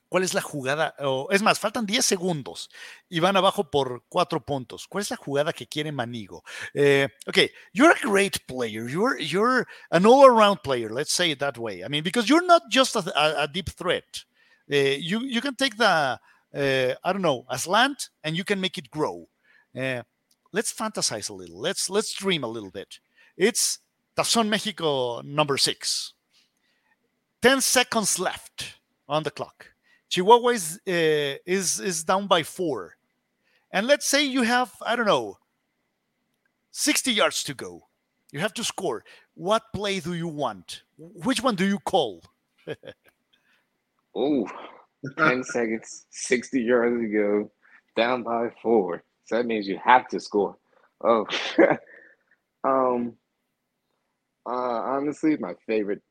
¿Cuál 0.09 0.23
es 0.23 0.33
la 0.33 0.41
jugada? 0.41 0.95
O, 1.01 1.29
es 1.31 1.43
más, 1.43 1.59
faltan 1.59 1.85
10 1.85 2.03
segundos 2.03 2.71
y 3.11 3.21
van 3.21 3.37
abajo 3.37 3.71
por 3.71 4.05
4 4.09 4.43
puntos. 4.43 4.89
¿Cuál 4.89 5.03
es 5.03 5.11
la 5.11 5.19
jugada 5.19 5.53
que 5.53 5.67
quiere 5.67 5.93
Manigo? 5.93 6.43
Eh, 6.73 7.09
okay, 7.27 7.51
you're 7.75 7.93
a 7.93 8.09
great 8.09 8.39
player. 8.47 8.89
You're 8.89 9.21
you're 9.21 9.67
an 9.91 10.07
all-around 10.07 10.63
player. 10.63 10.91
Let's 10.91 11.13
say 11.13 11.33
it 11.33 11.41
that 11.41 11.59
way. 11.59 11.85
I 11.85 11.89
mean, 11.89 12.03
because 12.03 12.27
you're 12.27 12.47
not 12.47 12.63
just 12.71 12.97
a, 12.97 13.43
a, 13.43 13.47
deep 13.47 13.69
threat. 13.69 14.25
Uh, 14.73 14.97
you 14.99 15.21
you 15.27 15.43
can 15.43 15.55
take 15.57 15.77
the 15.77 16.19
uh, 16.55 16.95
I 17.05 17.13
don't 17.13 17.21
know 17.21 17.45
a 17.51 17.59
slant 17.59 18.09
and 18.25 18.35
you 18.35 18.45
can 18.45 18.61
make 18.63 18.79
it 18.79 18.91
grow. 18.91 19.29
Let's 19.75 20.73
fantasize 20.73 21.29
a 21.29 21.35
little. 21.35 21.61
Let's 21.61 21.91
let's 21.91 22.15
dream 22.15 22.45
a 22.45 22.49
little 22.49 22.71
bit. 22.71 22.99
It's 23.37 23.81
Tazón 24.17 24.49
Mexico 24.49 25.21
number 25.21 25.59
six. 25.59 26.15
10 27.43 27.61
seconds 27.61 28.19
left 28.19 28.79
on 29.09 29.23
the 29.23 29.31
clock. 29.31 29.67
Chihuahua 30.09 30.49
is, 30.51 30.81
uh, 30.89 31.39
is, 31.47 31.81
is 31.81 32.05
down 32.05 32.27
by 32.27 32.43
four. 32.43 32.97
And 33.71 33.87
let's 33.87 34.07
say 34.07 34.25
you 34.25 34.43
have, 34.43 34.73
I 34.85 34.97
don't 34.97 35.07
know, 35.07 35.39
60 36.71 37.13
yards 37.13 37.45
to 37.45 37.55
go. 37.55 37.87
You 38.33 38.41
have 38.41 38.55
to 38.55 38.65
score. 38.65 39.05
What 39.35 39.63
play 39.75 40.01
do 40.01 40.15
you 40.15 40.29
want? 40.29 40.83
Which 40.97 41.43
one 41.43 41.55
do 41.55 41.67
you 41.67 41.79
call? 41.79 42.23
oh, 44.15 44.49
10 45.17 45.45
seconds, 45.45 46.07
60 46.11 46.61
yards 46.63 47.01
to 47.01 47.09
go, 47.09 47.51
down 47.97 48.23
by 48.23 48.51
four. 48.63 49.03
So 49.25 49.37
that 49.37 49.47
means 49.47 49.69
you 49.69 49.79
have 49.85 50.09
to 50.09 50.21
score. 50.21 50.57
Oh, 51.03 51.27
um, 52.65 53.15
uh, 54.47 54.51
honestly, 54.51 55.37
my 55.37 55.55
favorite 55.67 56.03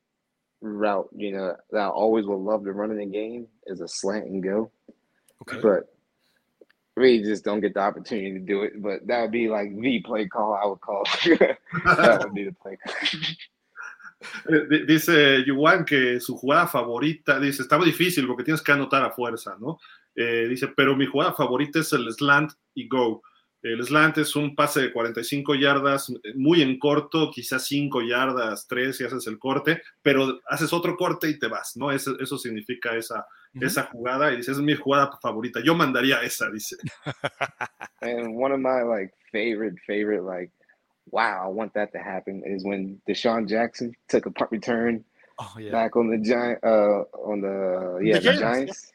route, 0.61 1.09
you 1.15 1.31
know, 1.31 1.55
that 1.71 1.79
I 1.79 1.87
always 1.87 2.25
will 2.25 2.43
love 2.43 2.63
to 2.63 2.73
run 2.73 2.91
in 2.91 2.97
the 2.97 3.05
game 3.05 3.47
is 3.65 3.81
a 3.81 3.87
slant 3.87 4.25
and 4.25 4.43
go. 4.43 4.71
Okay. 5.43 5.61
But 5.61 5.93
really 6.95 7.23
just 7.23 7.45
don't 7.45 7.61
get 7.61 7.73
the 7.73 7.79
opportunity 7.79 8.33
to 8.33 8.39
do 8.39 8.63
it. 8.63 8.81
But 8.81 9.07
that 9.07 9.21
would 9.21 9.31
be 9.31 9.47
like 9.47 9.75
the 9.79 10.01
play 10.01 10.27
call 10.27 10.59
I 10.61 10.67
would 10.67 10.81
call. 10.81 11.03
that 11.25 12.19
would 12.23 12.33
be 12.33 12.45
the 12.45 12.53
play 12.53 12.77
call. 12.83 12.95
Dice 14.87 15.43
Juwan 15.45 15.85
que 15.85 16.19
su 16.19 16.35
jugada 16.35 16.67
favorita, 16.67 17.39
dice, 17.39 17.61
estaba 17.61 17.85
difícil 17.85 18.25
porque 18.25 18.43
tienes 18.43 18.63
que 18.63 18.71
anotar 18.71 19.03
a 19.03 19.11
fuerza, 19.11 19.55
¿no? 19.59 19.77
Eh, 20.15 20.47
dice, 20.49 20.69
pero 20.75 20.95
mi 20.95 21.05
jugada 21.05 21.33
favorita 21.33 21.79
es 21.79 21.93
el 21.93 22.11
slant 22.11 22.51
y 22.73 22.87
go. 22.87 23.21
El 23.63 23.83
slant 23.83 24.17
es 24.19 24.35
un 24.35 24.55
pase 24.55 24.81
de 24.81 24.93
45 24.93 25.55
yardas, 25.55 26.13
muy 26.35 26.61
en 26.61 26.77
corto, 26.77 27.31
quizás 27.31 27.65
5 27.65 28.01
yardas, 28.03 28.67
3 28.67 29.01
y 29.01 29.03
haces 29.03 29.27
el 29.27 29.39
corte, 29.39 29.81
pero 30.01 30.39
haces 30.47 30.71
otro 30.73 30.95
corte 30.95 31.27
y 31.29 31.39
te 31.39 31.47
vas, 31.47 31.75
¿no? 31.75 31.91
Eso, 31.91 32.17
eso 32.19 32.37
significa 32.37 32.95
esa, 32.95 33.19
uh 33.19 33.59
-huh. 33.59 33.65
esa 33.65 33.83
jugada 33.83 34.31
y 34.31 34.37
dice, 34.37 34.51
es 34.51 34.59
mi 34.59 34.75
jugada 34.75 35.09
favorita. 35.21 35.59
Yo 35.63 35.75
mandaría 35.75 36.21
esa, 36.21 36.49
dice. 36.51 36.77
And 38.01 38.37
one 38.37 38.53
of 38.53 38.59
my 38.59 38.83
like 38.83 39.13
favorite, 39.31 39.77
favorite, 39.87 40.23
like, 40.23 40.51
wow, 41.11 41.43
I 41.43 41.51
want 41.51 41.73
that 41.73 41.91
to 41.93 41.99
happen 41.99 42.43
is 42.45 42.63
when 42.63 43.01
Deshaun 43.07 43.47
Jackson 43.47 43.91
took 44.07 44.27
a 44.27 44.31
punt 44.31 44.51
return 44.51 45.03
oh, 45.39 45.55
yeah. 45.59 45.71
back 45.71 45.95
on 45.95 46.09
the 46.09 46.19
giant, 46.19 46.63
uh, 46.63 47.05
on 47.25 47.41
the, 47.41 47.99
yeah, 48.03 48.19
the, 48.19 48.31
the 48.31 48.37
Giants. 48.37 48.91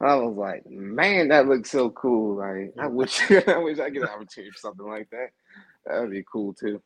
I 0.00 0.14
was 0.16 0.36
like, 0.36 0.66
man, 0.68 1.28
that 1.28 1.48
looks 1.48 1.70
so 1.70 1.90
cool. 1.90 2.36
Like, 2.36 2.74
I 2.78 2.86
wish, 2.86 3.30
I 3.48 3.58
wish 3.58 3.78
I 3.78 3.90
could 3.90 4.02
have 4.02 4.16
opportunity 4.16 4.50
for 4.50 4.58
something 4.58 4.86
like 4.86 5.08
that. 5.10 5.30
That 5.86 6.00
would 6.00 6.10
be 6.10 6.24
cool 6.30 6.54
too. 6.54 6.82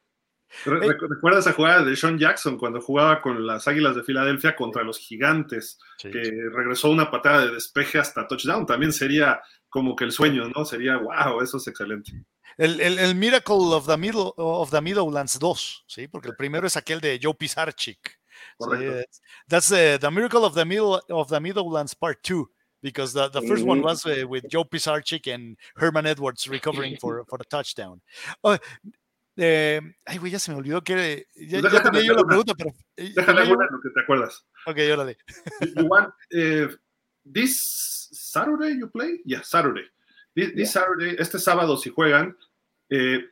¿Recuerdas 0.65 1.47
esa 1.47 1.53
jugada 1.53 1.85
de 1.85 1.95
Sean 1.95 2.19
Jackson 2.19 2.59
cuando 2.59 2.81
jugaba 2.81 3.23
con 3.23 3.47
las 3.47 3.69
Águilas 3.69 3.95
de 3.95 4.03
Filadelfia 4.03 4.57
contra 4.57 4.82
los 4.82 4.99
Gigantes? 4.99 5.78
Sí, 5.97 6.11
que 6.11 6.20
regresó 6.53 6.91
una 6.91 7.09
patada 7.09 7.47
de 7.47 7.53
despeje 7.53 7.99
hasta 7.99 8.27
touchdown. 8.27 8.66
También 8.66 8.93
sería 8.93 9.41
como 9.69 9.95
que 9.95 10.05
el 10.05 10.12
sueño, 10.12 10.49
¿no? 10.55 10.65
Sería, 10.65 10.97
wow, 10.97 11.41
eso 11.41 11.59
es 11.59 11.69
excelente. 11.69 12.12
El, 12.57 12.81
el, 12.81 12.99
el 12.99 13.15
Miracle 13.15 13.73
of 13.73 13.87
the, 13.87 13.97
Middle, 13.97 14.32
of 14.37 14.70
the 14.70 14.81
Middlelands 14.81 15.39
2, 15.39 15.85
¿sí? 15.87 16.09
Porque 16.09 16.28
el 16.28 16.37
primero 16.37 16.66
es 16.66 16.77
aquel 16.77 17.01
de 17.01 17.20
Joe 17.23 17.35
Pisarchik. 17.35 18.19
Sí, 18.59 19.05
that's 19.49 19.69
the, 19.69 19.99
the 20.01 20.11
Miracle 20.11 20.45
of 20.45 20.55
the, 20.55 20.65
middle, 20.65 21.01
of 21.11 21.28
the 21.28 21.41
Middlelands 21.41 21.95
Part 21.95 22.23
2 22.23 22.51
because 22.82 23.12
the, 23.12 23.28
the 23.28 23.40
1st 23.40 23.65
one 23.65 23.82
was 23.82 24.07
uh, 24.07 24.24
with 24.28 24.48
Joe 24.48 24.65
Pisarchik 24.65 25.32
and 25.32 25.57
Herman 25.77 26.07
Edwards 26.07 26.48
recovering 26.48 26.97
for, 27.01 27.24
for 27.28 27.39
the 27.39 27.44
touchdown. 27.44 28.01
Uh, 28.43 28.59
eh, 29.36 29.81
ay, 30.07 30.19
güey, 30.19 30.31
ya 30.31 30.39
se 30.39 30.52
me 30.52 30.59
olvidó 30.59 30.82
que 30.82 31.27
ya, 31.36 31.61
ya 31.61 31.82
tenía 31.82 32.02
yo 32.02 32.15
la 32.15 32.24
pregunta, 32.24 32.55
pero. 32.55 32.74
Eh, 32.97 33.12
déjame 33.15 33.43
una 33.52 33.66
lo 33.70 33.81
que 33.81 33.90
te 33.94 34.01
acuerdas. 34.01 34.47
Ok, 34.66 34.77
di. 34.77 35.16
You 35.77 35.86
want, 35.86 36.12
uh, 36.35 36.77
this 37.24 38.09
Saturday 38.12 38.78
you 38.78 38.89
play? 38.89 39.20
Yeah, 39.24 39.43
Saturday. 39.43 39.85
This, 40.35 40.48
this 40.48 40.74
yeah. 40.74 40.82
Saturday, 40.82 41.16
este 41.19 41.39
sábado, 41.39 41.77
si 41.77 41.90
juegan, 41.90 42.36
eh, 42.90 43.24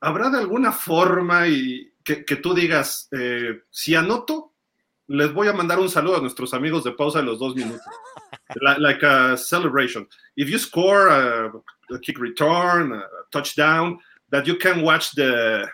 ¿habrá 0.00 0.30
de 0.30 0.38
alguna 0.38 0.72
forma 0.72 1.48
y 1.48 1.92
que, 2.04 2.24
que 2.24 2.36
tú 2.36 2.54
digas, 2.54 3.08
eh, 3.12 3.62
si 3.70 3.94
anoto, 3.94 4.52
les 5.08 5.32
voy 5.32 5.48
a 5.48 5.52
mandar 5.52 5.78
un 5.80 5.88
saludo 5.88 6.16
a 6.16 6.20
nuestros 6.20 6.54
amigos 6.54 6.84
de 6.84 6.92
pausa 6.92 7.18
de 7.18 7.24
los 7.24 7.38
dos 7.38 7.56
minutos? 7.56 7.80
like 8.62 8.78
like 8.78 9.02
a 9.02 9.36
celebration. 9.36 10.06
If 10.36 10.48
you 10.48 10.58
score 10.58 11.08
a, 11.08 11.52
a, 11.90 11.98
kick 11.98 12.18
return, 12.18 12.92
a 12.92 13.02
touchdown, 13.32 13.98
that 14.30 14.46
you 14.46 14.56
can 14.56 14.82
watch 14.82 15.12
the, 15.12 15.68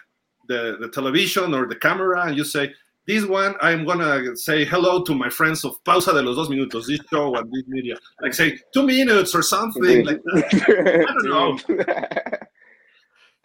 the, 0.48 0.76
the 0.80 0.88
television 0.88 1.54
or 1.54 1.66
the 1.66 1.76
camera 1.76 2.26
and 2.26 2.36
you 2.36 2.44
say, 2.44 2.72
this 3.06 3.24
one 3.24 3.54
I'm 3.60 3.84
gonna 3.84 4.36
say 4.36 4.64
hello 4.64 5.02
to 5.02 5.14
my 5.14 5.28
friends 5.28 5.64
of 5.64 5.82
Pausa 5.84 6.12
de 6.12 6.22
los 6.22 6.36
Dos 6.36 6.48
Minutos, 6.48 6.86
this 6.86 7.00
show 7.10 7.34
and 7.34 7.52
this 7.52 7.64
media. 7.66 7.96
Like 8.20 8.32
say 8.32 8.58
two 8.72 8.84
minutes 8.84 9.34
or 9.34 9.42
something 9.42 10.04
like 10.04 10.22
that. 10.22 11.04
I 11.08 11.12
don't 11.12 11.68
know. 11.68 11.84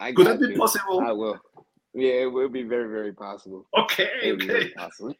I 0.00 0.12
Could 0.12 0.26
that 0.28 0.40
be 0.40 0.50
you. 0.50 0.56
possible? 0.56 1.00
I 1.00 1.10
will. 1.10 1.40
Yeah, 1.92 2.22
it 2.22 2.32
will 2.32 2.48
be 2.48 2.62
very, 2.62 2.88
very 2.88 3.12
possible. 3.12 3.66
Okay, 3.76 4.32
okay. 4.32 4.68
Possible. 4.76 5.16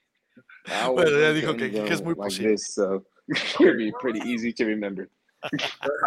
Bueno, 0.66 1.18
ya 1.18 1.32
dijo 1.32 1.58
que, 1.58 1.70
que 1.70 1.92
es 1.92 2.02
muy 2.02 2.14
like 2.14 2.28
posible. 2.28 2.50
This, 2.52 2.74
so 2.74 3.02
it'll 3.60 3.76
be 3.76 3.92
pretty 4.00 4.20
easy 4.20 4.52
to 4.54 4.64
remember. 4.64 5.08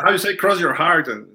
How 0.02 0.12
you 0.12 0.18
say 0.18 0.36
cross 0.36 0.60
your 0.60 0.74
heart 0.74 1.08
and 1.08 1.28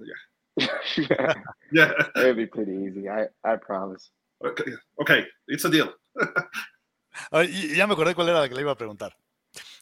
yeah. 0.56 0.66
yeah. 0.96 1.34
yeah. 1.72 1.92
It'd 2.16 2.36
be 2.36 2.46
pretty 2.46 2.72
easy. 2.72 3.08
I, 3.08 3.26
I 3.44 3.56
promise. 3.56 4.10
Okay, 4.44 4.72
okay, 5.00 5.24
it's 5.48 5.64
a 5.64 5.70
deal. 5.70 5.92
ya 7.32 7.86
me 7.86 7.94
acordé 7.94 8.14
cuál 8.14 8.28
era 8.28 8.40
la 8.40 8.48
que 8.48 8.54
le 8.54 8.62
iba 8.62 8.72
a 8.72 8.76
preguntar. 8.76 9.12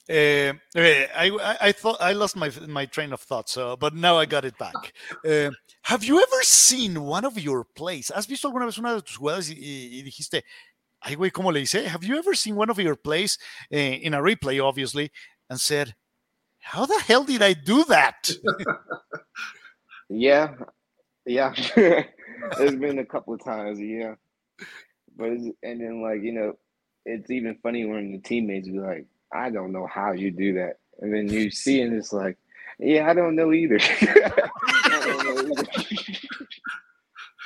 Uh, 0.08 0.52
okay, 0.76 1.08
I, 1.16 1.30
I, 1.30 1.56
I 1.68 1.72
thought 1.72 1.96
I 1.98 2.12
lost 2.12 2.36
my 2.36 2.50
my 2.68 2.86
train 2.86 3.12
of 3.12 3.20
thought, 3.20 3.48
so 3.48 3.76
but 3.76 3.94
now 3.94 4.18
I 4.18 4.26
got 4.26 4.44
it 4.44 4.56
back. 4.58 4.92
Uh, 5.24 5.50
have 5.82 6.04
you 6.04 6.20
ever 6.20 6.42
seen 6.42 7.02
one 7.02 7.24
of 7.24 7.38
your 7.38 7.64
plays? 7.74 8.10
¿Has 8.14 8.26
visto 8.26 8.48
alguna 8.48 8.66
vez 8.66 8.78
una 8.78 8.94
de 8.94 9.02
tus 9.02 9.16
jugadas 9.16 9.50
y, 9.50 9.54
y, 9.54 9.98
y 9.98 10.02
dijiste, 10.02 10.42
ay 11.02 11.14
güey, 11.14 11.30
cómo 11.30 11.52
le 11.52 11.60
hice? 11.60 11.88
Have 11.88 12.04
you 12.04 12.18
ever 12.18 12.36
seen 12.36 12.54
one 12.54 12.70
of 12.70 12.78
your 12.78 12.96
plays 12.96 13.38
uh, 13.72 13.76
in 13.76 14.14
a 14.14 14.20
replay, 14.20 14.62
obviously, 14.62 15.10
and 15.50 15.60
said, 15.60 15.94
how 16.60 16.86
the 16.86 17.00
hell 17.06 17.24
did 17.24 17.42
I 17.42 17.52
do 17.52 17.84
that? 17.84 18.30
yeah, 20.08 20.54
yeah. 21.26 21.54
There's 21.76 22.76
been 22.76 22.98
a 22.98 23.04
couple 23.04 23.34
of 23.34 23.44
times, 23.44 23.80
yeah. 23.80 24.14
But 25.16 25.28
and 25.28 25.54
then 25.62 26.02
like 26.02 26.22
you 26.22 26.32
know, 26.32 26.54
it's 27.04 27.30
even 27.30 27.58
funny 27.62 27.84
when 27.84 28.12
the 28.12 28.18
teammates 28.18 28.68
be 28.68 28.78
like, 28.78 29.06
I 29.32 29.50
don't 29.50 29.72
know 29.72 29.86
how 29.86 30.12
you 30.12 30.30
do 30.30 30.54
that. 30.54 30.78
And 31.00 31.12
then 31.12 31.28
you 31.28 31.50
see 31.50 31.82
and 31.82 31.94
it's 31.94 32.12
like, 32.12 32.38
yeah, 32.78 33.08
I 33.08 33.14
don't 33.14 33.36
know 33.36 33.52
either. 33.52 33.78
don't 34.98 35.24
know 35.24 35.52
either. 35.52 35.64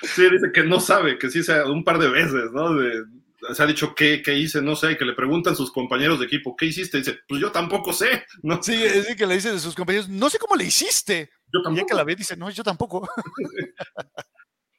Sí, 0.02 0.30
dice 0.30 0.52
que 0.52 0.62
no 0.62 0.78
sabe, 0.78 1.18
que 1.18 1.28
sí 1.28 1.42
sea 1.42 1.64
un 1.66 1.82
par 1.82 1.98
de 1.98 2.08
veces, 2.08 2.52
¿no? 2.52 2.72
De, 2.72 3.04
se 3.52 3.62
ha 3.62 3.66
dicho 3.66 3.94
qué, 3.94 4.22
qué 4.22 4.34
hice, 4.34 4.60
no 4.60 4.74
sé, 4.76 4.96
que 4.96 5.04
le 5.04 5.12
preguntan 5.12 5.54
sus 5.54 5.70
compañeros 5.70 6.18
de 6.18 6.26
equipo, 6.26 6.56
¿qué 6.56 6.66
hiciste? 6.66 6.98
dice, 6.98 7.20
pues 7.28 7.40
yo 7.40 7.52
tampoco 7.52 7.92
sé. 7.92 8.24
¿no? 8.42 8.62
Sí, 8.62 8.82
es 8.82 9.14
que 9.16 9.26
le 9.26 9.34
dice 9.34 9.52
de 9.52 9.58
sus 9.58 9.74
compañeros, 9.74 10.08
no 10.08 10.28
sé 10.28 10.38
cómo 10.38 10.56
le 10.56 10.64
hiciste. 10.64 11.30
Yo 11.52 11.62
tampoco. 11.62 11.74
Y 11.74 11.76
ya 11.76 11.86
que 11.86 11.94
la 11.94 12.04
ve, 12.04 12.16
dice, 12.16 12.36
no, 12.36 12.50
yo 12.50 12.62
tampoco. 12.62 13.08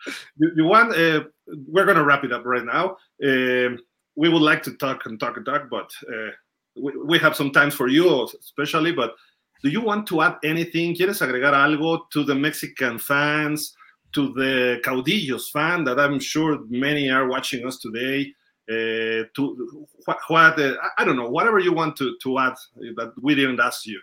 you, 0.38 0.52
you 0.56 0.66
want, 0.66 0.96
uh, 0.96 1.24
we're 1.68 1.86
going 1.86 1.98
to 1.98 2.04
wrap 2.04 2.24
it 2.24 2.34
up 2.34 2.46
right 2.46 2.66
now. 2.66 2.98
Uh, 3.24 3.78
we 4.16 4.30
would 4.30 4.42
like 4.42 4.64
to 4.64 4.74
talk 4.76 5.06
and 5.06 5.20
talk 5.20 5.38
and 5.38 5.46
talk, 5.46 5.70
but 5.70 5.92
uh, 6.12 6.32
we, 6.76 6.92
we, 7.06 7.20
have 7.20 7.36
some 7.36 7.52
times 7.52 7.74
for 7.74 7.88
you, 7.88 8.28
especially. 8.40 8.92
But 8.92 9.16
do 9.64 9.70
you 9.70 9.82
want 9.82 10.08
to 10.08 10.22
add 10.22 10.38
anything? 10.44 10.96
¿Quieres 10.96 11.22
agregar 11.22 11.54
algo 11.54 12.10
to 12.12 12.24
the 12.24 12.36
Mexican 12.36 13.00
fans, 13.00 13.74
to 14.14 14.34
the 14.34 14.82
Caudillos 14.84 15.52
fan 15.52 15.84
that 15.86 16.00
I'm 16.00 16.20
sure 16.20 16.60
many 16.70 17.10
are 17.10 17.28
watching 17.28 17.66
us 17.66 17.80
today? 17.80 18.34
Uh, 18.70 19.26
to 19.36 19.88
what, 20.06 20.60
uh, 20.60 20.76
I 20.98 21.04
don't 21.04 21.16
know, 21.16 21.30
whatever 21.30 21.58
you 21.58 21.74
want 21.74 21.96
to, 21.98 22.16
to 22.22 22.38
add 22.38 22.54
that 22.98 23.14
we 23.20 23.34
didn't 23.34 23.60
ask 23.60 23.88
you. 23.88 24.00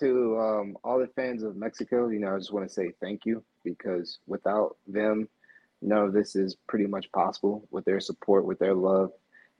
To 0.00 0.38
um, 0.38 0.78
all 0.82 0.98
the 0.98 1.08
fans 1.08 1.42
of 1.42 1.56
Mexico, 1.56 2.08
you 2.08 2.18
know, 2.18 2.34
I 2.34 2.38
just 2.38 2.54
want 2.54 2.66
to 2.66 2.72
say 2.72 2.92
thank 3.02 3.26
you 3.26 3.44
because 3.64 4.18
without 4.26 4.76
them, 4.86 5.28
none 5.82 6.04
of 6.04 6.14
this 6.14 6.36
is 6.36 6.56
pretty 6.66 6.86
much 6.86 7.12
possible 7.12 7.68
with 7.70 7.84
their 7.84 8.00
support, 8.00 8.46
with 8.46 8.58
their 8.58 8.74
love, 8.74 9.12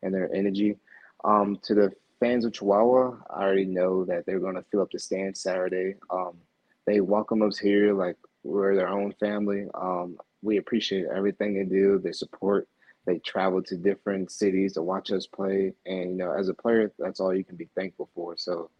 and 0.02 0.14
their 0.14 0.32
energy. 0.34 0.78
Um, 1.24 1.58
to 1.64 1.74
the 1.74 1.92
fans 2.18 2.46
of 2.46 2.52
Chihuahua, 2.52 3.18
I 3.28 3.42
already 3.42 3.66
know 3.66 4.06
that 4.06 4.24
they're 4.24 4.40
going 4.40 4.54
to 4.54 4.64
fill 4.70 4.80
up 4.80 4.90
the 4.90 4.98
stand 4.98 5.36
Saturday. 5.36 5.96
Um, 6.08 6.38
they 6.86 7.00
welcome 7.00 7.42
us 7.42 7.58
here 7.58 7.92
like 7.92 8.16
we're 8.44 8.76
their 8.76 8.88
own 8.88 9.12
family. 9.20 9.66
Um, 9.74 10.16
we 10.42 10.56
appreciate 10.56 11.06
everything 11.14 11.54
they 11.54 11.64
do, 11.64 11.98
their 11.98 12.12
support. 12.14 12.66
They 13.06 13.18
travel 13.20 13.62
to 13.62 13.76
different 13.76 14.30
cities 14.30 14.74
to 14.74 14.82
watch 14.82 15.12
us 15.12 15.26
play, 15.26 15.72
and 15.86 16.10
you 16.10 16.16
know, 16.16 16.32
as 16.32 16.48
a 16.48 16.54
player, 16.54 16.92
that's 16.98 17.20
all 17.20 17.34
you 17.34 17.44
can 17.44 17.56
be 17.56 17.68
thankful 17.74 18.10
for. 18.14 18.36
So, 18.36 18.70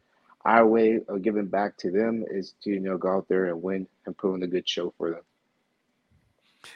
our 0.44 0.66
way 0.66 1.00
of 1.08 1.22
giving 1.22 1.46
back 1.46 1.76
to 1.78 1.90
them 1.90 2.24
is 2.30 2.54
to 2.62 2.70
you 2.70 2.80
know 2.80 2.98
go 2.98 3.10
out 3.10 3.28
there 3.28 3.46
and 3.46 3.62
win 3.62 3.86
and 4.04 4.16
put 4.16 4.32
on 4.32 4.42
a 4.42 4.46
good 4.46 4.68
show 4.68 4.92
for 4.98 5.10
them. 5.10 5.22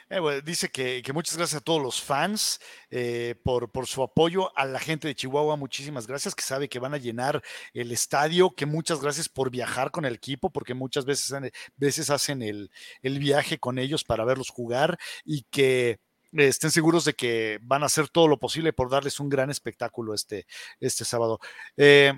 Eh, 0.09 0.41
dice 0.43 0.69
que, 0.69 1.03
muchas 1.13 1.37
gracias 1.37 1.61
a 1.61 1.63
todos 1.63 1.81
los 1.81 2.01
fans 2.01 2.59
eh, 2.89 3.35
por, 3.43 3.71
por, 3.71 3.87
su 3.87 4.03
apoyo, 4.03 4.57
a 4.57 4.65
la 4.65 4.79
gente 4.79 5.07
de 5.07 5.15
Chihuahua, 5.15 5.55
muchísimas 5.55 6.07
gracias, 6.07 6.35
que 6.35 6.43
sabe 6.43 6.69
que 6.69 6.79
van 6.79 6.93
a 6.93 6.97
llenar 6.97 7.41
el 7.73 7.91
estadio, 7.91 8.51
que 8.51 8.65
muchas 8.65 9.01
gracias 9.01 9.29
por 9.29 9.49
viajar 9.51 9.91
con 9.91 10.05
el 10.05 10.15
equipo, 10.15 10.49
porque 10.49 10.73
muchas 10.73 11.05
veces, 11.05 11.33
veces 11.77 12.09
hacen 12.09 12.41
el, 12.41 12.69
viaje 13.01 13.59
con 13.59 13.77
ellos 13.77 14.03
para 14.03 14.25
verlos 14.25 14.49
jugar 14.49 14.97
y 15.23 15.43
que 15.51 15.99
estén 16.33 16.71
seguros 16.71 17.05
de 17.05 17.13
que 17.13 17.59
van 17.61 17.83
a 17.83 17.87
hacer 17.87 18.09
todo 18.09 18.27
lo 18.27 18.37
posible 18.37 18.73
por 18.73 18.89
darles 18.89 19.19
un 19.19 19.29
gran 19.29 19.49
espectáculo 19.49 20.13
este, 20.13 20.45
este 20.79 21.05
sábado. 21.05 21.39
Eh, 21.77 22.13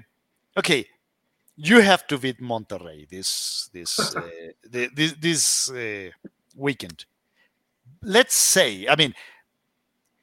ok, 0.56 0.70
you 1.56 1.80
have 1.80 2.06
to 2.08 2.20
beat 2.20 2.40
Monterrey 2.40 3.08
this, 3.08 3.70
this, 3.72 4.16
this 5.20 5.72
weekend. 6.56 7.06
let's 8.04 8.36
say, 8.36 8.88
I 8.88 8.96
mean, 8.96 9.14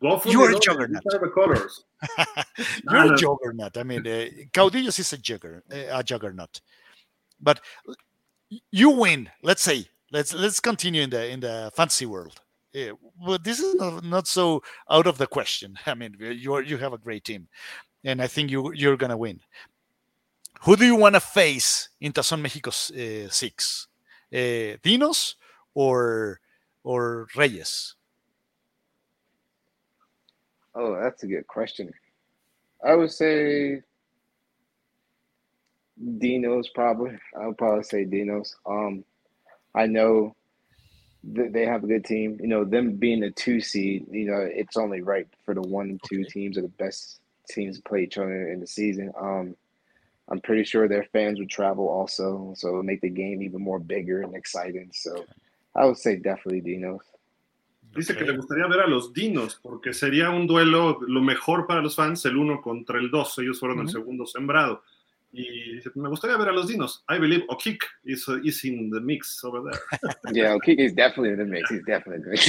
you're 0.00 0.50
a 0.50 0.60
juggernaut. 0.60 1.02
you're 2.90 3.14
a 3.14 3.16
juggernaut. 3.16 3.76
I 3.76 3.82
mean, 3.82 4.06
uh, 4.06 4.26
Caudillos 4.52 4.98
is 4.98 5.12
a, 5.12 5.18
jugger, 5.18 5.62
uh, 5.70 5.98
a 5.98 6.02
juggernaut. 6.02 6.60
But 7.40 7.60
you 8.70 8.90
win. 8.90 9.30
Let's 9.42 9.62
say, 9.62 9.88
let's 10.10 10.32
let's 10.34 10.60
continue 10.60 11.02
in 11.02 11.10
the 11.10 11.28
in 11.28 11.40
the 11.40 11.70
fantasy 11.74 12.06
world. 12.06 12.40
Yeah, 12.72 12.92
but 13.26 13.42
this 13.42 13.58
is 13.58 13.74
not, 13.74 14.04
not 14.04 14.26
so 14.28 14.62
out 14.88 15.06
of 15.06 15.18
the 15.18 15.26
question. 15.26 15.76
I 15.86 15.94
mean, 15.94 16.16
you 16.20 16.58
you 16.60 16.76
have 16.78 16.92
a 16.92 16.98
great 16.98 17.24
team, 17.24 17.48
and 18.04 18.22
I 18.22 18.26
think 18.26 18.50
you 18.50 18.72
you're 18.72 18.96
gonna 18.96 19.16
win. 19.16 19.40
Who 20.62 20.76
do 20.76 20.84
you 20.84 20.96
want 20.96 21.14
to 21.14 21.20
face 21.20 21.88
in 22.00 22.12
Tazón 22.12 22.40
Mexico 22.42 22.70
uh, 22.70 23.28
six? 23.30 23.88
Uh, 24.32 24.76
Dinos 24.84 25.34
or 25.74 26.40
or 26.84 27.26
Reyes? 27.34 27.96
Oh, 30.74 30.96
that's 31.00 31.22
a 31.24 31.26
good 31.26 31.46
question. 31.46 31.90
I 32.84 32.94
would 32.94 33.10
say 33.10 33.82
Dinos 36.00 36.66
probably. 36.74 37.18
I 37.38 37.46
would 37.46 37.58
probably 37.58 37.82
say 37.84 38.04
Dinos. 38.04 38.54
Um, 38.64 39.04
I 39.74 39.86
know 39.86 40.36
they 41.22 41.66
have 41.66 41.84
a 41.84 41.86
good 41.86 42.04
team. 42.04 42.38
You 42.40 42.48
know, 42.48 42.64
them 42.64 42.96
being 42.96 43.22
a 43.22 43.30
two 43.30 43.60
seed, 43.60 44.06
you 44.10 44.26
know, 44.26 44.38
it's 44.40 44.76
only 44.76 45.02
right 45.02 45.26
for 45.44 45.54
the 45.54 45.62
one 45.62 45.90
and 45.90 46.00
two 46.08 46.20
okay. 46.20 46.30
teams 46.30 46.58
are 46.58 46.62
the 46.62 46.68
best 46.68 47.20
teams 47.48 47.76
to 47.76 47.82
play 47.82 48.04
each 48.04 48.18
other 48.18 48.48
in 48.50 48.60
the 48.60 48.66
season. 48.66 49.12
Um, 49.20 49.56
I'm 50.28 50.40
pretty 50.40 50.64
sure 50.64 50.88
their 50.88 51.06
fans 51.12 51.38
would 51.40 51.50
travel 51.50 51.88
also, 51.88 52.54
so 52.56 52.82
make 52.82 53.00
the 53.00 53.10
game 53.10 53.42
even 53.42 53.60
more 53.60 53.80
bigger 53.80 54.22
and 54.22 54.34
exciting. 54.34 54.90
So 54.92 55.24
I 55.74 55.84
would 55.84 55.98
say 55.98 56.16
definitely 56.16 56.62
Dinos. 56.62 57.00
Dice 57.92 58.16
que 58.16 58.24
le 58.24 58.36
gustaría 58.36 58.68
ver 58.68 58.80
a 58.80 58.86
los 58.86 59.12
Dinos, 59.12 59.58
porque 59.60 59.92
sería 59.92 60.30
un 60.30 60.46
duelo 60.46 61.00
lo 61.00 61.20
mejor 61.20 61.66
para 61.66 61.82
los 61.82 61.96
fans, 61.96 62.24
el 62.24 62.36
uno 62.36 62.62
contra 62.62 63.00
el 63.00 63.10
dos. 63.10 63.36
Ellos 63.38 63.58
fueron 63.58 63.80
el 63.80 63.88
segundo 63.88 64.26
sembrado. 64.26 64.82
Y 65.32 65.74
dice, 65.76 65.90
me 65.94 66.08
gustaría 66.08 66.36
ver 66.36 66.48
a 66.48 66.52
los 66.52 66.66
Dinos. 66.66 67.04
I 67.08 67.18
believe 67.18 67.44
Okik 67.48 67.84
is, 68.04 68.26
uh, 68.28 68.40
is 68.42 68.64
in 68.64 68.90
the 68.90 69.00
mix 69.00 69.44
over 69.44 69.62
there. 69.62 69.80
yeah, 70.32 70.56
Okik 70.56 70.80
is 70.80 70.92
definitely 70.92 71.30
in 71.30 71.38
the 71.38 71.44
mix. 71.44 71.70
He's 71.70 71.84
definitely 71.86 72.16
in 72.16 72.22
the 72.22 72.30
mix. 72.30 72.48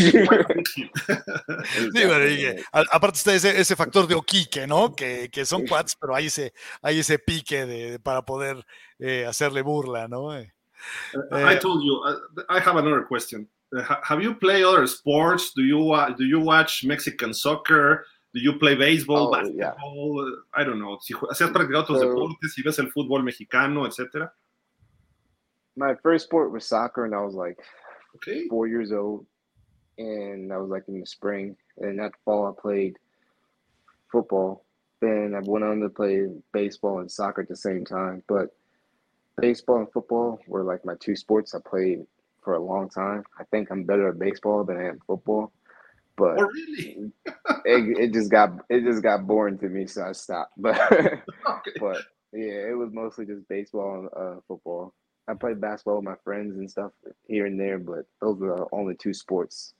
aparte 2.91 3.17
está 3.17 3.35
ese, 3.35 3.59
ese, 3.59 3.75
factor 3.75 4.07
de 4.07 4.15
Okike, 4.15 4.65
¿no? 4.67 4.95
Que, 4.95 5.29
que 5.31 5.45
son 5.45 5.67
quads, 5.67 5.95
pero 5.95 6.15
hay 6.15 6.25
ese, 6.25 6.53
hay 6.81 6.99
ese 6.99 7.19
pique 7.19 7.67
de, 7.67 7.99
para 7.99 8.23
poder 8.23 8.65
eh, 8.97 9.25
hacerle 9.27 9.61
burla, 9.61 10.07
¿no? 10.07 10.31
Uh, 10.31 11.45
I 11.45 11.55
told 11.57 11.83
you, 11.83 12.01
uh, 12.03 12.15
I 12.49 12.59
have 12.59 12.77
another 12.77 13.03
question. 13.03 13.47
Uh, 13.75 13.83
have 14.03 14.21
you 14.21 14.33
played 14.33 14.63
other 14.63 14.87
sports? 14.87 15.53
Do 15.55 15.63
you 15.63 15.91
uh, 15.91 16.09
do 16.09 16.25
you 16.25 16.39
watch 16.39 16.83
Mexican 16.83 17.33
soccer? 17.33 18.05
Do 18.33 18.39
you 18.39 18.57
play 18.57 18.75
baseball, 18.75 19.27
oh, 19.27 19.31
basketball? 19.31 20.29
Yeah. 20.29 20.35
I 20.53 20.63
don't 20.63 20.79
know. 20.79 20.97
Si, 21.01 21.13
has 21.13 21.49
practicado 21.51 21.83
otros 21.83 21.99
so, 21.99 22.07
deportes, 22.07 22.53
si 22.53 22.61
ves 22.61 22.79
el 22.79 22.91
fútbol 22.91 23.23
mexicano, 23.23 23.85
etc. 23.85 24.31
My 25.75 25.95
first 25.95 26.25
sport 26.25 26.51
was 26.51 26.65
soccer, 26.65 27.05
and 27.05 27.13
I 27.13 27.21
was 27.21 27.35
like 27.35 27.59
okay. 28.15 28.47
four 28.47 28.67
years 28.67 28.91
old, 28.91 29.25
and 29.97 30.53
I 30.53 30.57
was 30.57 30.69
like 30.69 30.83
in 30.87 30.99
the 30.99 31.05
spring. 31.05 31.57
And 31.77 31.99
that 31.99 32.13
fall, 32.23 32.47
I 32.47 32.61
played 32.61 32.97
football. 34.11 34.65
Then 35.01 35.33
I 35.35 35.41
went 35.43 35.65
on 35.65 35.79
to 35.81 35.89
play 35.89 36.27
baseball 36.53 36.99
and 36.99 37.11
soccer 37.11 37.41
at 37.41 37.49
the 37.49 37.55
same 37.55 37.83
time. 37.83 38.23
But 38.27 38.55
baseball 39.37 39.79
and 39.79 39.91
football 39.91 40.39
were 40.47 40.63
like 40.63 40.85
my 40.85 40.95
two 40.99 41.15
sports 41.15 41.55
I 41.55 41.59
played 41.67 42.05
for 42.43 42.53
a 42.53 42.63
long 42.63 42.89
time. 42.89 43.23
I 43.39 43.43
think 43.45 43.71
I'm 43.71 43.83
better 43.83 44.09
at 44.09 44.19
baseball 44.19 44.63
than 44.63 44.77
I 44.77 44.87
am 44.87 44.99
football. 45.05 45.51
But 46.21 46.37
oh, 46.37 46.47
really? 46.53 47.11
it, 47.65 47.97
it 47.97 48.13
just 48.13 48.29
got 48.29 48.51
it 48.69 48.83
just 48.83 49.01
got 49.01 49.25
boring 49.25 49.57
to 49.57 49.69
me, 49.69 49.87
so 49.87 50.03
I 50.03 50.11
stopped. 50.11 50.53
But 50.55 50.79
okay. 50.91 51.71
but 51.79 51.97
yeah, 52.31 52.69
it 52.69 52.77
was 52.77 52.91
mostly 52.93 53.25
just 53.25 53.47
baseball 53.47 54.01
and 54.01 54.09
uh, 54.15 54.39
football. 54.47 54.93
I 55.27 55.33
played 55.33 55.59
basketball 55.59 55.95
with 55.95 56.05
my 56.05 56.21
friends 56.23 56.55
and 56.57 56.69
stuff 56.69 56.91
here 57.27 57.47
and 57.47 57.59
there, 57.59 57.79
but 57.79 58.05
those 58.21 58.37
were 58.37 58.55
the 58.55 58.67
only 58.71 58.93
two 58.95 59.15
sports 59.15 59.73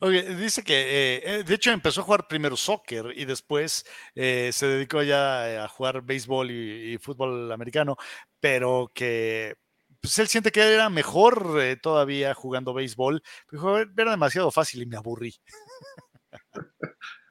Okay, 0.00 0.22
dice 0.34 0.62
que 0.62 0.74
eh, 0.74 1.22
eh, 1.24 1.42
de 1.42 1.54
hecho 1.54 1.70
empezó 1.70 2.00
a 2.00 2.04
jugar 2.04 2.28
primero 2.28 2.56
soccer 2.56 3.12
y 3.16 3.24
después 3.24 3.84
eh, 4.14 4.50
se 4.52 4.66
dedicó 4.66 5.02
ya 5.02 5.64
a 5.64 5.68
jugar 5.68 6.02
béisbol 6.02 6.50
y, 6.50 6.98
fútbol 6.98 7.50
americano, 7.52 7.96
pero 8.40 8.90
que 8.94 9.56
pues 10.00 10.18
él 10.18 10.28
siente 10.28 10.50
que 10.52 10.60
era 10.60 10.88
mejor 10.90 11.78
todavía 11.82 12.34
jugando 12.34 12.74
béisbol. 12.74 13.22
Dijo, 13.50 13.78
era 13.78 14.10
demasiado 14.10 14.50
fácil 14.50 14.82
y 14.82 14.86
me 14.86 14.96
aburrí. 14.96 15.34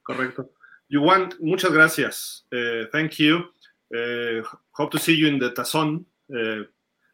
Correcto. 0.03 0.51
Yuan, 0.87 1.29
muchas 1.39 1.71
gracias. 1.71 2.47
thank 2.91 3.13
you. 3.17 3.51
hope 4.71 4.91
to 4.91 4.99
see 4.99 5.15
you 5.15 5.27
in 5.27 5.39
the 5.39 5.51
Tazón. 5.51 6.05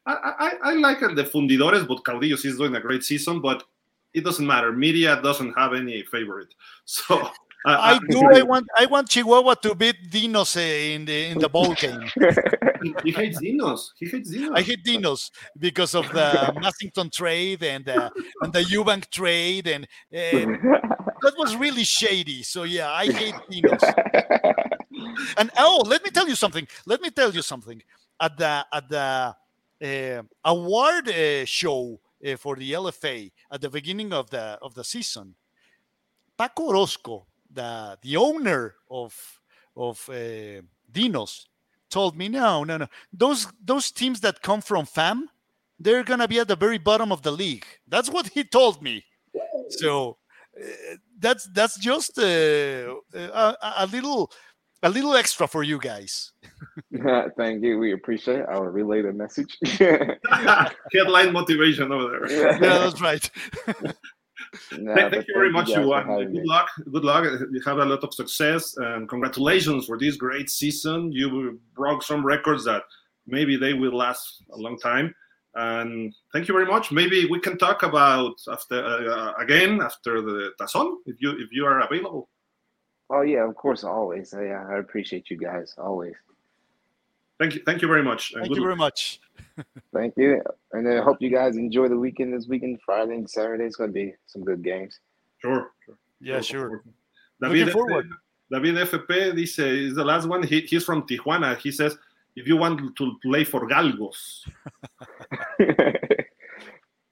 I, 0.06 0.14
I, 0.14 0.52
I, 0.64 0.73
like 0.73 0.99
the 0.99 1.23
Fundidores, 1.23 1.88
but 1.88 2.03
Caudillos 2.03 2.44
is 2.45 2.57
doing 2.57 2.76
a 2.76 2.80
great 2.80 3.03
season, 3.03 3.40
but 3.40 3.64
it 4.14 4.23
doesn't 4.23 4.45
matter. 4.45 4.72
Media 4.72 5.22
doesn't 5.22 5.53
have 5.53 5.73
any 5.73 6.03
favorite. 6.03 6.53
So 6.86 7.30
I, 7.65 7.93
I 7.93 7.99
do. 8.09 8.21
I 8.33 8.41
want. 8.41 8.67
I 8.77 8.85
want 8.88 9.09
Chihuahua 9.09 9.53
to 9.55 9.75
beat 9.75 10.09
Dinos 10.09 10.57
in 10.57 11.05
the 11.05 11.25
in 11.27 11.38
the 11.38 11.49
bowl 11.49 11.73
game. 11.75 12.01
he 13.03 13.11
hates 13.11 13.39
Dinos. 13.39 13.91
He 13.97 14.07
hates 14.07 14.31
Dinos. 14.31 14.57
I 14.57 14.61
hate 14.61 14.83
Dinos 14.83 15.29
because 15.57 15.93
of 15.93 16.07
the 16.09 16.53
Massington 16.57 17.11
trade 17.11 17.61
and 17.63 17.88
uh, 17.88 18.09
and 18.41 18.51
the 18.51 18.61
Eubank 18.61 19.09
trade, 19.11 19.67
and 19.67 19.85
uh, 19.85 20.57
that 21.21 21.33
was 21.38 21.55
really 21.55 21.83
shady. 21.83 22.41
So 22.41 22.63
yeah, 22.63 22.91
I 22.91 23.11
hate 23.11 23.35
Dinos. 23.51 23.83
and 25.38 25.51
oh, 25.57 25.83
let 25.85 26.03
me 26.03 26.09
tell 26.09 26.27
you 26.27 26.35
something. 26.35 26.67
Let 26.88 27.01
me 27.01 27.11
tell 27.11 27.31
you 27.31 27.43
something. 27.43 27.81
At 28.19 28.38
the 28.38 28.65
at 28.73 28.89
the 28.89 29.35
uh, 29.83 30.23
award 30.45 31.09
uh, 31.09 31.45
show 31.45 31.99
uh, 32.25 32.38
for 32.38 32.55
the 32.55 32.71
LFA 32.71 33.31
at 33.51 33.61
the 33.61 33.69
beginning 33.69 34.13
of 34.13 34.29
the 34.31 34.57
of 34.61 34.73
the 34.73 34.83
season, 34.83 35.35
Paco 36.38 36.69
Orozco, 36.69 37.27
the 37.53 37.98
the 38.02 38.18
owner 38.18 38.76
of 38.90 39.41
of 39.76 40.07
uh, 40.10 40.61
Dinos, 40.91 41.45
told 41.90 42.18
me, 42.18 42.30
no, 42.30 42.64
no, 42.64 42.78
no, 42.78 42.88
those 43.14 43.48
those 43.64 43.91
teams 43.91 44.22
that 44.22 44.41
come 44.41 44.61
from 44.61 44.86
FAM, 44.86 45.30
they're 45.80 46.03
gonna 46.03 46.28
be 46.28 46.40
at 46.40 46.48
the 46.48 46.56
very 46.56 46.78
bottom 46.78 47.11
of 47.11 47.22
the 47.22 47.32
league. 47.32 47.65
That's 47.88 48.10
what 48.10 48.28
he 48.28 48.44
told 48.44 48.82
me. 48.82 49.06
So 49.69 50.18
uh, 50.60 50.95
that's 51.19 51.48
that's 51.53 51.78
just 51.78 52.18
a, 52.18 52.95
a, 53.14 53.56
a 53.78 53.88
little 53.88 54.32
a 54.84 54.90
little 54.90 55.15
extra 55.15 55.48
for 55.48 55.64
you 55.64 55.78
guys. 55.78 56.32
Thank 57.38 57.64
you. 57.64 57.78
We 57.78 57.94
appreciate 57.94 58.40
it. 58.40 58.45
I 58.49 58.57
will 58.57 58.68
relay 58.68 59.02
the 59.02 59.14
message. 59.14 59.57
Headline 60.94 61.34
motivation 61.34 61.91
over 61.91 62.28
there. 62.28 62.32
Yeah, 62.32 62.60
yeah 62.61 62.78
that's 62.80 63.02
right. 63.02 63.30
No, 64.78 64.95
thank, 64.95 65.14
thank 65.14 65.28
you 65.28 65.34
very 65.34 65.52
much, 65.52 65.68
Juwan. 65.69 66.06
Good 66.06 66.32
me. 66.32 66.41
luck. 66.44 66.69
Good 66.91 67.06
luck. 67.06 67.23
You 67.52 67.61
have 67.65 67.78
a 67.78 67.86
lot 67.86 68.03
of 68.03 68.14
success 68.14 68.76
and 68.78 69.07
congratulations 69.07 69.86
for 69.86 69.98
this 69.98 70.18
great 70.18 70.49
season. 70.49 71.11
You 71.11 71.60
broke 71.73 72.03
some 72.03 72.26
records 72.26 72.65
that 72.65 72.84
maybe 73.28 73.56
they 73.56 73.73
will 73.73 73.95
last 73.95 74.44
a 74.52 74.57
long 74.57 74.78
time. 74.78 75.15
And 75.56 76.14
thank 76.32 76.48
you 76.48 76.53
very 76.53 76.65
much. 76.65 76.91
Maybe 76.91 77.28
we 77.30 77.40
can 77.40 77.57
talk 77.57 77.84
about 77.84 78.36
after 78.49 78.84
uh, 78.84 79.34
again 79.34 79.82
after 79.82 80.22
the 80.22 80.52
Tazón 80.60 80.95
if 81.06 81.18
you 81.19 81.32
if 81.32 81.52
you 81.52 81.65
are 81.65 81.82
available. 81.82 82.30
Oh 83.10 83.22
yeah, 83.22 83.48
of 83.48 83.56
course, 83.56 83.84
always. 83.84 84.34
Yeah, 84.34 84.65
I 84.69 84.78
appreciate 84.78 85.30
you 85.30 85.38
guys 85.38 85.76
always. 85.78 86.15
Thank 87.41 87.55
you, 87.55 87.61
thank 87.65 87.81
you 87.81 87.88
very 87.88 88.03
much. 88.03 88.35
Uh, 88.35 88.41
thank 88.41 88.55
you 88.55 88.61
very 88.61 88.76
much. 88.76 89.19
thank 89.95 90.13
you, 90.15 90.43
and 90.73 90.88
I 90.88 91.01
hope 91.01 91.18
you 91.19 91.31
guys 91.31 91.57
enjoy 91.57 91.88
the 91.88 91.97
weekend 91.97 92.35
this 92.35 92.45
weekend. 92.47 92.80
Friday 92.85 93.15
and 93.15 93.27
Saturday 93.27 93.65
is 93.65 93.76
going 93.76 93.89
to 93.89 93.93
be 93.95 94.13
some 94.27 94.43
good 94.43 94.63
games. 94.63 94.99
Sure. 95.39 95.72
sure. 95.84 95.97
Yeah, 96.19 96.41
sure. 96.41 96.84
Uh, 97.43 97.49
David, 97.49 97.69
F- 97.69 98.03
David 98.51 98.76
FP 98.76 99.35
dice 99.35 99.57
is 99.57 99.95
the 99.95 100.05
last 100.05 100.27
one. 100.27 100.43
He, 100.43 100.61
he's 100.61 100.84
from 100.84 101.01
Tijuana. 101.07 101.57
He 101.57 101.72
says 101.72 101.97
if 102.35 102.45
you 102.47 102.57
want 102.57 102.95
to 102.95 103.18
play 103.23 103.43
for 103.43 103.68
Galgos. 103.68 104.47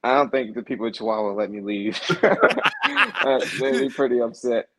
I 0.02 0.16
don't 0.16 0.32
think 0.32 0.56
the 0.56 0.64
people 0.64 0.88
of 0.88 0.94
Chihuahua 0.94 1.34
let 1.34 1.52
me 1.52 1.60
leave. 1.60 2.00
uh, 2.24 3.40
they'd 3.60 3.80
be 3.80 3.90
pretty 3.90 4.22
upset. 4.22 4.70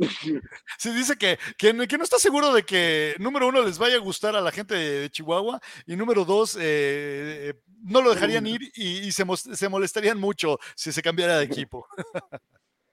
Sí, 0.78 0.92
dice 0.94 1.16
que, 1.18 1.38
que, 1.58 1.86
que, 1.86 1.98
no 1.98 2.04
está 2.04 2.18
seguro 2.18 2.54
de 2.54 2.62
que, 2.62 3.16
número 3.18 3.48
uno, 3.48 3.62
les 3.62 3.78
vaya 3.78 3.96
a 3.96 4.00
gustar 4.00 4.34
a 4.34 4.40
la 4.40 4.50
gente 4.50 4.74
de 4.74 5.10
Chihuahua 5.10 5.60
y 5.86 5.96
número 5.96 6.24
dos, 6.24 6.56
eh, 6.58 7.52
no 7.82 8.00
lo 8.00 8.14
dejarían 8.14 8.46
ir 8.46 8.62
y, 8.74 9.08
y 9.08 9.12
se, 9.12 9.24
se, 9.36 9.68
molestarían 9.68 10.18
mucho 10.18 10.58
si 10.74 10.90
se 10.90 11.02
cambiara 11.02 11.38
de 11.38 11.44
equipo. 11.44 11.86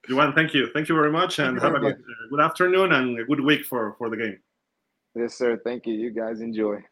Juwan, 0.09 0.33
thank 0.33 0.51
you. 0.51 0.67
Thank 0.73 0.87
you 0.87 0.95
very 0.95 1.11
much 1.11 1.39
and 1.39 1.59
have 1.61 1.75
a 1.75 1.79
good, 1.79 1.95
uh, 1.95 2.29
good 2.29 2.41
afternoon 2.41 2.91
and 2.93 3.19
a 3.19 3.25
good 3.25 3.41
week 3.41 3.65
for, 3.65 3.95
for 3.97 4.09
the 4.09 4.17
game. 4.17 4.39
Yes, 5.15 5.33
sir. 5.33 5.59
Thank 5.63 5.85
you. 5.85 5.93
You 5.93 6.11
guys 6.11 6.41
enjoy. 6.41 6.83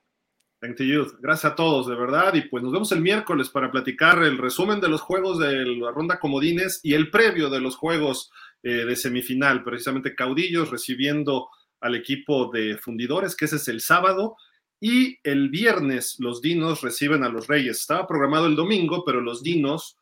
Gracias 1.19 1.53
a 1.53 1.55
todos, 1.55 1.87
de 1.87 1.95
verdad. 1.95 2.33
Y 2.33 2.41
pues 2.41 2.63
nos 2.63 2.71
vemos 2.71 2.91
el 2.91 3.01
miércoles 3.01 3.49
para 3.49 3.71
platicar 3.71 4.23
el 4.23 4.37
resumen 4.37 4.79
de 4.79 4.89
los 4.89 5.01
juegos 5.01 5.39
de 5.39 5.65
la 5.65 5.91
ronda 5.91 6.19
comodines 6.19 6.79
y 6.83 6.93
el 6.93 7.09
previo 7.09 7.49
de 7.49 7.59
los 7.59 7.75
juegos 7.75 8.31
eh, 8.63 8.85
de 8.85 8.95
semifinal, 8.95 9.63
precisamente 9.63 10.15
Caudillos 10.15 10.71
recibiendo 10.71 11.49
al 11.81 11.95
equipo 11.95 12.49
de 12.51 12.77
Fundidores, 12.77 13.35
que 13.35 13.45
ese 13.45 13.57
es 13.57 13.67
el 13.67 13.81
sábado. 13.81 14.37
Y 14.79 15.19
el 15.23 15.49
viernes 15.49 16.17
los 16.19 16.41
Dinos 16.41 16.81
reciben 16.81 17.23
a 17.23 17.29
los 17.29 17.47
Reyes. 17.47 17.79
Estaba 17.79 18.07
programado 18.07 18.47
el 18.47 18.55
domingo, 18.55 19.03
pero 19.05 19.21
los 19.21 19.43
Dinos, 19.43 19.97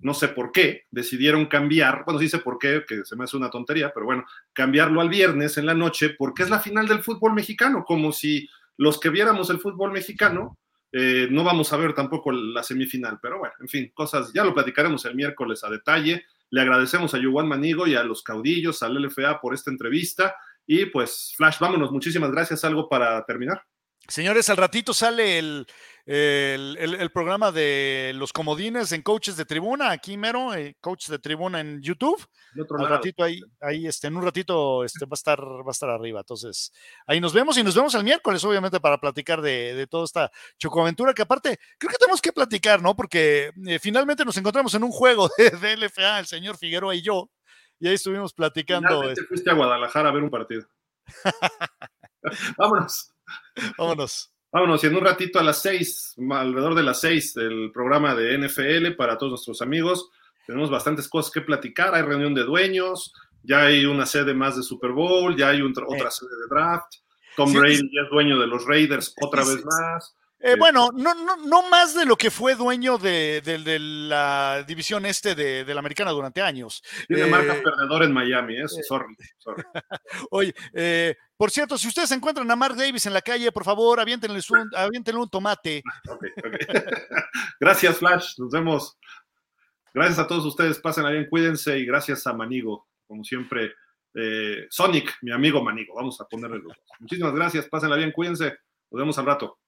no 0.00 0.14
sé 0.14 0.28
por 0.28 0.52
qué, 0.52 0.82
decidieron 0.90 1.46
cambiar, 1.46 2.02
bueno, 2.04 2.20
sí 2.20 2.28
sé 2.28 2.38
por 2.38 2.58
qué, 2.58 2.84
que 2.86 3.04
se 3.04 3.16
me 3.16 3.24
hace 3.24 3.36
una 3.36 3.50
tontería, 3.50 3.92
pero 3.94 4.06
bueno, 4.06 4.24
cambiarlo 4.52 5.00
al 5.00 5.08
viernes 5.08 5.56
en 5.58 5.66
la 5.66 5.74
noche 5.74 6.10
porque 6.10 6.42
es 6.42 6.50
la 6.50 6.60
final 6.60 6.88
del 6.88 7.02
fútbol 7.02 7.34
mexicano, 7.34 7.84
como 7.84 8.12
si 8.12 8.48
los 8.76 8.98
que 8.98 9.10
viéramos 9.10 9.50
el 9.50 9.58
fútbol 9.58 9.92
mexicano, 9.92 10.58
eh, 10.92 11.26
no 11.30 11.42
vamos 11.42 11.72
a 11.72 11.76
ver 11.78 11.94
tampoco 11.94 12.30
la 12.32 12.62
semifinal, 12.62 13.18
pero 13.20 13.38
bueno, 13.38 13.54
en 13.60 13.68
fin, 13.68 13.90
cosas, 13.94 14.32
ya 14.32 14.44
lo 14.44 14.52
platicaremos 14.52 15.04
el 15.06 15.14
miércoles 15.14 15.64
a 15.64 15.70
detalle. 15.70 16.24
Le 16.50 16.60
agradecemos 16.60 17.14
a 17.14 17.18
Yuan 17.18 17.48
Manigo 17.48 17.86
y 17.86 17.94
a 17.94 18.04
los 18.04 18.22
caudillos, 18.22 18.82
al 18.82 19.02
LFA 19.02 19.40
por 19.40 19.54
esta 19.54 19.70
entrevista. 19.70 20.36
Y 20.66 20.86
pues, 20.86 21.32
Flash, 21.36 21.58
vámonos, 21.58 21.90
muchísimas 21.90 22.30
gracias. 22.30 22.64
¿Algo 22.64 22.88
para 22.88 23.24
terminar? 23.24 23.62
Señores, 24.08 24.50
al 24.50 24.56
ratito 24.56 24.92
sale 24.92 25.38
el, 25.38 25.66
el, 26.06 27.10
programa 27.12 27.52
de 27.52 28.12
los 28.16 28.32
comodines 28.32 28.90
en 28.90 29.02
coaches 29.02 29.36
de 29.36 29.44
tribuna, 29.44 29.92
aquí 29.92 30.16
mero, 30.16 30.52
eh, 30.54 30.76
coaches 30.80 31.08
de 31.08 31.20
tribuna 31.20 31.60
en 31.60 31.80
YouTube. 31.80 32.26
Al 32.78 32.88
ratito 32.88 33.22
ahí, 33.22 33.40
ahí 33.60 33.86
este, 33.86 34.08
en 34.08 34.16
un 34.16 34.24
ratito 34.24 34.82
este, 34.84 35.04
va, 35.04 35.12
a 35.12 35.14
estar, 35.14 35.40
va 35.40 35.68
a 35.68 35.70
estar 35.70 35.88
arriba. 35.88 36.20
Entonces, 36.20 36.72
ahí 37.06 37.20
nos 37.20 37.32
vemos 37.32 37.56
y 37.58 37.62
nos 37.62 37.76
vemos 37.76 37.94
el 37.94 38.02
miércoles, 38.02 38.42
obviamente, 38.44 38.80
para 38.80 38.98
platicar 38.98 39.40
de, 39.40 39.74
de 39.74 39.86
toda 39.86 40.04
esta 40.04 40.30
chocoaventura 40.58 41.14
que 41.14 41.22
aparte, 41.22 41.58
creo 41.78 41.90
que 41.90 41.98
tenemos 41.98 42.20
que 42.20 42.32
platicar, 42.32 42.82
¿no? 42.82 42.96
Porque 42.96 43.52
eh, 43.66 43.78
finalmente 43.78 44.24
nos 44.24 44.36
encontramos 44.36 44.74
en 44.74 44.82
un 44.82 44.90
juego 44.90 45.30
de, 45.38 45.50
de, 45.50 45.76
LFA, 45.76 46.18
el 46.18 46.26
señor 46.26 46.58
Figueroa 46.58 46.94
y 46.96 47.02
yo, 47.02 47.30
y 47.78 47.86
ahí 47.86 47.94
estuvimos 47.94 48.34
platicando. 48.34 48.88
Finalmente 48.88 49.20
este 49.20 49.28
fuiste 49.28 49.50
a 49.50 49.54
Guadalajara 49.54 50.08
a 50.08 50.12
ver 50.12 50.24
un 50.24 50.30
partido. 50.30 50.66
Vámonos. 52.58 53.11
Vámonos. 53.78 54.30
Vámonos, 54.52 54.84
y 54.84 54.86
en 54.86 54.96
un 54.96 55.04
ratito 55.04 55.38
a 55.38 55.42
las 55.42 55.62
seis, 55.62 56.14
alrededor 56.30 56.74
de 56.74 56.82
las 56.82 57.00
seis, 57.00 57.32
del 57.32 57.70
programa 57.72 58.14
de 58.14 58.36
NFL 58.36 58.96
para 58.96 59.16
todos 59.16 59.30
nuestros 59.30 59.62
amigos. 59.62 60.10
Tenemos 60.46 60.70
bastantes 60.70 61.08
cosas 61.08 61.32
que 61.32 61.40
platicar. 61.40 61.94
Hay 61.94 62.02
reunión 62.02 62.34
de 62.34 62.44
dueños, 62.44 63.14
ya 63.42 63.62
hay 63.62 63.86
una 63.86 64.04
sede 64.04 64.34
más 64.34 64.56
de 64.56 64.62
Super 64.62 64.90
Bowl, 64.90 65.36
ya 65.36 65.48
hay 65.48 65.62
otra 65.62 66.10
sede 66.10 66.28
de 66.28 66.54
draft. 66.54 66.96
Tom 67.34 67.52
Brady 67.52 67.90
ya 67.94 68.02
es 68.02 68.10
dueño 68.10 68.38
de 68.38 68.46
los 68.46 68.66
Raiders 68.66 69.14
otra 69.22 69.42
vez 69.42 69.64
más. 69.64 70.14
Eh, 70.44 70.56
bueno, 70.58 70.90
no, 70.92 71.14
no, 71.14 71.36
no 71.36 71.70
más 71.70 71.94
de 71.94 72.04
lo 72.04 72.16
que 72.16 72.28
fue 72.28 72.56
dueño 72.56 72.98
de, 72.98 73.40
la 73.78 74.64
división 74.66 75.06
este 75.06 75.36
de, 75.36 75.64
la 75.72 75.78
americana 75.78 76.10
durante 76.10 76.42
años. 76.42 76.82
Tiene 77.06 77.26
marca 77.26 77.54
eh, 77.54 77.62
perdedor 77.62 78.02
en 78.02 78.12
Miami, 78.12 78.56
¿eh? 78.56 78.66
sorry. 78.66 79.16
sorry. 79.38 79.62
Oye, 80.30 80.52
por 81.36 81.52
cierto, 81.52 81.78
si 81.78 81.86
ustedes 81.86 82.10
encuentran 82.10 82.50
a 82.50 82.56
Mark 82.56 82.74
Davis 82.74 83.06
en 83.06 83.14
la 83.14 83.22
calle, 83.22 83.52
por 83.52 83.64
favor, 83.64 84.00
aviéntenle 84.00 84.40
un, 84.50 85.20
un 85.20 85.30
tomate. 85.30 85.82
gracias, 87.60 87.96
Flash. 87.98 88.34
Nos 88.38 88.50
vemos. 88.50 88.98
Gracias 89.94 90.18
a 90.18 90.26
todos 90.26 90.44
ustedes. 90.44 90.80
Pasen 90.80 91.06
bien, 91.08 91.28
cuídense 91.28 91.78
y 91.78 91.86
gracias 91.86 92.26
a 92.26 92.32
Manigo, 92.32 92.88
como 93.06 93.22
siempre. 93.22 93.74
Sonic, 94.70 95.18
mi 95.22 95.30
amigo 95.30 95.62
Manigo. 95.62 95.94
Vamos 95.94 96.20
a 96.20 96.24
ponerle 96.24 96.58
los. 96.58 96.72
Muchísimas 96.98 97.32
gracias. 97.32 97.68
Pásenla 97.68 97.94
bien, 97.94 98.10
cuídense. 98.10 98.56
Nos 98.90 98.98
vemos 98.98 99.18
al 99.18 99.26
rato. 99.26 99.61